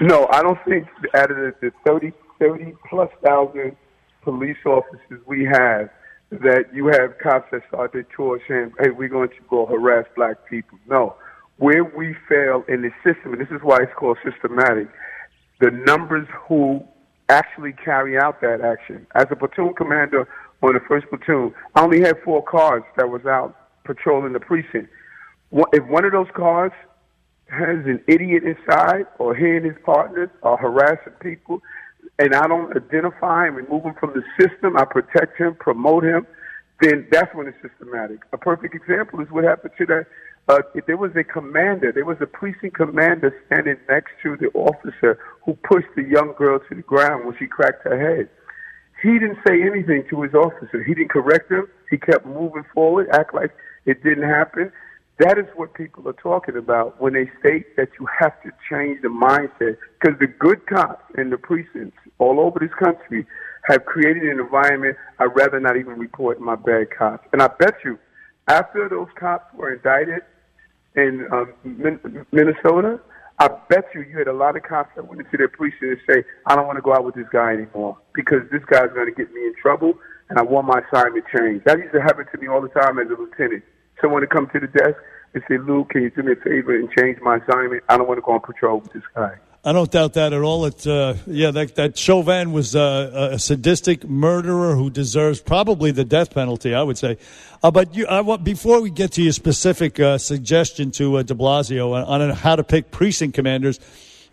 No, 0.00 0.26
I 0.32 0.42
don't 0.42 0.58
think 0.64 0.88
out 1.14 1.30
of 1.30 1.54
the 1.60 1.70
30, 1.86 2.12
30 2.40 2.74
plus 2.90 3.08
thousand 3.24 3.76
police 4.22 4.56
officers 4.66 5.20
we 5.24 5.44
have, 5.44 5.88
that 6.32 6.64
you 6.74 6.88
have 6.88 7.16
cops 7.22 7.48
that 7.52 7.62
start 7.68 7.92
their 7.92 8.06
tour 8.16 8.40
saying, 8.48 8.72
hey, 8.80 8.90
we're 8.90 9.08
going 9.08 9.28
to 9.28 9.42
go 9.48 9.66
harass 9.66 10.06
black 10.16 10.48
people. 10.50 10.80
No. 10.88 11.14
Where 11.58 11.84
we 11.84 12.16
fail 12.28 12.64
in 12.66 12.82
the 12.82 12.90
system, 13.04 13.34
and 13.34 13.40
this 13.40 13.52
is 13.52 13.60
why 13.62 13.82
it's 13.82 13.94
called 13.94 14.18
systematic, 14.28 14.88
the 15.60 15.70
numbers 15.70 16.26
who 16.48 16.84
actually 17.28 17.72
carry 17.72 18.18
out 18.18 18.40
that 18.40 18.60
action. 18.60 19.06
As 19.14 19.26
a 19.30 19.36
platoon 19.36 19.74
commander 19.74 20.28
on 20.62 20.74
the 20.74 20.80
first 20.88 21.06
platoon, 21.08 21.54
I 21.74 21.82
only 21.82 22.00
had 22.00 22.16
four 22.24 22.42
cars 22.42 22.82
that 22.96 23.08
was 23.08 23.24
out 23.26 23.54
patrolling 23.84 24.32
the 24.32 24.40
precinct. 24.40 24.90
If 25.72 25.86
one 25.86 26.04
of 26.04 26.12
those 26.12 26.28
cars 26.34 26.72
has 27.48 27.78
an 27.86 28.02
idiot 28.06 28.42
inside 28.44 29.06
or 29.18 29.34
he 29.34 29.56
and 29.56 29.64
his 29.64 29.76
partners 29.84 30.30
are 30.42 30.56
harassing 30.56 31.14
people, 31.20 31.62
and 32.18 32.34
I 32.34 32.46
don't 32.46 32.76
identify 32.76 33.46
and 33.46 33.56
remove 33.56 33.84
him 33.84 33.94
from 33.98 34.12
the 34.14 34.22
system, 34.38 34.76
I 34.76 34.84
protect 34.84 35.38
him, 35.38 35.54
promote 35.54 36.04
him, 36.04 36.26
then 36.80 37.06
that's 37.10 37.34
when 37.34 37.46
it's 37.46 37.56
systematic. 37.62 38.20
A 38.32 38.38
perfect 38.38 38.74
example 38.74 39.20
is 39.20 39.30
what 39.30 39.44
happened 39.44 39.72
to 39.78 39.86
that 39.86 40.06
uh, 40.48 40.60
there 40.86 40.96
was 40.96 41.14
a 41.14 41.24
commander, 41.24 41.92
there 41.92 42.06
was 42.06 42.16
a 42.20 42.26
precinct 42.26 42.74
commander 42.74 43.34
standing 43.46 43.76
next 43.88 44.12
to 44.22 44.36
the 44.36 44.48
officer 44.54 45.18
who 45.44 45.54
pushed 45.62 45.88
the 45.94 46.02
young 46.02 46.34
girl 46.38 46.58
to 46.68 46.74
the 46.74 46.82
ground 46.82 47.26
when 47.26 47.36
she 47.38 47.46
cracked 47.46 47.84
her 47.84 47.98
head. 47.98 48.28
He 49.02 49.18
didn't 49.18 49.38
say 49.46 49.62
anything 49.62 50.04
to 50.10 50.22
his 50.22 50.34
officer. 50.34 50.82
He 50.82 50.94
didn't 50.94 51.10
correct 51.10 51.50
him. 51.50 51.68
He 51.90 51.98
kept 51.98 52.26
moving 52.26 52.64
forward, 52.74 53.08
act 53.12 53.34
like 53.34 53.52
it 53.84 54.02
didn't 54.02 54.28
happen. 54.28 54.72
That 55.18 55.36
is 55.36 55.46
what 55.54 55.74
people 55.74 56.08
are 56.08 56.14
talking 56.14 56.56
about 56.56 57.00
when 57.00 57.12
they 57.12 57.30
state 57.40 57.76
that 57.76 57.88
you 58.00 58.08
have 58.18 58.40
to 58.42 58.50
change 58.70 59.02
the 59.02 59.08
mindset. 59.08 59.76
Because 60.00 60.18
the 60.18 60.26
good 60.26 60.66
cops 60.66 61.04
in 61.18 61.30
the 61.30 61.36
precincts 61.36 61.98
all 62.18 62.40
over 62.40 62.58
this 62.58 62.74
country 62.78 63.26
have 63.66 63.84
created 63.84 64.22
an 64.22 64.40
environment 64.40 64.96
I'd 65.18 65.36
rather 65.36 65.60
not 65.60 65.76
even 65.76 65.98
report 65.98 66.40
my 66.40 66.54
bad 66.56 66.88
cops. 66.96 67.28
And 67.32 67.42
I 67.42 67.48
bet 67.58 67.74
you, 67.84 67.98
after 68.48 68.88
those 68.88 69.08
cops 69.18 69.52
were 69.54 69.74
indicted 69.74 70.22
in 70.96 71.26
um, 71.32 71.52
Min- 71.64 72.26
Minnesota, 72.32 73.00
I 73.38 73.48
bet 73.68 73.84
you 73.94 74.02
you 74.02 74.18
had 74.18 74.28
a 74.28 74.32
lot 74.32 74.56
of 74.56 74.62
cops 74.64 74.90
that 74.96 75.06
went 75.06 75.20
into 75.20 75.36
their 75.36 75.48
precinct 75.48 75.82
and 75.82 76.00
say, 76.08 76.24
I 76.46 76.56
don't 76.56 76.66
want 76.66 76.76
to 76.76 76.82
go 76.82 76.92
out 76.92 77.04
with 77.04 77.14
this 77.14 77.28
guy 77.32 77.52
anymore 77.52 77.96
because 78.14 78.42
this 78.50 78.64
guy's 78.64 78.90
going 78.94 79.06
to 79.06 79.12
get 79.14 79.32
me 79.32 79.40
in 79.46 79.54
trouble 79.60 79.94
and 80.28 80.38
I 80.38 80.42
want 80.42 80.66
my 80.66 80.80
assignment 80.80 81.24
changed. 81.34 81.64
That 81.64 81.78
used 81.78 81.92
to 81.92 82.02
happen 82.02 82.26
to 82.32 82.38
me 82.38 82.48
all 82.48 82.60
the 82.60 82.68
time 82.68 82.98
as 82.98 83.06
a 83.06 83.20
lieutenant. 83.20 83.62
Someone 84.00 84.20
would 84.20 84.30
come 84.30 84.48
to 84.52 84.60
the 84.60 84.66
desk 84.66 84.96
and 85.34 85.42
say, 85.48 85.58
Luke, 85.58 85.90
can 85.90 86.02
you 86.02 86.10
do 86.10 86.22
me 86.22 86.32
a 86.32 86.36
favor 86.36 86.74
and 86.74 86.88
change 86.98 87.18
my 87.20 87.36
assignment? 87.36 87.84
I 87.88 87.96
don't 87.96 88.08
want 88.08 88.18
to 88.18 88.22
go 88.22 88.32
on 88.32 88.40
patrol 88.40 88.80
with 88.80 88.92
this 88.92 89.02
guy. 89.14 89.36
I 89.64 89.72
don't 89.72 89.90
doubt 89.90 90.14
that 90.14 90.32
at 90.32 90.40
all. 90.40 90.66
It, 90.66 90.86
uh, 90.86 91.14
yeah, 91.26 91.50
that, 91.50 91.74
that 91.74 91.98
Chauvin 91.98 92.52
was 92.52 92.76
uh, 92.76 93.30
a 93.32 93.38
sadistic 93.40 94.08
murderer 94.08 94.76
who 94.76 94.88
deserves 94.88 95.40
probably 95.40 95.90
the 95.90 96.04
death 96.04 96.32
penalty, 96.32 96.74
I 96.74 96.82
would 96.82 96.96
say. 96.96 97.18
Uh, 97.60 97.72
but 97.72 97.92
you, 97.92 98.06
I 98.08 98.36
before 98.36 98.80
we 98.80 98.90
get 98.90 99.12
to 99.12 99.22
your 99.22 99.32
specific 99.32 99.98
uh, 99.98 100.16
suggestion 100.16 100.92
to 100.92 101.18
uh, 101.18 101.22
de 101.24 101.34
Blasio 101.34 101.92
on, 101.92 102.22
on, 102.22 102.30
how 102.30 102.54
to 102.54 102.62
pick 102.62 102.92
precinct 102.92 103.34
commanders, 103.34 103.80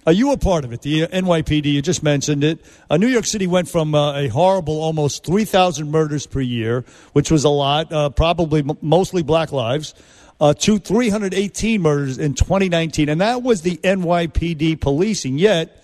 are 0.06 0.14
you 0.14 0.32
a 0.32 0.38
part 0.38 0.64
of 0.64 0.72
it? 0.72 0.84
The 0.84 1.08
NYPD, 1.08 1.66
you 1.66 1.82
just 1.82 2.04
mentioned 2.04 2.44
it. 2.44 2.64
Uh, 2.88 2.98
New 2.98 3.08
York 3.08 3.26
City 3.26 3.48
went 3.48 3.68
from 3.68 3.96
a 3.96 4.28
horrible 4.28 4.80
almost 4.80 5.26
3,000 5.26 5.90
murders 5.90 6.28
per 6.28 6.42
year, 6.42 6.86
which 7.14 7.32
was 7.32 7.44
a 7.44 7.50
lot, 7.50 8.16
probably 8.16 8.60
m- 8.60 8.78
mostly 8.82 9.24
black 9.24 9.52
lives, 9.52 9.96
uh, 10.40 10.54
to 10.54 10.80
318 10.80 11.82
murders 11.82 12.18
in 12.18 12.34
2019. 12.34 13.10
And 13.10 13.22
that 13.22 13.44
was 13.44 13.62
the 13.62 13.78
NYPD 13.78 14.80
policing. 14.82 15.38
Yet, 15.38 15.84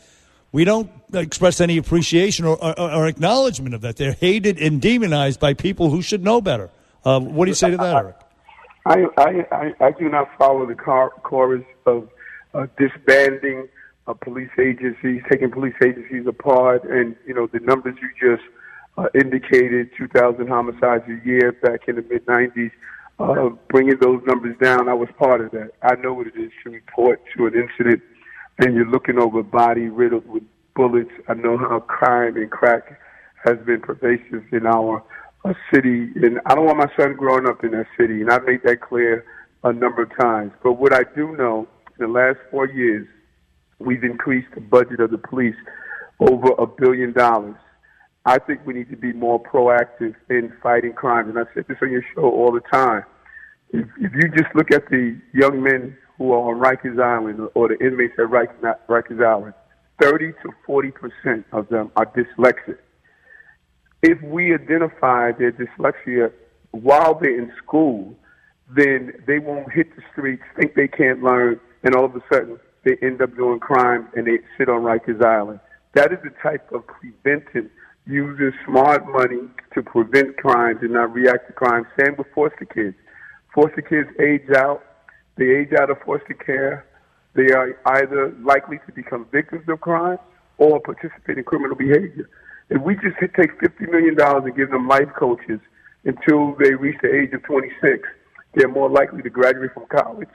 we 0.52 0.66
don't 0.66 0.90
express 1.14 1.62
any 1.62 1.78
appreciation 1.78 2.46
or, 2.46 2.64
or, 2.64 2.80
or 2.80 3.08
acknowledgement 3.08 3.76
of 3.76 3.82
that. 3.82 3.98
They're 3.98 4.14
hated 4.14 4.60
and 4.60 4.82
demonized 4.82 5.40
by 5.40 5.54
people 5.54 5.90
who 5.90 6.02
should 6.02 6.24
know 6.24 6.42
better. 6.42 6.70
Uh, 7.04 7.20
what 7.20 7.46
do 7.46 7.52
you 7.52 7.56
say 7.56 7.72
to 7.72 7.78
that, 7.78 7.96
Eric? 7.96 8.16
I, 8.86 9.06
I, 9.18 9.46
I, 9.52 9.86
I 9.86 9.92
do 9.92 10.10
not 10.10 10.30
follow 10.38 10.66
the 10.66 10.76
car, 10.76 11.12
chorus 11.24 11.64
of 11.86 12.10
uh, 12.54 12.68
disbanding 12.78 13.68
uh, 14.08 14.14
police 14.14 14.50
agencies, 14.60 15.22
taking 15.30 15.52
police 15.52 15.76
agencies 15.84 16.26
apart, 16.28 16.84
and 16.84 17.16
you 17.26 17.34
know 17.34 17.48
the 17.48 17.60
numbers 17.60 17.96
you 18.02 18.10
just 18.20 18.44
uh, 18.98 19.08
indicated: 19.14 19.92
2,000 19.98 20.48
homicides 20.48 21.04
a 21.08 21.26
year 21.26 21.52
back 21.52 21.88
in 21.88 21.96
the 21.96 22.02
mid 22.02 22.26
90s 22.26 22.72
uh, 23.22 23.50
bringing 23.70 23.98
those 24.00 24.22
numbers 24.26 24.56
down. 24.62 24.90
I 24.90 24.94
was 24.94 25.10
part 25.18 25.42
of 25.42 25.52
that. 25.52 25.72
I 25.82 25.96
know 25.96 26.14
what 26.14 26.28
it 26.28 26.36
is 26.36 26.52
to 26.64 26.72
report 26.72 27.22
to 27.38 27.48
an 27.48 27.54
incident 27.54 28.02
and 28.62 28.76
you're 28.76 28.90
looking 28.90 29.20
over 29.20 29.40
a 29.40 29.44
body 29.44 29.90
riddled 29.90 30.28
with 30.28 30.44
bullets. 30.76 31.12
I 31.28 31.34
know 31.34 31.58
how 31.58 31.80
crime 31.80 32.38
and 32.38 32.50
crack 32.50 33.00
has 33.44 33.58
been 33.66 33.82
pervasive 33.82 34.44
in 34.52 34.66
our 34.66 35.04
uh, 35.44 35.54
city, 35.74 36.12
and 36.16 36.40
I 36.46 36.54
don't 36.56 36.66
want 36.66 36.78
my 36.78 36.92
son 36.96 37.16
growing 37.16 37.48
up 37.48 37.64
in 37.64 37.72
that 37.72 37.88
city, 38.00 38.22
and 38.22 38.32
I've 38.32 38.46
made 38.46 38.62
that 38.64 38.82
clear 38.82 39.26
a 39.64 39.74
number 39.74 40.04
of 40.04 40.16
times. 40.18 40.52
But 40.64 40.74
what 40.74 40.94
I 40.94 41.04
do 41.16 41.36
know, 41.36 41.68
in 42.00 42.06
the 42.06 42.12
last 42.12 42.38
four 42.52 42.68
years, 42.68 43.08
we've 43.80 44.04
increased 44.04 44.50
the 44.54 44.62
budget 44.62 45.00
of 45.00 45.10
the 45.10 45.18
police 45.18 45.56
over 46.20 46.50
a 46.60 46.68
billion 46.68 47.14
dollars. 47.14 47.56
I 48.26 48.38
think 48.38 48.62
we 48.66 48.76
need 48.76 48.92
to 48.92 48.98
be 48.98 49.14
more 49.14 49.42
proactive 49.42 50.14
in 50.30 50.54
fighting 50.62 50.94
crime. 50.94 51.30
And 51.30 51.40
I 51.40 51.44
said 51.56 51.66
this 51.68 51.78
on 51.82 51.92
your 51.92 52.04
show 52.14 52.30
all 52.30 52.52
the 52.52 52.62
time. 52.72 53.04
If, 53.74 53.88
if 54.00 54.12
you 54.14 54.30
just 54.36 54.54
look 54.56 54.72
at 54.72 54.90
the 54.90 55.20
young 55.34 55.64
men 55.64 55.98
who 56.18 56.32
are 56.34 56.54
on 56.54 56.62
Rikers 56.62 57.02
Island 57.02 57.50
or 57.56 57.70
the 57.70 57.80
inmates 57.86 58.14
at 58.20 58.26
Rikers 58.88 59.26
Island, 59.26 59.54
30 60.02 60.34
to 60.44 60.50
40 60.66 60.92
percent 60.92 61.46
of 61.52 61.68
them 61.70 61.92
are 61.96 62.06
dyslexic. 62.08 62.78
If 64.02 64.22
we 64.24 64.54
identify 64.54 65.32
their 65.32 65.52
dyslexia 65.52 66.32
while 66.72 67.20
they're 67.20 67.40
in 67.40 67.52
school, 67.64 68.16
then 68.76 69.14
they 69.28 69.40
won't 69.40 69.72
hit 69.72 69.96
the 69.96 70.02
streets, 70.12 70.44
think 70.58 70.76
they 70.76 70.88
can't 70.88 71.22
learn, 71.22 71.60
and 71.84 71.96
all 71.96 72.06
of 72.06 72.16
a 72.16 72.22
sudden 72.32 72.60
they 72.84 72.98
end 73.02 73.22
up 73.22 73.36
doing 73.36 73.60
crime 73.60 74.08
and 74.16 74.26
they 74.26 74.40
sit 74.58 74.70
on 74.70 74.82
Rikers 74.82 75.24
Island. 75.24 75.60
That 75.94 76.12
is 76.12 76.20
the 76.24 76.32
type 76.42 76.72
of 76.72 76.84
preventive 76.88 77.70
using 78.08 78.52
smart 78.66 79.08
money 79.08 79.48
to 79.74 79.84
prevent 79.84 80.38
crimes 80.38 80.80
and 80.82 80.94
not 80.94 81.14
react 81.14 81.48
to 81.48 81.54
crime. 81.54 81.86
Same 82.00 82.16
with 82.18 82.28
foster 82.34 82.66
kids. 82.66 82.96
Foster 83.54 83.82
kids 83.82 84.10
age 84.20 84.50
out. 84.56 84.84
They 85.38 85.46
age 85.46 85.74
out 85.80 85.90
of 85.90 85.98
foster 86.06 86.34
care. 86.34 86.86
They 87.34 87.52
are 87.54 87.78
either 87.86 88.34
likely 88.44 88.80
to 88.86 88.92
become 88.94 89.26
victims 89.32 89.64
of 89.68 89.82
crime 89.82 90.20
or 90.58 90.80
participate 90.80 91.38
in 91.38 91.44
criminal 91.44 91.76
behavior. 91.76 92.30
If 92.70 92.82
we 92.82 92.96
just 92.96 93.18
hit- 93.20 93.34
take 93.34 93.60
$50 93.60 93.92
million 93.92 94.16
and 94.20 94.56
give 94.56 94.70
them 94.70 94.88
life 94.88 95.10
coaches 95.18 95.60
until 96.06 96.56
they 96.56 96.74
reach 96.74 96.98
the 97.02 97.14
age 97.14 97.34
of 97.34 97.44
26, 97.44 98.08
they're 98.56 98.68
more 98.68 98.90
likely 98.90 99.22
to 99.22 99.30
graduate 99.30 99.74
from 99.74 99.86
college. 99.88 100.30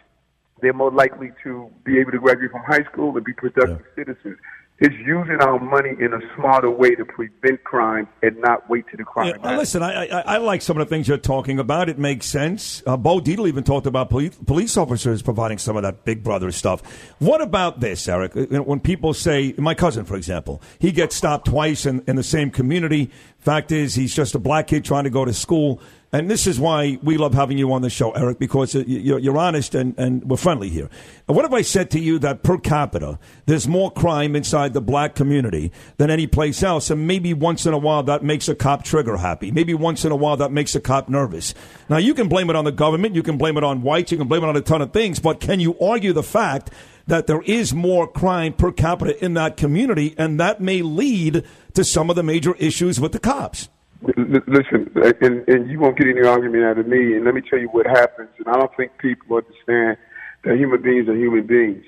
They're 0.61 0.73
more 0.73 0.91
likely 0.91 1.33
to 1.45 1.71
be 1.85 1.99
able 1.99 2.13
to 2.13 2.19
graduate 2.19 2.51
from 2.51 2.63
high 2.67 2.85
school 2.91 3.15
and 3.17 3.25
be 3.25 3.33
productive 3.35 3.85
citizens. 3.95 4.39
It's 4.79 4.95
using 4.97 5.39
our 5.41 5.59
money 5.59 5.93
in 5.99 6.13
a 6.13 6.21
smarter 6.35 6.71
way 6.71 6.95
to 6.97 7.05
prevent 7.07 7.65
crime 7.65 8.07
and 8.23 8.37
not 8.43 8.69
wait 8.69 8.87
to 8.91 8.99
the 8.99 9.05
crime. 9.05 9.33
Yeah, 9.43 9.57
listen, 9.57 9.83
I, 9.83 10.05
I, 10.05 10.21
I 10.21 10.37
like 10.37 10.61
some 10.61 10.79
of 10.79 10.87
the 10.87 10.95
things 10.95 11.09
you're 11.09 11.17
talking 11.17 11.59
about. 11.59 11.89
It 11.89 11.99
makes 11.99 12.27
sense. 12.27 12.83
Uh, 12.87 12.99
Bo 12.99 13.19
Dietl 13.19 13.49
even 13.49 13.65
talked 13.65 13.87
about 13.87 14.11
police, 14.11 14.37
police 14.37 14.77
officers 14.77 15.23
providing 15.23 15.57
some 15.57 15.79
of 15.79 15.83
that 15.83 16.05
Big 16.05 16.23
Brother 16.23 16.53
stuff. 16.53 16.83
What 17.21 17.41
about 17.41 17.81
this, 17.81 18.07
Eric? 18.07 18.37
Uh, 18.37 18.63
When 18.65 18.81
people 18.81 19.15
say, 19.15 19.55
my 19.57 19.75
cousin, 19.75 20.05
for 20.05 20.15
example, 20.15 20.61
he 20.79 20.93
gets 20.93 21.17
stopped 21.17 21.47
twice 21.47 21.87
in, 21.87 22.05
in 22.07 22.17
the 22.17 22.23
same 22.23 22.51
community. 22.51 23.11
Fact 23.39 23.73
is, 23.73 23.95
he's 23.95 24.15
just 24.15 24.35
a 24.35 24.39
black 24.39 24.67
kid 24.67 24.85
trying 24.85 25.05
to 25.05 25.11
go 25.11 25.25
to 25.25 25.33
school. 25.33 25.81
And 26.17 26.31
this 26.31 26.47
is 26.47 26.59
why 26.59 26.99
we 27.03 27.19
love 27.19 27.35
having 27.35 27.59
you 27.59 27.71
on 27.75 27.83
the 27.83 27.91
show, 27.91 28.11
Eric, 28.13 28.39
because 28.39 28.75
uh, 28.75 28.85
you're, 28.87 29.19
you're 29.19 29.37
honest 29.37 29.75
and, 29.75 29.95
and 29.99 30.25
we're 30.25 30.39
friendly 30.39 30.71
here. 30.71 30.89
What 31.27 31.45
if 31.45 31.53
I 31.53 31.61
said 31.61 31.91
to 31.91 32.01
you 32.01 32.19
that 32.21 32.43
per 32.43 32.57
capita, 32.57 33.19
there's 33.45 33.69
more 33.69 33.91
crime 33.91 34.35
inside 34.35 34.73
the 34.73 34.81
black 34.81 35.15
community 35.15 35.73
than 35.99 36.09
any 36.09 36.27
place 36.27 36.63
else? 36.63 36.89
And 36.89 37.07
maybe 37.07 37.35
once 37.35 37.67
in 37.67 37.75
a 37.75 37.79
while 37.79 38.03
that 38.05 38.25
makes 38.25 38.49
a 38.49 38.55
cop 38.55 38.83
trigger 38.83 39.19
happy. 39.19 39.51
Maybe 39.51 39.75
once 39.75 40.07
in 40.07 40.11
a 40.11 40.17
while 40.17 40.39
that 40.39 40.53
makes 40.53 40.75
a 40.75 40.81
cop 40.81 41.11
nervous. 41.11 41.53
Now, 41.91 41.99
you 41.99 42.15
can 42.15 42.29
blame 42.29 42.49
it 42.49 42.57
on 42.57 42.65
the 42.65 42.73
government, 42.73 43.15
you 43.15 43.23
can 43.23 43.37
blame 43.37 43.59
it 43.59 43.65
on 43.65 43.83
whites, 43.83 44.11
you 44.11 44.17
can 44.17 44.27
blame 44.27 44.43
it 44.43 44.49
on 44.49 44.57
a 44.57 44.63
ton 44.63 44.81
of 44.81 44.95
things, 44.95 45.19
but 45.19 45.39
can 45.39 45.61
you 45.61 45.79
argue 45.81 46.15
the 46.15 46.23
fact 46.23 46.71
that 47.09 47.27
there 47.27 47.43
is 47.43 47.75
more 47.75 48.09
crime 48.11 48.55
per 48.55 48.73
capita 48.73 49.23
in 49.23 49.35
that 49.35 49.59
community 49.59 50.15
and 50.17 50.41
that 50.41 50.63
may 50.63 50.81
lead 50.81 51.45
to 51.75 51.85
some 51.85 52.09
of 52.09 52.17
the 52.17 52.23
major 52.23 52.55
issues 52.55 52.99
with 52.99 53.13
the 53.13 53.19
cops? 53.19 53.69
Listen, 54.03 54.91
and, 55.21 55.49
and 55.49 55.71
you 55.71 55.81
won't 55.81 55.97
get 55.97 56.09
any 56.09 56.27
argument 56.27 56.65
out 56.65 56.79
of 56.79 56.87
me. 56.87 57.15
And 57.15 57.25
let 57.25 57.35
me 57.35 57.41
tell 57.41 57.59
you 57.59 57.69
what 57.69 57.87
happens. 57.87 58.29
And 58.39 58.49
I 58.49 58.59
don't 58.59 58.75
think 58.77 58.99
people 58.99 59.37
understand 59.37 59.97
that 60.45 60.57
human 60.57 60.83
beings 60.83 61.09
are 61.09 61.17
human 61.17 61.47
beings. 61.47 61.85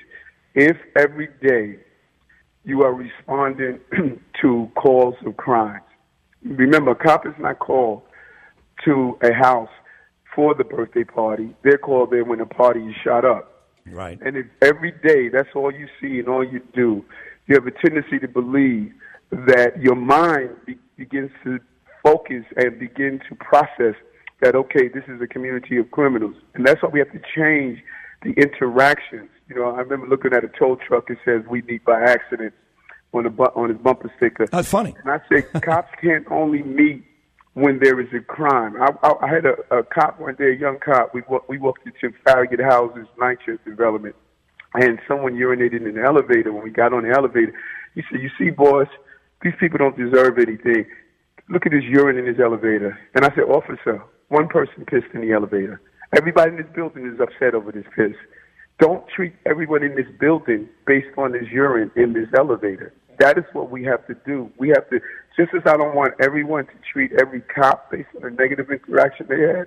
If 0.54 0.76
every 0.96 1.28
day 1.42 1.78
you 2.64 2.82
are 2.82 2.94
responding 2.94 3.80
to 4.40 4.70
calls 4.74 5.14
of 5.26 5.36
crimes, 5.36 5.84
remember, 6.42 6.92
a 6.92 6.96
cop 6.96 7.26
is 7.26 7.34
not 7.38 7.58
called 7.58 8.02
to 8.84 9.18
a 9.22 9.32
house 9.32 9.70
for 10.34 10.54
the 10.54 10.64
birthday 10.64 11.04
party. 11.04 11.54
They're 11.62 11.78
called 11.78 12.10
there 12.10 12.24
when 12.24 12.38
the 12.38 12.46
party 12.46 12.80
is 12.80 12.94
shot 13.04 13.24
up. 13.24 13.66
Right. 13.86 14.18
And 14.20 14.36
if 14.36 14.46
every 14.62 14.92
day 14.92 15.28
that's 15.28 15.48
all 15.54 15.72
you 15.72 15.88
see 16.00 16.18
and 16.18 16.28
all 16.28 16.44
you 16.44 16.60
do, 16.74 17.04
you 17.46 17.54
have 17.54 17.66
a 17.66 17.70
tendency 17.70 18.18
to 18.18 18.28
believe 18.28 18.92
that 19.30 19.80
your 19.80 19.94
mind 19.94 20.50
be- 20.66 20.78
begins 20.96 21.30
to 21.44 21.58
focus 22.08 22.44
and 22.56 22.78
begin 22.78 23.20
to 23.28 23.34
process 23.36 23.94
that, 24.40 24.54
okay, 24.54 24.88
this 24.88 25.04
is 25.08 25.20
a 25.20 25.26
community 25.26 25.76
of 25.78 25.90
criminals. 25.90 26.36
And 26.54 26.66
that's 26.66 26.82
why 26.82 26.88
we 26.88 26.98
have 27.00 27.12
to 27.12 27.20
change 27.36 27.82
the 28.22 28.30
interactions. 28.30 29.30
You 29.48 29.56
know, 29.56 29.74
I 29.74 29.80
remember 29.80 30.06
looking 30.06 30.32
at 30.32 30.44
a 30.44 30.48
tow 30.48 30.78
truck, 30.86 31.10
it 31.10 31.18
says, 31.24 31.42
we 31.50 31.62
meet 31.62 31.84
by 31.84 32.00
accident 32.00 32.54
on, 33.12 33.24
the 33.24 33.30
bu- 33.30 33.54
on 33.54 33.70
his 33.70 33.78
bumper 33.78 34.10
sticker. 34.16 34.46
That's 34.46 34.70
funny. 34.70 34.94
And 35.04 35.10
I 35.10 35.20
say, 35.30 35.42
cops 35.60 35.92
can't 36.00 36.26
only 36.30 36.62
meet 36.62 37.04
when 37.54 37.80
there 37.82 38.00
is 38.00 38.08
a 38.14 38.20
crime. 38.20 38.80
I, 38.80 38.90
I, 39.02 39.26
I 39.26 39.28
had 39.28 39.44
a, 39.44 39.78
a 39.78 39.82
cop 39.82 40.20
one 40.20 40.36
day, 40.36 40.52
a 40.52 40.56
young 40.56 40.78
cop. 40.78 41.12
We 41.12 41.22
we 41.48 41.58
walked 41.58 41.84
into 41.86 42.14
Farragut 42.24 42.60
Houses, 42.60 43.06
Church 43.44 43.60
Development, 43.64 44.14
and 44.74 45.00
someone 45.08 45.34
urinated 45.34 45.84
in 45.84 45.94
the 45.94 46.04
elevator. 46.04 46.52
When 46.52 46.62
we 46.62 46.70
got 46.70 46.92
on 46.92 47.02
the 47.02 47.10
elevator, 47.10 47.52
he 47.96 48.02
said, 48.08 48.20
"You 48.20 48.30
see, 48.38 48.50
boss, 48.50 48.86
these 49.42 49.54
people 49.58 49.78
don't 49.78 49.96
deserve 49.96 50.38
anything. 50.38 50.86
Look 51.50 51.66
at 51.66 51.72
this 51.72 51.84
urine 51.84 52.18
in 52.18 52.26
this 52.26 52.40
elevator." 52.40 52.98
And 53.14 53.24
I 53.24 53.30
said, 53.34 53.44
"Officer, 53.44 54.02
one 54.28 54.48
person 54.48 54.84
pissed 54.86 55.12
in 55.14 55.20
the 55.20 55.32
elevator. 55.32 55.80
Everybody 56.16 56.50
in 56.52 56.56
this 56.56 56.66
building 56.74 57.06
is 57.06 57.20
upset 57.20 57.54
over 57.54 57.72
this 57.72 57.86
piss. 57.94 58.14
Don't 58.78 59.06
treat 59.08 59.34
everyone 59.44 59.82
in 59.82 59.94
this 59.94 60.06
building 60.20 60.68
based 60.86 61.16
on 61.18 61.32
this 61.32 61.48
urine 61.50 61.90
in 61.96 62.12
this 62.12 62.28
elevator. 62.36 62.92
That 63.18 63.36
is 63.36 63.44
what 63.52 63.70
we 63.70 63.82
have 63.84 64.06
to 64.06 64.14
do. 64.24 64.50
We 64.58 64.68
have 64.68 64.88
to, 64.90 65.00
just 65.36 65.52
as 65.52 65.62
I 65.66 65.76
don't 65.76 65.94
want 65.94 66.14
everyone 66.20 66.66
to 66.66 66.72
treat 66.92 67.12
every 67.20 67.40
cop 67.40 67.90
based 67.90 68.08
on 68.16 68.24
a 68.24 68.30
negative 68.30 68.70
interaction 68.70 69.26
they 69.28 69.40
had, 69.40 69.66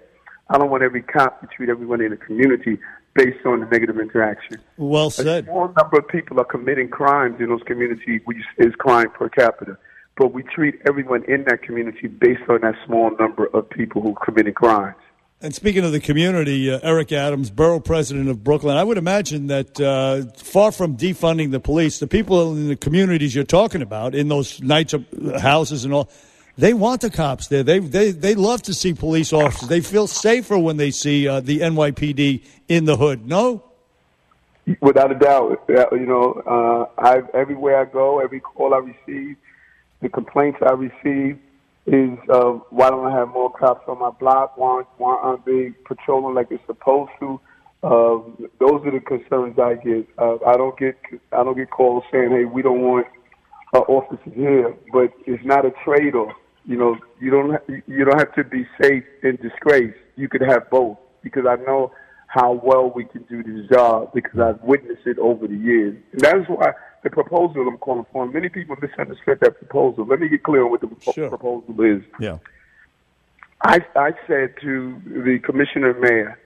I 0.50 0.58
don't 0.58 0.70
want 0.70 0.84
every 0.84 1.02
cop 1.02 1.42
to 1.42 1.48
treat 1.48 1.70
everyone 1.70 2.02
in 2.02 2.12
the 2.12 2.18
community 2.18 2.80
based 3.14 3.46
on 3.46 3.60
the 3.60 3.66
negative 3.66 4.00
interaction. 4.00 4.58
Well 4.78 5.08
A 5.08 5.12
said. 5.12 5.46
small 5.46 5.74
number 5.78 5.98
of 5.98 6.08
people 6.08 6.40
are 6.40 6.46
committing 6.46 6.88
crimes 6.88 7.42
in 7.42 7.50
those 7.50 7.64
communities, 7.64 8.22
which 8.26 8.38
is 8.58 8.74
crime 8.76 9.10
per 9.12 9.28
capita. 9.28 9.78
But 10.18 10.34
we 10.34 10.44
treat 10.44 10.76
everyone 10.88 11.24
in 11.26 11.46
that 11.46 11.64
community 11.64 12.08
based 12.08 12.44
on 12.50 12.62
that 12.62 12.76
small 12.86 13.16
number 13.18 13.46
of 13.48 13.70
people 13.70 14.02
who 14.02 14.16
committed 14.24 14.56
crimes. 14.56 14.96
And 15.44 15.56
speaking 15.56 15.84
of 15.84 15.92
the 15.92 16.00
community, 16.00 16.72
uh, 16.72 16.80
Eric 16.84 17.12
Adams, 17.12 17.50
borough 17.50 17.80
president 17.80 18.30
of 18.30 18.44
Brooklyn, 18.44 18.78
I 18.78 18.84
would 18.84 19.00
imagine 19.00 19.48
that 19.48 19.82
uh, 19.82 20.26
far 20.38 20.72
from 20.72 20.98
defunding 20.98 21.50
the 21.50 21.60
police, 21.60 21.98
the 21.98 22.06
people 22.06 22.52
in 22.52 22.68
the 22.68 22.76
communities 22.76 23.34
you're 23.34 23.44
talking 23.44 23.82
about, 23.82 24.14
in 24.14 24.28
those 24.28 24.62
nights 24.62 24.94
of 24.94 25.06
houses 25.42 25.84
and 25.84 25.94
all, 25.96 26.12
they 26.58 26.74
want 26.76 27.02
the 27.02 27.10
cops 27.10 27.48
there. 27.48 27.64
They 27.64 27.80
they 27.80 28.12
they 28.12 28.36
love 28.36 28.62
to 28.64 28.74
see 28.74 28.94
police 28.94 29.34
officers. 29.34 29.68
They 29.68 29.82
feel 29.82 30.06
safer 30.06 30.60
when 30.60 30.78
they 30.78 30.92
see 30.92 31.28
uh, 31.28 31.40
the 31.40 31.62
NYPD 31.62 32.46
in 32.68 32.86
the 32.86 32.98
hood. 32.98 33.26
No, 33.26 33.64
Without 34.80 35.12
a 35.12 35.16
doubt, 35.16 35.64
uh, 35.70 35.86
you 35.92 36.06
know, 36.06 36.34
uh, 36.46 37.02
I 37.02 37.22
everywhere 37.34 37.82
I 37.82 37.86
go, 37.86 38.20
every 38.20 38.40
call 38.40 38.76
I 38.76 38.78
receive, 38.78 39.36
the 40.02 40.10
complaints 40.10 40.60
I 40.66 40.74
receive 40.74 41.40
is 41.88 42.18
uh, 42.30 42.52
why 42.70 42.90
don't 42.90 43.06
I 43.06 43.18
have 43.18 43.30
more 43.30 43.52
cops 43.52 43.88
on 43.88 44.00
my 44.00 44.12
block? 44.12 44.58
Why, 44.58 44.84
why 44.98 45.18
aren't 45.22 45.46
they 45.46 45.72
patrolling 45.86 46.36
like 46.36 46.50
they're 46.50 46.60
supposed 46.68 47.12
to? 47.20 47.40
Uh, 47.84 48.22
those 48.60 48.86
are 48.86 48.92
the 48.92 49.02
concerns 49.06 49.58
I 49.58 49.76
get. 49.76 50.08
Uh, 50.18 50.38
I 50.46 50.56
don't 50.56 50.78
get 50.78 50.96
I 51.32 51.44
don't 51.44 51.58
get 51.58 51.72
calls 51.72 52.04
saying, 52.12 52.30
"Hey, 52.30 52.46
we 52.46 52.62
don't 52.62 52.82
want 52.82 53.08
uh, 53.74 53.80
officers 53.80 54.34
here," 54.36 54.76
but 54.94 55.12
it's 55.26 55.44
not 55.44 55.66
a 55.66 55.72
trade-off. 55.84 56.34
You 56.66 56.78
know, 56.78 56.98
you 57.20 57.32
don't 57.32 57.60
you 57.88 58.06
don't 58.06 58.20
have 58.20 58.36
to 58.36 58.44
be 58.44 58.68
safe 58.80 59.04
in 59.24 59.38
disgrace. 59.38 59.96
You 60.16 60.30
could 60.30 60.42
have 60.42 60.70
both 60.70 60.98
because 61.24 61.46
I 61.50 61.56
know 61.56 61.92
how 62.32 62.54
well 62.64 62.90
we 62.96 63.04
can 63.04 63.24
do 63.24 63.44
this 63.44 63.68
job 63.70 64.14
because 64.14 64.40
I've 64.40 64.62
witnessed 64.64 65.06
it 65.06 65.20
over 65.20 65.48
the 65.48 65.56
years. 65.56 65.98
And 66.14 66.22
that 66.22 66.38
is 66.38 66.46
why 66.48 66.72
the 67.04 67.10
proposal 67.10 67.68
I'm 67.68 67.78
calling 67.78 68.06
for. 68.10 68.26
Many 68.26 68.48
people 68.48 68.78
misunderstood 68.82 69.40
that 69.42 69.58
proposal. 69.58 70.06
Let 70.06 70.22
me 70.22 70.30
get 70.30 70.42
clear 70.44 70.64
on 70.64 70.72
what 70.72 70.80
the 70.80 70.88
propo- 70.88 71.28
proposal 71.28 71.82
is. 71.82 72.02
Yeah. 72.22 72.38
I, 73.64 73.80
I 73.98 74.12
said 74.28 74.54
to 74.62 75.02
the 75.06 75.40
commissioner 75.44 75.94
mayor, 75.94 76.40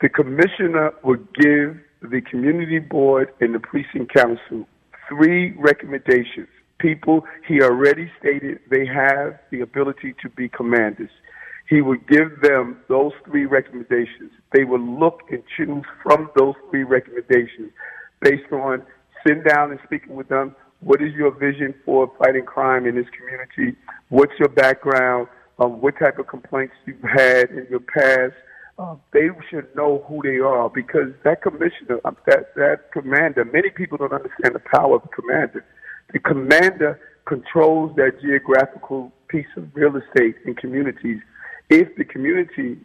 the 0.00 0.08
commissioner 0.08 0.92
would 1.02 1.26
give 1.34 1.80
the 2.00 2.20
community 2.20 2.78
board 2.78 3.32
and 3.40 3.52
the 3.52 3.58
precinct 3.58 4.14
council 4.14 4.68
three 5.08 5.50
recommendations. 5.58 6.46
People 6.78 7.24
he 7.48 7.60
already 7.60 8.08
stated 8.20 8.60
they 8.70 8.86
have 8.86 9.36
the 9.50 9.62
ability 9.62 10.14
to 10.22 10.28
be 10.28 10.48
commanders. 10.48 11.10
He 11.68 11.82
would 11.82 12.06
give 12.08 12.40
them 12.42 12.78
those 12.88 13.12
three 13.26 13.44
recommendations. 13.44 14.30
They 14.54 14.64
would 14.64 14.80
look 14.80 15.20
and 15.30 15.42
choose 15.56 15.84
from 16.02 16.30
those 16.36 16.54
three 16.70 16.84
recommendations 16.84 17.72
based 18.22 18.50
on 18.52 18.82
sitting 19.26 19.42
down 19.42 19.70
and 19.70 19.80
speaking 19.84 20.16
with 20.16 20.28
them. 20.28 20.56
What 20.80 21.02
is 21.02 21.12
your 21.14 21.30
vision 21.30 21.74
for 21.84 22.10
fighting 22.18 22.44
crime 22.44 22.86
in 22.86 22.94
this 22.94 23.06
community? 23.16 23.76
What's 24.08 24.32
your 24.38 24.48
background? 24.48 25.28
Um, 25.58 25.80
what 25.80 25.98
type 25.98 26.18
of 26.18 26.28
complaints 26.28 26.74
you've 26.86 27.02
had 27.02 27.50
in 27.50 27.66
your 27.68 27.80
past? 27.80 28.34
Uh, 28.78 28.94
they 29.12 29.28
should 29.50 29.74
know 29.74 30.04
who 30.06 30.22
they 30.22 30.38
are 30.38 30.70
because 30.70 31.12
that 31.24 31.42
commissioner, 31.42 32.00
um, 32.04 32.16
that 32.26 32.54
that 32.54 32.92
commander. 32.92 33.44
Many 33.44 33.70
people 33.70 33.98
don't 33.98 34.12
understand 34.12 34.54
the 34.54 34.62
power 34.72 34.94
of 34.94 35.02
the 35.02 35.08
commander. 35.08 35.64
The 36.12 36.20
commander 36.20 37.00
controls 37.26 37.94
that 37.96 38.20
geographical 38.22 39.12
piece 39.28 39.48
of 39.56 39.68
real 39.74 39.96
estate 39.96 40.36
in 40.46 40.54
communities. 40.54 41.18
If 41.70 41.96
the 41.96 42.04
community 42.04 42.78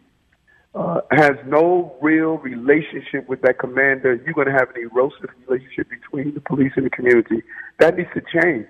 uh, 0.74 1.00
has 1.10 1.32
no 1.46 1.96
real 2.02 2.38
relationship 2.38 3.28
with 3.28 3.40
that 3.42 3.58
commander, 3.58 4.14
you're 4.24 4.34
going 4.34 4.46
to 4.48 4.52
have 4.52 4.70
an 4.74 4.82
erosive 4.90 5.30
relationship 5.46 5.88
between 5.88 6.34
the 6.34 6.40
police 6.40 6.72
and 6.76 6.84
the 6.84 6.90
community. 6.90 7.42
That 7.78 7.96
needs 7.96 8.10
to 8.14 8.22
change. 8.42 8.66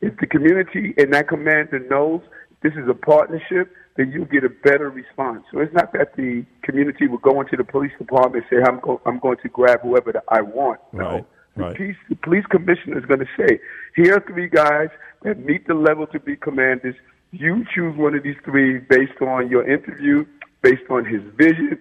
If 0.00 0.16
the 0.18 0.26
community 0.26 0.94
and 0.96 1.12
that 1.12 1.28
commander 1.28 1.80
knows 1.80 2.20
this 2.62 2.72
is 2.74 2.88
a 2.88 2.94
partnership, 2.94 3.72
then 3.96 4.12
you 4.12 4.24
get 4.26 4.44
a 4.44 4.48
better 4.48 4.88
response. 4.90 5.42
So 5.52 5.58
it's 5.58 5.74
not 5.74 5.92
that 5.94 6.14
the 6.16 6.46
community 6.62 7.08
will 7.08 7.18
go 7.18 7.40
into 7.40 7.56
the 7.56 7.64
police 7.64 7.90
department 7.98 8.44
and 8.48 8.58
say, 8.64 8.64
I'm, 8.70 8.78
go- 8.78 9.00
I'm 9.04 9.18
going 9.18 9.38
to 9.42 9.48
grab 9.48 9.80
whoever 9.82 10.12
that 10.12 10.24
I 10.28 10.40
want. 10.42 10.80
Right. 10.92 11.24
The, 11.24 11.38
Right. 11.64 11.76
police, 11.76 11.96
the 12.08 12.14
police 12.14 12.44
commissioner 12.46 12.98
is 13.00 13.04
going 13.06 13.18
to 13.18 13.26
say, 13.36 13.58
here 13.96 14.14
are 14.14 14.24
three 14.28 14.48
guys 14.48 14.90
that 15.24 15.44
meet 15.44 15.66
the 15.66 15.74
level 15.74 16.06
to 16.06 16.20
be 16.20 16.36
commanders. 16.36 16.94
You 17.30 17.64
choose 17.74 17.96
one 17.96 18.14
of 18.14 18.22
these 18.22 18.36
three 18.44 18.78
based 18.78 19.20
on 19.20 19.48
your 19.50 19.68
interview, 19.68 20.24
based 20.62 20.82
on 20.90 21.04
his 21.04 21.20
vision, 21.36 21.78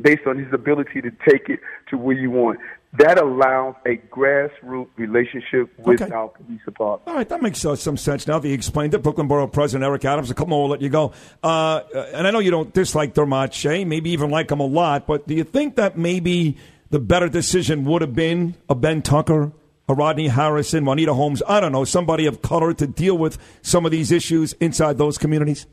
based 0.00 0.26
on 0.26 0.38
his 0.38 0.52
ability 0.52 1.02
to 1.02 1.10
take 1.28 1.48
it 1.48 1.60
to 1.90 1.98
where 1.98 2.16
you 2.16 2.30
want. 2.30 2.58
That 2.98 3.18
allows 3.20 3.74
a 3.84 3.96
grassroots 4.10 4.88
relationship 4.96 5.70
with 5.78 6.00
Okay. 6.00 6.10
our 6.10 6.28
police 6.28 6.60
department. 6.64 7.06
All 7.06 7.14
right, 7.16 7.28
that 7.28 7.42
makes 7.42 7.62
uh, 7.62 7.76
some 7.76 7.98
sense 7.98 8.26
now 8.26 8.38
that 8.38 8.48
you 8.48 8.54
explained 8.54 8.94
it. 8.94 9.02
Brooklyn 9.02 9.28
Borough 9.28 9.46
President 9.46 9.84
Eric 9.86 10.06
Adams, 10.06 10.30
a 10.30 10.34
couple 10.34 10.48
more 10.50 10.62
will 10.62 10.70
let 10.70 10.80
you 10.80 10.88
go. 10.88 11.12
Uh, 11.42 11.82
and 12.14 12.26
I 12.26 12.30
know 12.30 12.38
you 12.38 12.50
don't 12.50 12.72
dislike 12.72 13.12
Dermot 13.12 13.52
Shea, 13.52 13.84
maybe 13.84 14.10
even 14.10 14.30
like 14.30 14.50
him 14.50 14.60
a 14.60 14.66
lot, 14.66 15.06
but 15.06 15.28
do 15.28 15.34
you 15.34 15.44
think 15.44 15.76
that 15.76 15.98
maybe 15.98 16.56
the 16.88 16.98
better 16.98 17.28
decision 17.28 17.84
would 17.84 18.00
have 18.00 18.14
been 18.14 18.54
a 18.70 18.74
Ben 18.74 19.02
Tucker, 19.02 19.52
a 19.88 19.94
Rodney 19.94 20.28
Harrison, 20.28 20.84
Juanita 20.84 21.14
Holmes, 21.14 21.42
I 21.48 21.60
don't 21.60 21.72
know, 21.72 21.84
somebody 21.84 22.26
of 22.26 22.42
color 22.42 22.74
to 22.74 22.86
deal 22.86 23.16
with 23.16 23.38
some 23.62 23.86
of 23.86 23.92
these 23.92 24.12
issues 24.12 24.52
inside 24.54 24.98
those 24.98 25.18
communities? 25.18 25.66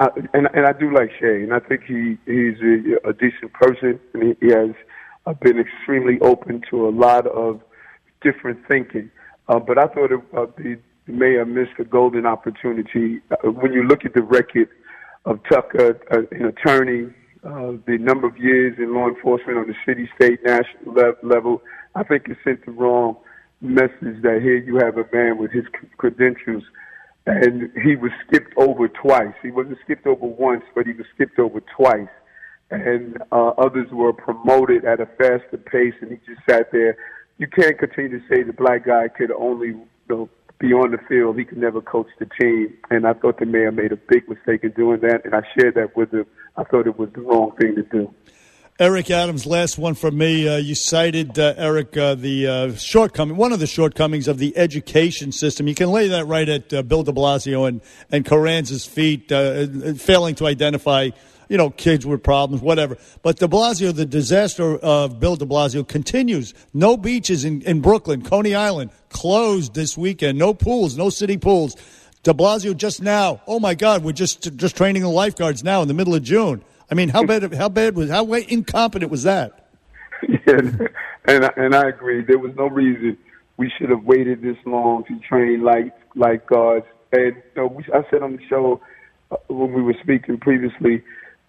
Uh, 0.00 0.08
and 0.34 0.48
and 0.52 0.66
I 0.66 0.72
do 0.72 0.92
like 0.92 1.10
Shea, 1.20 1.42
and 1.42 1.54
I 1.54 1.60
think 1.60 1.84
he 1.84 2.18
he's 2.26 2.58
a, 2.60 3.10
a 3.10 3.12
decent 3.12 3.52
person, 3.52 4.00
and 4.14 4.22
he, 4.22 4.46
he 4.46 4.52
has 4.52 4.70
uh, 5.26 5.34
been 5.34 5.60
extremely 5.60 6.18
open 6.20 6.62
to 6.70 6.88
a 6.88 6.90
lot 6.90 7.26
of 7.28 7.60
different 8.20 8.58
thinking. 8.66 9.10
Uh, 9.48 9.60
but 9.60 9.78
I 9.78 9.86
thought 9.86 10.10
it, 10.10 10.20
uh, 10.36 10.46
the 10.56 10.78
mayor 11.06 11.44
missed 11.44 11.78
a 11.78 11.84
golden 11.84 12.26
opportunity. 12.26 13.20
Uh, 13.30 13.50
when 13.50 13.72
you 13.72 13.84
look 13.84 14.04
at 14.04 14.14
the 14.14 14.22
record 14.22 14.68
of 15.24 15.38
Tucker, 15.48 16.00
uh, 16.10 16.22
an 16.32 16.46
attorney, 16.46 17.12
uh, 17.44 17.72
the 17.86 17.98
number 18.00 18.26
of 18.26 18.36
years 18.38 18.76
in 18.78 18.94
law 18.94 19.08
enforcement 19.08 19.58
on 19.58 19.66
the 19.68 19.74
city, 19.86 20.08
state, 20.16 20.40
national 20.44 20.94
le- 20.94 21.14
level, 21.22 21.62
I 21.94 22.02
think 22.02 22.28
it 22.28 22.38
sent 22.44 22.64
the 22.64 22.72
wrong 22.72 23.16
message 23.60 24.22
that 24.22 24.40
here 24.42 24.56
you 24.56 24.76
have 24.76 24.96
a 24.96 25.06
man 25.12 25.38
with 25.38 25.52
his 25.52 25.64
credentials 25.96 26.64
and 27.26 27.70
he 27.82 27.94
was 27.96 28.10
skipped 28.26 28.52
over 28.56 28.88
twice. 28.88 29.34
He 29.42 29.50
wasn't 29.50 29.78
skipped 29.84 30.06
over 30.06 30.26
once, 30.26 30.64
but 30.74 30.86
he 30.86 30.92
was 30.92 31.06
skipped 31.14 31.38
over 31.38 31.60
twice. 31.76 32.08
And 32.70 33.18
uh, 33.30 33.48
others 33.58 33.88
were 33.92 34.12
promoted 34.12 34.84
at 34.84 35.00
a 35.00 35.06
faster 35.06 35.58
pace, 35.58 35.94
and 36.00 36.10
he 36.10 36.16
just 36.26 36.40
sat 36.48 36.72
there. 36.72 36.96
You 37.38 37.46
can't 37.46 37.78
continue 37.78 38.18
to 38.18 38.26
say 38.28 38.42
the 38.42 38.52
black 38.52 38.86
guy 38.86 39.08
could 39.08 39.30
only 39.30 39.68
you 39.68 39.86
know, 40.08 40.28
be 40.58 40.72
on 40.72 40.90
the 40.90 40.98
field. 41.08 41.38
He 41.38 41.44
could 41.44 41.58
never 41.58 41.80
coach 41.80 42.08
the 42.18 42.26
team. 42.40 42.74
And 42.90 43.06
I 43.06 43.12
thought 43.12 43.38
the 43.38 43.46
mayor 43.46 43.70
made 43.70 43.92
a 43.92 43.96
big 43.96 44.28
mistake 44.28 44.64
in 44.64 44.70
doing 44.70 45.00
that, 45.02 45.24
and 45.24 45.34
I 45.34 45.42
shared 45.56 45.74
that 45.74 45.96
with 45.96 46.12
him. 46.12 46.26
I 46.56 46.64
thought 46.64 46.86
it 46.86 46.98
was 46.98 47.10
the 47.14 47.20
wrong 47.20 47.52
thing 47.60 47.76
to 47.76 47.82
do. 47.82 48.12
Eric 48.78 49.10
Adams, 49.10 49.44
last 49.44 49.76
one 49.76 49.94
from 49.94 50.16
me. 50.16 50.48
Uh, 50.48 50.56
you 50.56 50.74
cited, 50.74 51.38
uh, 51.38 51.52
Eric, 51.58 51.94
uh, 51.94 52.14
the 52.14 52.46
uh, 52.46 52.74
shortcoming, 52.74 53.36
one 53.36 53.52
of 53.52 53.60
the 53.60 53.66
shortcomings 53.66 54.28
of 54.28 54.38
the 54.38 54.56
education 54.56 55.30
system. 55.30 55.68
You 55.68 55.74
can 55.74 55.90
lay 55.90 56.08
that 56.08 56.26
right 56.26 56.48
at 56.48 56.72
uh, 56.72 56.82
Bill 56.82 57.02
de 57.02 57.12
Blasio 57.12 57.68
and, 57.68 57.82
and 58.10 58.24
Carranza's 58.24 58.86
feet, 58.86 59.30
uh, 59.30 59.66
failing 59.96 60.34
to 60.36 60.46
identify, 60.46 61.10
you 61.50 61.58
know, 61.58 61.68
kids 61.68 62.06
with 62.06 62.22
problems, 62.22 62.62
whatever. 62.62 62.96
But 63.20 63.36
de 63.36 63.46
Blasio, 63.46 63.94
the 63.94 64.06
disaster 64.06 64.76
of 64.78 65.20
Bill 65.20 65.36
de 65.36 65.44
Blasio 65.44 65.86
continues. 65.86 66.54
No 66.72 66.96
beaches 66.96 67.44
in, 67.44 67.60
in 67.62 67.82
Brooklyn, 67.82 68.22
Coney 68.22 68.54
Island, 68.54 68.90
closed 69.10 69.74
this 69.74 69.98
weekend. 69.98 70.38
No 70.38 70.54
pools, 70.54 70.96
no 70.96 71.10
city 71.10 71.36
pools. 71.36 71.76
De 72.22 72.32
Blasio 72.32 72.74
just 72.74 73.02
now. 73.02 73.42
Oh 73.46 73.60
my 73.60 73.74
God, 73.74 74.02
we're 74.02 74.12
just 74.12 74.56
just 74.56 74.76
training 74.76 75.02
the 75.02 75.08
lifeguards 75.08 75.62
now 75.62 75.82
in 75.82 75.88
the 75.88 75.94
middle 75.94 76.14
of 76.14 76.22
June. 76.22 76.64
I 76.92 76.94
mean, 76.94 77.08
how 77.08 77.24
bad? 77.24 77.54
How 77.54 77.70
bad 77.70 77.96
was? 77.96 78.10
How 78.10 78.30
incompetent 78.34 79.10
was 79.10 79.22
that? 79.22 79.66
and 80.46 80.90
and 81.24 81.46
I, 81.46 81.50
and 81.56 81.74
I 81.74 81.88
agree. 81.88 82.22
There 82.22 82.38
was 82.38 82.54
no 82.54 82.66
reason 82.66 83.16
we 83.56 83.72
should 83.78 83.88
have 83.88 84.04
waited 84.04 84.42
this 84.42 84.58
long 84.66 85.04
to 85.04 85.18
train 85.20 85.62
like 85.64 85.94
like 86.16 86.46
guards. 86.46 86.84
And 87.10 87.36
you 87.36 87.42
know, 87.56 87.66
we, 87.68 87.84
I 87.94 88.02
said 88.10 88.22
on 88.22 88.36
the 88.36 88.42
show 88.46 88.82
uh, 89.30 89.36
when 89.48 89.72
we 89.72 89.80
were 89.80 89.96
speaking 90.02 90.36
previously 90.36 91.02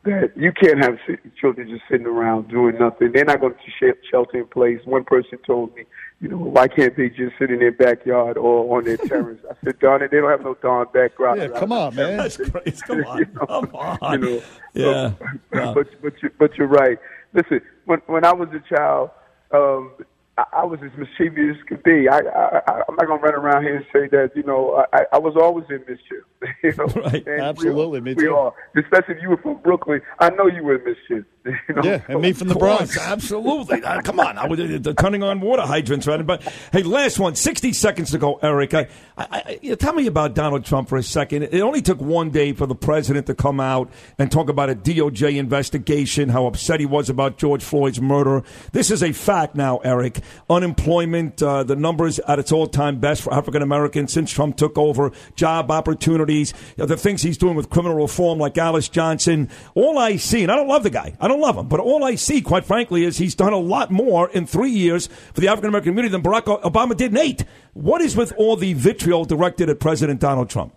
that 0.06 0.32
you 0.36 0.52
can't 0.52 0.80
have 0.84 0.98
si- 1.08 1.18
children 1.40 1.70
just 1.70 1.84
sitting 1.90 2.06
around 2.08 2.50
doing 2.50 2.78
nothing. 2.78 3.12
They're 3.14 3.24
not 3.26 3.40
going 3.40 3.54
to 3.54 3.60
sh- 3.80 3.98
shelter 4.12 4.38
in 4.40 4.48
place. 4.48 4.80
One 4.86 5.04
person 5.06 5.38
told 5.46 5.74
me, 5.76 5.84
you 6.20 6.28
know, 6.30 6.38
why 6.38 6.68
can't 6.68 6.96
they 6.98 7.10
just 7.10 7.38
sit 7.40 7.52
in 7.52 7.60
their 7.60 7.72
backyard 7.72 8.38
or 8.38 8.78
on 8.78 8.84
their 8.84 8.98
terrace? 9.10 9.40
I 9.50 9.56
said, 9.64 9.80
darn 9.80 10.02
it, 10.02 10.12
they 10.12 10.18
don't 10.18 10.30
have 10.30 10.42
no 10.44 10.56
darn 10.56 10.88
backyard. 10.94 11.40
Yeah, 11.40 11.60
come 11.60 11.72
on, 11.72 11.96
man. 11.96 12.18
That's 12.18 12.38
crazy. 12.38 12.82
Come 12.82 13.04
on. 13.06 13.26
Come 13.36 13.70
on. 13.76 14.22
You 14.22 14.30
know, 14.30 14.42
Yeah. 14.74 15.12
so- 15.20 15.28
Yeah. 15.54 15.74
but 15.74 15.88
but 16.02 16.14
you, 16.22 16.30
but 16.38 16.58
you're 16.58 16.68
right. 16.68 16.98
Listen, 17.34 17.62
when 17.86 18.00
when 18.08 18.26
I 18.26 18.34
was 18.34 18.50
a 18.50 18.76
child, 18.76 19.10
um, 19.52 19.92
I, 20.38 20.44
I 20.54 20.66
was 20.66 20.80
as 20.84 20.92
mischievous 20.98 21.58
as 21.58 21.64
could 21.68 21.84
be. 21.84 22.08
I, 22.10 22.20
I, 22.20 22.82
I'm 22.88 22.96
not 22.96 23.08
gonna 23.08 23.22
run 23.22 23.36
around 23.36 23.64
here 23.64 23.78
and 23.78 23.86
say 23.94 24.08
that 24.16 24.32
you 24.36 24.44
know 24.44 24.86
I, 24.94 25.04
I 25.14 25.20
was 25.20 25.36
always 25.36 25.66
in 25.70 25.80
mischief. 25.88 26.24
you 26.64 26.74
know, 26.78 26.86
Right. 27.04 27.26
And 27.26 27.42
Absolutely, 27.42 28.00
we, 28.00 28.06
me 28.06 28.14
we 28.16 28.24
too. 28.24 28.36
are. 28.36 28.54
Especially 28.76 29.16
if 29.16 29.22
you 29.22 29.30
were 29.30 29.38
from 29.38 29.58
Brooklyn, 29.58 30.02
I 30.20 30.30
know 30.32 30.48
you 30.48 30.64
were 30.64 30.76
in 30.76 30.84
mischief. 30.84 31.26
You 31.68 31.76
know? 31.76 31.82
Yeah, 31.84 32.02
and 32.08 32.22
me 32.22 32.32
from 32.32 32.48
the 32.48 32.56
Bronx. 32.56 32.98
absolutely. 32.98 33.84
Uh, 33.84 34.02
come 34.02 34.18
on, 34.18 34.38
I 34.38 34.48
was 34.48 34.62
uh, 34.62 34.94
turning 34.98 35.24
on 35.24 35.42
water 35.42 35.64
hydrants, 35.64 36.08
right? 36.08 36.26
But 36.26 36.42
hey, 36.72 36.84
last 36.84 37.20
one, 37.20 37.36
60 37.36 37.74
seconds 37.74 38.12
to 38.12 38.18
go, 38.18 38.36
Eric. 38.42 38.74
I, 38.74 38.88
I, 39.18 39.60
I, 39.62 39.76
tell 39.76 39.92
me 39.92 40.08
about 40.08 40.36
Donald 40.36 40.64
Trump 40.64 40.88
for 40.88 40.98
a 40.98 41.04
second. 41.04 41.44
It 41.44 41.60
only 41.60 41.82
took 41.82 42.00
one 42.00 42.30
day 42.30 42.54
for 42.54 42.66
the 42.66 42.76
president 42.76 43.28
to 43.28 43.36
come 43.36 43.60
out 43.60 43.92
and 44.18 44.32
talk 44.32 44.48
about 44.48 44.70
a 44.70 44.76
DOJ 44.76 45.36
investigation, 45.36 46.30
how 46.30 46.46
upset 46.46 46.80
he 46.80 46.86
was 46.86 47.10
about 47.10 47.38
George 47.38 47.62
Floyd's 47.62 48.00
murder. 48.00 48.44
This 48.72 48.90
is 48.90 49.04
a 49.04 49.12
fact 49.12 49.54
now, 49.54 49.80
Eric. 49.80 50.23
Unemployment, 50.50 51.42
uh, 51.42 51.64
the 51.64 51.76
numbers 51.76 52.20
at 52.20 52.40
its 52.40 52.52
all-time 52.52 53.00
best 53.00 53.22
for 53.22 53.34
African 53.34 53.62
Americans 53.62 54.14
since 54.14 54.32
Trump 54.32 54.58
took 54.58 54.78
over. 54.78 55.12
Job 55.36 55.72
opportunities, 55.72 56.54
you 56.78 56.84
know, 56.84 56.86
the 56.86 56.98
things 56.98 57.22
he's 57.22 57.38
doing 57.38 57.56
with 57.56 57.70
criminal 57.70 57.98
reform, 57.98 58.40
like 58.40 58.58
Alice 58.58 58.90
Johnson. 58.90 59.50
All 59.76 59.98
I 59.98 60.18
see, 60.18 60.44
and 60.44 60.52
I 60.52 60.56
don't 60.56 60.68
love 60.68 60.84
the 60.84 60.90
guy. 60.90 61.16
I 61.20 61.28
don't 61.28 61.42
love 61.42 61.58
him, 61.58 61.68
but 61.68 61.80
all 61.80 62.04
I 62.04 62.16
see, 62.16 62.42
quite 62.42 62.66
frankly, 62.66 63.04
is 63.04 63.18
he's 63.18 63.36
done 63.36 63.54
a 63.54 63.58
lot 63.58 63.92
more 63.92 64.30
in 64.30 64.46
three 64.46 64.72
years 64.72 65.08
for 65.34 65.42
the 65.42 65.48
African 65.48 65.70
American 65.70 65.92
community 65.92 66.12
than 66.12 66.22
Barack 66.22 66.62
Obama 66.64 66.96
did 66.96 67.12
in 67.12 67.18
eight. 67.18 67.46
What 67.74 68.02
is 68.02 68.16
with 68.16 68.34
all 68.38 68.56
the 68.56 68.74
vitriol 68.74 69.26
directed 69.26 69.70
at 69.70 69.80
President 69.80 70.20
Donald 70.20 70.50
Trump? 70.50 70.76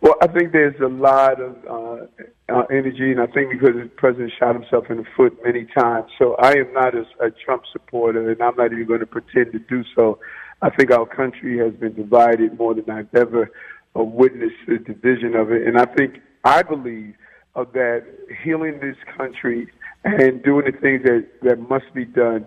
Well, 0.00 0.16
I 0.20 0.26
think 0.26 0.52
there's 0.52 0.78
a 0.80 0.88
lot 0.88 1.40
of 1.40 1.56
uh, 1.64 2.06
uh, 2.48 2.62
energy, 2.70 3.10
and 3.10 3.20
I 3.20 3.26
think 3.26 3.50
because 3.50 3.74
the 3.74 3.88
president 3.96 4.32
shot 4.38 4.54
himself 4.54 4.90
in 4.90 4.98
the 4.98 5.04
foot 5.16 5.38
many 5.44 5.66
times. 5.76 6.10
So 6.18 6.34
I 6.36 6.52
am 6.52 6.72
not 6.72 6.94
a, 6.94 7.04
a 7.20 7.30
Trump 7.30 7.62
supporter, 7.72 8.30
and 8.30 8.42
I'm 8.42 8.56
not 8.56 8.72
even 8.72 8.86
going 8.86 9.00
to 9.00 9.06
pretend 9.06 9.52
to 9.52 9.58
do 9.58 9.82
so. 9.94 10.18
I 10.60 10.70
think 10.70 10.90
our 10.90 11.06
country 11.06 11.58
has 11.58 11.72
been 11.74 11.94
divided 11.94 12.58
more 12.58 12.74
than 12.74 12.88
I've 12.90 13.14
ever 13.14 13.50
uh, 13.96 14.02
witnessed 14.02 14.56
the 14.66 14.78
division 14.78 15.34
of 15.34 15.52
it, 15.52 15.66
and 15.66 15.78
I 15.78 15.86
think 15.86 16.20
I 16.44 16.62
believe 16.62 17.14
uh, 17.56 17.64
that 17.72 18.04
healing 18.42 18.78
this 18.80 18.96
country 19.16 19.68
and 20.04 20.42
doing 20.42 20.66
the 20.66 20.78
things 20.78 21.02
that 21.04 21.26
that 21.42 21.58
must 21.68 21.92
be 21.94 22.04
done, 22.04 22.46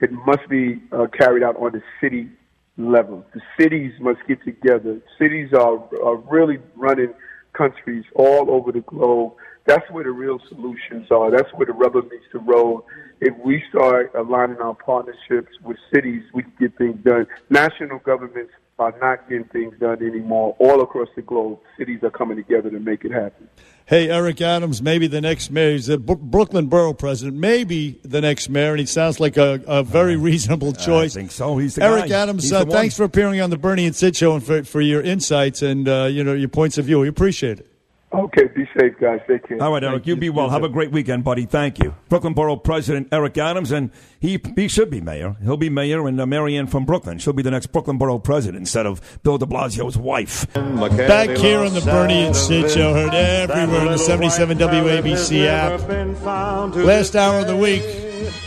it 0.00 0.12
must 0.12 0.48
be 0.50 0.82
uh, 0.92 1.06
carried 1.18 1.42
out 1.42 1.56
on 1.56 1.72
the 1.72 1.82
city 2.00 2.28
level. 2.76 3.24
The 3.34 3.40
cities 3.58 3.92
must 4.00 4.20
get 4.28 4.42
together. 4.44 5.00
Cities 5.18 5.52
are, 5.54 5.78
are 6.02 6.16
really 6.16 6.58
running 6.76 7.14
countries 7.60 8.04
all 8.14 8.50
over 8.50 8.72
the 8.72 8.80
globe. 8.80 9.34
That's 9.66 9.88
where 9.90 10.04
the 10.04 10.10
real 10.10 10.38
solutions 10.48 11.10
are. 11.10 11.30
That's 11.30 11.52
where 11.52 11.66
the 11.66 11.74
rubber 11.74 12.00
meets 12.00 12.24
the 12.32 12.38
road. 12.38 12.84
If 13.20 13.36
we 13.44 13.62
start 13.68 14.12
aligning 14.14 14.56
our 14.62 14.74
partnerships 14.74 15.52
with 15.62 15.76
cities, 15.92 16.22
we 16.32 16.42
can 16.42 16.52
get 16.58 16.78
things 16.78 16.96
done. 17.04 17.26
National 17.50 17.98
governments 17.98 18.52
are 18.80 18.94
not 19.00 19.28
getting 19.28 19.44
things 19.44 19.74
done 19.78 20.02
anymore. 20.02 20.56
All 20.58 20.80
across 20.80 21.08
the 21.14 21.22
globe, 21.22 21.60
cities 21.78 22.02
are 22.02 22.10
coming 22.10 22.36
together 22.36 22.70
to 22.70 22.80
make 22.80 23.04
it 23.04 23.12
happen. 23.12 23.48
Hey, 23.84 24.08
Eric 24.08 24.40
Adams, 24.40 24.80
maybe 24.80 25.06
the 25.06 25.20
next 25.20 25.50
mayor. 25.50 25.72
He's 25.72 25.88
a 25.88 25.98
B- 25.98 26.14
Brooklyn 26.18 26.66
Borough 26.66 26.94
president. 26.94 27.36
Maybe 27.36 28.00
the 28.02 28.20
next 28.20 28.48
mayor, 28.48 28.70
and 28.70 28.80
he 28.80 28.86
sounds 28.86 29.20
like 29.20 29.36
a, 29.36 29.62
a 29.66 29.82
very 29.82 30.16
reasonable 30.16 30.72
choice. 30.72 31.16
I 31.16 31.20
think 31.20 31.32
so. 31.32 31.58
He's 31.58 31.74
the 31.74 31.84
Eric 31.84 32.08
guy. 32.08 32.22
Adams, 32.22 32.44
He's 32.44 32.52
uh, 32.52 32.64
the 32.64 32.70
thanks 32.70 32.96
for 32.96 33.04
appearing 33.04 33.40
on 33.40 33.50
the 33.50 33.58
Bernie 33.58 33.86
and 33.86 33.94
Sid 33.94 34.16
show 34.16 34.34
and 34.34 34.44
for, 34.44 34.64
for 34.64 34.80
your 34.80 35.02
insights 35.02 35.62
and 35.62 35.88
uh, 35.88 36.04
you 36.04 36.24
know 36.24 36.32
your 36.32 36.48
points 36.48 36.78
of 36.78 36.86
view. 36.86 37.00
We 37.00 37.08
appreciate 37.08 37.60
it. 37.60 37.69
Okay, 38.12 38.48
be 38.56 38.68
safe, 38.76 38.98
guys. 39.00 39.20
Take 39.28 39.46
care. 39.46 39.62
All 39.62 39.70
right, 39.70 39.84
Eric, 39.84 40.04
you 40.04 40.16
be 40.16 40.30
well. 40.30 40.50
Have 40.50 40.64
a 40.64 40.68
great 40.68 40.90
weekend, 40.90 41.22
buddy. 41.22 41.46
Thank 41.46 41.78
you. 41.78 41.94
Brooklyn 42.08 42.34
Borough 42.34 42.56
President 42.56 43.06
Eric 43.12 43.38
Adams, 43.38 43.70
and 43.70 43.92
he 44.18 44.40
he 44.56 44.66
should 44.66 44.90
be 44.90 45.00
mayor. 45.00 45.36
He'll 45.44 45.56
be 45.56 45.70
mayor, 45.70 46.08
and 46.08 46.20
uh, 46.20 46.26
Marianne 46.26 46.66
from 46.66 46.84
Brooklyn. 46.84 47.18
She'll 47.18 47.34
be 47.34 47.44
the 47.44 47.52
next 47.52 47.68
Brooklyn 47.68 47.98
Borough 47.98 48.18
President 48.18 48.58
instead 48.58 48.84
of 48.84 49.20
Bill 49.22 49.38
de 49.38 49.46
Blasio's 49.46 49.96
wife. 49.96 50.52
Back 50.54 51.36
here 51.36 51.60
on 51.60 51.72
the 51.72 51.82
Bernie 51.82 52.26
and 52.26 52.34
Sid 52.34 52.72
show, 52.72 52.92
heard 52.94 53.14
everywhere 53.14 53.86
in 53.86 53.92
the 53.92 53.98
77 53.98 54.58
WABC 54.58 55.46
app. 55.46 56.74
Last 56.74 57.14
hour 57.14 57.40
of 57.40 57.46
the 57.46 57.56
week 57.56 57.82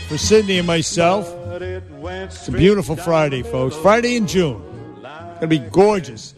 for 0.08 0.18
Sydney 0.18 0.58
and 0.58 0.66
myself. 0.66 1.26
It's 1.62 2.48
a 2.48 2.52
beautiful 2.52 2.96
Friday, 2.96 3.42
folks. 3.42 3.76
Friday 3.76 4.16
in 4.16 4.26
June. 4.26 4.62
Gonna 5.02 5.46
be 5.46 5.58
gorgeous. 5.58 6.34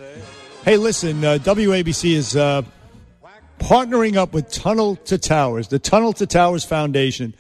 Hey, 0.64 0.76
listen, 0.76 1.24
uh, 1.24 1.38
WABC 1.42 2.12
is 2.12 2.36
uh, 2.36 2.62
partnering 3.58 4.16
up 4.16 4.32
with 4.32 4.50
Tunnel 4.50 4.96
to 4.96 5.18
Towers, 5.18 5.68
the 5.68 5.78
Tunnel 5.78 6.12
to 6.14 6.26
Towers 6.26 6.64
Foundation. 6.64 7.34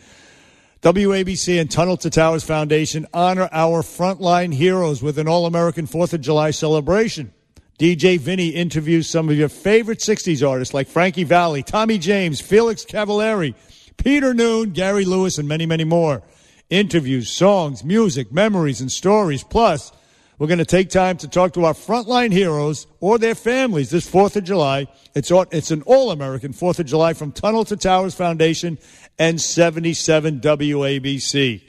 WABC 0.82 1.60
and 1.60 1.70
Tunnel 1.70 1.96
to 1.96 2.10
Towers 2.10 2.44
Foundation 2.44 3.06
honor 3.12 3.48
our 3.50 3.82
frontline 3.82 4.54
heroes 4.54 5.02
with 5.02 5.18
an 5.18 5.26
All 5.26 5.46
American 5.46 5.86
4th 5.86 6.12
of 6.12 6.20
July 6.20 6.50
celebration. 6.50 7.32
DJ 7.78 8.18
Vinny 8.18 8.48
interviews 8.48 9.08
some 9.08 9.28
of 9.28 9.36
your 9.36 9.48
favorite 9.48 9.98
60s 9.98 10.48
artists 10.48 10.72
like 10.72 10.88
Frankie 10.88 11.24
Valli, 11.24 11.62
Tommy 11.62 11.98
James, 11.98 12.40
Felix 12.40 12.84
Cavaliere, 12.84 13.54
Peter 13.96 14.32
Noone, 14.32 14.70
Gary 14.70 15.04
Lewis, 15.04 15.38
and 15.38 15.48
many, 15.48 15.66
many 15.66 15.84
more. 15.84 16.22
Interviews, 16.70 17.28
songs, 17.28 17.84
music, 17.84 18.32
memories, 18.32 18.80
and 18.80 18.90
stories. 18.90 19.44
Plus, 19.44 19.92
we're 20.38 20.48
going 20.48 20.58
to 20.58 20.66
take 20.66 20.90
time 20.90 21.16
to 21.18 21.28
talk 21.28 21.54
to 21.54 21.64
our 21.64 21.72
frontline 21.72 22.30
heroes 22.30 22.86
or 23.00 23.18
their 23.18 23.34
families 23.34 23.88
this 23.88 24.08
4th 24.08 24.36
of 24.36 24.44
July. 24.44 24.86
It's, 25.14 25.30
all, 25.30 25.46
it's 25.50 25.70
an 25.70 25.80
all 25.82 26.10
American 26.10 26.52
4th 26.52 26.78
of 26.78 26.86
July 26.86 27.14
from 27.14 27.32
Tunnel 27.32 27.64
to 27.64 27.76
Towers 27.76 28.14
Foundation 28.14 28.78
and 29.18 29.40
77 29.40 30.40
WABC. 30.40 31.62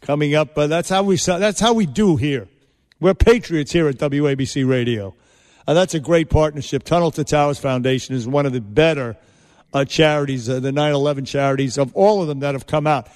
Coming 0.00 0.34
up, 0.34 0.58
uh, 0.58 0.66
that's, 0.66 0.88
how 0.88 1.04
we, 1.04 1.16
that's 1.16 1.60
how 1.60 1.72
we 1.72 1.86
do 1.86 2.16
here. 2.16 2.48
We're 2.98 3.14
patriots 3.14 3.70
here 3.70 3.86
at 3.86 3.96
WABC 3.96 4.68
Radio. 4.68 5.14
Uh, 5.68 5.74
that's 5.74 5.94
a 5.94 6.00
great 6.00 6.30
partnership. 6.30 6.82
Tunnel 6.82 7.12
to 7.12 7.22
Towers 7.22 7.60
Foundation 7.60 8.16
is 8.16 8.26
one 8.26 8.44
of 8.44 8.52
the 8.52 8.60
better 8.60 9.16
uh, 9.72 9.84
charities, 9.84 10.50
uh, 10.50 10.58
the 10.58 10.72
9 10.72 10.92
11 10.92 11.26
charities, 11.26 11.78
of 11.78 11.94
all 11.94 12.22
of 12.22 12.28
them 12.28 12.40
that 12.40 12.56
have 12.56 12.66
come 12.66 12.88
out. 12.88 13.06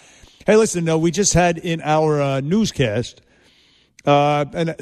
Hey, 0.46 0.54
listen, 0.56 0.84
no, 0.84 0.98
we 0.98 1.10
just 1.10 1.34
had 1.34 1.58
in 1.58 1.80
our 1.82 2.22
uh, 2.22 2.40
newscast 2.40 3.22
uh, 4.04 4.44
and 4.52 4.70
uh, 4.70 4.74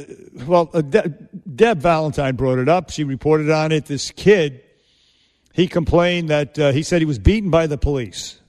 well, 0.46 0.70
uh, 0.74 0.80
De- 0.80 1.08
Deb 1.54 1.78
Valentine 1.78 2.34
brought 2.34 2.58
it 2.58 2.68
up. 2.68 2.90
She 2.90 3.04
reported 3.04 3.50
on 3.50 3.70
it. 3.70 3.86
This 3.86 4.10
kid, 4.10 4.62
he 5.52 5.68
complained 5.68 6.30
that 6.30 6.58
uh, 6.58 6.72
he 6.72 6.82
said 6.82 7.00
he 7.00 7.06
was 7.06 7.18
beaten 7.18 7.50
by 7.50 7.66
the 7.66 7.78
police. 7.78 8.40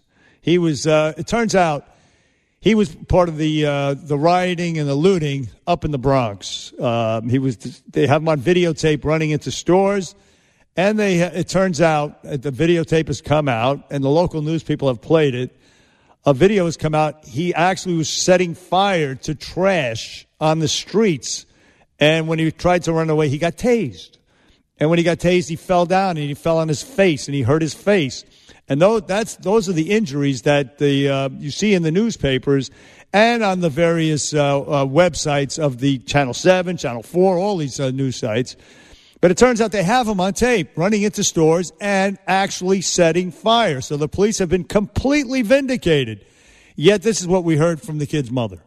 He 0.41 0.57
was. 0.57 0.87
Uh, 0.87 1.13
it 1.15 1.27
turns 1.27 1.53
out 1.53 1.87
he 2.59 2.73
was 2.73 2.95
part 2.95 3.29
of 3.29 3.37
the 3.37 3.65
uh, 3.65 3.93
the 3.93 4.17
rioting 4.17 4.79
and 4.79 4.89
the 4.89 4.95
looting 4.95 5.47
up 5.67 5.85
in 5.85 5.91
the 5.91 5.99
Bronx. 5.99 6.73
Um, 6.79 7.29
he 7.29 7.37
was. 7.37 7.57
They 7.89 8.07
have 8.07 8.23
him 8.23 8.29
on 8.29 8.39
videotape 8.39 9.05
running 9.05 9.29
into 9.29 9.51
stores, 9.51 10.15
and 10.75 10.97
they. 10.97 11.19
It 11.19 11.49
turns 11.49 11.81
out 11.81 12.23
the 12.23 12.51
videotape 12.51 13.07
has 13.07 13.21
come 13.21 13.47
out, 13.47 13.85
and 13.91 14.03
the 14.03 14.09
local 14.09 14.41
news 14.41 14.63
people 14.63 14.87
have 14.87 15.01
played 15.01 15.35
it. 15.35 15.55
A 16.25 16.33
video 16.33 16.65
has 16.65 16.77
come 16.77 16.95
out. 16.95 17.25
He 17.25 17.53
actually 17.53 17.95
was 17.95 18.09
setting 18.09 18.55
fire 18.55 19.13
to 19.15 19.35
trash 19.35 20.25
on 20.43 20.59
the 20.59 20.67
streets. 20.67 21.45
And 21.99 22.27
when 22.27 22.37
he 22.37 22.51
tried 22.51 22.83
to 22.83 22.93
run 22.93 23.09
away, 23.09 23.29
he 23.29 23.37
got 23.37 23.55
tased. 23.55 24.17
And 24.77 24.89
when 24.89 24.99
he 24.99 25.03
got 25.03 25.19
tased, 25.19 25.47
he 25.47 25.55
fell 25.55 25.85
down 25.85 26.17
and 26.17 26.27
he 26.27 26.33
fell 26.33 26.57
on 26.57 26.67
his 26.67 26.83
face 26.83 27.27
and 27.27 27.35
he 27.35 27.43
hurt 27.43 27.61
his 27.61 27.73
face. 27.73 28.25
And 28.67 28.81
those, 28.81 29.03
that's, 29.03 29.37
those 29.37 29.69
are 29.69 29.73
the 29.73 29.91
injuries 29.91 30.41
that 30.41 30.79
the, 30.79 31.09
uh, 31.09 31.29
you 31.37 31.49
see 31.49 31.73
in 31.73 31.83
the 31.83 31.91
newspapers 31.91 32.71
and 33.13 33.43
on 33.43 33.61
the 33.61 33.69
various 33.69 34.33
uh, 34.33 34.59
uh, 34.61 34.85
websites 34.85 35.59
of 35.59 35.79
the 35.79 35.99
Channel 35.99 36.33
7, 36.33 36.75
Channel 36.75 37.03
4, 37.03 37.37
all 37.37 37.57
these 37.57 37.79
uh, 37.79 37.91
news 37.91 38.17
sites. 38.17 38.57
But 39.21 39.31
it 39.31 39.37
turns 39.37 39.61
out 39.61 39.71
they 39.71 39.83
have 39.83 40.07
him 40.07 40.19
on 40.19 40.33
tape 40.33 40.71
running 40.75 41.03
into 41.03 41.23
stores 41.23 41.71
and 41.79 42.17
actually 42.27 42.81
setting 42.81 43.31
fire. 43.31 43.79
So 43.79 43.95
the 43.95 44.09
police 44.09 44.39
have 44.39 44.49
been 44.49 44.65
completely 44.65 45.41
vindicated. 45.43 46.25
Yet 46.75 47.03
this 47.03 47.21
is 47.21 47.27
what 47.27 47.45
we 47.45 47.55
heard 47.55 47.81
from 47.81 47.99
the 47.99 48.05
kid's 48.05 48.31
mother. 48.31 48.61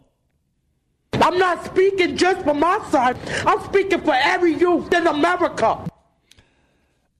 I'm 1.26 1.38
not 1.38 1.64
speaking 1.64 2.16
just 2.16 2.42
for 2.44 2.54
my 2.54 2.78
side. 2.92 3.16
I'm 3.44 3.60
speaking 3.64 4.00
for 4.00 4.14
every 4.14 4.54
youth 4.54 4.92
in 4.94 5.08
America. 5.08 5.84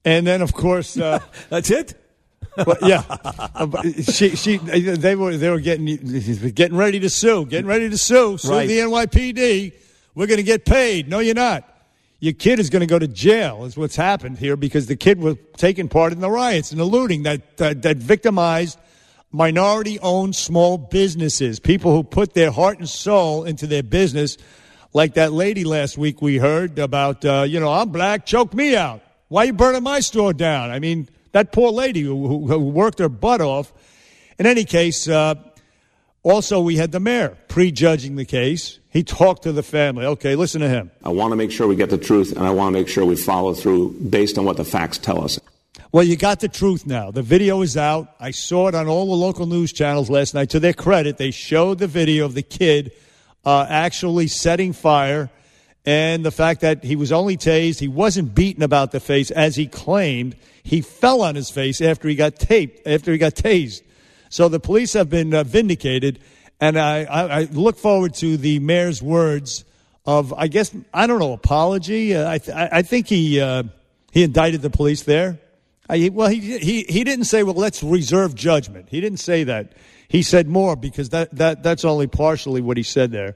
And 0.05 0.25
then, 0.25 0.41
of 0.41 0.53
course, 0.53 0.97
uh, 0.97 1.19
that's 1.49 1.69
it. 1.69 1.93
Well, 2.55 2.77
yeah, 2.83 3.01
she, 4.09 4.37
she, 4.37 4.57
they 4.57 5.15
were, 5.17 5.35
they 5.35 5.49
were 5.49 5.59
getting, 5.59 5.85
getting 6.53 6.77
ready 6.77 7.01
to 7.01 7.09
sue, 7.09 7.45
getting 7.47 7.67
ready 7.67 7.89
to 7.89 7.97
sue, 7.97 8.37
sue 8.37 8.49
Right. 8.49 8.67
the 8.67 8.79
NYPD. 8.79 9.73
We're 10.15 10.25
going 10.25 10.37
to 10.37 10.43
get 10.43 10.63
paid. 10.63 11.09
No, 11.09 11.19
you're 11.19 11.35
not. 11.35 11.69
Your 12.21 12.33
kid 12.33 12.59
is 12.59 12.69
going 12.69 12.79
to 12.79 12.87
go 12.87 12.97
to 12.97 13.09
jail. 13.09 13.65
Is 13.65 13.75
what's 13.75 13.97
happened 13.97 14.39
here 14.39 14.55
because 14.55 14.85
the 14.87 14.95
kid 14.95 15.19
was 15.19 15.35
taking 15.57 15.89
part 15.89 16.13
in 16.13 16.21
the 16.21 16.31
riots 16.31 16.71
and 16.71 16.79
the 16.79 16.85
looting 16.85 17.23
that 17.23 17.57
that, 17.57 17.81
that 17.81 17.97
victimized 17.97 18.79
minority-owned 19.31 20.35
small 20.35 20.77
businesses, 20.77 21.59
people 21.59 21.91
who 21.91 22.03
put 22.03 22.33
their 22.33 22.51
heart 22.51 22.79
and 22.79 22.89
soul 22.89 23.43
into 23.43 23.67
their 23.67 23.83
business. 23.83 24.37
Like 24.93 25.15
that 25.15 25.33
lady 25.33 25.63
last 25.63 25.97
week 25.97 26.21
we 26.21 26.37
heard 26.37 26.79
about, 26.79 27.23
uh, 27.25 27.45
you 27.47 27.59
know, 27.59 27.71
I'm 27.71 27.89
black, 27.89 28.25
choke 28.25 28.53
me 28.53 28.75
out. 28.75 29.01
Why 29.27 29.43
you 29.43 29.53
burning 29.53 29.83
my 29.83 29.99
store 29.99 30.33
down? 30.33 30.71
I 30.71 30.79
mean, 30.79 31.09
that 31.33 31.51
poor 31.51 31.71
lady 31.71 32.01
who, 32.01 32.27
who, 32.27 32.47
who 32.47 32.59
worked 32.59 32.99
her 32.99 33.09
butt 33.09 33.41
off. 33.41 33.73
In 34.39 34.45
any 34.45 34.63
case, 34.63 35.07
uh, 35.07 35.35
also 36.23 36.61
we 36.61 36.77
had 36.77 36.91
the 36.91 36.99
mayor 36.99 37.37
prejudging 37.47 38.15
the 38.15 38.25
case. 38.25 38.79
He 38.89 39.03
talked 39.03 39.43
to 39.43 39.51
the 39.51 39.63
family. 39.63 40.05
Okay, 40.05 40.35
listen 40.35 40.61
to 40.61 40.69
him. 40.69 40.89
I 41.03 41.09
want 41.09 41.31
to 41.31 41.35
make 41.35 41.51
sure 41.51 41.67
we 41.67 41.75
get 41.75 41.89
the 41.89 41.97
truth, 41.97 42.35
and 42.35 42.47
I 42.47 42.51
want 42.51 42.73
to 42.73 42.79
make 42.79 42.87
sure 42.87 43.05
we 43.05 43.15
follow 43.15 43.53
through 43.53 43.93
based 44.09 44.37
on 44.37 44.45
what 44.45 44.57
the 44.57 44.65
facts 44.65 44.97
tell 44.97 45.23
us. 45.23 45.39
Well, 45.91 46.03
you 46.03 46.17
got 46.17 46.39
the 46.39 46.47
truth 46.47 46.85
now. 46.85 47.11
The 47.11 47.21
video 47.21 47.61
is 47.61 47.77
out. 47.77 48.13
I 48.19 48.31
saw 48.31 48.67
it 48.67 48.75
on 48.75 48.87
all 48.87 49.05
the 49.05 49.15
local 49.15 49.45
news 49.45 49.71
channels 49.71 50.09
last 50.09 50.33
night. 50.33 50.49
To 50.51 50.59
their 50.59 50.73
credit, 50.73 51.17
they 51.17 51.31
showed 51.31 51.79
the 51.79 51.87
video 51.87 52.25
of 52.25 52.33
the 52.33 52.41
kid 52.41 52.91
uh, 53.45 53.65
actually 53.69 54.27
setting 54.27 54.73
fire 54.73 55.29
and 55.85 56.25
the 56.25 56.31
fact 56.31 56.61
that 56.61 56.83
he 56.83 56.97
was 56.97 57.13
only 57.13 57.37
tased. 57.37 57.79
He 57.79 57.87
wasn't 57.87 58.35
beaten 58.35 58.61
about 58.61 58.91
the 58.91 58.99
face 58.99 59.31
as 59.31 59.55
he 59.55 59.67
claimed. 59.67 60.35
He 60.61 60.81
fell 60.81 61.21
on 61.21 61.35
his 61.35 61.49
face 61.49 61.79
after 61.79 62.09
he 62.09 62.15
got 62.15 62.35
taped, 62.35 62.85
after 62.85 63.13
he 63.13 63.17
got 63.17 63.35
tased. 63.35 63.83
So 64.29 64.49
the 64.49 64.59
police 64.59 64.93
have 64.93 65.09
been 65.09 65.33
uh, 65.33 65.45
vindicated, 65.45 66.19
and 66.59 66.77
I, 66.77 67.05
I, 67.05 67.39
I 67.39 67.43
look 67.45 67.77
forward 67.77 68.15
to 68.15 68.35
the 68.35 68.59
mayor's 68.59 69.01
words 69.01 69.63
of, 70.05 70.33
I 70.33 70.47
guess, 70.47 70.75
I 70.93 71.07
don't 71.07 71.19
know, 71.19 71.31
apology. 71.31 72.13
Uh, 72.13 72.29
I, 72.29 72.37
th- 72.39 72.57
I 72.57 72.81
think 72.81 73.07
he 73.07 73.39
uh, 73.39 73.63
he 74.11 74.23
indicted 74.23 74.61
the 74.61 74.69
police 74.69 75.03
there. 75.03 75.39
I, 75.89 76.09
well, 76.13 76.27
he, 76.27 76.57
he, 76.59 76.83
he 76.83 77.03
didn't 77.03 77.25
say, 77.25 77.43
well, 77.43 77.55
let's 77.55 77.81
reserve 77.81 78.35
judgment. 78.35 78.89
He 78.89 78.99
didn't 78.99 79.19
say 79.19 79.43
that. 79.45 79.73
He 80.09 80.21
said 80.21 80.47
more 80.47 80.75
because 80.75 81.09
that, 81.09 81.35
that, 81.35 81.63
that's 81.63 81.85
only 81.85 82.07
partially 82.07 82.61
what 82.61 82.77
he 82.77 82.83
said 82.83 83.11
there. 83.11 83.35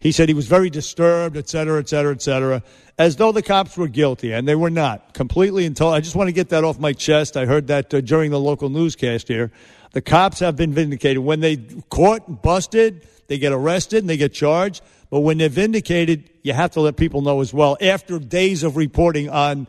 He 0.00 0.12
said 0.12 0.28
he 0.28 0.34
was 0.34 0.46
very 0.46 0.70
disturbed, 0.70 1.36
et 1.36 1.48
cetera, 1.48 1.80
et 1.80 1.88
cetera, 1.88 2.12
et 2.12 2.22
cetera, 2.22 2.62
as 2.98 3.16
though 3.16 3.32
the 3.32 3.42
cops 3.42 3.76
were 3.76 3.88
guilty, 3.88 4.32
and 4.32 4.46
they 4.46 4.54
were 4.54 4.70
not. 4.70 5.14
Completely 5.14 5.66
and. 5.66 5.80
I 5.80 6.00
just 6.00 6.14
want 6.14 6.28
to 6.28 6.32
get 6.32 6.50
that 6.50 6.64
off 6.64 6.78
my 6.78 6.92
chest. 6.92 7.36
I 7.36 7.46
heard 7.46 7.66
that 7.68 7.92
uh, 7.92 8.00
during 8.02 8.30
the 8.30 8.40
local 8.40 8.68
newscast 8.68 9.26
here. 9.26 9.50
The 9.92 10.02
cops 10.02 10.40
have 10.40 10.56
been 10.56 10.72
vindicated. 10.72 11.18
When 11.18 11.40
they 11.40 11.56
caught, 11.88 12.28
and 12.28 12.40
busted, 12.40 13.06
they 13.26 13.38
get 13.38 13.52
arrested 13.52 14.00
and 14.00 14.10
they 14.10 14.18
get 14.18 14.32
charged. 14.32 14.82
But 15.10 15.20
when 15.20 15.38
they're 15.38 15.48
vindicated, 15.48 16.30
you 16.42 16.52
have 16.52 16.72
to 16.72 16.80
let 16.80 16.96
people 16.96 17.22
know 17.22 17.40
as 17.40 17.54
well 17.54 17.76
after 17.80 18.18
days 18.18 18.62
of 18.62 18.76
reporting 18.76 19.30
on 19.30 19.66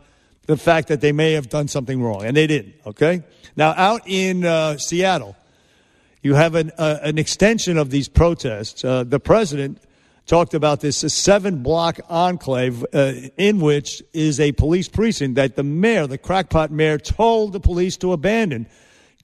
the 0.48 0.56
fact 0.56 0.88
that 0.88 1.02
they 1.02 1.12
may 1.12 1.32
have 1.32 1.50
done 1.50 1.68
something 1.68 2.02
wrong, 2.02 2.24
and 2.24 2.34
they 2.36 2.46
didn't. 2.46 2.74
Okay. 2.86 3.22
Now, 3.54 3.74
out 3.76 4.00
in 4.06 4.46
uh, 4.46 4.78
Seattle, 4.78 5.36
you 6.22 6.34
have 6.34 6.54
an 6.54 6.72
uh, 6.78 6.98
an 7.02 7.18
extension 7.18 7.76
of 7.76 7.90
these 7.90 8.08
protests. 8.08 8.82
Uh, 8.82 9.04
the 9.04 9.20
president 9.20 9.78
talked 10.26 10.54
about 10.54 10.80
this 10.80 10.96
seven 10.96 11.62
block 11.62 12.00
enclave 12.08 12.84
uh, 12.94 13.12
in 13.36 13.60
which 13.60 14.02
is 14.14 14.40
a 14.40 14.52
police 14.52 14.88
precinct 14.88 15.36
that 15.36 15.54
the 15.54 15.62
mayor, 15.62 16.06
the 16.06 16.18
crackpot 16.18 16.70
mayor, 16.70 16.98
told 16.98 17.52
the 17.52 17.60
police 17.60 17.98
to 17.98 18.12
abandon. 18.12 18.66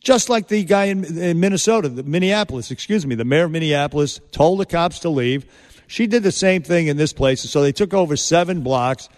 Just 0.00 0.28
like 0.28 0.48
the 0.48 0.62
guy 0.64 0.86
in, 0.86 1.18
in 1.18 1.40
Minnesota, 1.40 1.88
the 1.88 2.02
Minneapolis, 2.02 2.70
excuse 2.70 3.06
me, 3.06 3.14
the 3.14 3.24
mayor 3.24 3.44
of 3.44 3.50
Minneapolis 3.50 4.20
told 4.30 4.60
the 4.60 4.66
cops 4.66 4.98
to 5.00 5.08
leave. 5.08 5.46
She 5.86 6.06
did 6.06 6.22
the 6.22 6.32
same 6.32 6.62
thing 6.62 6.88
in 6.88 6.98
this 6.98 7.14
place. 7.14 7.40
So 7.40 7.62
they 7.62 7.72
took 7.72 7.94
over 7.94 8.14
seven 8.14 8.60
blocks 8.60 9.08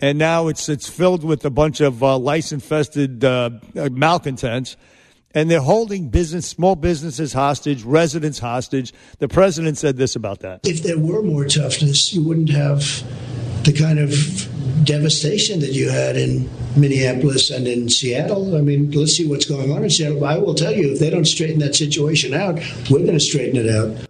and 0.00 0.18
now 0.18 0.48
it's 0.48 0.68
it's 0.68 0.88
filled 0.88 1.24
with 1.24 1.44
a 1.44 1.50
bunch 1.50 1.80
of 1.80 2.02
uh, 2.02 2.18
lice-infested 2.18 3.24
uh, 3.24 3.50
uh, 3.76 3.88
malcontents, 3.90 4.76
and 5.34 5.50
they're 5.50 5.60
holding 5.60 6.08
business, 6.08 6.46
small 6.46 6.76
businesses 6.76 7.32
hostage, 7.32 7.82
residents 7.82 8.38
hostage. 8.38 8.92
The 9.18 9.28
president 9.28 9.78
said 9.78 9.96
this 9.96 10.16
about 10.16 10.40
that. 10.40 10.60
If 10.64 10.82
there 10.82 10.98
were 10.98 11.22
more 11.22 11.44
toughness, 11.44 12.12
you 12.12 12.22
wouldn't 12.22 12.50
have 12.50 12.80
the 13.64 13.72
kind 13.72 13.98
of 13.98 14.10
devastation 14.84 15.60
that 15.60 15.72
you 15.72 15.88
had 15.88 16.16
in 16.16 16.50
Minneapolis 16.76 17.50
and 17.50 17.66
in 17.66 17.88
Seattle. 17.88 18.56
I 18.56 18.60
mean, 18.60 18.90
let's 18.90 19.16
see 19.16 19.26
what's 19.26 19.46
going 19.46 19.72
on 19.72 19.82
in 19.82 19.90
Seattle. 19.90 20.24
I 20.24 20.36
will 20.36 20.54
tell 20.54 20.72
you, 20.72 20.92
if 20.92 20.98
they 20.98 21.10
don't 21.10 21.24
straighten 21.24 21.60
that 21.60 21.74
situation 21.74 22.34
out, 22.34 22.56
we're 22.90 22.98
going 22.98 23.14
to 23.14 23.20
straighten 23.20 23.56
it 23.56 23.70
out. 23.74 24.06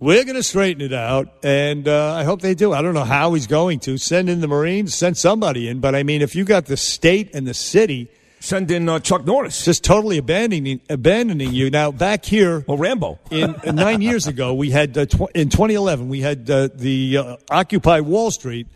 We're 0.00 0.24
going 0.24 0.36
to 0.36 0.42
straighten 0.42 0.82
it 0.82 0.92
out, 0.92 1.28
and 1.42 1.86
uh, 1.86 2.14
I 2.14 2.24
hope 2.24 2.42
they 2.42 2.54
do. 2.54 2.72
I 2.72 2.82
don't 2.82 2.94
know 2.94 3.04
how 3.04 3.34
he's 3.34 3.46
going 3.46 3.80
to. 3.80 3.96
Send 3.96 4.28
in 4.28 4.40
the 4.40 4.48
Marines, 4.48 4.94
send 4.94 5.16
somebody 5.16 5.68
in. 5.68 5.80
But 5.80 5.94
I 5.94 6.02
mean, 6.02 6.20
if 6.20 6.34
you 6.34 6.44
got 6.44 6.66
the 6.66 6.76
state 6.76 7.34
and 7.34 7.46
the 7.46 7.54
city. 7.54 8.10
Send 8.40 8.70
in 8.70 8.86
uh, 8.90 8.98
Chuck 8.98 9.24
Norris. 9.24 9.64
Just 9.64 9.84
totally 9.84 10.18
abandoning 10.18 10.80
abandoning 10.90 11.54
you. 11.54 11.70
Now, 11.70 11.90
back 11.90 12.26
here. 12.26 12.62
Well, 12.66 12.76
Rambo. 12.76 13.18
in 13.30 13.54
uh, 13.54 13.72
nine 13.72 14.02
years 14.02 14.26
ago, 14.26 14.52
we 14.52 14.70
had, 14.70 14.98
uh, 14.98 15.06
tw- 15.06 15.30
in 15.34 15.48
2011, 15.48 16.10
we 16.10 16.20
had 16.20 16.50
uh, 16.50 16.68
the 16.74 17.16
uh, 17.16 17.36
Occupy 17.50 18.00
Wall 18.00 18.30
Street, 18.30 18.66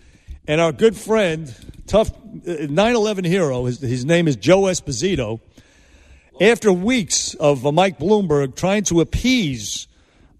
and 0.47 0.61
our 0.61 0.73
good 0.73 0.97
friend, 0.97 1.55
tough 1.87 2.11
9 2.45 2.95
11 2.95 3.25
hero, 3.25 3.65
his, 3.65 3.81
his 3.81 4.05
name 4.05 4.29
is 4.29 4.37
Joe 4.37 4.63
Esposito. 4.63 5.41
After 6.41 6.73
weeks 6.73 7.35
of 7.35 7.67
uh, 7.67 7.73
Mike 7.73 7.99
Bloomberg 7.99 8.55
trying 8.55 8.85
to 8.85 9.01
appease 9.01 9.88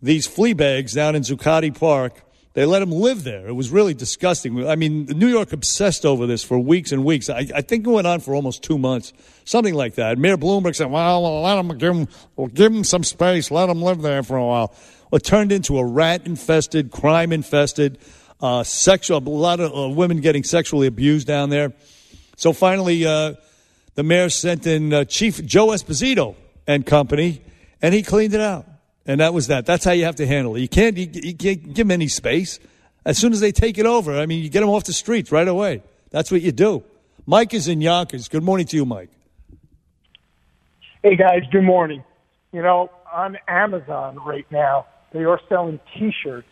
these 0.03 0.27
flea 0.27 0.53
bags 0.53 0.95
down 0.95 1.17
in 1.17 1.23
Zuccotti 1.23 1.77
Park. 1.79 2.23
They 2.55 2.65
let 2.65 2.83
him 2.83 2.91
live 2.91 3.23
there. 3.23 3.47
It 3.47 3.53
was 3.53 3.71
really 3.71 3.95
disgusting. 3.95 4.67
I 4.67 4.75
mean, 4.75 5.05
New 5.07 5.29
York 5.29 5.53
obsessed 5.53 6.05
over 6.05 6.27
this 6.27 6.43
for 6.43 6.59
weeks 6.59 6.91
and 6.91 7.05
weeks. 7.05 7.31
I, 7.31 7.47
I 7.55 7.61
think 7.61 7.87
it 7.87 7.91
went 7.91 8.07
on 8.07 8.19
for 8.19 8.35
almost 8.35 8.65
two 8.65 8.79
months, 8.79 9.13
something 9.45 9.75
like 9.75 9.95
that. 9.95 10.19
Mayor 10.19 10.37
Bloomberg 10.37 10.75
said, 10.75 10.91
"Well, 10.91 11.43
let 11.43 11.57
him 11.57 11.79
give 11.79 11.95
him, 11.95 12.09
we'll 12.35 12.49
give 12.49 12.73
him 12.73 12.83
some 12.83 13.05
space. 13.05 13.51
Let 13.53 13.69
him 13.69 13.81
live 13.81 14.03
there 14.03 14.23
for 14.25 14.37
a 14.37 14.45
while." 14.45 14.75
It 15.13 15.23
turned 15.23 15.53
into 15.53 15.79
a 15.79 15.85
rat-infested, 15.85 16.91
crime-infested, 16.91 17.99
uh, 18.41 18.63
sexual. 18.65 19.19
A 19.19 19.21
lot 19.21 19.61
of 19.61 19.73
uh, 19.73 19.95
women 19.95 20.21
getting 20.21 20.43
sexually 20.43 20.87
abused 20.87 21.27
down 21.27 21.51
there. 21.51 21.73
So 22.37 22.53
finally, 22.53 23.07
uh, 23.07 23.35
the 23.95 24.03
mayor 24.03 24.31
sent 24.31 24.67
in 24.67 24.93
uh, 24.93 25.05
Chief 25.05 25.45
Joe 25.45 25.69
Esposito 25.69 26.35
and 26.67 26.85
company, 26.85 27.41
and 27.81 27.95
he 27.95 28.03
cleaned 28.03 28.35
it 28.35 28.41
out. 28.41 28.67
And 29.09 29.21
that 29.21 29.33
was 29.33 29.47
that. 29.47 29.65
That's 29.65 29.85
how 29.85 29.93
you 29.93 30.05
have 30.05 30.17
to 30.17 30.27
handle 30.27 30.55
it. 30.55 30.61
You 30.61 30.69
can't, 30.69 30.97
you, 30.97 31.09
you 31.13 31.35
can't 31.35 31.63
give 31.75 31.89
them 31.89 31.91
any 31.91 32.09
space. 32.09 32.61
As 33.07 33.17
soon 33.17 33.33
as 33.33 33.41
they 33.41 33.53
take 33.53 33.79
it 33.79 33.87
over, 33.87 34.17
I 34.17 34.27
mean, 34.27 34.45
you 34.45 34.51
get 34.51 34.61
them 34.61 34.69
off 34.69 34.85
the 34.85 34.93
streets 34.93 35.33
right 35.33 35.49
away. 35.49 35.83
That's 36.11 36.31
what 36.31 36.43
you 36.43 36.53
do. 36.53 36.85
Mike 37.27 37.55
is 37.55 37.69
in 37.69 37.81
Yonkers. 37.81 38.29
Good 38.29 38.43
morning 38.43 38.67
to 38.67 38.77
you, 38.77 38.85
Mike. 38.85 39.09
Hey 41.03 41.17
guys, 41.17 41.43
good 41.51 41.63
morning. 41.63 42.05
You 42.53 42.61
know, 42.61 42.91
on 43.13 43.39
Amazon 43.47 44.19
right 44.27 44.47
now, 44.51 44.87
they 45.13 45.25
are 45.25 45.41
selling 45.49 45.81
T-shirts 45.97 46.49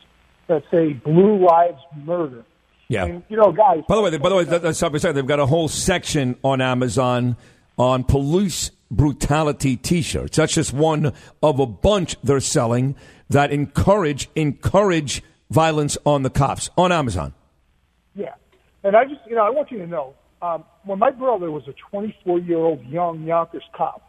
that 0.46 0.62
say 0.70 0.92
"Blue 0.92 1.44
Lives 1.44 1.80
Murder." 2.04 2.44
Yeah. 2.88 3.04
And, 3.04 3.22
you 3.28 3.36
know, 3.36 3.52
guys. 3.52 3.82
By 3.88 3.96
the 3.96 4.02
way, 4.02 4.16
by 4.16 4.28
the 4.28 4.34
way, 4.36 4.44
that, 4.44 4.62
that's 4.62 4.78
something 4.78 5.00
said. 5.00 5.14
They've 5.14 5.26
got 5.26 5.40
a 5.40 5.46
whole 5.46 5.68
section 5.68 6.36
on 6.44 6.60
Amazon 6.60 7.36
on 7.78 8.04
police 8.04 8.70
brutality 8.90 9.76
T-shirts. 9.76 10.36
That's 10.36 10.54
just 10.54 10.72
one 10.72 11.12
of 11.42 11.58
a 11.58 11.66
bunch 11.66 12.16
they're 12.22 12.40
selling 12.40 12.96
that 13.28 13.52
encourage 13.52 14.28
encourage 14.34 15.22
violence 15.50 15.98
on 16.04 16.22
the 16.22 16.30
cops 16.30 16.70
on 16.76 16.92
Amazon. 16.92 17.34
Yeah, 18.14 18.34
and 18.82 18.96
I 18.96 19.04
just, 19.04 19.20
you 19.26 19.34
know, 19.34 19.44
I 19.44 19.50
want 19.50 19.70
you 19.70 19.78
to 19.78 19.86
know, 19.86 20.14
um, 20.42 20.64
when 20.84 20.98
my 20.98 21.10
brother 21.10 21.50
was 21.50 21.64
a 21.66 21.94
24-year-old 21.94 22.84
young 22.86 23.24
Yonkers 23.24 23.64
cop, 23.74 24.02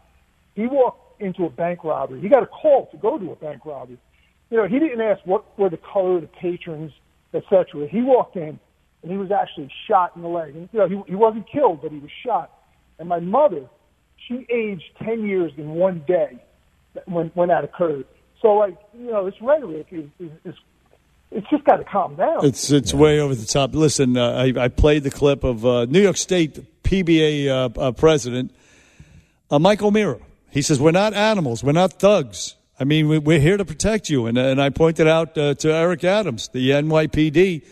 he 0.54 0.66
walked 0.66 1.20
into 1.20 1.44
a 1.44 1.50
bank 1.50 1.84
robbery. 1.84 2.20
He 2.20 2.28
got 2.28 2.42
a 2.42 2.46
call 2.46 2.86
to 2.92 2.96
go 2.96 3.18
to 3.18 3.32
a 3.32 3.36
bank 3.36 3.64
robbery. 3.64 3.98
You 4.50 4.56
know, 4.56 4.66
he 4.66 4.78
didn't 4.78 5.00
ask 5.00 5.20
what 5.24 5.58
were 5.58 5.68
the 5.68 5.78
color 5.78 6.16
of 6.16 6.22
the 6.22 6.28
patrons, 6.28 6.92
etc. 7.34 7.86
He 7.88 8.02
walked 8.02 8.36
in, 8.36 8.58
and 9.02 9.12
he 9.12 9.16
was 9.16 9.30
actually 9.30 9.70
shot 9.86 10.12
in 10.16 10.22
the 10.22 10.28
leg. 10.28 10.54
And, 10.54 10.68
you 10.72 10.78
know, 10.78 10.88
he, 10.88 11.10
he 11.10 11.14
wasn't 11.14 11.50
killed, 11.50 11.82
but 11.82 11.92
he 11.92 11.98
was 11.98 12.10
shot. 12.24 12.50
And 12.98 13.08
my 13.08 13.20
mother, 13.20 13.68
she 14.26 14.46
aged 14.50 14.84
10 15.02 15.26
years 15.26 15.52
in 15.56 15.70
one 15.70 16.04
day 16.06 16.38
when, 17.06 17.30
when 17.34 17.48
that 17.48 17.64
occurred. 17.64 18.06
So, 18.42 18.54
like, 18.54 18.76
you 18.98 19.10
know, 19.10 19.24
this 19.24 19.40
rhetoric 19.40 19.86
is, 19.90 20.06
is, 20.18 20.30
is 20.44 20.54
it's 21.30 21.48
just 21.50 21.64
got 21.64 21.76
to 21.76 21.84
calm 21.84 22.16
down. 22.16 22.44
It's 22.44 22.70
it's 22.70 22.94
way 22.94 23.20
over 23.20 23.34
the 23.34 23.44
top. 23.44 23.74
Listen, 23.74 24.16
uh, 24.16 24.30
I, 24.30 24.64
I 24.64 24.68
played 24.68 25.02
the 25.02 25.10
clip 25.10 25.44
of 25.44 25.66
uh, 25.66 25.84
New 25.84 26.00
York 26.00 26.16
State 26.16 26.82
PBA 26.82 27.48
uh, 27.48 27.80
uh, 27.80 27.92
president 27.92 28.54
uh, 29.50 29.58
Michael 29.58 29.90
Mira. 29.90 30.18
He 30.50 30.62
says 30.62 30.80
we're 30.80 30.90
not 30.90 31.14
animals, 31.14 31.62
we're 31.62 31.72
not 31.72 31.94
thugs. 31.94 32.54
I 32.80 32.84
mean, 32.84 33.08
we, 33.08 33.18
we're 33.18 33.40
here 33.40 33.56
to 33.56 33.64
protect 33.64 34.08
you. 34.08 34.26
And 34.26 34.38
and 34.38 34.60
I 34.60 34.70
pointed 34.70 35.06
out 35.06 35.36
uh, 35.36 35.54
to 35.54 35.72
Eric 35.72 36.04
Adams, 36.04 36.48
the 36.48 36.70
NYPD, 36.70 37.66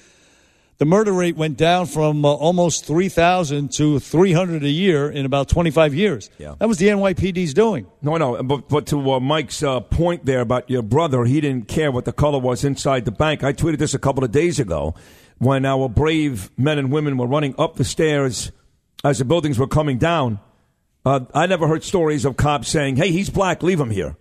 the 0.78 0.84
murder 0.84 1.12
rate 1.12 1.36
went 1.36 1.56
down 1.56 1.86
from 1.86 2.24
uh, 2.24 2.28
almost 2.28 2.84
three 2.84 3.08
thousand 3.08 3.72
to 3.72 3.98
three 3.98 4.32
hundred 4.32 4.62
a 4.62 4.68
year 4.68 5.10
in 5.10 5.24
about 5.24 5.48
twenty 5.48 5.70
five 5.70 5.94
years. 5.94 6.30
Yeah. 6.38 6.54
That 6.58 6.68
was 6.68 6.78
the 6.78 6.88
NYPD's 6.88 7.54
doing. 7.54 7.86
No, 8.02 8.16
no, 8.16 8.42
but 8.42 8.68
but 8.68 8.86
to 8.88 9.12
uh, 9.12 9.20
Mike's 9.20 9.62
uh, 9.62 9.80
point 9.80 10.26
there 10.26 10.40
about 10.40 10.68
your 10.68 10.82
brother, 10.82 11.24
he 11.24 11.40
didn't 11.40 11.68
care 11.68 11.90
what 11.90 12.04
the 12.04 12.12
color 12.12 12.38
was 12.38 12.64
inside 12.64 13.04
the 13.04 13.12
bank. 13.12 13.42
I 13.42 13.52
tweeted 13.52 13.78
this 13.78 13.94
a 13.94 13.98
couple 13.98 14.22
of 14.24 14.32
days 14.32 14.58
ago 14.60 14.94
when 15.38 15.64
our 15.64 15.88
brave 15.88 16.50
men 16.58 16.78
and 16.78 16.90
women 16.90 17.16
were 17.16 17.26
running 17.26 17.54
up 17.58 17.76
the 17.76 17.84
stairs 17.84 18.52
as 19.04 19.18
the 19.18 19.24
buildings 19.24 19.58
were 19.58 19.66
coming 19.66 19.98
down. 19.98 20.40
Uh, 21.04 21.20
I 21.32 21.46
never 21.46 21.68
heard 21.68 21.84
stories 21.84 22.24
of 22.24 22.36
cops 22.36 22.68
saying, 22.68 22.96
"Hey, 22.96 23.12
he's 23.12 23.30
black, 23.30 23.62
leave 23.62 23.80
him 23.80 23.90
here." 23.90 24.16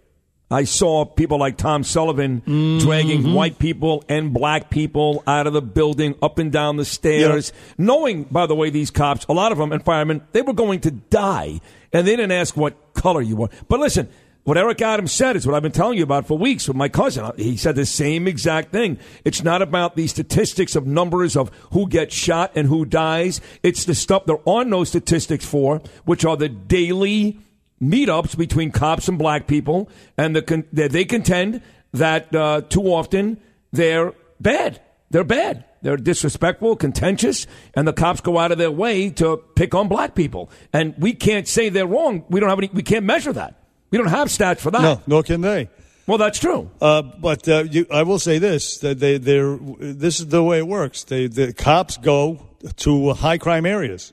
I 0.50 0.64
saw 0.66 1.06
people 1.06 1.40
like 1.40 1.58
Tom 1.58 1.84
Sullivan 1.84 2.42
mm-hmm. 2.42 2.78
dragging 2.80 3.34
white 3.34 3.58
people 3.58 4.04
and 4.08 4.32
black 4.32 4.70
people 4.70 5.24
out 5.26 5.48
of 5.48 5.54
the 5.54 5.62
building, 5.62 6.16
up 6.22 6.38
and 6.38 6.52
down 6.52 6.78
the 6.78 6.86
stairs, 6.86 7.52
knowing, 7.78 8.26
by 8.26 8.46
the 8.46 8.56
way, 8.56 8.70
these 8.70 8.92
cops, 8.92 9.26
a 9.28 9.34
lot 9.34 9.52
of 9.52 9.58
them, 9.58 9.72
and 9.72 9.84
firemen, 9.84 10.22
they 10.34 10.44
were 10.44 10.54
going 10.54 10.82
to 10.82 10.92
die, 10.92 11.60
and 11.92 12.08
they 12.08 12.16
didn't 12.16 12.32
ask 12.32 12.56
what 12.56 12.94
color 12.94 13.22
you 13.22 13.36
were. 13.36 13.50
But 13.68 13.80
listen, 13.80 14.08
what 14.44 14.60
Eric 14.60 14.80
Adams 14.84 15.12
said 15.12 15.36
is 15.36 15.48
what 15.48 15.56
I've 15.56 15.64
been 15.64 15.72
telling 15.72 15.98
you 15.98 16.04
about 16.04 16.28
for 16.28 16.38
weeks 16.38 16.68
with 16.68 16.78
my 16.78 16.90
cousin. 16.90 17.26
Uh, 17.26 17.32
he 17.36 17.58
said 17.58 17.76
the 17.76 17.84
same 17.84 18.28
exact 18.28 18.72
thing. 18.72 19.00
It's 19.24 19.44
not 19.44 19.64
about 19.64 19.96
the 19.96 20.06
statistics 20.06 20.76
of 20.76 20.86
numbers 20.86 21.36
of 21.36 21.50
who 21.72 21.88
gets 21.90 22.14
shot 22.14 22.52
and 22.54 22.68
who 22.68 22.86
dies. 22.86 23.42
It's 23.64 23.86
the 23.86 23.96
stuff 23.96 24.26
there 24.28 24.48
are 24.48 24.64
no 24.64 24.84
statistics 24.84 25.46
for, 25.46 25.82
which 26.04 26.24
are 26.24 26.38
the 26.38 26.50
daily 26.50 27.40
meetups 27.82 28.38
between 28.38 28.72
cops 28.72 29.08
and 29.08 29.18
black 29.18 29.48
people, 29.48 29.90
and 30.18 30.36
the 30.36 30.42
con- 30.42 30.66
that 30.74 30.92
they 30.92 31.06
contend 31.06 31.62
that 31.94 32.34
uh, 32.36 32.62
too 32.62 32.84
often 32.84 33.40
they're 33.72 34.14
bad. 34.40 34.82
They're 35.10 35.24
bad. 35.24 35.66
They're 35.82 35.98
disrespectful, 35.98 36.78
contentious, 36.78 37.46
and 37.76 37.88
the 37.88 37.94
cops 37.94 38.20
go 38.20 38.40
out 38.40 38.52
of 38.52 38.58
their 38.58 38.72
way 38.72 39.12
to 39.12 39.38
pick 39.56 39.76
on 39.76 39.88
black 39.88 40.16
people. 40.16 40.50
And 40.74 40.96
we 40.98 41.14
can't 41.14 41.48
say 41.48 41.70
they're 41.70 41.86
wrong. 41.86 42.26
We 42.28 42.40
don't 42.40 42.50
have 42.50 42.58
any. 42.58 42.70
We 42.74 42.82
can't 42.82 43.06
measure 43.06 43.32
that. 43.34 43.62
We 43.92 44.00
don't 44.00 44.08
have 44.08 44.30
stats 44.30 44.60
for 44.60 44.72
that. 44.72 44.82
No, 44.82 45.02
nor 45.06 45.22
can 45.22 45.42
they. 45.42 45.70
Well, 46.08 46.18
that's 46.18 46.40
true. 46.40 46.70
Uh, 46.82 47.02
but 47.04 47.48
uh, 47.48 47.66
you, 47.70 47.86
I 47.92 48.04
will 48.04 48.20
say 48.20 48.40
this: 48.40 48.80
that 48.80 49.00
they, 49.00 49.18
they're, 49.18 49.58
this 49.58 50.20
is 50.20 50.28
the 50.28 50.44
way 50.44 50.58
it 50.58 50.68
works. 50.68 51.04
They, 51.04 51.28
the 51.28 51.54
cops 51.54 51.98
go 51.98 52.48
to 52.78 53.14
high 53.14 53.38
crime 53.38 53.66
areas, 53.66 54.12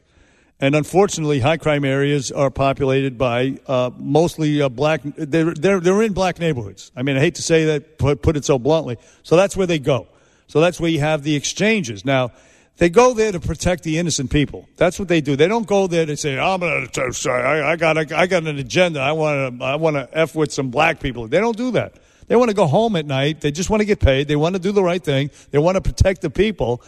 and 0.63 0.77
unfortunately, 0.77 1.41
high 1.41 1.57
crime 1.57 1.85
areas 1.85 2.31
are 2.31 2.49
populated 2.49 3.19
by 3.19 3.59
uh, 3.67 3.91
mostly 3.99 4.63
uh, 4.63 4.69
black. 4.69 5.01
They're, 5.03 5.53
they're 5.53 5.81
they're 5.81 6.03
in 6.03 6.13
black 6.13 6.39
neighborhoods. 6.39 6.93
I 6.95 7.03
mean, 7.03 7.17
I 7.17 7.21
hate 7.21 7.35
to 7.35 7.43
say 7.43 7.65
that, 7.65 7.99
put, 7.99 8.23
put 8.23 8.37
it 8.37 8.45
so 8.45 8.61
bluntly. 8.61 8.97
So 9.25 9.35
that's 9.35 9.57
where 9.57 9.67
they 9.67 9.81
go. 9.81 10.07
So 10.47 10.61
that's 10.61 10.79
where 10.79 10.89
you 10.89 11.01
have 11.01 11.25
the 11.25 11.35
exchanges. 11.35 12.05
Now, 12.05 12.31
they 12.77 12.91
go 12.91 13.13
there 13.13 13.33
to 13.33 13.41
protect 13.41 13.83
the 13.83 13.99
innocent 13.99 14.31
people. 14.31 14.69
That's 14.77 15.01
what 15.01 15.09
they 15.09 15.21
do. 15.21 15.35
They 15.35 15.49
don't 15.49 15.67
go 15.67 15.89
there 15.89 16.07
to 16.07 16.17
say, 16.17 16.39
"I'm 16.39 16.61
gonna, 16.61 16.87
I, 17.27 17.73
I 17.73 17.77
got, 17.77 17.99
a, 17.99 18.17
I 18.17 18.29
got 18.29 18.47
an 18.47 18.57
agenda. 18.59 19.01
I 19.01 19.13
want 19.13 19.59
to, 19.59 19.65
I 19.65 19.75
want 19.75 19.97
to 19.97 20.09
f 20.13 20.37
with 20.37 20.53
some 20.53 20.71
black 20.71 21.01
people." 21.01 21.27
They 21.27 21.41
don't 21.41 21.57
do 21.57 21.73
that. 21.73 21.95
They 22.29 22.37
want 22.37 22.51
to 22.51 22.55
go 22.55 22.67
home 22.67 22.95
at 22.95 23.05
night. 23.05 23.41
They 23.41 23.51
just 23.51 23.69
want 23.69 23.81
to 23.81 23.85
get 23.85 23.99
paid. 23.99 24.29
They 24.29 24.37
want 24.37 24.55
to 24.55 24.61
do 24.61 24.71
the 24.71 24.83
right 24.83 25.03
thing. 25.03 25.31
They 25.51 25.59
want 25.59 25.75
to 25.75 25.81
protect 25.81 26.23
the 26.23 26.31
people. 26.31 26.83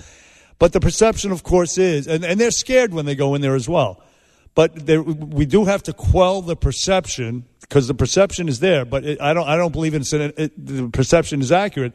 But 0.59 0.73
the 0.73 0.81
perception, 0.81 1.33
of 1.33 1.43
course, 1.43 1.79
is, 1.79 2.07
and, 2.07 2.25
and 2.25 2.41
they're 2.41 2.51
scared 2.51 2.93
when 2.95 3.07
they 3.07 3.15
go 3.15 3.35
in 3.35 3.41
there 3.43 3.55
as 3.55 3.69
well. 3.69 4.01
But 4.55 4.87
there, 4.87 5.03
we 5.03 5.47
do 5.47 5.65
have 5.65 5.83
to 5.85 5.93
quell 5.93 6.41
the 6.43 6.55
perception 6.55 7.45
because 7.61 7.89
the 7.89 7.95
perception 7.95 8.49
is 8.49 8.61
there. 8.61 8.85
But 8.85 9.05
it, 9.05 9.21
I 9.21 9.35
don't, 9.35 9.49
I 9.49 9.57
don't 9.57 9.73
believe 9.73 9.95
in 9.95 10.03
an, 10.21 10.33
it, 10.37 10.53
the 10.67 10.89
perception 10.91 11.41
is 11.41 11.51
accurate 11.51 11.93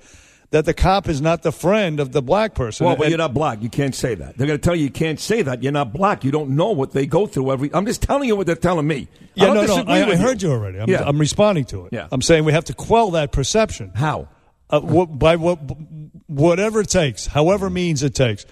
that 0.51 0.65
the 0.65 0.73
cop 0.73 1.07
is 1.07 1.21
not 1.21 1.43
the 1.43 1.51
friend 1.51 1.99
of 1.99 2.11
the 2.11 2.21
black 2.23 2.55
person. 2.55 2.85
Well, 2.87 2.95
but 2.95 3.03
And- 3.03 3.11
you're 3.11 3.17
not 3.19 3.33
black. 3.33 3.61
You 3.61 3.69
can't 3.69 3.93
say 3.95 4.15
that. 4.15 4.35
They're 4.37 4.47
going 4.47 4.59
to 4.59 4.63
tell 4.63 4.75
you 4.75 4.83
you 4.85 4.89
can't 4.91 5.19
say 5.19 5.41
that. 5.43 5.61
You're 5.63 5.71
not 5.71 5.93
black. 5.93 6.23
You 6.25 6.31
don't 6.31 6.49
know 6.51 6.71
what 6.71 6.91
they 6.91 7.05
go 7.05 7.27
through 7.27 7.51
every. 7.51 7.69
I'm 7.73 7.85
just 7.85 8.01
telling 8.01 8.27
you 8.27 8.35
what 8.35 8.45
they're 8.47 8.55
telling 8.55 8.87
me. 8.87 9.07
I 9.21 9.25
Yeah, 9.35 9.53
don't 9.53 9.67
no, 9.67 9.83
no. 9.83 9.91
I, 9.91 10.05
I 10.09 10.15
heard 10.15 10.41
you 10.41 10.51
already. 10.51 10.79
I'm, 10.79 10.89
Yeah. 10.89 11.03
I'm 11.05 11.19
responding 11.19 11.65
to 11.65 11.85
it. 11.85 11.93
Yeah. 11.93 12.07
I'm 12.11 12.21
saying 12.21 12.43
we 12.45 12.51
have 12.53 12.65
to 12.65 12.73
quell 12.73 13.11
that 13.11 13.31
perception. 13.31 13.91
How? 13.95 14.27
Uh, 14.71 14.81
wh- 14.81 15.07
by 15.17 15.35
what, 15.35 15.59
whatever 16.29 16.79
it 16.79 16.89
takes, 16.89 17.27
however 17.27 17.69
means 17.69 18.03
it 18.03 18.15
takes. 18.15 18.45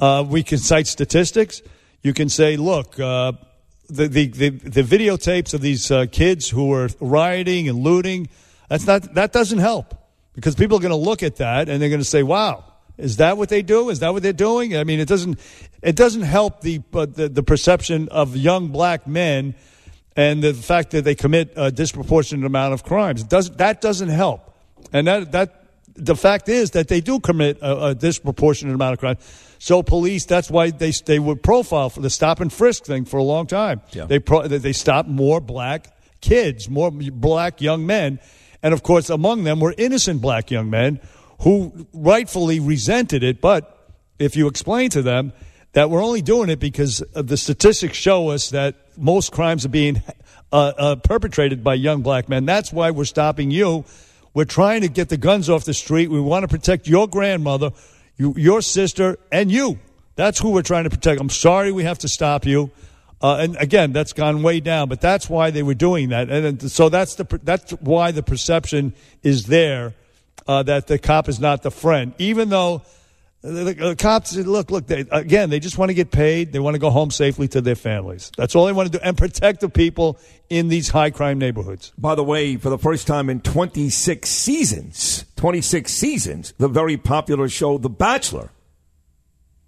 Uh, 0.00 0.24
we 0.26 0.42
can 0.42 0.58
cite 0.58 0.88
statistics. 0.88 1.62
You 2.02 2.12
can 2.12 2.28
say, 2.28 2.56
look, 2.56 2.98
uh, 2.98 3.32
the, 3.88 4.08
the, 4.08 4.26
the, 4.26 4.50
the 4.50 4.82
videotapes 4.82 5.54
of 5.54 5.60
these 5.60 5.90
uh, 5.90 6.06
kids 6.10 6.48
who 6.48 6.72
are 6.72 6.88
rioting 7.00 7.68
and 7.68 7.78
looting, 7.78 8.28
that's 8.68 8.86
not, 8.86 9.14
that 9.14 9.32
doesn't 9.32 9.58
help 9.58 9.94
because 10.34 10.54
people 10.54 10.78
are 10.78 10.80
going 10.80 10.90
to 10.90 10.96
look 10.96 11.22
at 11.22 11.36
that 11.36 11.68
and 11.68 11.80
they're 11.80 11.88
going 11.88 12.00
to 12.00 12.04
say, 12.04 12.22
wow, 12.22 12.64
Is 12.98 13.18
that 13.18 13.38
what 13.38 13.48
they 13.48 13.62
do? 13.62 13.90
Is 13.90 14.00
that 14.00 14.12
what 14.12 14.22
they're 14.24 14.32
doing? 14.32 14.76
I 14.76 14.82
mean, 14.82 14.98
it 14.98 15.06
doesn't 15.08 15.38
it 15.82 15.94
doesn't 15.94 16.22
help 16.22 16.60
the 16.62 16.82
uh, 16.92 17.06
the, 17.06 17.28
the 17.28 17.44
perception 17.44 18.08
of 18.08 18.36
young 18.36 18.68
black 18.68 19.06
men 19.06 19.54
and 20.16 20.42
the 20.42 20.52
fact 20.52 20.90
that 20.90 21.04
they 21.04 21.14
commit 21.14 21.52
a 21.54 21.70
disproportionate 21.70 22.44
amount 22.44 22.74
of 22.74 22.82
crimes. 22.82 23.22
It 23.22 23.28
does 23.28 23.50
that 23.56 23.80
doesn't 23.80 24.08
help, 24.08 24.52
and 24.92 25.06
that 25.06 25.30
that 25.30 25.57
the 25.98 26.16
fact 26.16 26.48
is 26.48 26.70
that 26.70 26.88
they 26.88 27.00
do 27.00 27.20
commit 27.20 27.58
a, 27.60 27.86
a 27.86 27.94
disproportionate 27.94 28.74
amount 28.74 28.94
of 28.94 29.00
crime. 29.00 29.18
So 29.58 29.82
police, 29.82 30.24
that's 30.24 30.50
why 30.50 30.70
they 30.70 30.92
they 31.04 31.18
would 31.18 31.42
profile 31.42 31.90
for 31.90 32.00
the 32.00 32.10
stop 32.10 32.40
and 32.40 32.52
frisk 32.52 32.84
thing 32.84 33.04
for 33.04 33.18
a 33.18 33.22
long 33.22 33.46
time. 33.46 33.82
Yeah. 33.90 34.06
They 34.06 34.18
pro, 34.20 34.46
they 34.46 34.72
stopped 34.72 35.08
more 35.08 35.40
black 35.40 35.92
kids, 36.20 36.68
more 36.68 36.90
black 36.90 37.60
young 37.60 37.84
men, 37.86 38.20
and 38.62 38.72
of 38.72 38.82
course 38.82 39.10
among 39.10 39.44
them 39.44 39.60
were 39.60 39.74
innocent 39.76 40.20
black 40.20 40.50
young 40.50 40.70
men 40.70 41.00
who 41.40 41.86
rightfully 41.92 42.60
resented 42.60 43.22
it. 43.22 43.40
But 43.40 43.74
if 44.18 44.36
you 44.36 44.46
explain 44.46 44.90
to 44.90 45.02
them 45.02 45.32
that 45.72 45.90
we're 45.90 46.02
only 46.02 46.22
doing 46.22 46.50
it 46.50 46.60
because 46.60 47.02
the 47.12 47.36
statistics 47.36 47.96
show 47.96 48.30
us 48.30 48.50
that 48.50 48.76
most 48.96 49.32
crimes 49.32 49.64
are 49.64 49.70
being 49.70 50.02
uh, 50.52 50.72
uh, 50.76 50.96
perpetrated 50.96 51.62
by 51.62 51.74
young 51.74 52.02
black 52.02 52.28
men, 52.28 52.44
that's 52.46 52.72
why 52.72 52.90
we're 52.90 53.04
stopping 53.04 53.50
you. 53.50 53.84
We're 54.34 54.44
trying 54.44 54.82
to 54.82 54.88
get 54.88 55.08
the 55.08 55.16
guns 55.16 55.48
off 55.48 55.64
the 55.64 55.74
street. 55.74 56.10
We 56.10 56.20
want 56.20 56.42
to 56.42 56.48
protect 56.48 56.86
your 56.86 57.08
grandmother, 57.08 57.72
you, 58.16 58.34
your 58.36 58.62
sister, 58.62 59.18
and 59.32 59.50
you. 59.50 59.78
That's 60.16 60.38
who 60.38 60.50
we're 60.50 60.62
trying 60.62 60.84
to 60.84 60.90
protect. 60.90 61.20
I'm 61.20 61.30
sorry 61.30 61.72
we 61.72 61.84
have 61.84 61.98
to 62.00 62.08
stop 62.08 62.44
you. 62.44 62.70
Uh, 63.20 63.36
and 63.36 63.56
again, 63.56 63.92
that's 63.92 64.12
gone 64.12 64.42
way 64.42 64.60
down, 64.60 64.88
but 64.88 65.00
that's 65.00 65.28
why 65.28 65.50
they 65.50 65.62
were 65.62 65.74
doing 65.74 66.10
that. 66.10 66.30
And, 66.30 66.46
and 66.46 66.70
so 66.70 66.88
that's 66.88 67.16
the 67.16 67.40
that's 67.42 67.72
why 67.72 68.12
the 68.12 68.22
perception 68.22 68.94
is 69.22 69.46
there 69.46 69.94
uh, 70.46 70.62
that 70.64 70.86
the 70.86 70.98
cop 70.98 71.28
is 71.28 71.40
not 71.40 71.62
the 71.62 71.70
friend, 71.70 72.14
even 72.18 72.48
though 72.48 72.82
the, 73.42 73.74
the 73.74 73.96
cops 73.96 74.34
look 74.36 74.70
look 74.70 74.86
they, 74.86 75.04
again 75.12 75.50
they 75.50 75.60
just 75.60 75.78
want 75.78 75.90
to 75.90 75.94
get 75.94 76.10
paid. 76.10 76.52
They 76.52 76.58
want 76.58 76.74
to 76.74 76.80
go 76.80 76.90
home 76.90 77.10
safely 77.10 77.46
to 77.48 77.60
their 77.60 77.76
families. 77.76 78.32
That's 78.36 78.56
all 78.56 78.66
they 78.66 78.72
want 78.72 78.92
to 78.92 78.98
do, 78.98 79.04
and 79.04 79.16
protect 79.16 79.60
the 79.60 79.68
people 79.68 80.18
in 80.50 80.68
these 80.68 80.88
high 80.88 81.10
crime 81.10 81.38
neighborhoods. 81.38 81.92
By 81.96 82.14
the 82.14 82.24
way, 82.24 82.56
for 82.56 82.70
the 82.70 82.78
first 82.78 83.06
time 83.06 83.30
in 83.30 83.40
26 83.40 84.28
seasons, 84.28 85.24
26 85.36 85.92
seasons, 85.92 86.54
the 86.58 86.68
very 86.68 86.96
popular 86.96 87.48
show 87.48 87.78
The 87.78 87.90
Bachelor 87.90 88.50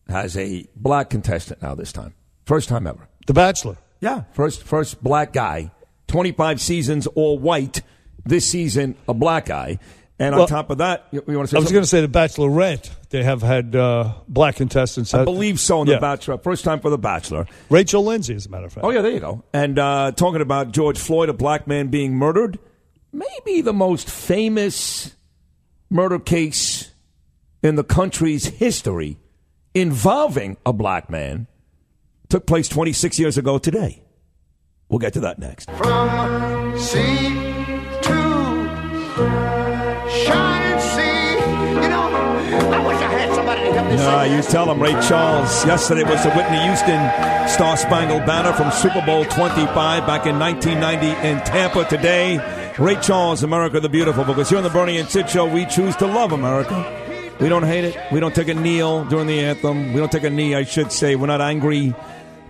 has 0.09 0.37
a 0.37 0.67
black 0.75 1.11
contestant 1.11 1.63
now 1.63 1.75
this 1.75 1.93
time. 1.93 2.15
First 2.47 2.69
time 2.69 2.87
ever. 2.87 3.09
The 3.27 3.35
Bachelor. 3.35 3.77
Yeah, 4.01 4.25
first 4.33 4.65
first 4.65 5.03
black 5.03 5.33
guy. 5.33 5.71
25 6.09 6.61
seasons 6.61 7.07
all 7.07 7.39
white. 7.39 7.83
This 8.25 8.51
season 8.51 8.97
a 9.07 9.15
black 9.15 9.47
guy. 9.47 9.79
And 10.21 10.35
Well, 10.35 10.43
on 10.43 10.49
top 10.49 10.69
of 10.69 10.79
that, 10.79 11.07
you, 11.13 11.25
you 11.27 11.37
want 11.37 11.49
to 11.49 11.51
say 11.51 11.57
I 11.57 11.61
was 11.61 11.69
something? 11.69 11.73
going 11.73 11.83
to 11.83 11.87
say 11.89 12.01
the 12.03 12.07
Bachelorette. 12.09 12.91
They 13.09 13.23
have 13.25 13.41
had 13.43 13.75
uh, 13.75 14.13
black 14.29 14.57
contestants. 14.57 15.15
I 15.15 15.25
believe 15.25 15.59
so 15.59 15.81
in 15.81 15.87
The 15.87 15.95
Yeah. 15.95 15.99
Bachelor. 15.99 16.37
First 16.37 16.63
time 16.63 16.79
for 16.81 16.91
The 16.91 16.99
Bachelor. 16.99 17.47
Rachel 17.71 18.05
Lindsay, 18.05 18.35
as 18.35 18.45
a 18.45 18.51
matter 18.51 18.67
of 18.67 18.73
fact. 18.75 18.85
Oh, 18.85 18.91
yeah, 18.91 19.01
there 19.01 19.13
you 19.13 19.19
go. 19.21 19.43
And 19.55 19.79
uh, 19.79 20.13
talking 20.13 20.43
about 20.43 20.73
George 20.73 20.99
Floyd, 20.99 21.31
a 21.31 21.33
black 21.33 21.67
man 21.67 21.89
being 21.89 22.15
murdered, 22.15 22.59
maybe 23.15 23.63
the 23.63 23.73
most 23.73 24.11
famous 24.11 25.17
murder 25.89 26.19
case 26.19 26.91
in 27.63 27.77
the 27.77 27.85
country's 27.85 28.45
history 28.47 29.17
involving 29.75 30.59
a 30.67 30.73
black 30.75 31.09
man 31.09 31.47
took 32.29 32.47
place 32.47 32.69
26 32.69 33.19
years 33.19 33.39
ago 33.39 33.57
today. 33.59 34.03
We'll 34.91 34.99
get 34.99 35.15
to 35.15 35.21
that 35.21 35.39
next. 35.39 35.71
From 35.73 36.79
sea 36.79 37.50
sing 44.01 44.33
you 44.37 44.43
tell 44.43 44.71
him, 44.71 44.81
Ray 44.81 44.93
Charles. 45.07 45.65
Yesterday 45.67 46.05
was 46.05 46.23
the 46.23 46.31
Whitney 46.31 46.61
Houston 46.63 47.01
Star 47.49 47.77
Spangled 47.77 48.27
Banner 48.27 48.53
from 48.53 48.71
Super 48.73 49.05
Bowl 49.05 49.25
25 49.25 50.07
back 50.07 50.27
in 50.27 50.39
1990 50.39 51.29
in 51.29 51.39
Tampa. 51.45 51.85
Today, 51.85 52.39
Ray 52.79 52.97
Charles, 52.97 53.43
America 53.43 53.81
the 53.81 53.89
Beautiful. 53.89 54.25
Because 54.25 54.49
here 54.49 54.59
on 54.59 54.65
the 54.65 54.71
Bernie 54.71 54.99
and 54.99 55.09
Sid 55.09 55.29
Show, 55.29 55.47
we 55.47 55.67
choose 55.67 55.97
to 55.97 56.07
love 56.07 56.33
America. 56.33 56.77
We 57.41 57.49
don't 57.49 57.65
hate 57.65 57.85
it. 57.85 57.97
We 58.13 58.21
don't 58.21 58.35
take 58.35 58.49
a 58.49 58.55
kneel 58.55 59.05
during 59.07 59.27
the 59.27 59.41
anthem. 59.41 59.93
We 59.93 60.01
don't 60.01 60.13
take 60.13 60.25
a 60.25 60.31
knee, 60.31 60.55
I 60.55 60.65
should 60.65 60.93
say. 60.93 61.17
We're 61.17 61.27
not 61.27 61.41
angry. 61.41 61.95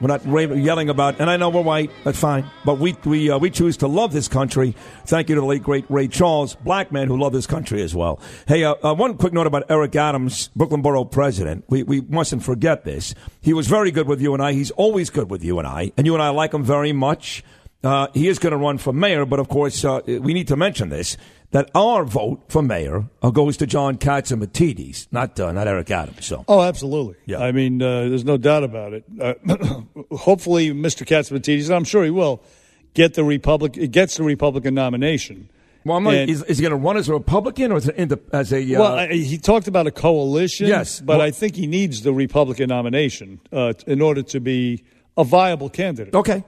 We're 0.01 0.09
not 0.09 0.25
yelling 0.25 0.89
about. 0.89 1.21
And 1.21 1.29
I 1.29 1.37
know 1.37 1.51
we're 1.51 1.61
white. 1.61 1.91
That's 2.05 2.19
fine. 2.19 2.51
But 2.65 2.79
we 2.79 2.97
we 3.05 3.31
uh, 3.31 3.39
we 3.39 3.51
choose 3.51 3.77
to 3.79 3.87
love 3.87 4.13
this 4.13 4.29
country. 4.29 4.75
Thank 5.05 5.29
you 5.29 5.35
to 5.35 5.41
the 5.41 5.47
late 5.47 5.63
great 5.63 5.85
Ray 5.91 6.09
Charles, 6.09 6.55
black 6.55 6.91
man 6.91 7.09
who 7.09 7.19
loved 7.19 7.35
this 7.35 7.47
country 7.47 7.83
as 7.83 7.95
well. 7.95 8.21
Hey, 8.49 8.65
uh, 8.65 8.75
uh, 8.83 8.95
one 8.95 9.17
quick 9.17 9.33
note 9.33 9.47
about 9.47 9.65
Eric 9.69 9.95
Adams, 9.97 10.49
Brooklyn 10.57 10.81
Borough 10.81 11.05
president. 11.05 11.65
We 11.69 11.83
we 11.83 12.01
mustn't 12.01 12.43
forget 12.43 12.85
this. 12.85 13.15
He 13.41 13.53
was 13.53 13.67
very 13.67 13.91
good 13.91 14.09
with 14.09 14.23
you 14.23 14.33
and 14.33 14.43
I. 14.43 14.53
He's 14.53 14.71
always 14.73 15.11
good 15.11 15.31
with 15.31 15.45
you 15.45 15.59
and 15.59 15.69
I. 15.69 15.93
And 15.97 16.07
you 16.07 16.15
and 16.15 16.23
I 16.23 16.31
like 16.31 16.55
him 16.55 16.65
very 16.65 16.93
much. 16.93 17.45
Uh, 17.83 18.09
he 18.13 18.29
is 18.29 18.39
going 18.39 18.51
to 18.51 18.59
run 18.59 18.77
for 18.77 18.93
mayor, 18.93 19.25
but 19.25 19.39
of 19.39 19.49
course, 19.49 19.85
uh, 19.87 20.01
we 20.07 20.35
need 20.35 20.49
to 20.49 20.57
mention 20.57 20.91
this 20.91 21.17
that 21.53 21.71
our 21.75 22.05
vote 22.05 22.43
for 22.49 22.63
mayor 22.63 23.07
uh, 23.23 23.31
goes 23.31 23.57
to 23.57 23.67
John 23.67 23.97
Catsimatidis, 23.97 25.09
not 25.11 25.39
uh, 25.41 25.53
not 25.53 25.67
Eric 25.67 25.91
Adams. 25.91 26.25
So. 26.27 26.45
Oh, 26.49 26.61
absolutely. 26.63 27.17
Yeah. 27.27 27.39
I 27.39 27.53
mean, 27.53 27.83
uh, 27.83 28.09
there's 28.09 28.25
no 28.25 28.37
doubt 28.37 28.63
about 28.65 28.93
it. 28.93 29.05
Uh, 29.21 29.35
hopefully, 30.17 30.71
Mr. 30.71 31.05
Catsimatidis, 31.07 31.67
and 31.67 31.75
I'm 31.75 31.85
sure 31.85 32.05
he 32.05 32.11
will, 32.11 32.43
get 32.95 33.15
the 33.15 33.25
Republic 33.25 33.73
gets 33.91 34.17
the 34.17 34.23
Republican 34.25 34.75
nomination. 34.75 35.49
Well, 35.85 35.97
I'm 35.97 36.07
And- 36.07 36.31
is, 36.31 36.43
is 36.45 36.59
he 36.59 36.63
going 36.63 36.71
to 36.73 36.77
run 36.77 36.97
as 36.97 37.09
a 37.09 37.15
Republican 37.15 37.73
or 37.73 37.77
as, 37.77 37.89
an, 37.89 38.21
as 38.33 38.53
a? 38.53 38.75
Uh, 38.75 38.81
well, 38.81 38.95
I, 38.95 39.13
he 39.13 39.39
talked 39.39 39.67
about 39.67 39.87
a 39.87 39.91
coalition. 39.91 40.67
Yes, 40.67 41.01
but 41.01 41.19
well- 41.19 41.27
I 41.27 41.31
think 41.31 41.57
he 41.57 41.67
needs 41.67 42.03
the 42.03 42.13
Republican 42.13 42.69
nomination 42.69 43.41
uh, 43.53 43.73
in 43.87 44.01
order 44.01 44.23
to 44.23 44.41
be 44.41 44.85
a 45.17 45.25
viable 45.25 45.69
candidate. 45.69 46.15
Okay. 46.15 46.45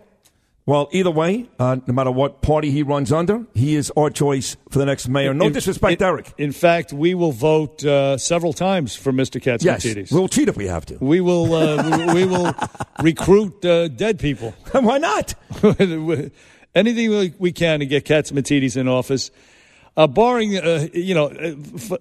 Well, 0.65 0.89
either 0.93 1.11
way, 1.11 1.49
uh, 1.59 1.79
no 1.89 1.93
matter 1.93 2.13
what 2.13 2.41
party 2.41 2.71
he 2.71 2.85
runs 2.85 3.11
under, 3.13 3.45
he 3.53 3.75
is 3.75 3.91
our 3.97 4.11
choice 4.11 4.57
for 4.71 4.79
the 4.79 4.87
next 4.87 5.09
mayor. 5.09 5.35
No 5.35 5.47
In- 5.47 5.53
disrespect, 5.53 6.01
in- 6.01 6.07
Eric. 6.07 6.33
In 6.39 6.53
fact, 6.53 6.93
we 6.93 7.15
will 7.15 7.33
vote 7.33 7.85
uh, 7.85 8.17
several 8.17 8.53
times 8.53 8.95
for 8.95 9.13
Mr. 9.13 9.41
Yes, 9.61 10.13
we'll 10.13 10.29
cheat 10.29 10.49
if 10.49 10.57
we 10.57 10.69
have 10.69 10.87
to. 10.87 10.99
We 11.01 11.21
will. 11.21 11.53
Uh, 11.53 12.07
we, 12.15 12.23
we 12.23 12.27
will 12.27 12.55
recruit 13.03 13.65
uh, 13.65 13.89
dead 13.89 14.21
people. 14.21 14.55
Why 14.73 14.99
not? 14.99 15.35
Anything 16.75 17.11
we- 17.11 17.35
we 17.39 17.53
can 17.53 17.81
to 17.81 17.87
get 17.87 18.05
Catsimatidis 18.05 18.77
in 18.77 18.87
office. 18.87 19.31
Uh, 19.95 20.07
barring, 20.07 20.57
uh, 20.57 20.87
you 20.95 21.15
know, 21.15 21.31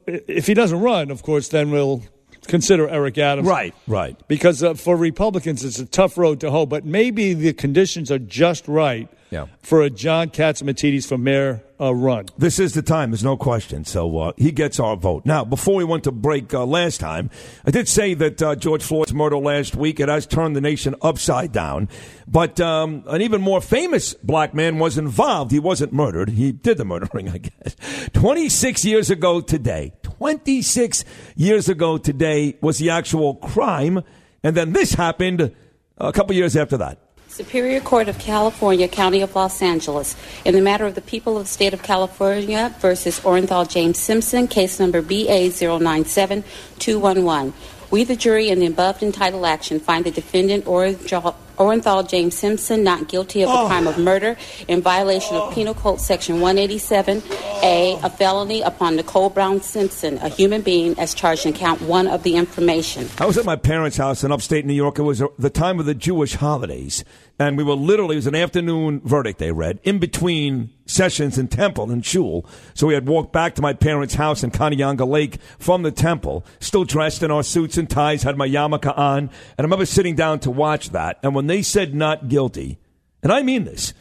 if 0.07 0.47
he 0.47 0.53
doesn't 0.53 0.79
run, 0.79 1.11
of 1.11 1.23
course, 1.23 1.49
then 1.49 1.71
we'll 1.71 2.01
consider 2.47 2.87
Eric 2.89 3.17
Adams. 3.17 3.47
Right, 3.47 3.73
right. 3.87 4.17
Because 4.27 4.63
uh, 4.63 4.73
for 4.73 4.95
Republicans, 4.95 5.63
it's 5.63 5.79
a 5.79 5.85
tough 5.85 6.17
road 6.17 6.39
to 6.41 6.51
hoe, 6.51 6.65
but 6.65 6.85
maybe 6.85 7.33
the 7.33 7.53
conditions 7.53 8.11
are 8.11 8.19
just 8.19 8.67
right 8.67 9.07
Yeah. 9.29 9.45
for 9.61 9.81
a 9.81 9.89
John 9.89 10.29
Catsimatidis 10.29 11.07
for 11.07 11.17
mayor 11.17 11.63
uh, 11.79 11.93
run. 11.95 12.25
This 12.37 12.59
is 12.59 12.73
the 12.75 12.81
time. 12.83 13.09
There's 13.11 13.23
no 13.23 13.35
question. 13.37 13.85
So 13.85 14.17
uh, 14.19 14.31
he 14.37 14.51
gets 14.51 14.79
our 14.79 14.95
vote. 14.95 15.25
Now, 15.25 15.43
before 15.43 15.73
we 15.75 15.83
went 15.83 16.03
to 16.03 16.11
break 16.11 16.53
uh, 16.53 16.63
last 16.65 16.99
time, 16.99 17.31
I 17.65 17.71
did 17.71 17.87
say 17.87 18.13
that 18.13 18.41
uh, 18.41 18.55
George 18.55 18.83
Floyd's 18.83 19.13
murder 19.15 19.37
last 19.37 19.75
week 19.75 19.99
it 19.99 20.07
has 20.09 20.27
turned 20.27 20.55
the 20.55 20.61
nation 20.61 20.93
upside 21.01 21.51
down. 21.51 21.89
But 22.27 22.59
um, 22.61 23.03
an 23.07 23.21
even 23.23 23.41
more 23.41 23.61
famous 23.61 24.13
black 24.13 24.53
man 24.53 24.77
was 24.77 24.97
involved. 24.99 25.51
He 25.51 25.59
wasn't 25.59 25.91
murdered. 25.91 26.29
He 26.29 26.51
did 26.51 26.77
the 26.77 26.85
murdering, 26.85 27.29
I 27.33 27.39
guess. 27.39 27.75
26 28.13 28.85
years 28.85 29.09
ago 29.09 29.41
today. 29.41 29.93
26 30.21 31.03
years 31.35 31.67
ago 31.67 31.97
today 31.97 32.55
was 32.61 32.77
the 32.77 32.91
actual 32.91 33.33
crime. 33.33 34.03
And 34.43 34.55
then 34.55 34.71
this 34.71 34.93
happened 34.93 35.51
a 35.97 36.13
couple 36.13 36.35
years 36.35 36.55
after 36.55 36.77
that. 36.77 36.99
Superior 37.27 37.81
Court 37.81 38.07
of 38.07 38.19
California, 38.19 38.87
County 38.87 39.23
of 39.23 39.35
Los 39.35 39.63
Angeles, 39.63 40.15
in 40.45 40.53
the 40.53 40.61
matter 40.61 40.85
of 40.85 40.93
the 40.93 41.01
people 41.01 41.37
of 41.37 41.45
the 41.45 41.49
state 41.49 41.73
of 41.73 41.81
California 41.81 42.71
versus 42.77 43.19
Orenthal 43.21 43.67
James 43.67 43.97
Simpson, 43.97 44.47
case 44.47 44.79
number 44.79 45.01
BA097211. 45.01 47.53
We, 47.89 48.03
the 48.03 48.15
jury, 48.15 48.49
in 48.49 48.59
the 48.59 48.67
above 48.67 49.01
entitled 49.01 49.45
action, 49.45 49.79
find 49.79 50.05
the 50.05 50.11
defendant 50.11 50.65
Orenthal 50.65 51.33
Orenthal 51.61 52.09
James 52.09 52.35
Simpson 52.35 52.83
not 52.83 53.07
guilty 53.07 53.43
of 53.43 53.49
the 53.49 53.55
oh. 53.55 53.67
crime 53.67 53.85
of 53.85 53.99
murder 53.99 54.35
in 54.67 54.81
violation 54.81 55.35
of 55.35 55.53
Penal 55.53 55.75
Code 55.75 56.01
Section 56.01 56.37
187A, 56.37 58.03
a 58.03 58.09
felony 58.09 58.61
upon 58.61 58.95
Nicole 58.95 59.29
Brown 59.29 59.61
Simpson, 59.61 60.17
a 60.17 60.29
human 60.29 60.63
being, 60.63 60.97
as 60.97 61.13
charged 61.13 61.45
in 61.45 61.53
count 61.53 61.79
one 61.83 62.07
of 62.07 62.23
the 62.23 62.35
information. 62.35 63.07
I 63.19 63.27
was 63.27 63.37
at 63.37 63.45
my 63.45 63.55
parents' 63.55 63.97
house 63.97 64.23
in 64.23 64.31
upstate 64.31 64.65
New 64.65 64.73
York. 64.73 64.97
It 64.97 65.03
was 65.03 65.21
the 65.37 65.51
time 65.51 65.79
of 65.79 65.85
the 65.85 65.93
Jewish 65.93 66.33
holidays. 66.33 67.03
And 67.41 67.57
we 67.57 67.63
were 67.63 67.73
literally, 67.73 68.17
it 68.17 68.19
was 68.19 68.27
an 68.27 68.35
afternoon 68.35 69.01
verdict 69.03 69.39
they 69.39 69.51
read 69.51 69.79
in 69.81 69.97
between 69.97 70.69
sessions 70.85 71.39
in 71.39 71.47
temple 71.47 71.89
and 71.89 72.05
shul. 72.05 72.45
So 72.75 72.85
we 72.85 72.93
had 72.93 73.07
walked 73.07 73.33
back 73.33 73.55
to 73.55 73.63
my 73.63 73.73
parents' 73.73 74.13
house 74.13 74.43
in 74.43 74.51
Kanyanga 74.51 75.07
Lake 75.07 75.39
from 75.57 75.81
the 75.81 75.89
temple, 75.89 76.45
still 76.59 76.83
dressed 76.83 77.23
in 77.23 77.31
our 77.31 77.41
suits 77.41 77.79
and 77.79 77.89
ties, 77.89 78.21
had 78.21 78.37
my 78.37 78.47
yarmulke 78.47 78.95
on. 78.95 79.17
And 79.17 79.31
I 79.57 79.63
remember 79.63 79.87
sitting 79.87 80.13
down 80.13 80.39
to 80.41 80.51
watch 80.51 80.91
that. 80.91 81.17
And 81.23 81.33
when 81.33 81.47
they 81.47 81.63
said 81.63 81.95
not 81.95 82.27
guilty, 82.27 82.77
and 83.23 83.31
I 83.31 83.41
mean 83.41 83.63
this, 83.63 83.95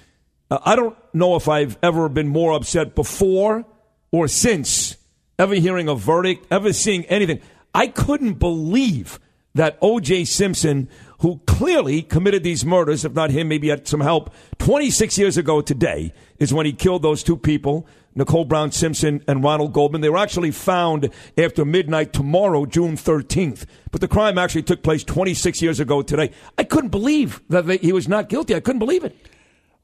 uh, 0.51 0.59
I 0.63 0.77
don't 0.77 0.99
know 1.15 1.35
if 1.37 1.49
I've 1.49 1.79
ever 1.83 2.11
been 2.11 2.29
more 2.29 2.53
upset 2.53 2.95
before 2.95 3.65
or 4.13 4.29
since 4.29 4.99
ever 5.39 5.55
hearing 5.55 5.89
a 5.89 5.95
verdict, 5.95 6.47
ever 6.51 6.75
seeing 6.75 7.07
anything. 7.07 7.41
I 7.75 7.87
couldn't 7.87 8.35
believe 8.35 9.19
that 9.55 9.79
O.J. 9.81 10.27
Simpson, 10.27 10.89
who 11.21 11.41
clearly 11.47 12.03
committed 12.03 12.43
these 12.43 12.65
murders, 12.65 13.05
if 13.05 13.13
not 13.13 13.31
him, 13.31 13.49
maybe 13.49 13.69
had 13.69 13.87
some 13.87 14.01
help, 14.01 14.33
26 14.59 15.19
years 15.19 15.37
ago 15.37 15.61
today 15.61 16.13
is 16.39 16.53
when 16.53 16.67
he 16.67 16.73
killed 16.73 17.03
those 17.03 17.23
two 17.23 17.37
people, 17.37 17.87
Nicole 18.15 18.45
Brown 18.45 18.73
Simpson 18.73 19.23
and 19.29 19.45
Ronald 19.45 19.73
Goldman. 19.73 20.01
They 20.01 20.09
were 20.09 20.19
actually 20.19 20.51
found 20.51 21.11
after 21.39 21.65
midnight 21.65 22.13
tomorrow, 22.13 22.65
June 22.67 22.97
13th. 22.97 23.67
But 23.93 24.01
the 24.01 24.09
crime 24.09 24.39
actually 24.39 24.63
took 24.63 24.83
place 24.83 25.05
26 25.05 25.61
years 25.63 25.79
ago 25.79 26.03
today. 26.03 26.31
I 26.59 26.65
couldn't 26.65 26.91
believe 26.91 27.41
that 27.51 27.67
they, 27.67 27.77
he 27.77 27.93
was 27.93 28.09
not 28.09 28.29
guilty. 28.29 28.55
I 28.55 28.61
couldn't 28.61 28.81
believe 28.81 29.05
it. 29.05 29.15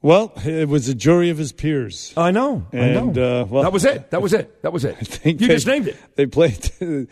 Well, 0.01 0.33
it 0.43 0.67
was 0.69 0.87
a 0.89 0.95
jury 0.95 1.29
of 1.29 1.37
his 1.37 1.51
peers. 1.51 2.13
I 2.17 2.31
know. 2.31 2.67
And, 2.71 2.97
I 2.97 3.01
know. 3.01 3.41
Uh, 3.41 3.45
well, 3.45 3.63
that 3.63 3.73
was 3.73 3.85
it. 3.85 4.11
That 4.11 4.21
was 4.21 4.33
it. 4.33 4.61
That 4.61 4.73
was 4.73 4.85
it. 4.85 5.19
you 5.25 5.33
they- 5.33 5.47
just 5.47 5.67
named 5.67 5.87
it. 5.87 5.97
They 6.15 6.25
played. 6.25 6.71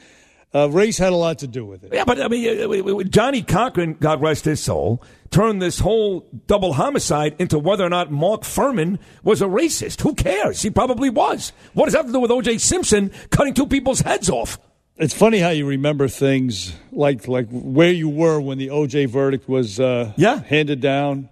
Uh, 0.53 0.69
race 0.69 0.97
had 0.97 1.11
a 1.11 1.15
lot 1.15 1.39
to 1.39 1.47
do 1.47 1.65
with 1.65 1.84
it. 1.84 1.93
Yeah, 1.93 2.05
but 2.05 2.22
I 2.22 2.30
mean, 2.30 2.61
uh, 2.61 3.03
Johnnie 3.03 3.41
Cochran, 3.41 3.97
God 3.99 4.22
rest 4.22 4.45
his 4.45 4.63
soul, 4.63 5.03
turned 5.30 5.61
this 5.61 5.80
whole 5.80 6.22
double 6.47 6.73
homicide 6.73 7.35
into 7.39 7.59
whether 7.59 7.84
or 7.84 7.89
not 7.89 8.09
Mark 8.09 8.43
Fuhrman 8.43 8.99
was 9.22 9.41
a 9.41 9.45
racist. 9.45 10.01
Who 10.01 10.15
cares? 10.15 10.61
He 10.61 10.69
probably 10.69 11.09
was. 11.09 11.51
What 11.73 11.85
does 11.85 11.93
that 11.93 11.99
have 11.99 12.05
to 12.07 12.13
do 12.13 12.22
with 12.22 12.31
O.J. 12.31 12.59
Simpson 12.59 13.11
cutting 13.31 13.53
two 13.53 13.67
people's 13.67 13.99
heads 13.99 14.30
off? 14.30 14.57
It's 14.97 15.13
funny 15.13 15.39
how 15.39 15.49
you 15.49 15.65
remember 15.65 16.07
things 16.07 16.73
like 16.93 17.27
like 17.27 17.49
where 17.49 17.91
you 17.91 18.07
were 18.07 18.39
when 18.39 18.57
the 18.57 18.69
OJ 18.69 19.09
verdict 19.09 19.49
was 19.49 19.77
uh, 19.77 20.13
yeah. 20.15 20.41
handed 20.41 20.80
down, 20.80 21.27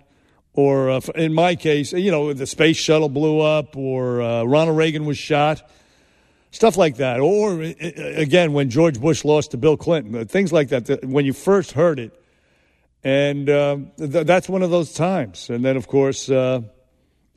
or 0.51 0.89
uh, 0.89 0.99
in 1.15 1.33
my 1.33 1.55
case, 1.55 1.93
you 1.93 2.11
know, 2.11 2.33
the 2.33 2.45
space 2.45 2.75
shuttle 2.75 3.07
blew 3.07 3.39
up, 3.39 3.77
or 3.77 4.21
uh, 4.21 4.43
Ronald 4.43 4.77
Reagan 4.77 5.05
was 5.05 5.17
shot, 5.17 5.61
stuff 6.53 6.77
like 6.77 6.95
that. 6.97 7.19
Or 7.19 7.61
uh, 7.61 7.73
again, 8.15 8.53
when 8.53 8.69
George 8.69 9.01
Bush 9.01 9.25
lost 9.25 9.51
to 9.51 9.57
Bill 9.57 9.75
Clinton, 9.75 10.15
uh, 10.15 10.23
things 10.23 10.53
like 10.53 10.69
that. 10.69 11.03
when 11.03 11.25
you 11.25 11.33
first 11.33 11.73
heard 11.73 11.99
it, 11.99 12.17
and 13.03 13.49
um, 13.49 13.91
th- 13.97 14.25
that's 14.25 14.47
one 14.47 14.63
of 14.63 14.69
those 14.71 14.93
times. 14.93 15.49
And 15.49 15.65
then, 15.65 15.75
of 15.75 15.87
course. 15.87 16.29
Uh, 16.29 16.61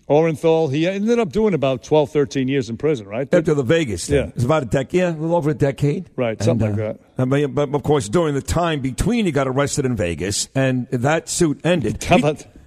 Orenthal, 0.09 0.73
he 0.73 0.87
ended 0.87 1.19
up 1.19 1.33
doing 1.33 1.53
about 1.53 1.83
12, 1.83 2.11
13 2.13 2.47
years 2.47 2.71
in 2.71 2.77
prison, 2.77 3.09
right? 3.09 3.29
After 3.35 3.55
the 3.55 3.65
Vegas 3.65 4.07
thing. 4.07 4.27
Yeah. 4.27 4.33
It's 4.37 4.45
about 4.45 4.63
a 4.63 4.67
decade, 4.67 4.95
yeah, 5.01 5.11
a 5.11 5.19
little 5.19 5.35
over 5.35 5.51
a 5.51 5.55
decade. 5.55 6.11
Right, 6.15 6.41
something 6.41 6.69
And, 6.69 6.79
like 6.79 6.91
uh, 6.91 6.93
that. 6.93 7.23
I 7.23 7.25
mean, 7.25 7.55
but 7.55 7.75
of 7.75 7.83
course, 7.83 8.09
during 8.09 8.35
the 8.35 8.41
time 8.41 8.81
between, 8.81 9.27
he 9.27 9.33
got 9.33 9.49
arrested 9.49 9.85
in 9.85 9.97
Vegas, 9.97 10.49
and 10.55 10.87
that 10.91 11.29
suit 11.29 11.61
ended. 11.65 12.05
How 12.05 12.19
He, 12.19 12.23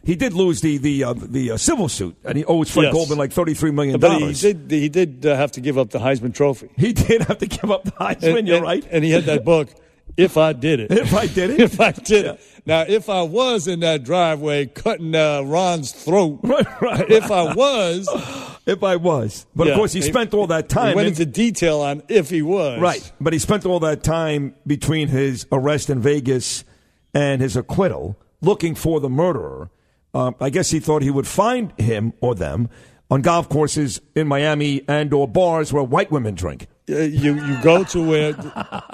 he 0.10 0.15
did 0.15 0.34
lose 0.34 0.61
the 0.61 0.77
the 0.80 1.03
uh, 1.03 1.14
the 1.14 1.52
uh, 1.52 1.57
civil 1.57 1.88
suit, 1.88 2.15
and 2.23 2.36
he 2.38 2.44
owes 2.45 2.72
Fred 2.72 2.86
Yes. 2.86 2.94
Goldman 2.94 3.18
like 3.19 3.31
thirty 3.31 3.53
three 3.53 3.72
million 3.72 3.99
But 3.99 4.14
he 4.14 4.19
dollars. 4.19 4.41
did. 4.41 4.72
He 4.72 4.90
did 4.90 5.26
uh, 5.26 5.36
have 5.36 5.52
to 5.53 5.61
give 5.61 5.77
up 5.77 5.91
the 5.91 5.99
Heisman 5.99 6.34
Trophy. 6.34 6.69
He 6.77 6.94
did 7.07 7.22
have 7.23 7.38
to 7.38 7.45
give 7.48 7.69
up 7.69 7.84
the 7.84 7.91
Heisman. 7.91 8.40
And- 8.40 8.48
you're 8.48 8.57
and- 8.57 8.65
right. 8.65 8.86
And 8.90 9.03
he 9.03 9.11
had 9.11 9.26
that 9.26 9.45
book. 9.45 9.69
If 10.18 10.36
I 10.38 10.53
did 10.53 10.80
it. 10.80 10.91
If 10.91 11.14
I 11.14 11.27
did 11.27 11.49
it. 11.53 11.60
if 11.61 11.80
I 11.80 11.91
did 11.91 12.26
it. 12.26 12.41
Now, 12.65 12.81
if 12.81 13.07
I 13.10 13.22
was 13.22 13.68
in 13.68 13.80
that 13.81 14.03
driveway 14.03 14.65
cutting 14.65 15.14
uh, 15.15 15.41
Ron's 15.44 15.91
throat. 15.91 16.40
Right, 16.44 16.81
right. 16.81 17.10
If 17.10 17.30
I 17.31 17.53
was. 17.53 18.10
if 18.65 18.84
I 18.84 18.95
was, 18.98 19.45
but 19.56 19.68
Yeah. 19.68 19.73
of 19.73 19.77
course, 19.77 19.94
he, 19.94 20.02
spent 20.02 20.34
all 20.34 20.48
that 20.48 20.68
time. 20.68 20.90
He 20.90 20.95
went 20.95 21.07
in- 21.07 21.14
into 21.14 21.26
detail 21.27 21.81
on 21.81 22.02
if 22.10 22.30
he 22.31 22.41
was. 22.41 22.81
Right. 22.81 23.10
But 23.22 23.31
he 23.34 23.40
spent 23.40 23.65
all 23.65 23.80
that 23.81 24.03
time 24.03 24.56
between 24.65 25.07
his 25.07 25.45
arrest 25.52 25.90
in 25.90 26.02
Vegas 26.02 26.64
and 27.14 27.41
his 27.41 27.56
acquittal 27.56 28.18
looking 28.41 28.73
for 28.76 28.99
the 28.99 29.10
murderer. 29.10 29.69
Um, 30.14 30.36
I 30.40 30.49
guess 30.49 30.72
he 30.72 30.80
thought 30.80 31.02
he 31.02 31.11
would 31.11 31.27
find 31.27 31.72
him 31.80 32.14
or 32.22 32.36
them 32.36 32.69
on 33.11 33.22
golf 33.22 33.49
courses 33.49 34.02
in 34.15 34.27
Miami 34.27 34.81
and 34.88 35.11
or 35.14 35.27
bars 35.27 35.73
where 35.73 35.84
white 35.84 36.11
women 36.11 36.36
drink. 36.36 36.68
Uh, 36.90 36.98
you 36.99 37.36
you 37.36 37.61
go 37.61 37.84
to 37.84 38.02
where 38.02 38.36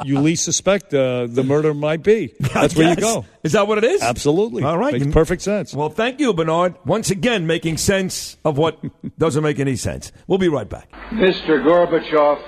you 0.04 0.20
least 0.20 0.44
suspect 0.44 0.94
uh, 0.94 1.28
the 1.28 1.44
murder 1.44 1.74
might 1.74 2.04
be. 2.04 2.34
That's 2.54 2.76
where 2.76 2.90
you 2.90 2.96
go. 2.96 3.26
Is 3.44 3.54
that 3.54 3.68
what 3.68 3.78
it 3.78 3.84
is? 3.86 4.02
Absolutely. 4.02 4.64
All 4.64 4.78
right. 4.78 4.94
Makes 4.94 5.14
perfect 5.14 5.42
sense. 5.42 5.74
Well, 5.74 5.90
thank 5.90 6.20
you, 6.20 6.34
Bernard. 6.34 6.76
Once 6.86 7.10
again, 7.10 7.48
making 7.48 7.78
sense 7.78 8.38
of 8.44 8.58
what 8.58 8.80
doesn't 9.18 9.44
make 9.44 9.60
any 9.60 9.76
sense. 9.78 10.12
We'll 10.28 10.40
be 10.40 10.50
right 10.50 10.68
back. 10.68 10.92
Mr. 11.12 11.64
Gorbachev, 11.64 12.42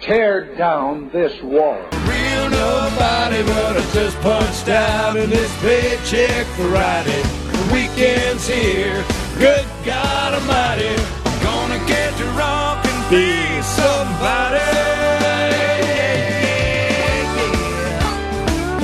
tear 0.00 0.54
down 0.56 1.10
this 1.10 1.32
wall. 1.42 1.76
Real 2.06 2.50
nobody, 2.50 3.42
but 3.42 3.76
I 3.76 3.90
just 3.92 4.18
punched 4.20 4.68
out 4.68 5.16
in 5.16 5.28
this 5.28 5.54
paycheck 5.60 6.46
Friday. 6.46 7.51
Weekend's 7.70 8.48
here. 8.48 9.04
Good 9.38 9.66
God 9.84 10.34
Almighty, 10.34 10.94
gonna 11.42 11.78
get 11.86 12.16
drunk 12.16 12.84
and 12.86 13.10
be 13.10 13.62
somebody. 13.62 14.60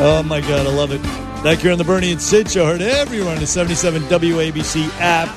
Oh 0.01 0.23
my 0.23 0.41
God, 0.41 0.67
I 0.67 0.71
love 0.71 0.93
it. 0.93 1.03
Back 1.43 1.59
here 1.59 1.73
on 1.73 1.79
the 1.79 1.85
Bernie 1.85 2.13
and 2.13 2.21
Sid 2.23 2.51
show, 2.51 2.67
heard 2.67 2.83
everywhere 2.83 3.35
on 3.35 3.41
the 3.41 3.47
77 3.47 4.03
WABC 4.03 4.89
app. 5.01 5.29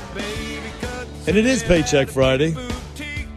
And 1.26 1.36
it 1.36 1.46
is 1.46 1.62
Paycheck 1.62 2.08
Friday. 2.08 2.54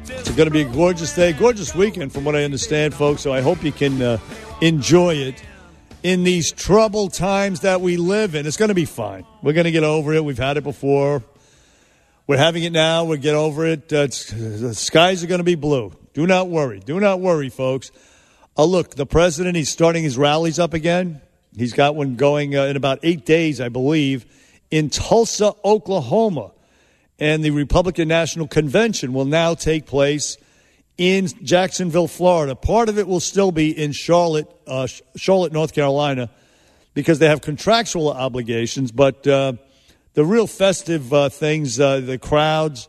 It's 0.08 0.30
going 0.32 0.48
to 0.48 0.52
be 0.52 0.62
a 0.62 0.74
gorgeous 0.74 1.16
day, 1.16 1.34
gorgeous 1.34 1.74
weekend 1.74 2.12
from 2.12 2.26
what 2.26 2.36
I 2.36 2.44
understand, 2.44 2.94
folks. 2.94 3.22
So 3.22 3.34
I 3.34 3.42
hope 3.42 3.64
you 3.64 3.72
can 3.72 4.02
uh, 4.02 4.18
enjoy 4.62 5.16
it 5.16 5.44
in 6.06 6.24
these 6.24 6.52
troubled 6.52 7.14
times 7.14 7.62
that 7.62 7.82
we 7.82 7.98
live 7.98 8.36
in. 8.36 8.46
It's 8.46 8.58
going 8.58 8.70
to 8.70 8.76
be 8.76 8.86
fine. 8.86 9.26
We're 9.42 9.54
going 9.54 9.66
to 9.66 9.72
get 9.72 9.84
over 9.84 10.14
it. 10.14 10.24
We've 10.24 10.38
had 10.38 10.56
it 10.56 10.64
before. 10.64 11.24
We're 12.28 12.38
having 12.38 12.64
it 12.64 12.72
now. 12.72 13.06
We'll 13.06 13.18
get 13.18 13.34
over 13.34 13.66
it. 13.66 13.92
Uh, 13.92 14.06
the 14.06 14.74
skies 14.76 15.24
are 15.24 15.28
going 15.28 15.40
to 15.40 15.44
be 15.44 15.56
blue. 15.56 15.94
Do 16.14 16.28
not 16.28 16.48
worry. 16.48 16.80
Do 16.80 17.00
not 17.00 17.22
worry, 17.22 17.50
folks. 17.50 17.92
Uh, 18.56 18.66
look, 18.66 18.94
the 18.94 19.08
president, 19.08 19.56
he's 19.56 19.72
starting 19.72 20.04
his 20.04 20.16
rallies 20.16 20.60
up 20.60 20.76
again. 20.76 21.22
He's 21.58 21.74
got 21.74 21.96
one 21.96 22.18
going 22.18 22.56
uh, 22.56 22.66
in 22.66 22.76
about 22.76 23.00
eight 23.02 23.26
days, 23.26 23.60
I 23.60 23.70
believe, 23.70 24.28
in 24.70 24.92
Tulsa, 24.92 25.56
Oklahoma. 25.66 26.52
And 27.18 27.44
the 27.44 27.50
Republican 27.50 28.08
National 28.08 28.48
Convention 28.48 29.12
will 29.12 29.26
now 29.26 29.56
take 29.56 29.88
place 29.88 30.38
in 30.98 31.28
Jacksonville, 31.44 32.08
Florida. 32.08 32.56
Part 32.56 32.90
of 32.90 32.98
it 32.98 33.08
will 33.08 33.20
still 33.20 33.52
be 33.52 33.78
in 33.78 33.92
Charlotte, 33.92 34.48
uh, 34.66 34.88
Charlotte, 35.16 35.52
North 35.52 35.74
Carolina, 35.74 36.30
because 36.94 37.20
they 37.20 37.28
have 37.28 37.42
contractual 37.42 38.12
obligations. 38.12 38.92
But 38.92 39.28
uh, 39.28 39.54
the 40.14 40.24
real 40.24 40.48
festive 40.48 41.14
uh, 41.14 41.30
things, 41.30 41.80
uh, 41.80 42.00
the 42.00 42.18
crowds, 42.18 42.88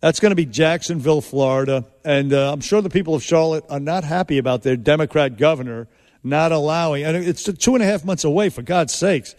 that's 0.00 0.18
going 0.18 0.30
to 0.30 0.36
be 0.36 0.46
Jacksonville, 0.46 1.20
Florida. 1.20 1.84
And 2.04 2.32
uh, 2.32 2.52
I'm 2.52 2.60
sure 2.60 2.80
the 2.80 2.90
people 2.90 3.14
of 3.14 3.22
Charlotte 3.22 3.64
are 3.68 3.80
not 3.80 4.04
happy 4.04 4.38
about 4.38 4.62
their 4.62 4.76
Democrat 4.76 5.36
governor 5.36 5.88
not 6.24 6.52
allowing. 6.52 7.04
And 7.04 7.16
it's 7.16 7.42
two 7.44 7.74
and 7.74 7.82
a 7.82 7.86
half 7.86 8.04
months 8.04 8.24
away, 8.24 8.48
for 8.48 8.62
God's 8.62 8.94
sakes. 8.94 9.34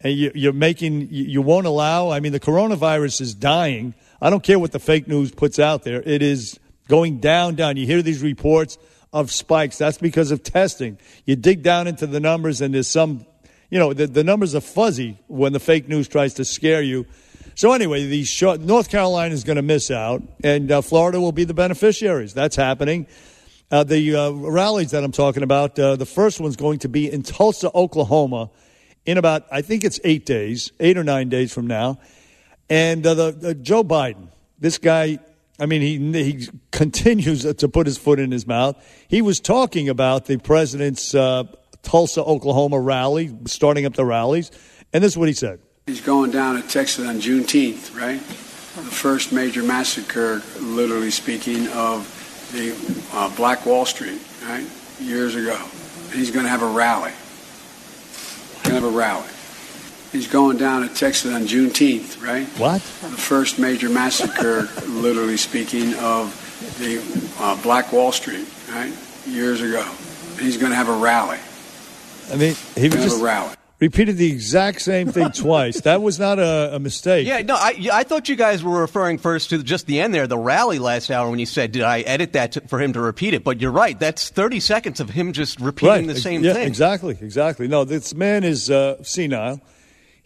And 0.00 0.12
you, 0.12 0.30
you're 0.34 0.52
making, 0.52 1.08
you 1.10 1.40
won't 1.40 1.66
allow. 1.66 2.10
I 2.10 2.20
mean, 2.20 2.32
the 2.32 2.40
coronavirus 2.40 3.22
is 3.22 3.34
dying. 3.34 3.94
I 4.20 4.30
don't 4.30 4.42
care 4.42 4.58
what 4.58 4.72
the 4.72 4.78
fake 4.78 5.08
news 5.08 5.30
puts 5.30 5.58
out 5.58 5.84
there. 5.84 6.02
It 6.02 6.22
is 6.22 6.60
going 6.88 7.18
down, 7.18 7.54
down. 7.54 7.76
You 7.76 7.86
hear 7.86 8.02
these 8.02 8.22
reports 8.22 8.78
of 9.12 9.30
spikes. 9.30 9.78
That's 9.78 9.98
because 9.98 10.30
of 10.30 10.42
testing. 10.42 10.98
You 11.24 11.36
dig 11.36 11.62
down 11.62 11.86
into 11.86 12.06
the 12.06 12.20
numbers, 12.20 12.60
and 12.60 12.74
there's 12.74 12.88
some, 12.88 13.26
you 13.70 13.78
know, 13.78 13.92
the, 13.92 14.06
the 14.06 14.24
numbers 14.24 14.54
are 14.54 14.60
fuzzy 14.60 15.18
when 15.26 15.52
the 15.52 15.60
fake 15.60 15.88
news 15.88 16.08
tries 16.08 16.34
to 16.34 16.44
scare 16.44 16.82
you. 16.82 17.06
So 17.54 17.72
anyway, 17.72 18.06
the 18.06 18.24
short, 18.24 18.60
North 18.60 18.90
Carolina 18.90 19.32
is 19.32 19.44
going 19.44 19.56
to 19.56 19.62
miss 19.62 19.90
out, 19.90 20.22
and 20.44 20.70
uh, 20.70 20.82
Florida 20.82 21.20
will 21.20 21.32
be 21.32 21.44
the 21.44 21.54
beneficiaries. 21.54 22.34
That's 22.34 22.56
happening. 22.56 23.06
Uh, 23.70 23.82
the 23.82 24.14
uh, 24.14 24.30
rallies 24.30 24.92
that 24.92 25.02
I'm 25.02 25.12
talking 25.12 25.42
about, 25.42 25.78
uh, 25.78 25.96
the 25.96 26.06
first 26.06 26.38
one's 26.38 26.56
going 26.56 26.80
to 26.80 26.88
be 26.88 27.10
in 27.10 27.22
Tulsa, 27.22 27.70
Oklahoma, 27.74 28.50
in 29.06 29.18
about 29.18 29.46
I 29.50 29.62
think 29.62 29.84
it's 29.84 29.98
eight 30.04 30.26
days, 30.26 30.70
eight 30.78 30.98
or 30.98 31.04
nine 31.04 31.30
days 31.30 31.52
from 31.52 31.66
now. 31.66 31.98
And 32.68 33.06
uh, 33.06 33.14
the, 33.14 33.30
the 33.32 33.54
Joe 33.54 33.82
Biden, 33.82 34.28
this 34.58 34.78
guy, 34.78 35.18
I 35.58 35.66
mean, 35.66 35.80
he 35.80 36.22
he 36.22 36.48
continues 36.70 37.42
to 37.54 37.68
put 37.68 37.86
his 37.86 37.96
foot 37.96 38.18
in 38.18 38.30
his 38.30 38.46
mouth. 38.46 38.76
He 39.08 39.22
was 39.22 39.40
talking 39.40 39.88
about 39.88 40.26
the 40.26 40.36
president's 40.36 41.14
uh, 41.14 41.44
Tulsa, 41.82 42.22
Oklahoma 42.22 42.78
rally, 42.78 43.34
starting 43.46 43.86
up 43.86 43.94
the 43.94 44.04
rallies, 44.04 44.50
and 44.92 45.02
this 45.02 45.12
is 45.12 45.18
what 45.18 45.28
he 45.28 45.34
said. 45.34 45.60
He's 45.86 46.00
going 46.00 46.30
down 46.32 46.60
to 46.60 46.68
Texas 46.68 47.06
on 47.06 47.20
Juneteenth, 47.20 47.96
right? 47.96 48.18
The 48.18 48.90
first 48.90 49.32
major 49.32 49.62
massacre, 49.62 50.42
literally 50.60 51.10
speaking, 51.10 51.68
of 51.68 52.12
the 52.52 52.76
uh, 53.16 53.34
Black 53.36 53.64
Wall 53.64 53.86
Street, 53.86 54.20
right? 54.42 54.66
Years 55.00 55.34
ago. 55.36 55.58
He's 56.12 56.30
going 56.30 56.44
to 56.44 56.50
have 56.50 56.62
a 56.62 56.66
rally. 56.66 57.12
Going 58.64 58.74
to 58.76 58.82
have 58.82 58.84
a 58.84 58.96
rally. 58.96 59.28
He's 60.12 60.28
going 60.28 60.56
down 60.56 60.88
to 60.88 60.94
Texas 60.94 61.32
on 61.32 61.42
Juneteenth, 61.42 62.22
right? 62.22 62.46
What? 62.58 62.80
The 62.80 63.08
first 63.08 63.58
major 63.58 63.88
massacre, 63.88 64.68
literally 64.86 65.36
speaking, 65.36 65.94
of 65.94 66.42
the 66.78 67.02
uh, 67.42 67.60
Black 67.62 67.92
Wall 67.92 68.12
Street, 68.12 68.46
right? 68.70 68.92
Years 69.26 69.60
ago. 69.60 69.84
He's 70.38 70.56
going 70.56 70.70
to 70.70 70.76
have 70.76 70.88
a 70.88 70.96
rally. 70.96 71.38
I 72.30 72.36
mean, 72.36 72.54
he 72.74 72.88
was 72.88 73.02
just 73.02 73.20
a 73.20 73.24
rally. 73.24 73.54
repeated 73.78 74.16
the 74.16 74.30
exact 74.30 74.82
same 74.82 75.08
thing 75.08 75.30
twice. 75.34 75.80
That 75.82 76.02
was 76.02 76.18
not 76.18 76.38
a, 76.38 76.76
a 76.76 76.78
mistake. 76.78 77.26
Yeah, 77.26 77.42
no, 77.42 77.54
I, 77.54 77.88
I 77.92 78.02
thought 78.04 78.28
you 78.28 78.36
guys 78.36 78.62
were 78.62 78.80
referring 78.80 79.18
first 79.18 79.50
to 79.50 79.62
just 79.62 79.86
the 79.86 80.00
end 80.00 80.14
there, 80.14 80.26
the 80.26 80.38
rally 80.38 80.78
last 80.78 81.10
hour 81.10 81.30
when 81.30 81.38
you 81.38 81.46
said, 81.46 81.72
"Did 81.72 81.82
I 81.82 82.00
edit 82.00 82.32
that 82.34 82.52
to, 82.52 82.60
for 82.62 82.80
him 82.80 82.92
to 82.94 83.00
repeat 83.00 83.34
it?" 83.34 83.44
But 83.44 83.60
you're 83.60 83.72
right. 83.72 83.98
That's 83.98 84.28
30 84.28 84.60
seconds 84.60 85.00
of 85.00 85.10
him 85.10 85.32
just 85.32 85.60
repeating 85.60 86.06
right. 86.06 86.06
the 86.06 86.20
same 86.20 86.42
yeah, 86.42 86.54
thing. 86.54 86.66
Exactly, 86.66 87.16
exactly. 87.20 87.68
No, 87.68 87.84
this 87.84 88.14
man 88.14 88.44
is 88.44 88.70
uh, 88.70 89.02
senile. 89.02 89.60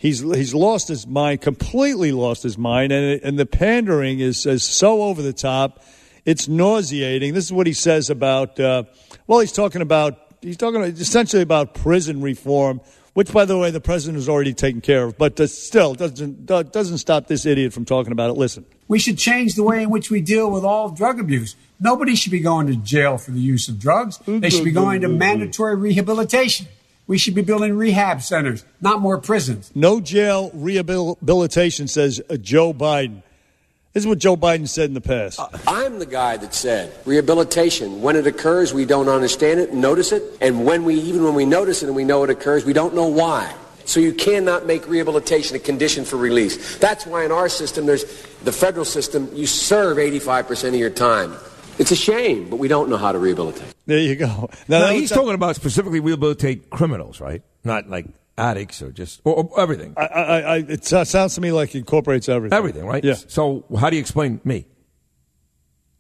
He's 0.01 0.21
he's 0.21 0.55
lost 0.55 0.89
his 0.89 1.07
mind, 1.07 1.43
completely 1.43 2.11
lost 2.11 2.43
his 2.43 2.57
mind, 2.57 2.91
and 2.91 3.21
and 3.23 3.39
the 3.39 3.45
pandering 3.45 4.19
is 4.19 4.47
is 4.47 4.63
so 4.63 5.03
over 5.03 5.21
the 5.21 5.35
top. 5.35 5.85
It's 6.25 6.49
nauseating. 6.49 7.35
This 7.35 7.45
is 7.45 7.53
what 7.53 7.67
he 7.67 7.75
says 7.75 8.09
about. 8.09 8.59
Uh, 8.59 8.85
well, 9.27 9.41
he's 9.41 9.53
talking 9.53 9.83
about 9.83 10.19
he's 10.41 10.57
talking 10.57 10.81
essentially 10.81 11.43
about 11.43 11.75
prison 11.75 12.23
reform, 12.23 12.81
which, 13.13 13.31
by 13.31 13.45
the 13.45 13.59
way, 13.59 13.71
the 13.71 13.81
president 13.83 14.17
has 14.17 14.27
already 14.27 14.55
taken 14.55 14.81
care 14.81 15.05
of. 15.05 15.19
But 15.19 15.39
uh, 15.39 15.47
still, 15.47 15.93
doesn't 15.93 16.47
doesn't 16.47 16.97
stop 16.97 17.27
this 17.27 17.45
idiot 17.45 17.75
from 17.75 17.85
talking 17.85 18.13
about 18.13 18.31
it. 18.31 18.39
Listen. 18.39 18.65
We 18.89 18.99
should 18.99 19.19
change 19.19 19.55
the 19.55 19.65
way 19.65 19.83
in 19.83 19.91
which 19.91 20.11
we 20.11 20.23
deal 20.23 20.51
with 20.51 20.65
all 20.65 20.89
drug 20.89 21.21
abuse. 21.21 21.57
Nobody 21.79 22.17
should 22.17 22.33
be 22.33 22.41
going 22.41 22.69
to 22.69 22.77
jail 22.77 23.19
for 23.19 23.33
the 23.33 23.41
use 23.41 23.69
of 23.69 23.79
drugs. 23.79 24.19
They 24.27 24.49
should 24.49 24.65
be 24.65 24.73
going 24.73 25.03
to 25.03 25.09
mandatory 25.09 25.77
rehabilitation. 25.77 26.69
We 27.11 27.19
should 27.19 27.35
be 27.35 27.43
building 27.43 27.77
rehab 27.77 28.23
centers, 28.23 28.65
not 28.81 29.01
more 29.01 29.19
prisons. 29.19 29.73
No 29.75 30.01
jail 30.01 30.53
rehabilitation, 30.55 31.89
says 31.89 32.21
uh, 32.31 32.37
Joe 32.37 32.73
Biden. 32.73 33.25
This 33.93 34.05
is 34.05 34.07
what 34.07 34.21
Joe 34.21 34.37
Biden 34.37 34.69
said 34.69 34.91
in 34.91 34.95
the 34.95 35.01
past. 35.01 35.41
I'm 35.67 35.99
the 35.99 36.07
guy 36.07 36.37
that 36.37 36.55
said 36.55 36.93
rehabilitation. 37.05 38.01
When 38.01 38.15
it 38.15 38.29
occurs, 38.29 38.73
we 38.73 38.85
don't 38.85 39.09
understand 39.09 39.59
it, 39.59 39.75
notice 39.75 40.13
it, 40.13 40.23
and 40.41 40.65
when 40.65 40.85
we 40.85 41.01
even 41.01 41.25
when 41.25 41.35
we 41.35 41.45
notice 41.45 41.83
it 41.83 41.89
and 41.89 41.97
we 41.97 42.05
know 42.05 42.23
it 42.23 42.31
occurs, 42.31 42.65
we 42.65 42.73
don't 42.73 42.95
know 42.95 43.09
why. 43.09 43.53
So 43.87 43.99
you 43.99 44.13
cannot 44.13 44.67
make 44.67 44.87
rehabilitation 44.87 45.57
a 45.57 45.59
condition 45.59 46.05
for 46.05 46.17
release. 46.17 46.79
That's 46.79 47.07
why 47.07 47.25
in 47.25 47.33
our 47.33 47.49
system, 47.49 47.87
there's 47.87 48.05
the 48.45 48.53
federal 48.53 48.85
system. 48.85 49.29
You 49.35 49.49
serve 49.49 49.97
85% 49.97 50.69
of 50.69 50.75
your 50.77 50.91
time. 50.91 51.37
It's 51.81 51.91
a 51.91 51.97
shame, 51.97 52.51
but 52.51 52.57
we 52.59 52.69
don't 52.69 52.91
know 52.91 52.99
how 52.99 53.11
to 53.11 53.19
rehabilitate. 53.19 53.75
There 53.87 53.99
you 53.99 54.15
go. 54.15 54.51
Now, 54.69 54.89
he's 54.89 55.11
talking 55.11 55.33
about 55.33 55.57
specifically 55.57 55.99
rehabilitate 56.01 56.69
criminals, 56.69 57.23
right? 57.23 57.43
Not 57.65 57.89
like 57.89 58.05
addicts 58.37 58.83
or 58.83 58.93
just 58.93 59.23
or, 59.25 59.45
or 59.45 59.61
everything. 59.61 59.95
I, 59.97 60.05
I, 60.05 60.41
I, 60.41 60.57
it 60.59 60.85
so- 60.85 61.05
sounds 61.05 61.35
to 61.37 61.41
me 61.41 61.53
like 61.53 61.75
it 61.75 61.79
incorporates 61.79 62.29
everything. 62.29 62.57
Everything, 62.57 62.85
right? 62.85 63.03
Yeah. 63.03 63.15
So 63.15 63.65
how 63.79 63.89
do 63.89 63.97
you 63.97 64.01
explain 64.01 64.43
me? 64.45 64.67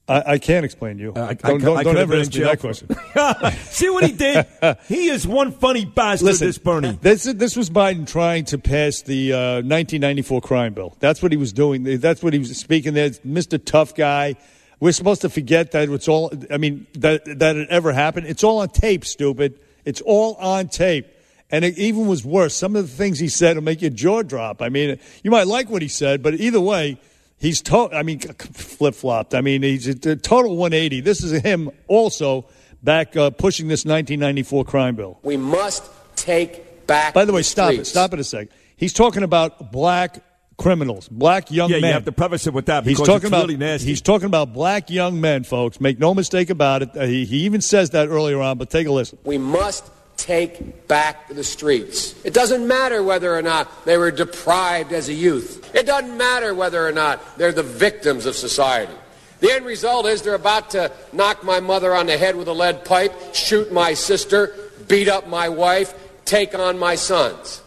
I, 0.07 0.32
I 0.32 0.39
can't 0.39 0.66
explain 0.66 0.98
you. 0.98 1.12
I, 1.16 1.32
don't 1.32 1.62
don't, 1.62 1.82
don't 1.82 1.97
ever 1.97 2.15
ask 2.16 2.35
me 2.35 2.40
that 2.40 2.61
question. 2.61 2.89
See 3.65 3.89
what 3.89 4.05
he 4.05 4.12
did? 4.12 4.47
he 4.86 5.09
is 5.09 5.27
one 5.27 5.51
funny 5.51 5.86
bastard, 5.86 6.27
Listen, 6.27 6.47
this 6.48 6.59
Bernie. 6.59 6.98
This, 7.01 7.23
this 7.23 7.57
was 7.57 7.70
Biden 7.70 8.07
trying 8.07 8.44
to 8.47 8.59
pass 8.59 9.01
the 9.01 9.32
uh, 9.32 9.39
1994 9.62 10.40
crime 10.43 10.74
bill. 10.74 10.94
That's 10.98 11.23
what 11.23 11.32
he 11.32 11.39
was 11.39 11.55
doing. 11.55 11.85
That's 12.01 12.23
what 12.23 12.35
he 12.35 12.39
was 12.39 12.55
speaking 12.59 12.93
there. 12.93 13.11
Mr. 13.11 13.65
Tough 13.65 13.94
Guy. 13.94 14.36
We're 14.81 14.93
supposed 14.93 15.20
to 15.23 15.28
forget 15.28 15.73
that 15.73 15.90
it's 15.90 16.09
all, 16.09 16.32
I 16.51 16.57
mean, 16.57 16.86
that, 16.94 17.39
that 17.39 17.57
it 17.57 17.69
ever 17.69 17.93
happened. 17.93 18.27
It's 18.27 18.43
all 18.43 18.59
on 18.59 18.70
tape, 18.70 19.05
stupid. 19.05 19.61
It's 19.85 20.01
all 20.01 20.35
on 20.36 20.69
tape. 20.69 21.07
And 21.51 21.65
it 21.65 21.78
even 21.78 22.07
was 22.07 22.24
worse. 22.24 22.55
Some 22.55 22.77
of 22.77 22.89
the 22.89 22.97
things 22.97 23.19
he 23.19 23.28
said 23.28 23.57
will 23.57 23.65
make 23.65 23.82
your 23.82 23.90
jaw 23.90 24.23
drop. 24.23 24.62
I 24.62 24.70
mean, 24.70 24.98
you 25.23 25.31
might 25.31 25.47
like 25.47 25.69
what 25.69 25.82
he 25.82 25.89
said, 25.89 26.23
but 26.23 26.35
either 26.35 26.61
way, 26.61 26.98
he's 27.39 27.61
to- 27.62 27.90
I 27.93 28.02
mean, 28.02 28.20
flip 28.20 28.94
flopped. 28.94 29.35
I 29.35 29.43
mean, 29.43 29.62
he's 29.62 29.86
a, 29.86 30.16
total 30.16 30.57
180. 30.57 31.01
This 31.01 31.23
is 31.23 31.43
him 31.43 31.70
also 31.86 32.47
back 32.82 33.16
uh, 33.16 33.31
pushing 33.31 33.69
this 33.69 33.85
1994 33.85 34.65
crime 34.65 34.97
bill. 34.97 35.19
We 35.23 35.36
must 35.36 35.85
take 36.16 36.86
back. 36.86 37.12
By 37.12 37.24
the 37.27 37.32
way, 37.32 37.43
stop 37.43 37.74
it. 37.74 37.86
Stop 37.86 38.15
it 38.15 38.20
a 38.20 38.24
sec. 38.24 38.48
He's 38.77 38.93
talking 38.94 39.24
about 39.24 39.73
black 39.73 40.23
criminals, 40.61 41.09
black 41.09 41.51
young 41.51 41.70
yeah, 41.70 41.81
men. 41.81 41.89
you 41.89 41.95
have 41.95 42.05
to 42.05 42.12
preface 42.12 42.47
it 42.47 42.53
with 42.53 42.66
that 42.66 42.85
He's 42.85 42.99
talking 42.99 43.15
it's 43.16 43.24
about 43.24 43.43
really 43.43 43.57
nasty. 43.57 43.89
he's 43.89 44.03
talking 44.03 44.27
about 44.27 44.53
black 44.53 44.91
young 44.91 45.20
men, 45.20 45.43
folks. 45.43 45.81
Make 45.81 45.99
no 45.99 46.12
mistake 46.12 46.51
about 46.51 46.82
it. 46.82 46.91
Uh, 46.95 47.07
he, 47.07 47.24
he 47.24 47.39
even 47.47 47.62
says 47.62 47.91
that 47.91 48.09
earlier 48.09 48.41
on. 48.41 48.59
But 48.59 48.69
take 48.69 48.87
a 48.87 48.93
listen. 48.93 49.19
We 49.24 49.39
must 49.39 49.91
take 50.19 50.87
back 50.87 51.28
the 51.28 51.43
streets. 51.43 52.15
It 52.24 52.35
doesn't 52.35 52.69
matter 52.69 53.03
whether 53.03 53.35
or 53.35 53.41
not 53.41 53.87
they 53.87 53.97
were 53.97 54.11
deprived 54.11 54.93
as 54.93 55.09
a 55.09 55.15
youth. 55.15 55.74
It 55.74 55.87
doesn't 55.87 56.16
matter 56.19 56.55
whether 56.55 56.87
or 56.87 56.93
not 56.93 57.39
they're 57.39 57.53
the 57.53 57.62
victims 57.62 58.27
of 58.27 58.37
society. 58.37 58.93
The 59.41 59.51
end 59.51 59.65
result 59.65 60.05
is 60.05 60.20
they're 60.20 60.35
about 60.35 60.70
to 60.73 60.93
knock 61.15 61.43
my 61.43 61.61
mother 61.61 61.95
on 61.95 62.05
the 62.05 62.19
head 62.19 62.37
with 62.37 62.49
a 62.49 62.53
lead 62.53 62.85
pipe, 62.85 63.15
shoot 63.32 63.73
my 63.73 63.95
sister, 63.95 64.55
beat 64.89 65.09
up 65.09 65.27
my 65.27 65.49
wife, 65.49 65.95
take 66.27 66.55
on 66.55 66.78
my 66.78 66.97
sons. 66.97 67.62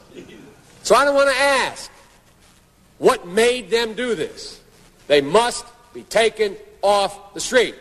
So 0.84 0.94
I 0.94 1.06
don't 1.06 1.15
want 1.15 1.32
to 1.32 1.41
ask 1.41 1.90
what 3.04 3.28
made 3.28 3.70
them 3.70 3.96
do 3.96 4.16
this. 4.16 4.62
They 5.08 5.20
must 5.20 5.66
be 5.94 6.04
taken 6.04 6.56
off 6.82 7.34
the 7.34 7.42
street. 7.42 7.76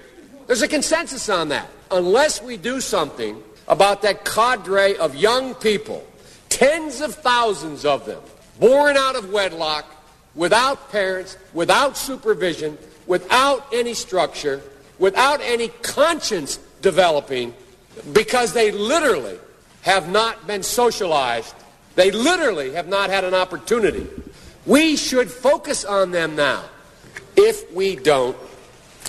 There's 0.49 0.63
a 0.63 0.69
consensus 0.69 1.29
on 1.29 1.51
that. 1.51 1.69
Unless 1.93 2.43
we 2.43 2.57
do 2.57 2.81
something 2.81 3.41
about 3.69 4.03
that 4.03 4.25
cadre 4.25 4.97
of 4.97 5.15
young 5.15 5.55
people, 5.55 6.05
tens 6.49 7.01
of 7.01 7.15
thousands 7.15 7.85
of 7.85 8.05
them, 8.05 8.21
born 8.59 8.97
out 8.97 9.15
of 9.15 9.33
wedlock, 9.33 9.87
without 10.35 10.91
parents, 10.91 11.39
without 11.55 11.97
supervision, 11.97 12.77
without 13.07 13.65
any 13.73 13.95
structure, 13.95 14.61
without 14.99 15.41
any 15.41 15.69
conscience 15.83 16.57
developing, 16.81 17.55
because 18.13 18.55
they 18.55 18.73
literally 18.73 19.39
have 19.83 20.11
not 20.11 20.49
been 20.49 20.65
socialized. 20.65 21.55
They 21.95 22.11
literally 22.11 22.73
have 22.73 22.89
not 22.89 23.09
had 23.09 23.23
an 23.23 23.35
opportunity. 23.35 24.09
We 24.67 24.97
should 24.97 25.31
focus 25.31 25.85
on 25.85 26.11
them 26.11 26.37
now. 26.37 26.65
If 27.37 27.73
we 27.73 27.97
don't, 27.97 28.37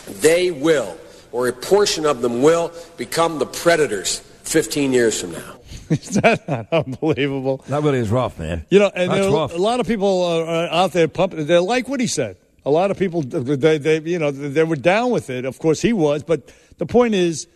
they 0.07 0.51
will, 0.51 0.97
or 1.31 1.47
a 1.47 1.53
portion 1.53 2.05
of 2.05 2.21
them 2.21 2.41
will, 2.41 2.71
become 2.97 3.39
the 3.39 3.45
predators 3.45 4.19
15 4.43 4.93
years 4.93 5.19
from 5.19 5.33
now. 5.33 5.59
Is 5.89 6.15
that 6.21 6.47
not 6.47 6.67
unbelievable? 6.71 7.63
That 7.67 7.83
really 7.83 7.99
is 7.99 8.09
rough, 8.09 8.39
man. 8.39 8.65
You 8.69 8.79
know, 8.79 8.91
and 8.95 9.11
That's 9.11 9.31
rough. 9.33 9.53
a 9.53 9.57
lot 9.57 9.79
of 9.79 9.87
people 9.87 10.23
are 10.23 10.45
are 10.45 10.67
out 10.69 10.93
there 10.93 11.07
pumping. 11.07 11.45
They 11.45 11.57
like 11.57 11.87
what 11.87 11.99
he 11.99 12.07
said. 12.07 12.37
A 12.65 12.71
lot 12.71 12.91
of 12.91 12.97
people, 12.97 13.21
they, 13.21 13.77
they, 13.77 13.99
you 13.99 14.17
know, 14.17 14.31
they 14.31 14.63
were 14.63 14.77
down 14.77 15.11
with 15.11 15.29
it. 15.29 15.43
Of 15.43 15.59
course, 15.59 15.81
he 15.81 15.91
was. 15.91 16.23
But 16.23 16.49
the 16.77 16.85
point 16.85 17.13
is, 17.13 17.47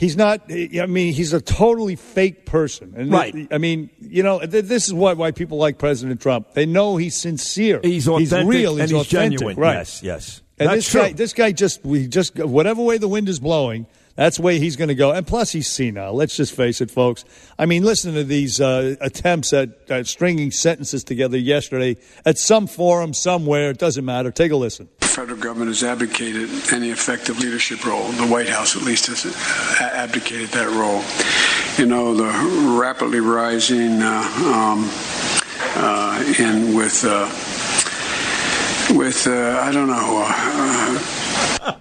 he's 0.00 0.16
not. 0.16 0.50
I 0.50 0.86
mean, 0.86 1.12
he's 1.12 1.32
a 1.32 1.40
totally 1.40 1.94
fake 1.94 2.46
person. 2.46 2.94
And 2.96 3.12
Right. 3.12 3.46
I 3.52 3.58
mean, 3.58 3.90
you 4.00 4.22
know, 4.24 4.40
th- 4.40 4.64
this 4.64 4.88
is 4.88 4.94
why 4.94 5.12
why 5.12 5.30
people 5.30 5.58
like 5.58 5.78
President 5.78 6.20
Trump. 6.20 6.54
They 6.54 6.66
know 6.66 6.96
he's 6.96 7.14
sincere. 7.14 7.78
He's 7.82 8.08
authentic 8.08 8.38
he's 8.52 8.60
real. 8.62 8.80
and 8.80 8.90
He's, 8.90 8.98
he's 8.98 9.06
genuine. 9.06 9.56
Right. 9.56 9.74
Yes, 9.74 10.02
yes. 10.02 10.42
And 10.58 10.68
That's 10.68 10.78
this 10.78 10.90
true. 10.90 11.00
guy, 11.02 11.12
this 11.12 11.32
guy 11.32 11.52
just, 11.52 11.84
we 11.84 12.06
just, 12.06 12.38
whatever 12.38 12.82
way 12.82 12.98
the 12.98 13.08
wind 13.08 13.28
is 13.30 13.40
blowing, 13.40 13.86
that's 14.14 14.36
the 14.36 14.42
way 14.42 14.58
he's 14.58 14.76
going 14.76 14.88
to 14.88 14.94
go. 14.94 15.10
And 15.10 15.26
plus, 15.26 15.52
he's 15.52 15.68
senile. 15.68 16.12
Let's 16.12 16.36
just 16.36 16.54
face 16.54 16.82
it, 16.82 16.90
folks. 16.90 17.24
I 17.58 17.64
mean, 17.64 17.82
listen 17.82 18.12
to 18.12 18.24
these 18.24 18.60
uh, 18.60 18.96
attempts 19.00 19.54
at, 19.54 19.70
at 19.88 20.06
stringing 20.06 20.50
sentences 20.50 21.02
together 21.02 21.38
yesterday 21.38 21.96
at 22.26 22.36
some 22.36 22.66
forum 22.66 23.14
somewhere. 23.14 23.70
It 23.70 23.78
doesn't 23.78 24.04
matter. 24.04 24.30
Take 24.30 24.52
a 24.52 24.56
listen. 24.56 24.88
Federal 25.10 25.38
government 25.38 25.68
has 25.70 25.82
abdicated 25.82 26.48
any 26.72 26.90
effective 26.90 27.40
leadership 27.40 27.84
role. 27.84 28.08
The 28.12 28.28
White 28.28 28.48
House, 28.48 28.76
at 28.76 28.82
least, 28.82 29.06
has 29.08 29.26
abdicated 29.80 30.50
that 30.50 30.68
role. 30.68 31.02
You 31.78 31.86
know, 31.86 32.14
the 32.14 32.78
rapidly 32.80 33.18
rising, 33.18 34.00
uh, 34.02 34.22
um, 34.54 34.88
uh, 35.74 36.34
and 36.38 36.76
with, 36.76 37.04
uh, 37.04 37.26
with 38.96 39.26
uh, 39.26 39.60
I 39.60 39.72
don't 39.72 39.88
know. 39.88 41.16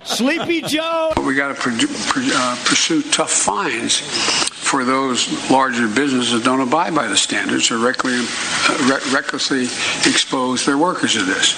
Sleepy 0.04 0.62
Joe. 0.62 1.14
we 1.26 1.36
got 1.36 1.50
to 1.50 1.54
pr- 1.56 1.70
pr- 1.70 2.32
uh, 2.34 2.56
pursue 2.66 3.02
tough 3.12 3.32
fines 3.32 4.00
for 4.00 4.84
those 4.84 5.50
larger 5.50 5.88
businesses 5.88 6.32
that 6.34 6.44
don't 6.44 6.62
abide 6.62 6.94
by 6.94 7.08
the 7.08 7.18
standards 7.18 7.72
or 7.72 7.78
recklessly, 7.78 8.20
uh, 8.20 8.90
re- 8.90 9.14
recklessly 9.14 9.64
expose 10.10 10.66
their 10.66 10.78
workers 10.78 11.14
to 11.14 11.24
this. 11.24 11.56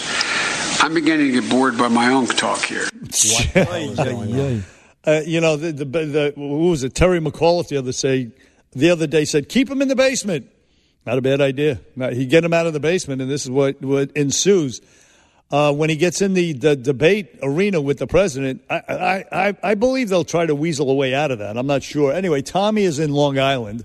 I'm 0.83 0.93
beginning 0.93 1.33
to 1.33 1.41
get 1.41 1.49
bored 1.49 1.77
by 1.77 1.87
my 1.87 2.11
own 2.11 2.25
talk 2.27 2.59
here. 2.63 2.87
Uh, 5.03 5.21
you 5.25 5.41
know, 5.41 5.55
the, 5.55 5.71
the, 5.71 5.85
the, 5.85 6.33
who 6.35 6.69
was 6.69 6.83
it? 6.83 6.93
Terry 6.93 7.19
McAuliffe 7.19 7.69
the 7.69 7.77
other 7.77 7.91
say 7.91 8.29
the 8.73 8.91
other 8.91 9.07
day 9.07 9.25
said, 9.25 9.49
"Keep 9.49 9.69
him 9.69 9.81
in 9.81 9.87
the 9.87 9.95
basement." 9.95 10.47
Not 11.07 11.17
a 11.17 11.21
bad 11.21 11.41
idea. 11.41 11.79
Now, 11.95 12.11
he 12.11 12.27
get 12.27 12.45
him 12.45 12.53
out 12.53 12.67
of 12.67 12.73
the 12.73 12.79
basement, 12.79 13.19
and 13.19 13.29
this 13.29 13.43
is 13.43 13.49
what 13.49 13.81
what 13.81 14.11
ensues 14.11 14.79
uh, 15.51 15.73
when 15.73 15.89
he 15.89 15.95
gets 15.95 16.21
in 16.21 16.33
the, 16.33 16.53
the 16.53 16.75
debate 16.75 17.39
arena 17.43 17.81
with 17.81 17.97
the 17.99 18.07
president. 18.07 18.63
I, 18.69 18.75
I 18.87 19.47
I 19.49 19.57
I 19.63 19.75
believe 19.75 20.09
they'll 20.09 20.23
try 20.23 20.45
to 20.45 20.55
weasel 20.55 20.89
a 20.89 20.93
way 20.93 21.13
out 21.13 21.31
of 21.31 21.39
that. 21.39 21.57
I'm 21.57 21.67
not 21.67 21.83
sure. 21.83 22.13
Anyway, 22.13 22.41
Tommy 22.41 22.83
is 22.83 22.99
in 22.99 23.11
Long 23.11 23.37
Island. 23.37 23.83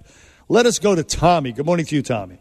Let 0.48 0.66
us 0.66 0.78
go 0.78 0.94
to 0.94 1.02
Tommy. 1.02 1.52
Good 1.52 1.66
morning 1.66 1.86
to 1.86 1.96
you, 1.96 2.02
Tommy. 2.02 2.38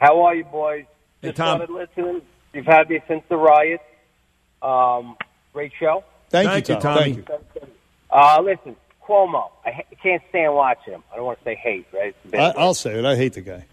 How 0.00 0.22
are 0.22 0.34
you, 0.34 0.44
boys? 0.44 0.86
Hey, 1.20 1.28
Just 1.28 1.36
Tom. 1.36 1.58
started 1.58 1.72
listening. 1.72 2.22
You've 2.54 2.64
had 2.66 2.88
me 2.88 3.00
since 3.06 3.22
the 3.28 3.36
riot. 3.36 3.80
Um, 4.62 5.16
great 5.52 5.72
show. 5.78 6.02
Thank, 6.30 6.48
Thank 6.50 6.68
you, 6.68 6.74
you, 6.76 6.80
Tom. 6.80 6.98
Tommy. 6.98 7.12
Thank 7.12 7.28
you. 7.28 7.68
Uh, 8.10 8.40
listen, 8.42 8.76
Cuomo. 9.06 9.50
I 9.66 9.70
ha- 9.70 9.82
can't 10.02 10.22
stand 10.30 10.54
watching 10.54 10.94
him. 10.94 11.02
I 11.12 11.16
don't 11.16 11.26
want 11.26 11.38
to 11.38 11.44
say 11.44 11.54
hate, 11.56 11.86
right? 11.92 12.08
It's 12.08 12.18
a 12.24 12.28
bad 12.28 12.56
I. 12.56 12.60
I'll 12.60 12.74
say 12.74 12.98
it. 12.98 13.04
I 13.04 13.16
hate 13.16 13.34
the 13.34 13.40
guy. 13.42 13.66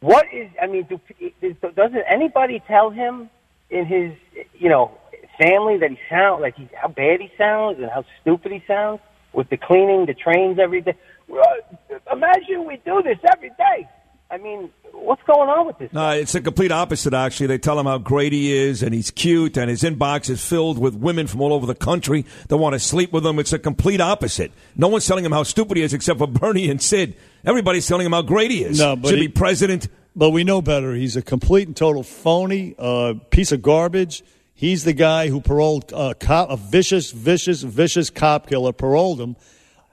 What 0.00 0.26
is? 0.32 0.48
I 0.62 0.66
mean, 0.66 0.84
do, 0.84 1.00
is, 1.42 1.56
doesn't 1.60 2.04
anybody 2.08 2.62
tell 2.66 2.90
him 2.90 3.30
in 3.70 3.84
his, 3.86 4.12
you 4.54 4.68
know, 4.68 4.96
family 5.40 5.78
that 5.78 5.90
he 5.90 5.98
sounds 6.08 6.40
like 6.40 6.56
he, 6.56 6.68
how 6.74 6.88
bad 6.88 7.20
he 7.20 7.30
sounds 7.36 7.78
and 7.78 7.90
how 7.90 8.04
stupid 8.20 8.52
he 8.52 8.62
sounds 8.66 9.00
with 9.32 9.48
the 9.50 9.56
cleaning 9.56 10.06
the 10.06 10.14
trains 10.14 10.58
every 10.58 10.82
day? 10.82 10.94
Uh, 11.30 11.98
imagine 12.12 12.64
we 12.66 12.80
do 12.84 13.02
this 13.02 13.18
every 13.32 13.50
day. 13.50 13.88
I 14.30 14.36
mean, 14.36 14.70
what's 14.92 15.22
going 15.22 15.48
on 15.48 15.66
with 15.66 15.78
this? 15.78 15.90
No, 15.92 16.10
it's 16.10 16.32
the 16.32 16.42
complete 16.42 16.70
opposite, 16.70 17.14
actually. 17.14 17.46
They 17.46 17.58
tell 17.58 17.78
him 17.78 17.86
how 17.86 17.96
great 17.96 18.32
he 18.32 18.52
is 18.52 18.82
and 18.82 18.92
he's 18.94 19.10
cute 19.10 19.56
and 19.56 19.70
his 19.70 19.82
inbox 19.82 20.28
is 20.28 20.44
filled 20.46 20.78
with 20.78 20.94
women 20.94 21.26
from 21.26 21.40
all 21.40 21.52
over 21.52 21.66
the 21.66 21.74
country 21.74 22.26
that 22.48 22.56
want 22.58 22.74
to 22.74 22.78
sleep 22.78 23.10
with 23.10 23.24
him. 23.24 23.38
It's 23.38 23.54
a 23.54 23.58
complete 23.58 24.02
opposite. 24.02 24.52
No 24.76 24.88
one's 24.88 25.06
telling 25.06 25.24
him 25.24 25.32
how 25.32 25.44
stupid 25.44 25.78
he 25.78 25.82
is 25.82 25.94
except 25.94 26.18
for 26.18 26.28
Bernie 26.28 26.70
and 26.70 26.80
Sid. 26.80 27.16
Everybody's 27.48 27.86
telling 27.86 28.04
him 28.04 28.12
how 28.12 28.20
great 28.20 28.50
he 28.50 28.62
is. 28.62 28.78
No, 28.78 28.94
but 28.94 29.08
Should 29.08 29.18
he- 29.20 29.26
be 29.28 29.32
president. 29.32 29.88
But 30.14 30.30
we 30.30 30.44
know 30.44 30.60
better. 30.60 30.94
He's 30.94 31.16
a 31.16 31.22
complete 31.22 31.66
and 31.68 31.76
total 31.76 32.02
phony, 32.02 32.74
uh, 32.78 33.14
piece 33.30 33.52
of 33.52 33.62
garbage. 33.62 34.22
He's 34.52 34.82
the 34.84 34.92
guy 34.92 35.28
who 35.28 35.40
paroled 35.40 35.92
a 35.94 36.14
cop, 36.14 36.50
a 36.50 36.56
vicious, 36.56 37.12
vicious, 37.12 37.62
vicious 37.62 38.10
cop 38.10 38.48
killer, 38.48 38.72
paroled 38.72 39.20
him, 39.20 39.36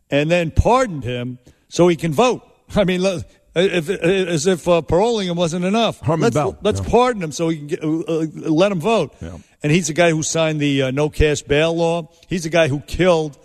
and 0.10 0.30
then 0.32 0.50
pardoned 0.52 1.04
him 1.04 1.38
so 1.70 1.88
he 1.88 1.96
can 1.96 2.12
vote. 2.12 2.42
I 2.76 2.84
mean, 2.84 3.02
if, 3.56 3.90
as 3.90 4.48
if 4.48 4.68
uh, 4.68 4.82
paroling 4.82 5.28
him 5.28 5.38
wasn't 5.38 5.64
enough. 5.64 6.02
Herman 6.02 6.22
let's, 6.24 6.34
Bell. 6.34 6.58
Let's 6.62 6.82
Yeah. 6.82 6.90
pardon 6.90 7.22
him 7.24 7.32
so 7.32 7.50
he 7.50 7.58
can 7.60 7.68
get, 7.68 7.84
uh, 7.84 7.88
uh, 8.08 8.26
let 8.34 8.72
him 8.72 8.82
vote. 8.82 9.14
And 9.64 9.72
he's 9.72 9.88
the 9.88 9.94
guy 9.94 10.10
who 10.10 10.24
signed 10.24 10.60
the 10.60 10.84
uh, 10.84 10.92
no 10.92 11.10
cash 11.10 11.44
bail 11.44 11.76
law. 11.76 12.10
He's 12.28 12.44
the 12.44 12.50
guy 12.50 12.68
who 12.68 12.80
killed 12.82 13.38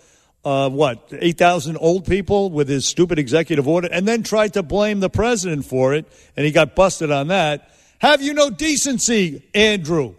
uh, 0.44 0.70
what 0.70 1.12
eight 1.12 1.38
thousand 1.38 1.76
old 1.78 2.06
people 2.06 2.50
with 2.50 2.68
his 2.68 2.86
stupid 2.86 3.18
executive 3.18 3.68
order, 3.68 3.88
and 3.90 4.06
then 4.06 4.22
tried 4.22 4.54
to 4.54 4.62
blame 4.62 5.00
the 5.00 5.10
president 5.10 5.64
for 5.64 5.94
it, 5.94 6.06
and 6.36 6.46
he 6.46 6.52
got 6.52 6.74
busted 6.74 7.10
on 7.10 7.28
that. 7.28 7.70
Have 7.98 8.22
you 8.22 8.32
no 8.32 8.48
decency, 8.50 9.46
Andrew? 9.54 10.14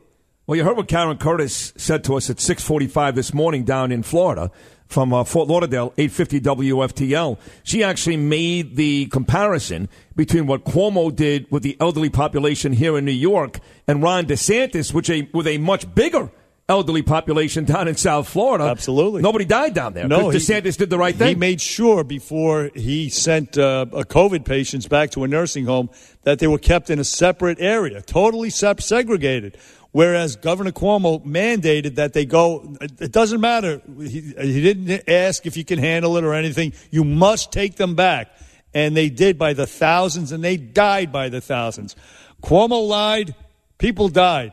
Well, 0.45 0.55
you 0.55 0.63
heard 0.63 0.77
what 0.77 0.87
Karen 0.87 1.17
Curtis 1.17 1.73
said 1.77 2.03
to 2.05 2.15
us 2.15 2.29
at 2.29 2.37
6:45 2.37 3.15
this 3.15 3.33
morning 3.33 3.63
down 3.63 3.91
in 3.91 4.03
Florida 4.03 4.51
from 4.91 5.13
uh, 5.13 5.23
Fort 5.23 5.47
Lauderdale, 5.47 5.93
850 5.97 6.41
WFTL. 6.41 7.39
She 7.63 7.83
actually 7.83 8.17
made 8.17 8.75
the 8.75 9.05
comparison 9.07 9.87
between 10.15 10.47
what 10.47 10.65
Cuomo 10.65 11.15
did 11.15 11.49
with 11.49 11.63
the 11.63 11.77
elderly 11.79 12.09
population 12.09 12.73
here 12.73 12.97
in 12.97 13.05
New 13.05 13.11
York 13.11 13.59
and 13.87 14.03
Ron 14.03 14.25
DeSantis, 14.25 14.93
which 14.93 15.09
a 15.09 15.29
with 15.33 15.47
a 15.47 15.57
much 15.57 15.93
bigger 15.95 16.29
elderly 16.71 17.01
population 17.01 17.65
down 17.65 17.87
in 17.87 17.95
South 17.95 18.27
Florida. 18.29 18.63
Absolutely, 18.65 19.21
nobody 19.21 19.45
died 19.45 19.73
down 19.73 19.93
there. 19.93 20.07
No, 20.07 20.31
'cause 20.31 20.47
he- 20.47 20.53
DeSantis 20.53 20.77
did 20.77 20.89
the 20.89 20.97
right 20.97 21.15
thing. 21.15 21.27
He 21.29 21.35
made 21.35 21.59
sure 21.61 22.03
before 22.03 22.71
he 22.73 23.09
sent 23.09 23.57
uh, 23.57 23.85
uh, 23.91 24.03
COVID 24.19 24.45
patients 24.45 24.87
back 24.87 25.11
to 25.11 25.23
a 25.23 25.27
nursing 25.27 25.65
home 25.65 25.89
that 26.23 26.39
they 26.39 26.47
were 26.47 26.57
kept 26.71 26.89
in 26.89 26.97
a 26.99 27.03
separate 27.03 27.59
area, 27.59 28.01
totally 28.01 28.49
sep- 28.49 28.81
segregated. 28.81 29.57
Whereas 29.93 30.37
Governor 30.37 30.71
Cuomo 30.71 31.21
mandated 31.25 31.95
that 31.95 32.13
they 32.13 32.25
go. 32.25 32.77
It 32.79 33.11
doesn't 33.11 33.41
matter. 33.41 33.81
He, 33.99 34.21
he 34.49 34.61
didn't 34.61 35.09
ask 35.09 35.45
if 35.45 35.57
you 35.57 35.65
can 35.65 35.79
handle 35.79 36.15
it 36.17 36.23
or 36.23 36.33
anything. 36.33 36.71
You 36.91 37.03
must 37.03 37.51
take 37.51 37.75
them 37.75 37.93
back, 37.95 38.29
and 38.73 38.95
they 38.95 39.09
did 39.09 39.37
by 39.37 39.51
the 39.53 39.67
thousands, 39.67 40.31
and 40.31 40.41
they 40.41 40.55
died 40.55 41.11
by 41.11 41.27
the 41.27 41.41
thousands. 41.41 41.97
Cuomo 42.41 42.79
lied. 42.87 43.35
People 43.79 44.07
died. 44.09 44.49